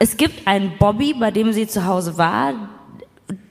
Es 0.00 0.16
gibt 0.16 0.46
einen 0.48 0.76
Bobby, 0.78 1.14
bei 1.14 1.30
dem 1.30 1.52
sie 1.52 1.68
zu 1.68 1.84
Hause 1.86 2.18
war, 2.18 2.54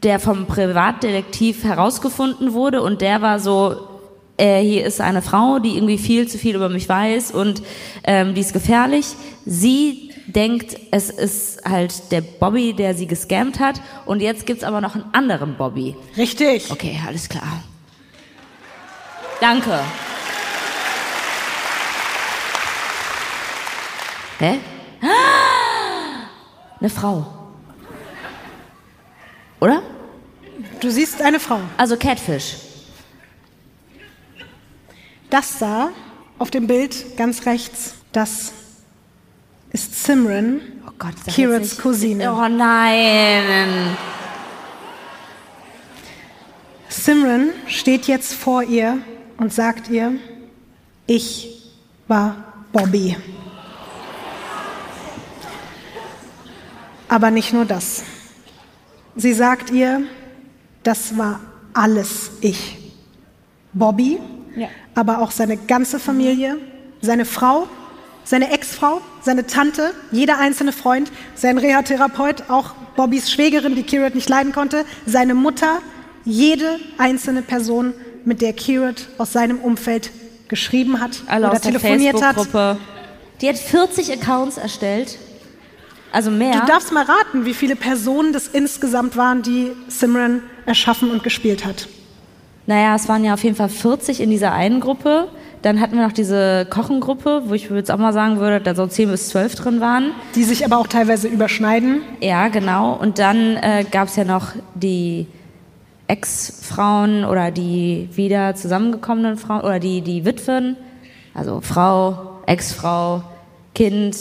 der 0.04 0.20
vom 0.20 0.46
Privatdetektiv 0.46 1.64
herausgefunden 1.64 2.54
wurde 2.54 2.82
und 2.82 3.02
der 3.02 3.22
war 3.22 3.40
so, 3.40 3.76
äh, 4.38 4.62
hier 4.62 4.86
ist 4.86 5.02
eine 5.02 5.22
Frau, 5.22 5.60
die 5.60 5.76
irgendwie 5.76 5.98
viel 5.98 6.28
zu 6.28 6.38
viel 6.38 6.56
über 6.56 6.70
mich 6.70 6.88
weiß 6.88 7.32
und 7.32 7.62
ähm, 8.04 8.34
die 8.34 8.42
ist 8.42 8.54
gefährlich. 8.54 9.08
Sie 9.46 10.12
denkt, 10.28 10.78
es 10.92 11.10
ist 11.10 11.64
halt 11.64 12.12
der 12.12 12.22
Bobby, 12.22 12.74
der 12.74 12.96
sie 12.96 13.08
gescammt 13.08 13.60
hat 13.60 13.82
und 14.06 14.22
jetzt 14.22 14.46
gibt's 14.46 14.64
aber 14.64 14.82
noch 14.82 14.96
einen 14.96 15.06
anderen 15.14 15.56
Bobby. 15.56 15.96
Richtig. 16.18 16.72
Okay, 16.72 17.00
alles 17.08 17.30
klar. 17.30 17.64
Danke. 19.40 19.80
Hä? 24.40 24.60
Ah! 25.02 25.08
Eine 26.80 26.90
Frau. 26.90 27.37
Oder? 29.60 29.82
Du 30.80 30.90
siehst 30.90 31.22
eine 31.22 31.40
Frau. 31.40 31.60
Also 31.78 31.98
Catfish. 31.98 32.58
Das 35.30 35.60
da 35.60 35.90
auf 36.40 36.52
dem 36.52 36.68
Bild 36.68 37.18
ganz 37.18 37.46
rechts, 37.46 37.96
das 38.12 38.54
ist 39.72 40.04
Simran, 40.06 40.62
Oh 40.88 40.92
Gott, 40.98 41.14
Kirats 41.28 41.78
Cousine. 41.78 42.32
Oh 42.32 42.48
nein. 42.48 43.98
Simran 46.88 47.50
steht 47.68 48.08
jetzt 48.08 48.34
vor 48.34 48.64
ihr 48.64 49.00
und 49.38 49.54
sagt 49.54 49.90
ihr, 49.90 50.14
ich 51.06 51.72
war 52.08 52.54
Bobby. 52.72 53.18
Aber 57.10 57.32
nicht 57.32 57.54
nur 57.54 57.66
das. 57.66 58.04
Sie 59.18 59.34
sagt 59.34 59.72
ihr, 59.72 60.04
das 60.84 61.18
war 61.18 61.40
alles 61.74 62.32
ich. 62.42 62.78
Bobby, 63.74 64.20
Ja. 64.56 64.70
aber 64.96 65.22
auch 65.22 65.32
seine 65.32 65.58
ganze 65.58 66.00
Familie, 66.00 66.58
seine 67.02 67.26
Frau, 67.26 67.68
seine 68.24 68.52
Ex-Frau, 68.52 69.02
seine 69.22 69.46
Tante, 69.48 69.94
jeder 70.12 70.40
einzelne 70.40 70.72
Freund, 70.72 71.12
sein 71.36 71.58
Reha-Therapeut, 71.58 72.50
auch 72.50 72.72
Bobbys 72.96 73.32
Schwägerin, 73.32 73.76
die 73.76 73.84
Kirat 73.84 74.16
nicht 74.16 74.30
leiden 74.30 74.52
konnte, 74.52 74.86
seine 75.06 75.34
Mutter, 75.34 75.80
jede 76.26 76.80
einzelne 76.98 77.42
Person, 77.42 77.94
mit 78.26 78.42
der 78.42 78.54
Kirat 78.54 79.08
aus 79.18 79.32
seinem 79.32 79.60
Umfeld 79.60 80.12
geschrieben 80.50 81.00
hat 81.00 81.24
Alle 81.28 81.48
oder 81.48 81.56
aus 81.56 81.62
der 81.62 81.72
telefoniert 81.72 82.22
hat. 82.22 82.36
Die 83.42 83.48
hat 83.48 83.58
40 83.58 84.12
Accounts 84.12 84.58
erstellt. 84.58 85.18
Also 86.18 86.32
mehr. 86.32 86.62
Du 86.62 86.66
darfst 86.66 86.92
mal 86.92 87.04
raten, 87.04 87.46
wie 87.46 87.54
viele 87.54 87.76
Personen 87.76 88.34
das 88.34 88.48
insgesamt 88.48 89.18
waren, 89.18 89.44
die 89.44 89.74
Simran 89.88 90.42
erschaffen 90.66 91.12
und 91.12 91.22
gespielt 91.22 91.64
hat. 91.64 91.88
Naja, 92.66 92.96
es 92.96 93.08
waren 93.08 93.24
ja 93.24 93.36
auf 93.36 93.44
jeden 93.44 93.56
Fall 93.56 93.70
40 93.70 94.20
in 94.22 94.32
dieser 94.32 94.52
einen 94.52 94.80
Gruppe. 94.80 95.28
Dann 95.62 95.80
hatten 95.80 95.96
wir 95.96 96.04
noch 96.04 96.14
diese 96.14 96.66
Kochengruppe, 96.72 97.44
wo 97.46 97.54
ich 97.54 97.70
jetzt 97.70 97.92
auch 97.92 98.00
mal 98.00 98.14
sagen 98.14 98.40
würde, 98.40 98.60
da 98.60 98.74
so 98.74 98.88
10 98.88 99.12
bis 99.12 99.30
12 99.30 99.54
drin 99.54 99.80
waren. 99.80 100.10
Die 100.34 100.44
sich 100.44 100.66
aber 100.66 100.80
auch 100.80 100.88
teilweise 100.88 101.28
überschneiden. 101.28 102.02
Ja, 102.20 102.48
genau. 102.48 102.96
Und 102.96 103.20
dann 103.20 103.56
äh, 103.58 103.86
gab 103.92 104.08
es 104.08 104.16
ja 104.16 104.24
noch 104.24 104.54
die 104.74 105.28
Ex-Frauen 106.08 107.26
oder 107.26 107.52
die 107.52 108.10
wieder 108.14 108.56
zusammengekommenen 108.56 109.38
Frauen 109.38 109.62
oder 109.62 109.78
die, 109.78 110.02
die 110.02 110.26
Witwen. 110.26 110.78
Also 111.36 111.62
Frau, 111.62 112.40
Ex-Frau, 112.48 113.22
Kind, 113.76 114.16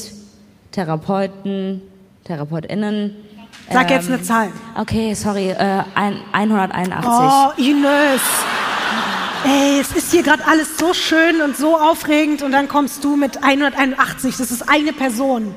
Therapeuten, 0.76 1.80
TherapeutInnen. 2.24 3.16
Sag 3.72 3.90
jetzt 3.90 4.08
Ähm, 4.08 4.14
eine 4.14 4.22
Zahl. 4.22 4.52
Okay, 4.74 5.14
sorry, 5.14 5.48
äh, 5.48 5.82
ein, 5.94 6.20
181. 6.32 7.10
Oh, 7.10 7.52
Ines. 7.56 8.20
Ey, 9.46 9.80
es 9.80 9.92
ist 9.92 10.10
hier 10.12 10.22
gerade 10.22 10.46
alles 10.46 10.76
so 10.76 10.92
schön 10.92 11.40
und 11.40 11.56
so 11.56 11.78
aufregend 11.78 12.42
und 12.42 12.52
dann 12.52 12.68
kommst 12.68 13.02
du 13.04 13.16
mit 13.16 13.42
181. 13.42 14.36
Das 14.36 14.50
ist 14.50 14.68
eine 14.68 14.92
Person. 14.92 15.54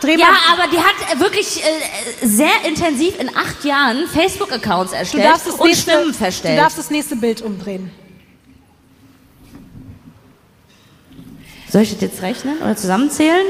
Dreh 0.00 0.16
Ja, 0.18 0.28
aber 0.52 0.64
die 0.70 0.76
hat 0.76 1.18
wirklich 1.18 1.62
äh, 1.64 2.26
sehr 2.26 2.66
intensiv 2.66 3.18
in 3.18 3.34
acht 3.34 3.64
Jahren 3.64 4.06
Facebook-Accounts 4.08 4.90
Du 4.90 4.96
erstellt 4.98 5.24
und 5.58 5.64
nächste, 5.64 5.90
Stimmen 5.92 6.08
du 6.08 6.12
verstellt. 6.12 6.58
darfst 6.58 6.76
das 6.76 6.90
nächste 6.90 7.16
Bild 7.16 7.40
umdrehen. 7.40 7.90
Soll 11.70 11.80
ich 11.80 11.92
das 11.94 12.02
jetzt 12.02 12.20
rechnen 12.20 12.58
oder 12.58 12.76
zusammenzählen? 12.76 13.46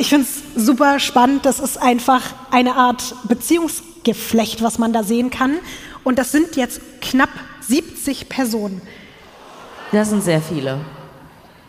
Ich 0.00 0.10
finde 0.10 0.26
es 0.26 0.64
super 0.64 1.00
spannend. 1.00 1.44
Das 1.44 1.58
ist 1.58 1.76
einfach 1.76 2.22
eine 2.52 2.76
Art 2.76 3.16
Beziehungsgeflecht, 3.24 4.62
was 4.62 4.78
man 4.78 4.92
da 4.92 5.02
sehen 5.02 5.30
kann. 5.30 5.56
Und 6.04 6.20
das 6.20 6.30
sind 6.30 6.54
jetzt 6.54 6.80
knapp 7.00 7.30
70 7.62 8.28
Personen. 8.28 8.80
Das 9.90 10.10
sind 10.10 10.22
sehr 10.22 10.40
viele. 10.40 10.78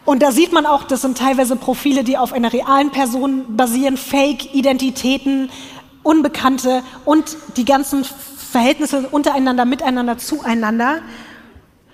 Und 0.05 0.21
da 0.21 0.31
sieht 0.31 0.53
man 0.53 0.67
auch, 0.67 0.83
das 0.83 1.01
sind 1.01 1.17
teilweise 1.17 1.55
Profile, 1.55 2.03
die 2.03 2.17
auf 2.17 2.31
einer 2.31 2.53
realen 2.53 2.91
Person 2.91 3.57
basieren, 3.57 3.97
Fake-Identitäten, 3.97 5.49
Unbekannte 6.03 6.83
und 7.05 7.35
die 7.57 7.65
ganzen 7.65 8.05
Verhältnisse 8.05 9.07
untereinander, 9.09 9.65
miteinander, 9.65 10.19
zueinander. 10.19 11.01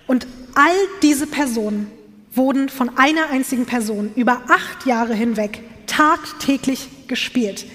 Und 0.05 0.27
all 0.53 0.75
diese 1.01 1.27
Personen 1.27 1.89
wurden 2.33 2.67
von 2.67 2.97
einer 2.97 3.29
einzigen 3.31 3.65
Person 3.65 4.11
über 4.15 4.41
acht 4.49 4.85
Jahre 4.85 5.13
hinweg 5.13 5.63
tagtäglich 5.87 7.07
gespielt. 7.07 7.65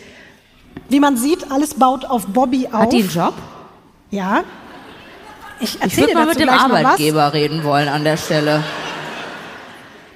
Wie 0.88 1.00
man 1.00 1.16
sieht, 1.16 1.50
alles 1.50 1.74
baut 1.74 2.04
auf 2.04 2.26
Bobby 2.26 2.66
auf. 2.66 2.72
Hat 2.82 2.92
die 2.92 3.00
einen 3.00 3.10
Job? 3.10 3.34
Ja. 4.10 4.44
Ich 5.60 5.74
Ich 5.76 5.80
erzähle 5.82 6.06
würde 6.08 6.14
mal 6.14 6.26
mit 6.26 6.40
dem. 6.40 6.48
Arbeitgeber 6.48 7.32
reden 7.32 7.64
wollen 7.64 7.88
an 7.88 8.04
der 8.04 8.16
Stelle. 8.16 8.64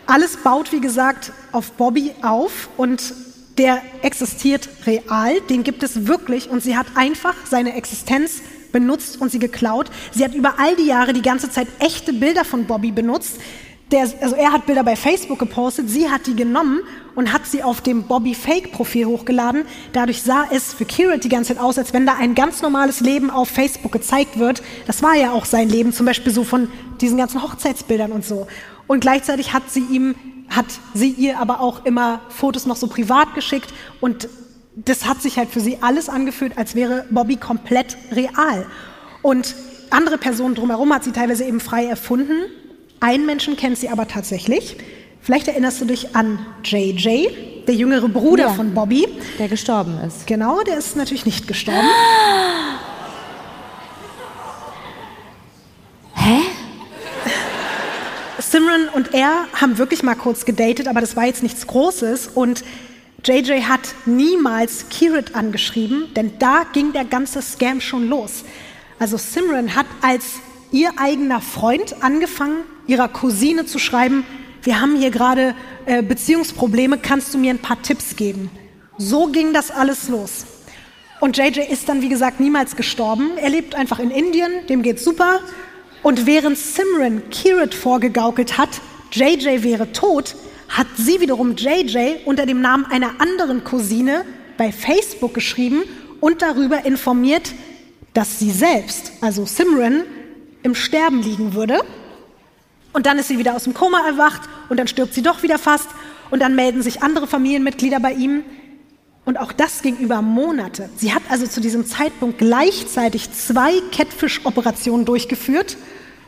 Alles 0.07 0.37
baut, 0.39 0.73
wie 0.73 0.81
gesagt, 0.81 1.33
auf 1.53 1.73
Bobby 1.73 2.13
auf 2.23 2.69
und 2.77 3.15
der 3.57 3.81
existiert 4.03 4.69
real, 4.87 5.41
den 5.49 5.63
gibt 5.63 5.83
es 5.83 6.07
wirklich 6.07 6.51
und 6.51 6.63
sie 6.63 6.77
hat 6.77 6.87
einfach 6.97 7.35
seine 7.49 7.75
Existenz 7.75 8.43
benutzt 8.73 9.21
und 9.21 9.31
sie 9.31 9.39
geklaut. 9.39 9.87
Sie 10.13 10.25
hat 10.25 10.35
über 10.35 10.55
all 10.59 10.75
die 10.77 10.87
Jahre 10.87 11.13
die 11.13 11.23
ganze 11.23 11.51
Zeit 11.51 11.69
echte 11.79 12.13
Bilder 12.13 12.45
von 12.45 12.67
Bobby 12.67 12.91
benutzt. 12.91 13.37
Der, 13.91 14.09
also 14.23 14.35
er 14.35 14.53
hat 14.53 14.67
Bilder 14.67 14.83
bei 14.83 14.97
Facebook 14.97 15.39
gepostet, 15.39 15.91
sie 15.91 16.11
hat 16.11 16.27
die 16.27 16.35
genommen 16.35 16.81
und 17.15 17.33
hat 17.33 17.47
sie 17.47 17.63
auf 17.63 17.81
dem 17.81 18.05
Bobby 18.05 18.35
Fake 18.35 18.73
Profil 18.73 19.07
hochgeladen. 19.07 19.65
Dadurch 19.93 20.23
sah 20.23 20.47
es 20.51 20.73
für 20.73 20.85
Kirat 20.85 21.23
die 21.23 21.29
ganze 21.29 21.55
Zeit 21.55 21.63
aus, 21.63 21.79
als 21.79 21.93
wenn 21.93 22.07
da 22.07 22.15
ein 22.15 22.35
ganz 22.35 22.63
normales 22.63 23.01
Leben 23.01 23.31
auf 23.31 23.49
Facebook 23.49 23.93
gezeigt 23.93 24.39
wird. 24.39 24.63
Das 24.87 25.03
war 25.03 25.15
ja 25.15 25.33
auch 25.33 25.45
sein 25.45 25.69
Leben, 25.69 25.93
zum 25.93 26.07
Beispiel 26.07 26.33
so 26.33 26.45
von 26.45 26.69
diesen 27.01 27.19
ganzen 27.19 27.43
Hochzeitsbildern 27.43 28.11
und 28.11 28.25
so. 28.25 28.47
Und 28.87 29.01
gleichzeitig 29.01 29.53
hat 29.53 29.71
sie 29.71 29.85
ihm, 29.91 30.15
hat 30.49 30.67
sie 30.95 31.11
ihr 31.11 31.39
aber 31.39 31.61
auch 31.61 31.85
immer 31.85 32.23
Fotos 32.31 32.67
noch 32.67 32.77
so 32.77 32.87
privat 32.87 33.35
geschickt 33.35 33.73
und 34.01 34.29
das 34.77 35.07
hat 35.07 35.23
sich 35.23 35.39
halt 35.39 35.51
für 35.51 35.61
sie 35.61 35.79
alles 35.83 36.09
angefühlt, 36.09 36.59
als 36.59 36.75
wäre 36.75 37.07
Bobby 37.11 37.37
komplett 37.37 37.97
real. 38.11 38.67
Und 39.23 39.55
andere 39.91 40.19
Personen 40.19 40.55
drumherum 40.55 40.93
hat 40.93 41.05
sie 41.05 41.13
teilweise 41.13 41.45
eben 41.45 41.61
frei 41.61 41.85
erfunden. 41.87 42.47
Einen 43.05 43.27
Menschen 43.27 43.59
kennt 43.59 43.77
sie 43.77 43.91
aber 43.91 44.09
tatsächlich. 44.09 44.79
Vielleicht 45.21 45.47
erinnerst 45.47 45.79
du 45.79 45.85
dich 45.85 46.17
an 46.17 46.39
JJ, 46.65 47.29
der 47.67 47.75
jüngere 47.75 48.09
Bruder 48.09 48.45
Ja. 48.45 48.55
von 48.55 48.73
Bobby. 48.73 49.07
Der 49.39 49.49
gestorben 49.49 49.99
ist. 50.07 50.27
Genau, 50.27 50.63
der 50.63 50.79
ist 50.79 50.97
natürlich 50.97 51.27
nicht 51.27 51.47
gestorben. 51.47 51.87
Hä? 56.15 56.39
Simran 58.39 58.89
und 58.95 59.13
er 59.13 59.49
haben 59.53 59.77
wirklich 59.77 60.03
mal 60.03 60.15
kurz 60.15 60.47
gedatet, 60.47 60.89
aber 60.89 61.03
das 61.03 61.15
war 61.15 61.27
jetzt 61.27 61.43
nichts 61.43 61.67
Großes. 61.67 62.29
Und 62.35 62.65
JJ 63.23 63.65
hat 63.65 63.81
niemals 64.07 64.89
Kirit 64.89 65.35
angeschrieben, 65.35 66.07
denn 66.17 66.39
da 66.39 66.63
ging 66.73 66.95
der 66.95 67.05
ganze 67.05 67.43
Scam 67.43 67.83
schon 67.83 68.09
los. 68.09 68.45
Also 68.99 69.19
Simran 69.19 69.77
hat 69.77 69.85
als 70.01 70.37
ihr 70.73 70.89
eigener 70.97 71.43
Freund 71.43 71.97
angefangen, 72.01 72.63
ihrer 72.87 73.09
Cousine 73.09 73.67
zu 73.67 73.79
schreiben, 73.79 74.25
wir 74.63 74.81
haben 74.81 74.97
hier 74.97 75.11
gerade 75.11 75.55
äh, 75.85 76.03
Beziehungsprobleme, 76.03 76.99
kannst 76.99 77.35
du 77.35 77.39
mir 77.39 77.51
ein 77.51 77.59
paar 77.59 77.83
Tipps 77.83 78.17
geben? 78.17 78.51
So 78.97 79.27
ging 79.27 79.53
das 79.53 79.71
alles 79.71 80.09
los. 80.09 80.47
Und 81.21 81.37
JJ 81.37 81.61
ist 81.71 81.89
dann, 81.89 82.03
wie 82.03 82.09
gesagt, 82.09 82.41
niemals 82.41 82.77
gestorben. 82.77 83.33
Er 83.37 83.51
lebt 83.51 83.75
einfach 83.75 83.99
in 83.99 84.11
Indien, 84.11 84.67
dem 84.69 84.83
geht's 84.83 85.05
super. 85.05 85.41
Und 86.03 86.27
während 86.27 86.59
Simran 86.59 87.31
Kirit 87.31 87.75
vorgegaukelt 87.75 88.59
hat, 88.59 88.69
JJ 89.13 89.63
wäre 89.63 89.93
tot, 89.93 90.35
hat 90.69 90.87
sie 90.97 91.21
wiederum 91.21 91.57
JJ 91.57 92.25
unter 92.25 92.47
dem 92.47 92.61
Namen 92.61 92.87
einer 92.87 93.21
anderen 93.21 93.65
Cousine 93.65 94.25
bei 94.57 94.73
Facebook 94.73 95.35
geschrieben 95.35 95.83
und 96.21 96.43
darüber 96.43 96.85
informiert, 96.85 97.53
dass 98.13 98.39
sie 98.39 98.51
selbst, 98.51 99.13
also 99.21 99.47
Simran, 99.47 100.05
im 100.63 100.75
Sterben 100.75 101.23
liegen 101.23 101.55
würde. 101.55 101.81
Und 102.95 103.07
dann 103.07 103.19
ist 103.19 103.29
sie 103.29 103.39
wieder 103.39 103.55
aus 103.55 103.65
dem 103.65 103.75
Koma 103.75 104.07
erwacht 104.07 104.43
und 104.69 104.79
dann 104.79 104.87
stirbt 104.89 105.13
sie 105.15 105.23
doch 105.23 105.43
wieder 105.43 105.59
fast 105.59 105.89
und 106.31 106.41
dann 106.41 106.55
melden 106.55 106.81
sich 106.81 107.03
andere 107.03 107.27
Familienmitglieder 107.27 108.01
bei 108.01 108.13
ihm. 108.13 108.45
Und 109.25 109.39
auch 109.39 109.53
das 109.53 109.83
ging 109.83 109.97
über 109.97 110.23
Monate. 110.23 110.89
Sie 110.97 111.13
hat 111.13 111.23
also 111.29 111.47
zu 111.47 111.61
diesem 111.61 111.87
Zeitpunkt 111.87 112.39
gleichzeitig 112.39 113.33
zwei 113.33 113.73
Catfish-Operationen 113.91 115.05
durchgeführt. 115.05 115.77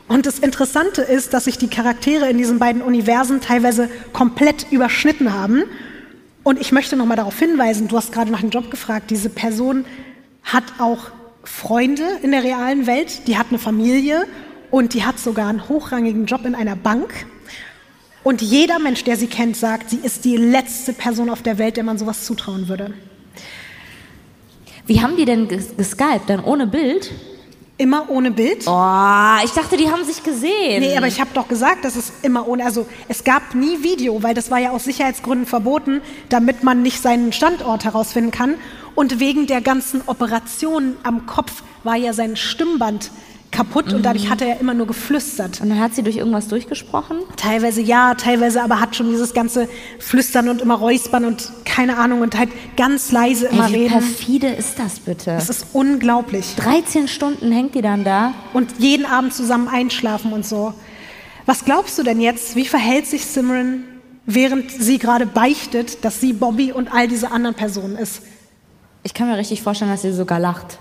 Und 0.09 0.25
das 0.25 0.39
Interessante 0.39 1.01
ist, 1.03 1.33
dass 1.33 1.45
sich 1.45 1.57
die 1.57 1.69
Charaktere 1.69 2.29
in 2.29 2.37
diesen 2.37 2.59
beiden 2.59 2.81
Universen 2.81 3.39
teilweise 3.39 3.89
komplett 4.11 4.67
überschnitten 4.69 5.33
haben. 5.33 5.63
Und 6.43 6.59
ich 6.59 6.73
möchte 6.73 6.97
noch 6.97 7.05
mal 7.05 7.15
darauf 7.15 7.37
hinweisen, 7.39 7.87
du 7.87 7.97
hast 7.97 8.11
gerade 8.11 8.31
nach 8.31 8.41
dem 8.41 8.49
Job 8.49 8.71
gefragt, 8.71 9.09
diese 9.09 9.29
Person 9.29 9.85
hat 10.43 10.63
auch 10.79 11.11
Freunde 11.43 12.03
in 12.23 12.31
der 12.31 12.43
realen 12.43 12.87
Welt, 12.87 13.27
die 13.27 13.37
hat 13.37 13.47
eine 13.49 13.59
Familie 13.59 14.25
und 14.71 14.93
die 14.93 15.05
hat 15.05 15.19
sogar 15.19 15.47
einen 15.47 15.67
hochrangigen 15.69 16.25
Job 16.25 16.45
in 16.45 16.55
einer 16.55 16.75
Bank. 16.75 17.25
Und 18.23 18.41
jeder 18.41 18.79
Mensch, 18.79 19.03
der 19.03 19.15
sie 19.15 19.27
kennt, 19.27 19.55
sagt, 19.55 19.89
sie 19.89 19.99
ist 20.03 20.25
die 20.25 20.35
letzte 20.37 20.93
Person 20.93 21.29
auf 21.29 21.41
der 21.41 21.57
Welt, 21.57 21.77
der 21.77 21.83
man 21.83 21.97
sowas 21.97 22.25
zutrauen 22.25 22.67
würde. 22.67 22.93
Wie 24.85 25.01
haben 25.01 25.15
die 25.17 25.25
denn 25.25 25.47
ges- 25.47 25.75
geskypt? 25.75 26.29
Dann 26.29 26.43
ohne 26.43 26.67
Bild? 26.67 27.11
Immer 27.79 28.09
ohne 28.09 28.31
Bild? 28.31 28.65
Oh, 28.67 29.35
ich 29.45 29.51
dachte, 29.51 29.77
die 29.77 29.89
haben 29.91 30.03
sich 30.03 30.23
gesehen. 30.23 30.81
Nee, 30.81 30.97
aber 30.97 31.07
ich 31.07 31.19
habe 31.21 31.29
doch 31.33 31.47
gesagt, 31.47 31.85
dass 31.85 31.95
es 31.95 32.11
immer 32.23 32.47
ohne, 32.47 32.65
also 32.65 32.87
es 33.07 33.23
gab 33.23 33.53
nie 33.53 33.83
Video, 33.83 34.23
weil 34.23 34.33
das 34.33 34.49
war 34.49 34.57
ja 34.57 34.71
aus 34.71 34.85
Sicherheitsgründen 34.85 35.45
verboten, 35.45 36.01
damit 36.29 36.63
man 36.63 36.81
nicht 36.81 37.01
seinen 37.01 37.31
Standort 37.33 37.85
herausfinden 37.85 38.31
kann. 38.31 38.55
Und 38.95 39.19
wegen 39.19 39.45
der 39.45 39.61
ganzen 39.61 40.01
Operationen 40.07 40.97
am 41.03 41.27
Kopf 41.27 41.61
war 41.83 41.95
ja 41.97 42.13
sein 42.13 42.35
Stimmband 42.35 43.11
kaputt 43.51 43.93
und 43.93 44.03
dadurch 44.05 44.29
hat 44.29 44.41
er 44.41 44.47
ja 44.47 44.55
immer 44.55 44.73
nur 44.73 44.87
geflüstert. 44.87 45.61
Und 45.61 45.69
dann 45.69 45.79
hat 45.79 45.95
sie 45.95 46.03
durch 46.03 46.17
irgendwas 46.17 46.47
durchgesprochen? 46.47 47.17
Teilweise 47.37 47.81
ja, 47.81 48.13
teilweise 48.15 48.61
aber 48.61 48.79
hat 48.79 48.95
schon 48.95 49.09
dieses 49.09 49.33
ganze 49.33 49.67
Flüstern 49.99 50.49
und 50.49 50.61
immer 50.61 50.75
Räuspern 50.75 51.25
und 51.25 51.51
keine 51.65 51.97
Ahnung 51.97 52.21
und 52.21 52.37
halt 52.37 52.49
ganz 52.75 53.11
leise 53.11 53.47
immer 53.47 53.67
Ey, 53.67 53.71
wie 53.71 53.75
reden. 53.83 53.91
perfide 53.91 54.47
ist 54.47 54.79
das 54.79 54.99
bitte? 54.99 55.31
Das 55.31 55.49
ist 55.49 55.67
unglaublich. 55.73 56.55
13 56.57 57.07
Stunden 57.07 57.51
hängt 57.51 57.75
die 57.75 57.81
dann 57.81 58.03
da. 58.03 58.33
Und 58.53 58.79
jeden 58.79 59.05
Abend 59.05 59.33
zusammen 59.33 59.67
einschlafen 59.67 60.33
und 60.33 60.45
so. 60.45 60.73
Was 61.45 61.63
glaubst 61.63 61.97
du 61.97 62.03
denn 62.03 62.19
jetzt, 62.19 62.55
wie 62.55 62.65
verhält 62.65 63.07
sich 63.07 63.25
Simran, 63.25 63.85
während 64.25 64.69
sie 64.69 64.99
gerade 64.99 65.25
beichtet, 65.25 66.03
dass 66.03 66.19
sie 66.19 66.33
Bobby 66.33 66.73
und 66.73 66.93
all 66.93 67.07
diese 67.07 67.31
anderen 67.31 67.55
Personen 67.55 67.95
ist? 67.95 68.21
Ich 69.03 69.13
kann 69.13 69.29
mir 69.29 69.37
richtig 69.37 69.61
vorstellen, 69.61 69.89
dass 69.89 70.01
sie 70.01 70.11
sogar 70.11 70.39
lacht. 70.39 70.79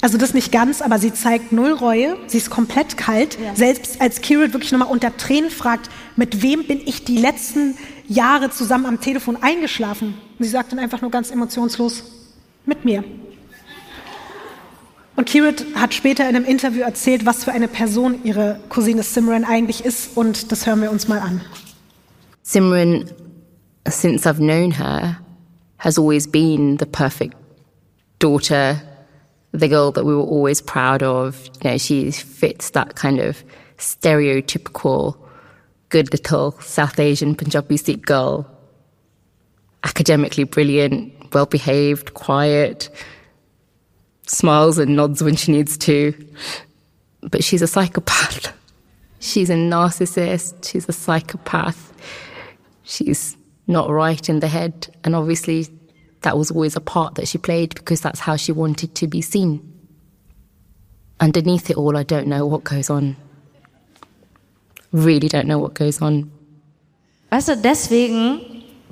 Also 0.00 0.16
das 0.16 0.32
nicht 0.32 0.52
ganz, 0.52 0.80
aber 0.80 0.98
sie 0.98 1.12
zeigt 1.12 1.50
null 1.50 1.72
Reue. 1.72 2.16
Sie 2.28 2.38
ist 2.38 2.50
komplett 2.50 2.96
kalt. 2.96 3.36
Selbst 3.54 4.00
als 4.00 4.20
Kirill 4.20 4.52
wirklich 4.52 4.70
nochmal 4.70 4.88
unter 4.88 5.16
Tränen 5.16 5.50
fragt, 5.50 5.90
mit 6.14 6.42
wem 6.42 6.66
bin 6.66 6.80
ich 6.84 7.04
die 7.04 7.18
letzten 7.18 7.76
Jahre 8.06 8.50
zusammen 8.50 8.86
am 8.86 9.00
Telefon 9.00 9.36
eingeschlafen? 9.40 10.14
Und 10.38 10.44
sie 10.44 10.50
sagt 10.50 10.70
dann 10.72 10.78
einfach 10.78 11.02
nur 11.02 11.10
ganz 11.10 11.30
emotionslos, 11.30 12.04
mit 12.64 12.84
mir. 12.84 13.02
Und 15.16 15.26
Kirit 15.26 15.64
hat 15.74 15.94
später 15.94 16.28
in 16.28 16.36
einem 16.36 16.44
Interview 16.44 16.82
erzählt, 16.82 17.26
was 17.26 17.42
für 17.42 17.50
eine 17.50 17.66
Person 17.66 18.20
ihre 18.22 18.60
Cousine 18.68 19.02
Simran 19.02 19.44
eigentlich 19.44 19.84
ist. 19.84 20.16
Und 20.16 20.52
das 20.52 20.64
hören 20.64 20.80
wir 20.80 20.92
uns 20.92 21.08
mal 21.08 21.18
an. 21.18 21.40
Simran, 22.44 23.10
since 23.88 24.28
I've 24.28 24.36
known 24.36 24.78
her, 24.78 25.18
has 25.78 25.98
always 25.98 26.28
been 26.28 26.76
the 26.78 26.86
perfect 26.86 27.34
daughter, 28.20 28.80
the 29.52 29.68
girl 29.68 29.92
that 29.92 30.04
we 30.04 30.14
were 30.14 30.22
always 30.22 30.60
proud 30.60 31.02
of. 31.02 31.48
You 31.62 31.70
know, 31.70 31.78
she 31.78 32.10
fits 32.10 32.70
that 32.70 32.96
kind 32.96 33.20
of 33.20 33.42
stereotypical 33.78 35.16
good 35.88 36.12
little 36.12 36.52
South 36.60 36.98
Asian 36.98 37.34
Punjabi 37.34 37.76
Sikh 37.76 38.04
girl. 38.04 38.46
Academically 39.84 40.44
brilliant, 40.44 41.12
well 41.32 41.46
behaved, 41.46 42.14
quiet, 42.14 42.90
smiles 44.26 44.78
and 44.78 44.96
nods 44.96 45.22
when 45.22 45.36
she 45.36 45.52
needs 45.52 45.78
to. 45.78 46.12
But 47.22 47.42
she's 47.44 47.62
a 47.62 47.66
psychopath. 47.66 48.54
She's 49.20 49.50
a 49.50 49.54
narcissist. 49.54 50.64
She's 50.64 50.88
a 50.88 50.92
psychopath. 50.92 51.92
She's 52.84 53.36
not 53.66 53.90
right 53.90 54.28
in 54.28 54.38
the 54.38 54.46
head. 54.46 54.94
And 55.02 55.16
obviously, 55.16 55.66
that 56.22 56.36
was 56.36 56.50
always 56.50 56.76
a 56.76 56.80
part 56.80 57.14
that 57.16 57.28
she 57.28 57.38
played 57.38 57.74
because 57.74 58.00
that's 58.00 58.20
how 58.20 58.36
she 58.36 58.52
wanted 58.52 58.94
to 58.94 59.06
be 59.06 59.22
seen. 59.22 59.60
Underneath 61.20 61.70
it 61.70 61.76
all, 61.76 61.96
I 61.96 62.04
don't 62.04 62.26
know 62.26 62.46
what 62.46 62.64
goes 62.64 62.90
on. 62.90 63.16
Really 64.92 65.28
don't 65.28 65.46
know 65.46 65.58
what 65.58 65.74
goes 65.74 66.00
on. 66.00 66.30
Weißt 67.30 67.48
du, 67.48 67.56
deswegen 67.56 68.40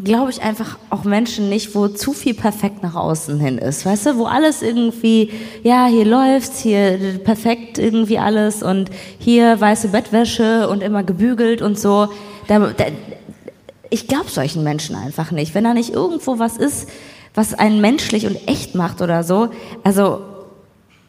glaube 0.03 0.31
ich 0.31 0.43
einfach 0.43 0.79
auch 0.91 1.05
Menschen 1.05 1.49
nicht, 1.49 1.75
wo 1.75 1.89
zu 1.89 2.13
viel 2.13 2.35
perfekt 2.35 2.83
nach 2.83 2.95
außen 2.95 3.41
hin 3.41 3.59
ist. 3.59 3.87
Weißt 3.87 4.07
du, 4.07 4.19
wo 4.19 4.27
alles 4.27 4.63
irgendwie, 4.63 5.31
ja, 5.63 5.87
hier 5.87 6.05
läuft's, 6.05 6.61
hier 6.61 7.19
perfekt 7.25 7.79
irgendwie 7.79 8.19
alles 8.19 8.63
und 8.63 8.91
hier 9.19 9.59
weiße 9.59 9.89
Bettwäsche 9.89 10.69
und 10.69 10.83
immer 10.83 11.03
gebügelt 11.03 11.63
und 11.63 11.79
so. 11.79 12.09
Da, 12.47 12.59
da, 12.59 12.85
ich 13.89 14.07
glaube 14.07 14.31
solchen 14.31 14.63
Menschen 14.63 14.97
einfach 14.97 15.31
nicht. 15.31 15.55
Wenn 15.55 15.65
da 15.65 15.73
nicht 15.73 15.91
irgendwo 15.91 16.39
was 16.39 16.57
ist, 16.59 16.91
was 17.37 17.55
einen 17.55 17.81
menschlich 17.81 18.27
und 18.27 18.37
echt 18.49 18.75
macht 18.75 19.01
oder 19.01 19.23
so, 19.23 19.51
also 19.85 20.23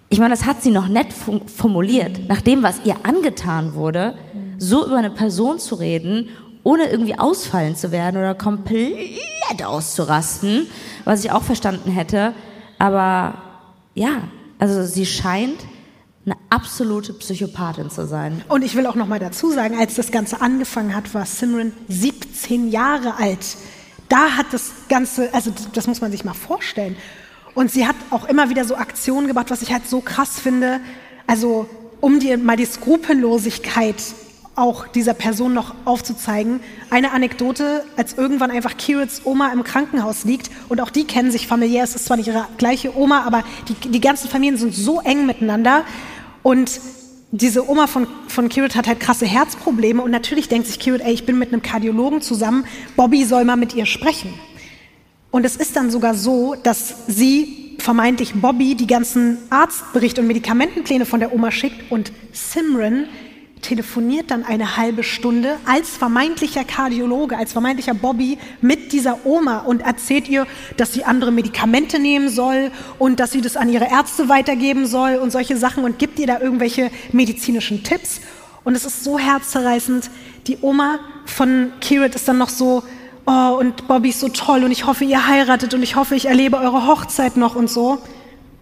ich 0.10 0.20
meine, 0.20 0.34
das 0.36 0.46
hat 0.46 0.62
sie 0.62 0.72
noch 0.72 0.88
nett 0.88 1.08
formuliert, 1.14 2.28
nach 2.30 2.42
dem, 2.42 2.64
was 2.64 2.82
ihr 2.86 2.96
angetan 3.04 3.74
wurde, 3.74 4.14
so 4.58 4.86
über 4.86 4.98
eine 4.98 5.10
Person 5.10 5.60
zu 5.60 5.76
reden, 5.76 6.30
ohne 6.64 6.90
irgendwie 6.90 7.18
ausfallen 7.18 7.76
zu 7.76 7.92
werden 7.92 8.18
oder 8.18 8.36
komplett 8.36 9.66
auszurasten, 9.66 10.68
was 11.06 11.24
ich 11.24 11.32
auch 11.32 11.44
verstanden 11.44 11.92
hätte. 11.92 12.34
Aber 12.80 13.36
ja, 13.96 14.24
also 14.60 14.84
sie 14.84 15.06
scheint 15.06 15.60
eine 16.26 16.36
absolute 16.50 17.14
Psychopathin 17.14 17.90
zu 17.90 18.06
sein. 18.06 18.42
Und 18.50 18.64
ich 18.64 18.76
will 18.76 18.86
auch 18.86 18.96
noch 18.96 19.08
mal 19.08 19.20
dazu 19.20 19.52
sagen, 19.52 19.78
als 19.80 19.96
das 19.96 20.12
Ganze 20.12 20.42
angefangen 20.42 20.94
hat, 20.94 21.14
war 21.14 21.26
Simran 21.26 21.72
17 21.88 22.70
Jahre 22.70 23.16
alt. 23.18 23.58
Da 24.10 24.38
hat 24.38 24.48
das 24.52 24.72
Ganze, 24.90 25.34
also 25.34 25.52
das 25.74 25.88
muss 25.88 26.02
man 26.02 26.12
sich 26.12 26.24
mal 26.24 26.34
vorstellen. 26.34 26.96
Und 27.56 27.72
sie 27.72 27.88
hat 27.88 27.96
auch 28.12 28.26
immer 28.26 28.50
wieder 28.50 28.66
so 28.66 28.76
Aktionen 28.76 29.28
gemacht, 29.28 29.50
was 29.50 29.62
ich 29.62 29.74
halt 29.74 29.88
so 29.88 30.02
krass 30.02 30.40
finde. 30.40 30.80
Also 31.26 31.68
um 32.02 32.20
dir 32.20 32.38
mal 32.38 32.56
die 32.56 32.66
Skrupellosigkeit 32.66 33.96
auch 34.56 34.88
dieser 34.88 35.14
Person 35.14 35.54
noch 35.54 35.76
aufzuzeigen. 35.86 36.60
Eine 36.90 37.12
Anekdote, 37.12 37.86
als 37.96 38.14
irgendwann 38.14 38.50
einfach 38.50 38.76
Kirits 38.76 39.22
Oma 39.24 39.52
im 39.54 39.64
Krankenhaus 39.64 40.24
liegt 40.24 40.50
und 40.68 40.82
auch 40.82 40.90
die 40.90 41.06
kennen 41.06 41.32
sich 41.32 41.48
familiär, 41.48 41.84
es 41.84 41.96
ist 41.96 42.06
zwar 42.06 42.18
nicht 42.18 42.28
ihre 42.28 42.48
gleiche 42.58 42.98
Oma, 42.98 43.24
aber 43.24 43.44
die, 43.68 43.90
die 43.90 44.02
ganzen 44.02 44.28
Familien 44.28 44.58
sind 44.58 44.74
so 44.74 45.00
eng 45.02 45.28
miteinander 45.28 45.84
und 46.42 46.80
diese 47.32 47.70
Oma 47.70 47.88
von, 47.88 48.08
von 48.28 48.50
Kirit 48.50 48.76
hat 48.76 48.88
halt 48.88 49.00
krasse 49.00 49.26
Herzprobleme 49.26 50.02
und 50.02 50.12
natürlich 50.12 50.48
denkt 50.48 50.68
sich 50.68 50.80
Kirit, 50.80 51.02
ey, 51.02 51.14
ich 51.14 51.26
bin 51.26 51.38
mit 51.38 51.52
einem 51.52 51.62
Kardiologen 51.62 52.22
zusammen, 52.22 52.66
Bobby 52.96 53.26
soll 53.26 53.44
mal 53.44 53.58
mit 53.58 53.74
ihr 53.76 53.86
sprechen. 53.86 54.34
Und 55.30 55.46
es 55.46 55.58
ist 55.58 55.76
dann 55.76 55.92
sogar 55.92 56.14
so, 56.16 56.56
dass 56.56 57.06
sie 57.08 57.76
vermeintlich 57.80 58.34
Bobby 58.34 58.76
die 58.76 58.88
ganzen 58.88 59.38
Arztberichte 59.50 60.22
und 60.22 60.28
Medikamentenpläne 60.28 61.06
von 61.06 61.20
der 61.20 61.34
Oma 61.34 61.52
schickt 61.52 61.92
und 61.92 62.12
Simran 62.32 63.08
telefoniert 63.62 64.32
dann 64.32 64.44
eine 64.44 64.78
halbe 64.78 65.04
Stunde 65.04 65.58
als 65.66 65.90
vermeintlicher 65.90 66.64
Kardiologe, 66.64 67.38
als 67.38 67.52
vermeintlicher 67.52 67.94
Bobby 67.94 68.38
mit 68.62 68.92
dieser 68.94 69.26
Oma 69.26 69.60
und 69.60 69.82
erzählt 69.82 70.28
ihr, 70.30 70.48
dass 70.78 70.94
sie 70.94 71.04
andere 71.04 71.32
Medikamente 71.32 72.00
nehmen 72.00 72.30
soll 72.30 72.72
und 73.00 73.20
dass 73.20 73.32
sie 73.32 73.42
das 73.42 73.58
an 73.58 73.70
ihre 73.70 73.90
Ärzte 73.90 74.30
weitergeben 74.30 74.86
soll 74.86 75.16
und 75.16 75.32
solche 75.32 75.58
Sachen 75.58 75.84
und 75.84 76.00
gibt 76.00 76.20
ihr 76.20 76.28
da 76.28 76.40
irgendwelche 76.40 76.92
medizinischen 77.12 77.84
Tipps. 77.84 78.22
Und 78.64 78.76
es 78.76 78.86
ist 78.86 79.04
so 79.04 79.18
herzzerreißend. 79.18 80.10
Die 80.48 80.58
Oma 80.62 81.00
von 81.26 81.72
Kirit 81.80 82.16
ist 82.16 82.28
dann 82.28 82.38
noch 82.38 82.50
so, 82.50 82.84
oh, 83.26 83.58
und 83.60 83.88
Bobby 83.88 84.10
ist 84.10 84.20
so 84.20 84.30
toll 84.30 84.64
und 84.64 84.72
ich 84.72 84.86
hoffe, 84.86 85.04
ihr 85.06 85.28
heiratet 85.28 85.74
und 85.74 85.84
ich 85.84 85.96
hoffe, 85.96 86.16
ich 86.16 86.26
erlebe 86.26 86.58
eure 86.58 86.88
Hochzeit 86.88 87.38
noch 87.38 87.56
und 87.56 87.70
so. 87.70 88.00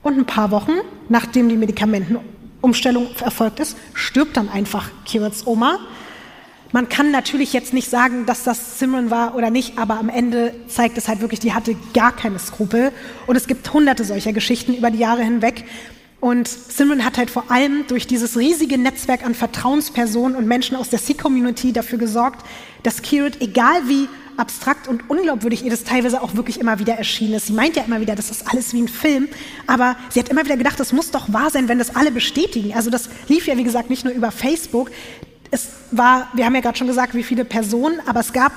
Und 0.04 0.18
ein 0.20 0.26
paar 0.26 0.52
Wochen, 0.52 0.74
nachdem 1.10 1.50
die 1.50 1.58
Medikamentenumstellung 2.66 3.08
erfolgt 3.24 3.60
ist, 3.60 3.78
stirbt 3.94 4.38
dann 4.38 4.50
einfach 4.50 4.90
Kirits 5.06 5.46
Oma. 5.46 5.80
Man 6.72 6.90
kann 6.90 7.12
natürlich 7.12 7.54
jetzt 7.54 7.74
nicht 7.74 7.90
sagen, 7.90 8.26
dass 8.26 8.44
das 8.44 8.80
Simran 8.80 9.10
war 9.10 9.36
oder 9.36 9.50
nicht, 9.50 9.78
aber 9.78 9.98
am 9.98 10.10
Ende 10.10 10.54
zeigt 10.68 10.98
es 10.98 11.08
halt 11.08 11.22
wirklich, 11.22 11.40
die 11.40 11.54
hatte 11.54 11.76
gar 11.94 12.14
keine 12.14 12.40
Skrupel. 12.40 12.92
Und 13.28 13.36
es 13.36 13.48
gibt 13.48 13.72
hunderte 13.72 14.04
solcher 14.04 14.34
Geschichten 14.34 14.74
über 14.74 14.92
die 14.92 14.98
Jahre 14.98 15.24
hinweg. 15.24 15.64
Und 16.20 16.48
Simran 16.48 17.06
hat 17.06 17.18
halt 17.18 17.30
vor 17.30 17.50
allem 17.50 17.86
durch 17.88 18.08
dieses 18.08 18.38
riesige 18.38 18.78
Netzwerk 18.78 19.24
an 19.26 19.36
Vertrauenspersonen 19.36 20.36
und 20.36 20.48
Menschen 20.48 20.76
aus 20.76 20.90
der 20.90 21.00
Sikh-Community 21.00 21.72
dafür 21.72 22.00
gesorgt, 22.00 22.46
dass 22.84 23.02
Kirit, 23.02 23.42
egal 23.42 23.88
wie 23.88 24.10
abstrakt 24.38 24.88
und 24.88 25.10
unglaubwürdig 25.10 25.64
ihr 25.64 25.72
das 25.72 25.84
teilweise 25.84 26.22
auch 26.22 26.36
wirklich 26.36 26.60
immer 26.60 26.80
wieder 26.80 26.94
erschienen 26.94 27.36
ist. 27.36 27.48
Sie 27.48 27.54
meint 27.54 27.76
ja 27.76 27.84
immer 27.84 28.02
wieder, 28.02 28.16
das 28.16 28.32
ist 28.32 28.52
alles 28.52 28.74
wie 28.74 28.82
ein 28.82 28.88
Film, 28.88 29.28
aber 29.68 29.96
sie 30.10 30.20
hat 30.20 30.30
immer 30.30 30.46
wieder 30.46 30.58
gedacht, 30.58 30.80
das 30.80 30.94
muss 30.94 31.12
doch 31.12 31.32
wahr 31.32 31.50
sein, 31.50 31.68
wenn 31.68 31.80
das 31.80 31.96
alle 31.96 32.12
bestätigen. 32.12 32.74
Also 32.74 32.90
das 32.90 33.10
lief 33.28 33.48
ja, 33.48 33.58
wie 33.58 33.64
gesagt, 33.64 33.90
nicht 33.90 34.06
nur 34.06 34.14
über 34.14 34.32
Facebook. 34.32 34.92
Es 35.52 35.70
war, 35.92 36.30
wir 36.34 36.46
haben 36.46 36.56
ja 36.56 36.62
gerade 36.62 36.78
schon 36.78 36.88
gesagt, 36.88 37.14
wie 37.14 37.24
viele 37.24 37.46
Personen, 37.46 38.00
aber 38.06 38.20
es 38.20 38.34
gab 38.34 38.52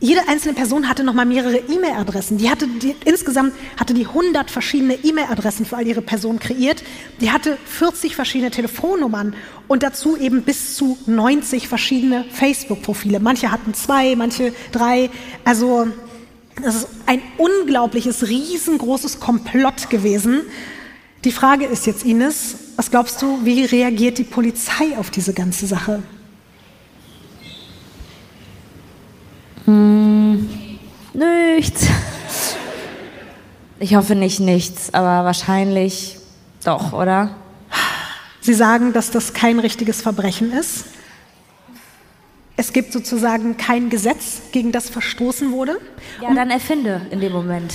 jede 0.00 0.28
einzelne 0.28 0.54
Person 0.54 0.88
hatte 0.88 1.04
noch 1.04 1.14
mal 1.14 1.24
mehrere 1.24 1.56
E-Mail-Adressen. 1.56 2.36
Die 2.36 2.50
hatte 2.50 2.66
die, 2.66 2.94
insgesamt 3.04 3.54
hatte 3.78 3.94
die 3.94 4.06
100 4.06 4.50
verschiedene 4.50 4.94
E-Mail-Adressen 4.94 5.64
für 5.64 5.76
all 5.76 5.86
ihre 5.86 6.02
Personen 6.02 6.40
kreiert. 6.40 6.82
Die 7.20 7.30
hatte 7.30 7.56
40 7.64 8.16
verschiedene 8.16 8.50
Telefonnummern 8.50 9.34
und 9.68 9.82
dazu 9.82 10.16
eben 10.16 10.42
bis 10.42 10.74
zu 10.74 10.98
90 11.06 11.68
verschiedene 11.68 12.24
Facebook-Profile. 12.30 13.20
Manche 13.20 13.50
hatten 13.50 13.72
zwei, 13.72 14.14
manche 14.16 14.52
drei. 14.72 15.10
Also 15.44 15.86
das 16.62 16.74
ist 16.74 16.88
ein 17.06 17.22
unglaubliches, 17.38 18.28
riesengroßes 18.28 19.20
Komplott 19.20 19.90
gewesen. 19.90 20.42
Die 21.24 21.32
Frage 21.32 21.64
ist 21.64 21.86
jetzt, 21.86 22.04
Ines, 22.04 22.56
was 22.76 22.90
glaubst 22.90 23.22
du, 23.22 23.44
wie 23.44 23.64
reagiert 23.64 24.18
die 24.18 24.24
Polizei 24.24 24.98
auf 24.98 25.10
diese 25.10 25.32
ganze 25.32 25.66
Sache? 25.66 26.02
Hm, 29.64 30.48
nichts. 31.12 31.88
Ich 33.80 33.94
hoffe 33.96 34.14
nicht 34.14 34.40
nichts, 34.40 34.92
aber 34.94 35.24
wahrscheinlich 35.24 36.16
Doch, 36.64 36.92
oder? 36.92 37.36
Sie 38.40 38.54
sagen, 38.54 38.92
dass 38.92 39.10
das 39.10 39.32
kein 39.32 39.58
richtiges 39.58 40.02
Verbrechen 40.02 40.52
ist. 40.52 40.84
Es 42.56 42.72
gibt 42.72 42.92
sozusagen 42.92 43.56
kein 43.56 43.90
Gesetz, 43.90 44.42
gegen 44.52 44.70
das 44.70 44.88
verstoßen 44.88 45.50
wurde. 45.50 45.80
Ja, 46.20 46.32
dann 46.32 46.50
erfinde 46.50 47.06
in 47.10 47.20
dem 47.20 47.32
Moment. 47.32 47.74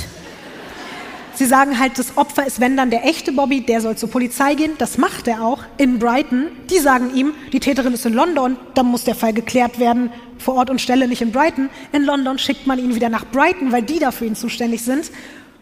Sie 1.33 1.45
sagen 1.45 1.79
halt, 1.79 1.97
das 1.97 2.17
Opfer 2.17 2.45
ist, 2.45 2.59
wenn 2.59 2.75
dann 2.77 2.89
der 2.89 3.05
echte 3.05 3.31
Bobby, 3.31 3.61
der 3.61 3.81
soll 3.81 3.95
zur 3.95 4.09
Polizei 4.09 4.55
gehen. 4.55 4.73
Das 4.77 4.97
macht 4.97 5.27
er 5.27 5.41
auch 5.43 5.63
in 5.77 5.97
Brighton. 5.97 6.47
Die 6.69 6.79
sagen 6.79 7.15
ihm, 7.15 7.33
die 7.53 7.59
Täterin 7.59 7.93
ist 7.93 8.05
in 8.05 8.13
London, 8.13 8.57
dann 8.73 8.87
muss 8.87 9.05
der 9.05 9.15
Fall 9.15 9.33
geklärt 9.33 9.79
werden, 9.79 10.11
vor 10.39 10.55
Ort 10.55 10.69
und 10.69 10.81
Stelle, 10.81 11.07
nicht 11.07 11.21
in 11.21 11.31
Brighton. 11.31 11.69
In 11.91 12.03
London 12.03 12.39
schickt 12.39 12.65
man 12.65 12.79
ihn 12.79 12.95
wieder 12.95 13.09
nach 13.09 13.25
Brighton, 13.25 13.71
weil 13.71 13.83
die 13.83 13.99
dafür 13.99 14.27
ihn 14.27 14.35
zuständig 14.35 14.81
sind. 14.81 15.11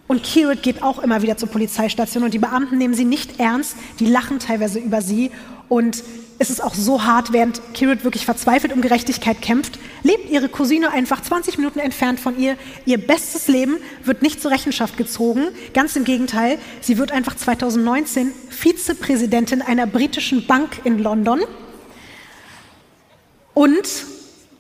Und 0.08 0.24
Kirit 0.24 0.64
geht 0.64 0.84
auch 0.84 1.00
immer 1.00 1.22
wieder 1.22 1.36
zur 1.36 1.50
Polizeistation 1.50 2.24
und 2.24 2.34
die 2.34 2.40
Beamten 2.40 2.78
nehmen 2.78 2.94
sie 2.94 3.04
nicht 3.04 3.40
ernst, 3.40 3.76
die 4.00 4.06
lachen 4.06 4.40
teilweise 4.40 4.80
über 4.80 5.02
sie 5.02 5.32
und 5.70 6.04
es 6.40 6.50
ist 6.50 6.64
auch 6.64 6.76
so 6.76 7.04
hart, 7.04 7.34
während 7.34 7.62
Kirit 7.74 8.04
wirklich 8.04 8.26
verzweifelt 8.26 8.72
um 8.72 8.82
Gerechtigkeit 8.82 9.42
kämpft, 9.42 9.80
lebt 10.04 10.30
ihre 10.30 10.50
Cousine 10.50 10.92
einfach 10.92 11.22
20 11.22 11.58
Minuten 11.58 11.80
entfernt 11.80 12.20
von 12.20 12.40
ihr. 12.40 12.58
Ihr 12.86 13.00
bestes 13.00 13.48
Leben 13.48 13.78
wird 14.04 14.22
nicht 14.22 14.42
zur 14.42 14.52
Rechenschaft 14.52 14.98
gezogen. 14.98 15.48
Ganz 15.74 15.96
im 15.96 16.04
Gegenteil, 16.04 16.60
sie 16.80 17.00
wird 17.00 17.12
einfach 17.12 17.36
2019 17.36 18.32
Vizepräsidentin 18.50 19.64
einer 19.64 19.88
britischen 19.88 20.46
Bank 20.46 20.82
in 20.84 21.00
London. 21.00 21.42
Und 23.56 23.88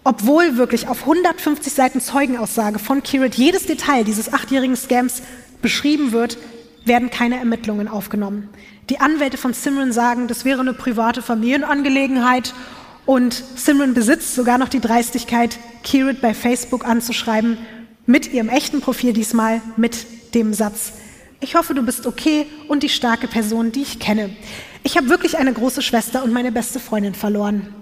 obwohl 0.08 0.56
wirklich 0.56 0.88
auf 0.88 1.02
150 1.02 1.74
Seiten 1.74 2.00
Zeugenaussage 2.00 2.80
von 2.80 3.04
Kirit 3.04 3.36
jedes 3.36 3.66
Detail 3.66 4.06
dieses 4.06 4.32
achtjährigen 4.32 4.78
Scams 4.78 5.22
beschrieben 5.62 6.14
wird, 6.14 6.38
werden 6.86 7.10
keine 7.10 7.38
Ermittlungen 7.38 7.90
aufgenommen. 7.90 8.48
Die 8.90 9.02
Anwälte 9.02 9.38
von 9.38 9.52
Simran 9.52 9.92
sagen, 9.92 10.30
das 10.30 10.46
wäre 10.46 10.62
eine 10.62 10.72
private 10.74 11.22
Familienangelegenheit 11.22 12.54
und 13.06 13.44
Simran 13.58 13.94
besitzt 13.94 14.34
sogar 14.34 14.58
noch 14.58 14.70
die 14.70 14.80
Dreistigkeit, 14.80 15.60
Kirit 15.84 16.22
bei 16.22 16.34
Facebook 16.34 16.88
anzuschreiben, 16.88 17.58
mit 18.06 18.32
ihrem 18.32 18.48
echten 18.48 18.80
Profil 18.80 19.12
diesmal, 19.12 19.62
mit 19.76 20.06
dem 20.34 20.54
Satz, 20.54 20.94
ich 21.42 21.56
hoffe, 21.56 21.74
du 21.74 21.84
bist 21.84 22.08
okay 22.08 22.46
und 22.70 22.82
die 22.82 22.90
starke 22.90 23.28
Person, 23.28 23.74
die 23.74 23.82
ich 23.82 24.00
kenne. 24.00 24.30
Ich 24.84 24.96
habe 24.96 25.10
wirklich 25.10 25.38
eine 25.38 25.52
große 25.52 25.82
Schwester 25.82 26.24
und 26.24 26.32
meine 26.32 26.54
beste 26.54 26.80
Freundin 26.80 27.14
verloren. 27.14 27.74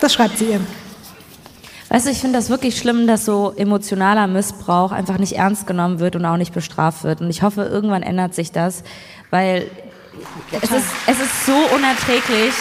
Das 0.00 0.12
schreibt 0.12 0.38
sie 0.38 0.46
ihr. 0.46 0.60
Weißt 1.88 2.06
du, 2.06 2.10
ich 2.10 2.20
finde 2.20 2.38
das 2.38 2.50
wirklich 2.50 2.76
schlimm, 2.76 3.06
dass 3.06 3.24
so 3.24 3.52
emotionaler 3.56 4.26
Missbrauch 4.26 4.90
einfach 4.90 5.18
nicht 5.18 5.34
ernst 5.34 5.66
genommen 5.66 6.00
wird 6.00 6.16
und 6.16 6.24
auch 6.24 6.36
nicht 6.36 6.52
bestraft 6.52 7.04
wird. 7.04 7.20
Und 7.20 7.30
ich 7.30 7.42
hoffe, 7.42 7.62
irgendwann 7.62 8.02
ändert 8.02 8.34
sich 8.34 8.50
das, 8.50 8.82
weil 9.30 9.70
es 10.50 10.70
ist, 10.70 10.86
es 11.06 11.20
ist 11.20 11.46
so 11.46 11.56
unerträglich, 11.74 12.54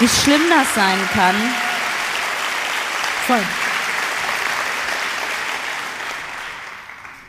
wie 0.00 0.08
schlimm 0.08 0.42
das 0.50 0.74
sein 0.74 0.98
kann. 1.14 1.34
Voll. 3.26 3.42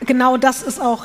Genau 0.06 0.36
das 0.36 0.62
ist 0.62 0.80
auch 0.80 1.04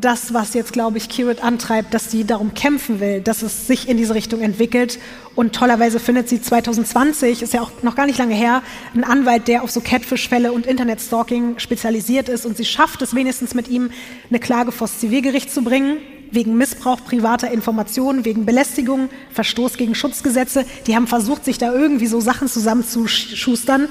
das, 0.00 0.34
was 0.34 0.54
jetzt, 0.54 0.72
glaube 0.72 0.98
ich, 0.98 1.08
Kirit 1.08 1.42
antreibt, 1.42 1.94
dass 1.94 2.10
sie 2.10 2.24
darum 2.24 2.54
kämpfen 2.54 3.00
will, 3.00 3.20
dass 3.20 3.42
es 3.42 3.66
sich 3.66 3.88
in 3.88 3.96
diese 3.96 4.14
Richtung 4.14 4.40
entwickelt. 4.40 4.98
Und 5.34 5.54
tollerweise 5.54 6.00
findet 6.00 6.28
sie 6.28 6.42
2020, 6.42 7.42
ist 7.42 7.52
ja 7.52 7.62
auch 7.62 7.70
noch 7.82 7.94
gar 7.94 8.06
nicht 8.06 8.18
lange 8.18 8.34
her, 8.34 8.62
einen 8.94 9.04
Anwalt, 9.04 9.48
der 9.48 9.62
auf 9.62 9.70
so 9.70 9.80
Catfish-Fälle 9.80 10.52
und 10.52 10.66
Internetstalking 10.66 11.58
spezialisiert 11.58 12.28
ist. 12.28 12.44
Und 12.44 12.56
sie 12.56 12.64
schafft 12.64 13.02
es 13.02 13.14
wenigstens 13.14 13.54
mit 13.54 13.68
ihm, 13.68 13.90
eine 14.28 14.40
Klage 14.40 14.72
vor 14.72 14.86
das 14.88 14.98
Zivilgericht 14.98 15.52
zu 15.52 15.62
bringen, 15.62 15.98
wegen 16.30 16.56
Missbrauch 16.56 17.04
privater 17.04 17.50
Informationen, 17.50 18.24
wegen 18.24 18.44
Belästigung, 18.44 19.08
Verstoß 19.32 19.76
gegen 19.76 19.94
Schutzgesetze. 19.94 20.64
Die 20.86 20.94
haben 20.94 21.06
versucht, 21.06 21.44
sich 21.44 21.58
da 21.58 21.72
irgendwie 21.72 22.06
so 22.06 22.20
Sachen 22.20 22.48
zusammenzuschustern. 22.48 23.88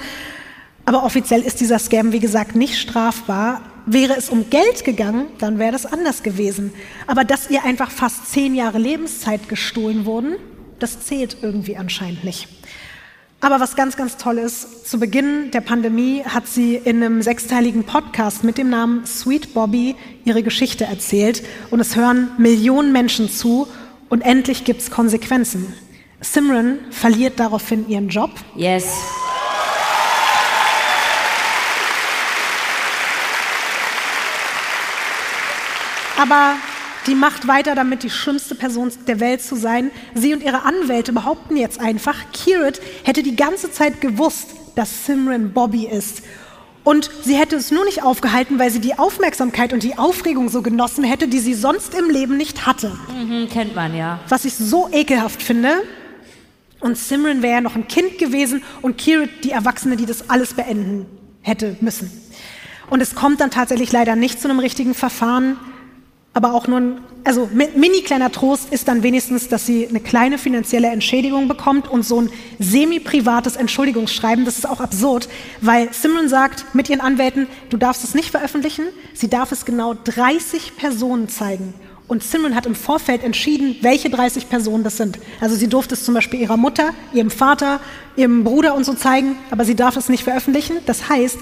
Aber 0.86 1.04
offiziell 1.04 1.42
ist 1.42 1.60
dieser 1.60 1.80
Scam, 1.80 2.12
wie 2.12 2.20
gesagt, 2.20 2.56
nicht 2.56 2.78
strafbar. 2.80 3.62
Wäre 3.90 4.18
es 4.18 4.30
um 4.30 4.50
Geld 4.50 4.84
gegangen, 4.84 5.28
dann 5.40 5.60
wäre 5.60 5.72
das 5.72 5.86
anders 5.86 6.22
gewesen. 6.22 6.74
Aber 7.08 7.24
dass 7.24 7.50
ihr 7.50 7.64
einfach 7.64 7.90
fast 7.90 8.30
zehn 8.30 8.54
Jahre 8.54 8.80
Lebenszeit 8.80 9.48
gestohlen 9.48 10.06
wurden, 10.06 10.36
das 10.78 11.06
zählt 11.06 11.38
irgendwie 11.42 11.78
anscheinend 11.78 12.26
nicht. 12.26 12.50
Aber 13.40 13.62
was 13.62 13.78
ganz, 13.78 13.96
ganz 13.96 14.18
toll 14.18 14.40
ist, 14.40 14.90
zu 14.90 15.00
Beginn 15.00 15.52
der 15.52 15.62
Pandemie 15.62 16.22
hat 16.26 16.48
sie 16.48 16.76
in 16.76 17.02
einem 17.02 17.22
sechsteiligen 17.22 17.86
Podcast 17.86 18.44
mit 18.44 18.58
dem 18.58 18.70
Namen 18.70 19.06
Sweet 19.06 19.54
Bobby 19.54 19.96
ihre 20.26 20.44
Geschichte 20.44 20.84
erzählt 20.84 21.44
und 21.72 21.80
es 21.80 21.96
hören 21.96 22.32
Millionen 22.38 22.92
Menschen 22.92 23.30
zu 23.30 23.70
und 24.10 24.20
endlich 24.20 24.66
gibt 24.66 24.82
es 24.82 24.92
Konsequenzen. 24.92 25.74
Simran 26.20 26.80
verliert 26.90 27.40
daraufhin 27.40 27.88
ihren 27.88 28.10
Job. 28.10 28.32
Yes. 28.58 28.86
Aber 36.18 36.56
die 37.06 37.16
macht 37.16 37.48
weiter 37.48 37.76
damit, 37.76 38.04
die 38.04 38.10
schlimmste 38.10 38.56
Person 38.56 38.92
der 39.08 39.20
Welt 39.20 39.42
zu 39.42 39.56
sein. 39.56 39.92
Sie 40.14 40.34
und 40.34 40.44
ihre 40.44 40.64
Anwälte 40.64 41.14
behaupten 41.14 41.56
jetzt 41.56 41.80
einfach, 41.80 42.16
Kirit 42.34 42.82
hätte 43.04 43.24
die 43.24 43.36
ganze 43.36 43.72
Zeit 43.72 44.02
gewusst, 44.02 44.50
dass 44.76 45.06
Simran 45.06 45.54
Bobby 45.54 45.88
ist. 45.88 46.24
Und 46.84 47.10
sie 47.24 47.36
hätte 47.36 47.56
es 47.56 47.72
nur 47.72 47.86
nicht 47.86 48.04
aufgehalten, 48.04 48.60
weil 48.60 48.72
sie 48.72 48.80
die 48.80 48.98
Aufmerksamkeit 48.98 49.74
und 49.74 49.84
die 49.84 49.98
Aufregung 49.98 50.50
so 50.50 50.62
genossen 50.62 51.04
hätte, 51.04 51.28
die 51.28 51.40
sie 51.40 51.54
sonst 51.54 51.94
im 51.94 52.10
Leben 52.10 52.38
nicht 52.38 52.66
hatte. 52.66 52.98
Mhm, 53.14 53.50
kennt 53.50 53.76
man 53.76 53.96
ja. 53.96 54.20
Was 54.30 54.46
ich 54.46 54.56
so 54.56 54.90
ekelhaft 54.92 55.44
finde. 55.44 55.84
Und 56.80 56.98
Simran 56.98 57.42
wäre 57.42 57.56
ja 57.56 57.62
noch 57.62 57.76
ein 57.76 57.88
Kind 57.88 58.18
gewesen 58.18 58.64
und 58.82 58.98
Kirit 58.98 59.44
die 59.44 59.52
Erwachsene, 59.52 59.98
die 59.98 60.06
das 60.06 60.30
alles 60.30 60.54
beenden 60.54 61.06
hätte 61.42 61.76
müssen. 61.82 62.12
Und 62.90 63.02
es 63.02 63.16
kommt 63.16 63.42
dann 63.42 63.52
tatsächlich 63.52 63.92
leider 63.92 64.16
nicht 64.16 64.42
zu 64.42 64.50
einem 64.50 64.60
richtigen 64.60 64.94
Verfahren 64.94 65.58
aber 66.38 66.54
auch 66.54 66.68
nur 66.68 66.80
ein, 66.80 67.02
also 67.24 67.50
mini 67.52 68.02
kleiner 68.02 68.32
Trost 68.32 68.72
ist 68.72 68.88
dann 68.88 69.02
wenigstens, 69.02 69.50
dass 69.50 69.66
sie 69.66 69.88
eine 69.88 70.00
kleine 70.00 70.38
finanzielle 70.38 70.88
Entschädigung 70.88 71.48
bekommt 71.48 71.90
und 71.90 72.04
so 72.04 72.22
ein 72.22 72.30
semi-privates 72.60 73.56
Entschuldigungsschreiben. 73.56 74.46
Das 74.46 74.60
ist 74.60 74.70
auch 74.70 74.80
absurd, 74.80 75.28
weil 75.62 75.92
Simran 75.92 76.30
sagt 76.30 76.76
mit 76.76 76.90
ihren 76.90 77.02
Anwälten, 77.02 77.48
du 77.72 77.78
darfst 77.78 78.04
es 78.04 78.14
nicht 78.14 78.30
veröffentlichen, 78.30 78.86
sie 79.16 79.30
darf 79.30 79.52
es 79.52 79.66
genau 79.66 79.96
30 79.96 80.78
Personen 80.78 81.28
zeigen. 81.28 81.74
Und 82.08 82.24
Simran 82.24 82.56
hat 82.56 82.68
im 82.68 82.76
Vorfeld 82.76 83.24
entschieden, 83.24 83.76
welche 83.82 84.10
30 84.10 84.48
Personen 84.48 84.84
das 84.84 84.96
sind. 84.96 85.20
Also 85.42 85.56
sie 85.56 85.68
durfte 85.68 85.96
es 85.96 86.06
zum 86.06 86.14
Beispiel 86.14 86.40
ihrer 86.40 86.56
Mutter, 86.56 86.94
ihrem 87.14 87.32
Vater, 87.32 87.82
ihrem 88.16 88.44
Bruder 88.44 88.76
und 88.76 88.86
so 88.86 88.94
zeigen, 88.94 89.36
aber 89.50 89.66
sie 89.66 89.76
darf 89.76 89.98
es 89.98 90.08
nicht 90.08 90.24
veröffentlichen. 90.24 90.78
Das 90.86 91.10
heißt, 91.10 91.38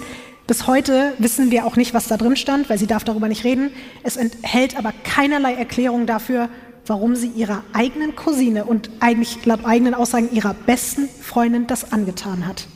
bis 0.48 0.68
heute 0.68 1.14
wissen 1.18 1.52
wir 1.52 1.66
auch 1.66 1.76
nicht, 1.76 1.94
was 1.94 2.08
da 2.08 2.18
drin 2.18 2.36
stand, 2.36 2.70
weil 2.70 2.78
sie 2.78 2.88
darf 2.88 3.04
darüber 3.04 3.28
nicht 3.28 3.44
reden. 3.44 3.72
Es 4.04 4.16
enthält 4.16 4.78
aber 4.78 4.94
keinerlei 5.04 5.56
Erklärung 5.56 6.06
dafür, 6.06 6.50
warum 6.86 7.16
sie 7.16 7.30
ihrer 7.30 7.64
eigenen 7.74 8.16
Cousine 8.16 8.66
und 8.66 8.90
eigentlich 9.00 9.44
laut 9.46 9.66
eigenen 9.66 9.96
Aussagen 9.96 10.32
ihrer 10.32 10.54
besten 10.54 11.10
Freundin 11.22 11.66
das 11.68 11.92
angetan 11.92 12.46
hat. 12.46 12.68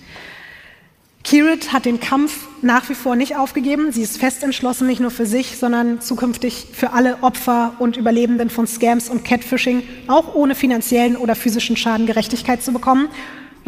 Kirit 1.24 1.74
hat 1.74 1.86
den 1.86 2.00
Kampf 2.00 2.48
nach 2.62 2.90
wie 2.90 2.96
vor 2.96 3.16
nicht 3.16 3.36
aufgegeben. 3.36 3.92
Sie 3.92 4.02
ist 4.02 4.18
fest 4.18 4.42
entschlossen, 4.42 4.88
nicht 4.88 5.02
nur 5.02 5.12
für 5.12 5.28
sich, 5.28 5.58
sondern 5.58 6.02
zukünftig 6.02 6.68
für 6.74 6.94
alle 6.94 7.22
Opfer 7.22 7.74
und 7.78 7.98
Überlebenden 7.98 8.50
von 8.50 8.66
Scams 8.66 9.10
und 9.10 9.24
Catfishing, 9.24 9.84
auch 10.08 10.34
ohne 10.34 10.56
finanziellen 10.56 11.18
oder 11.18 11.36
physischen 11.36 11.76
Schaden 11.76 12.08
Gerechtigkeit 12.08 12.64
zu 12.64 12.72
bekommen. 12.72 13.10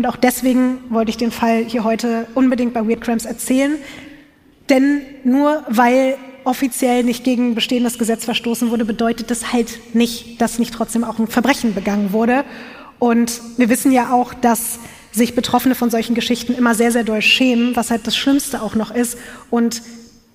Und 0.02 0.08
auch 0.08 0.16
deswegen 0.16 0.80
wollte 0.90 1.12
ich 1.12 1.18
den 1.18 1.30
Fall 1.30 1.64
hier 1.64 1.84
heute 1.84 2.26
unbedingt 2.34 2.74
bei 2.74 2.88
Weird 2.88 3.02
Crimes 3.02 3.26
erzählen. 3.26 3.76
Denn 4.68 5.04
nur 5.24 5.64
weil 5.70 6.18
offiziell 6.44 7.04
nicht 7.04 7.24
gegen 7.24 7.54
bestehendes 7.54 8.00
Gesetz 8.00 8.26
verstoßen 8.26 8.72
wurde, 8.72 8.84
bedeutet 8.84 9.30
das 9.30 9.54
halt 9.54 9.94
nicht, 9.94 10.42
dass 10.42 10.58
nicht 10.58 10.74
trotzdem 10.74 11.04
auch 11.04 11.20
ein 11.20 11.28
Verbrechen 11.28 11.76
begangen 11.76 12.14
wurde. 12.14 12.46
Und 12.98 13.42
wir 13.58 13.70
wissen 13.70 13.92
ja 13.92 14.12
auch, 14.12 14.34
dass 14.34 14.80
sich 15.12 15.36
Betroffene 15.36 15.76
von 15.76 15.92
solchen 15.92 16.16
Geschichten 16.16 16.56
immer 16.56 16.74
sehr, 16.74 16.92
sehr 16.92 17.04
doll 17.04 17.22
schämen, 17.22 17.76
was 17.76 17.92
halt 17.92 18.08
das 18.08 18.18
Schlimmste 18.18 18.64
auch 18.64 18.74
noch 18.74 18.90
ist. 18.90 19.20
Und 19.52 19.84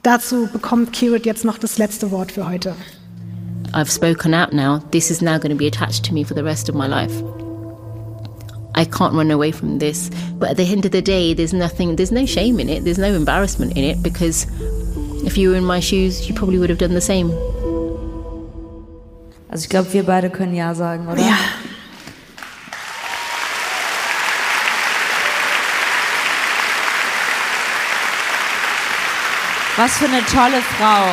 dazu 0.05 0.49
bekommt 0.53 0.93
Kirit 0.93 1.27
jetzt 1.27 1.45
noch 1.45 1.59
das 1.59 1.77
letzte 1.77 2.13
Wort 2.13 2.31
für 2.31 2.49
heute. 2.49 2.77
I've 3.73 3.93
spoken 3.93 4.33
out 4.33 4.53
now. 4.53 4.79
This 4.93 5.11
is 5.11 5.21
now 5.21 5.41
going 5.41 5.51
to 5.51 5.57
be 5.57 5.67
attached 5.67 6.05
to 6.05 6.15
me 6.15 6.25
for 6.25 6.37
the 6.37 6.45
rest 6.45 6.71
of 6.71 6.77
my 6.77 6.87
life. 6.87 7.13
I 8.77 8.85
can't 8.85 9.15
run 9.15 9.31
away 9.31 9.53
from 9.53 9.79
this. 9.79 10.11
But 10.39 10.51
at 10.51 10.59
the 10.59 10.65
end 10.65 10.85
of 10.85 10.93
the 10.93 11.01
day, 11.01 11.33
there's 11.33 11.55
nothing, 11.55 11.97
there's 11.97 12.13
no 12.13 12.27
shame 12.27 12.61
in 12.61 12.69
it, 12.69 12.85
there's 12.85 12.99
no 12.99 13.09
embarrassment 13.09 13.75
in 13.75 13.85
it 13.85 14.03
because 14.03 14.47
if 15.25 15.39
you 15.39 15.49
were 15.51 15.57
in 15.57 15.65
my 15.65 15.81
shoes, 15.81 16.29
you 16.29 16.35
probably 16.35 16.59
would 16.59 16.69
have 16.69 16.79
done 16.79 16.93
the 16.93 17.01
same. 17.01 17.31
Also 19.49 19.65
ich 19.65 19.69
glaube, 19.71 19.91
wir 19.95 20.03
beide 20.03 20.29
können 20.29 20.55
ja 20.55 20.75
sagen, 20.75 21.09
oder? 21.09 21.23
Ja. 21.23 21.39
Was 29.79 29.99
für 29.99 30.07
eine 30.07 30.25
tolle 30.27 30.61
Frau. 30.79 31.05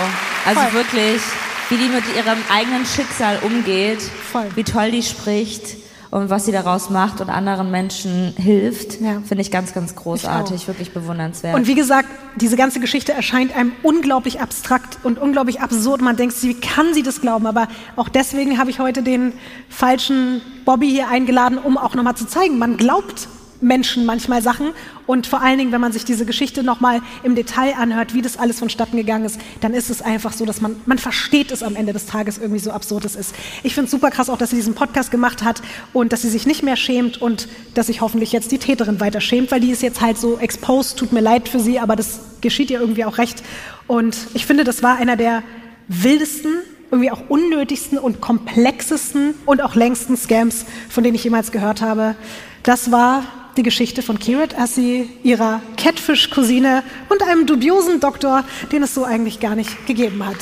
Also 0.45 0.61
Voll. 0.61 0.73
wirklich, 0.73 1.21
wie 1.69 1.77
die 1.77 1.87
mit 1.89 2.03
ihrem 2.15 2.39
eigenen 2.49 2.85
Schicksal 2.85 3.39
umgeht, 3.41 4.01
Voll. 4.01 4.47
wie 4.55 4.63
toll 4.63 4.91
die 4.91 5.03
spricht 5.03 5.82
und 6.13 6.29
was 6.29 6.45
sie 6.45 6.51
daraus 6.51 6.91
macht 6.91 7.21
und 7.21 7.29
anderen 7.31 7.71
Menschen 7.71 8.33
hilft, 8.37 9.01
Ja. 9.01 9.21
finde 9.25 9.41
ich 9.41 9.49
ganz, 9.49 9.73
ganz 9.73 9.95
großartig, 9.95 10.55
Ich 10.55 10.67
wirklich 10.67 10.93
bewundernswert. 10.93 11.55
Und 11.55 11.65
wie 11.65 11.73
gesagt, 11.73 12.07
diese 12.35 12.55
ganze 12.55 12.79
Geschichte 12.79 13.13
erscheint 13.13 13.55
einem 13.55 13.71
unglaublich 13.81 14.39
abstrakt 14.39 14.99
und 15.03 15.17
unglaublich 15.17 15.61
absurd. 15.61 16.01
Man 16.01 16.15
denkt, 16.15 16.41
wie 16.43 16.53
kann 16.53 16.93
sie 16.93 17.01
das 17.01 17.19
glauben? 17.19 17.47
Aber 17.47 17.67
auch 17.95 18.09
deswegen 18.09 18.59
habe 18.59 18.69
ich 18.69 18.79
heute 18.79 19.01
den 19.01 19.33
falschen 19.69 20.41
Bobby 20.65 20.89
hier 20.89 21.07
eingeladen, 21.09 21.57
um 21.57 21.77
auch 21.79 21.95
nochmal 21.95 22.15
zu 22.15 22.27
zeigen, 22.27 22.59
man 22.59 22.77
glaubt 22.77 23.27
Menschen 23.63 24.05
manchmal 24.05 24.41
Sachen. 24.41 24.71
Und 25.07 25.25
vor 25.25 25.41
allen 25.41 25.57
Dingen, 25.57 25.71
wenn 25.71 25.81
man 25.81 25.91
sich 25.91 26.05
diese 26.05 26.25
Geschichte 26.25 26.63
nochmal 26.63 27.01
im 27.23 27.35
Detail 27.35 27.75
anhört, 27.77 28.13
wie 28.13 28.21
das 28.21 28.37
alles 28.37 28.59
vonstatten 28.59 28.97
gegangen 28.97 29.25
ist, 29.25 29.39
dann 29.61 29.73
ist 29.73 29.89
es 29.89 30.01
einfach 30.01 30.33
so, 30.33 30.45
dass 30.45 30.61
man, 30.61 30.75
man 30.85 30.97
versteht 30.97 31.51
es 31.51 31.63
am 31.63 31.75
Ende 31.75 31.93
des 31.93 32.05
Tages 32.05 32.37
irgendwie 32.37 32.59
so 32.59 32.71
absurd 32.71 33.05
es 33.05 33.15
ist. 33.15 33.33
Ich 33.63 33.73
finde 33.73 33.85
es 33.85 33.91
super 33.91 34.11
krass 34.11 34.29
auch, 34.29 34.37
dass 34.37 34.51
sie 34.51 34.57
diesen 34.57 34.75
Podcast 34.75 35.09
gemacht 35.09 35.43
hat 35.43 35.61
und 35.93 36.13
dass 36.13 36.21
sie 36.21 36.29
sich 36.29 36.45
nicht 36.45 36.63
mehr 36.63 36.75
schämt 36.75 37.21
und 37.21 37.47
dass 37.73 37.87
sich 37.87 38.01
hoffentlich 38.01 38.31
jetzt 38.31 38.51
die 38.51 38.59
Täterin 38.59 38.99
weiter 38.99 39.21
schämt, 39.21 39.51
weil 39.51 39.59
die 39.59 39.71
ist 39.71 39.81
jetzt 39.81 40.01
halt 40.01 40.17
so 40.17 40.37
exposed, 40.37 40.97
tut 40.97 41.11
mir 41.11 41.21
leid 41.21 41.49
für 41.49 41.59
sie, 41.59 41.79
aber 41.79 41.95
das 41.95 42.19
geschieht 42.41 42.69
ihr 42.69 42.79
irgendwie 42.79 43.05
auch 43.05 43.17
recht. 43.17 43.43
Und 43.87 44.17
ich 44.33 44.45
finde, 44.45 44.63
das 44.63 44.83
war 44.83 44.97
einer 44.97 45.15
der 45.15 45.43
wildesten, 45.87 46.51
irgendwie 46.91 47.11
auch 47.11 47.29
unnötigsten 47.29 47.97
und 47.97 48.21
komplexesten 48.21 49.33
und 49.45 49.61
auch 49.61 49.75
längsten 49.75 50.15
Scams, 50.15 50.65
von 50.89 51.03
denen 51.03 51.15
ich 51.15 51.23
jemals 51.23 51.51
gehört 51.51 51.81
habe. 51.81 52.15
Das 52.61 52.91
war 52.91 53.23
die 53.57 53.63
Geschichte 53.63 54.01
von 54.01 54.19
Kirat, 54.19 54.55
als 54.55 54.75
sie 54.75 55.09
ihrer 55.23 55.61
Catfish-Cousine 55.77 56.83
und 57.09 57.23
einem 57.23 57.45
dubiosen 57.45 57.99
Doktor, 57.99 58.43
den 58.71 58.83
es 58.83 58.93
so 58.93 59.03
eigentlich 59.03 59.39
gar 59.39 59.55
nicht 59.55 59.85
gegeben 59.85 60.25
hat. 60.25 60.37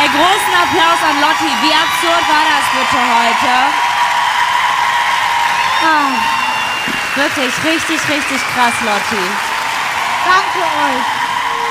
Ey, 0.00 0.08
großen 0.08 0.54
Applaus 0.62 1.00
an 1.02 1.20
Lotti. 1.20 1.50
Wie 1.62 1.74
absurd 1.74 2.24
war 2.28 2.44
das 2.46 2.66
bitte 2.72 2.98
heute? 3.18 3.52
Ah, 5.82 6.10
wirklich 7.16 7.54
richtig, 7.64 7.98
richtig 8.08 8.40
krass, 8.54 8.74
Lotti. 8.84 9.24
Danke 10.24 10.60
euch! 10.64 11.18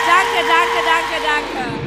Danke, 0.07 0.47
danke, 0.47 0.79
danke, 0.85 1.17
danke. 1.21 1.86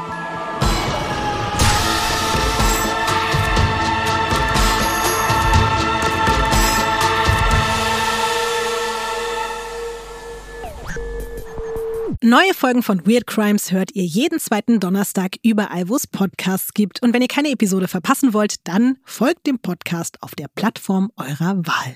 Neue 12.23 12.53
Folgen 12.53 12.83
von 12.83 13.07
Weird 13.07 13.25
Crimes 13.25 13.71
hört 13.71 13.95
ihr 13.95 14.03
jeden 14.03 14.37
zweiten 14.37 14.79
Donnerstag 14.79 15.37
überall, 15.41 15.89
wo 15.89 15.95
es 15.95 16.05
Podcasts 16.05 16.75
gibt. 16.75 17.01
Und 17.01 17.15
wenn 17.15 17.23
ihr 17.23 17.27
keine 17.27 17.49
Episode 17.49 17.87
verpassen 17.87 18.35
wollt, 18.35 18.67
dann 18.67 18.97
folgt 19.03 19.47
dem 19.47 19.57
Podcast 19.57 20.21
auf 20.21 20.35
der 20.35 20.45
Plattform 20.53 21.09
eurer 21.17 21.57
Wahl. 21.65 21.95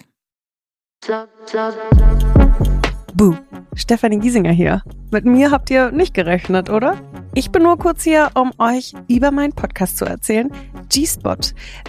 Buh, 3.14 3.36
Stefanie 3.76 4.18
Giesinger 4.18 4.52
hier. 4.52 4.82
Mit 5.12 5.26
mir 5.26 5.52
habt 5.52 5.70
ihr 5.70 5.92
nicht 5.92 6.16
gerechnet, 6.16 6.72
oder? 6.72 7.00
Ich 7.36 7.52
bin 7.52 7.62
nur 7.62 7.78
kurz 7.78 8.04
hier, 8.04 8.32
um 8.34 8.52
euch 8.58 8.94
über 9.08 9.30
meinen 9.30 9.54
Podcast 9.54 10.00
zu 10.00 10.06
erzählen, 10.06 10.50
G-Spot. 10.90 11.38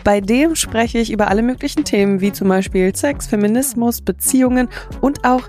Bei 0.05 0.21
dem 0.21 0.57
spreche 0.57 0.99
ich 0.99 1.11
über 1.11 1.29
alle 1.29 1.43
möglichen 1.43 1.85
Themen, 1.85 2.21
wie 2.21 2.33
zum 2.33 2.49
Beispiel 2.49 2.95
Sex, 2.95 3.27
Feminismus, 3.27 4.03
Beziehungen 4.03 4.69
und 5.01 5.25
auch 5.25 5.49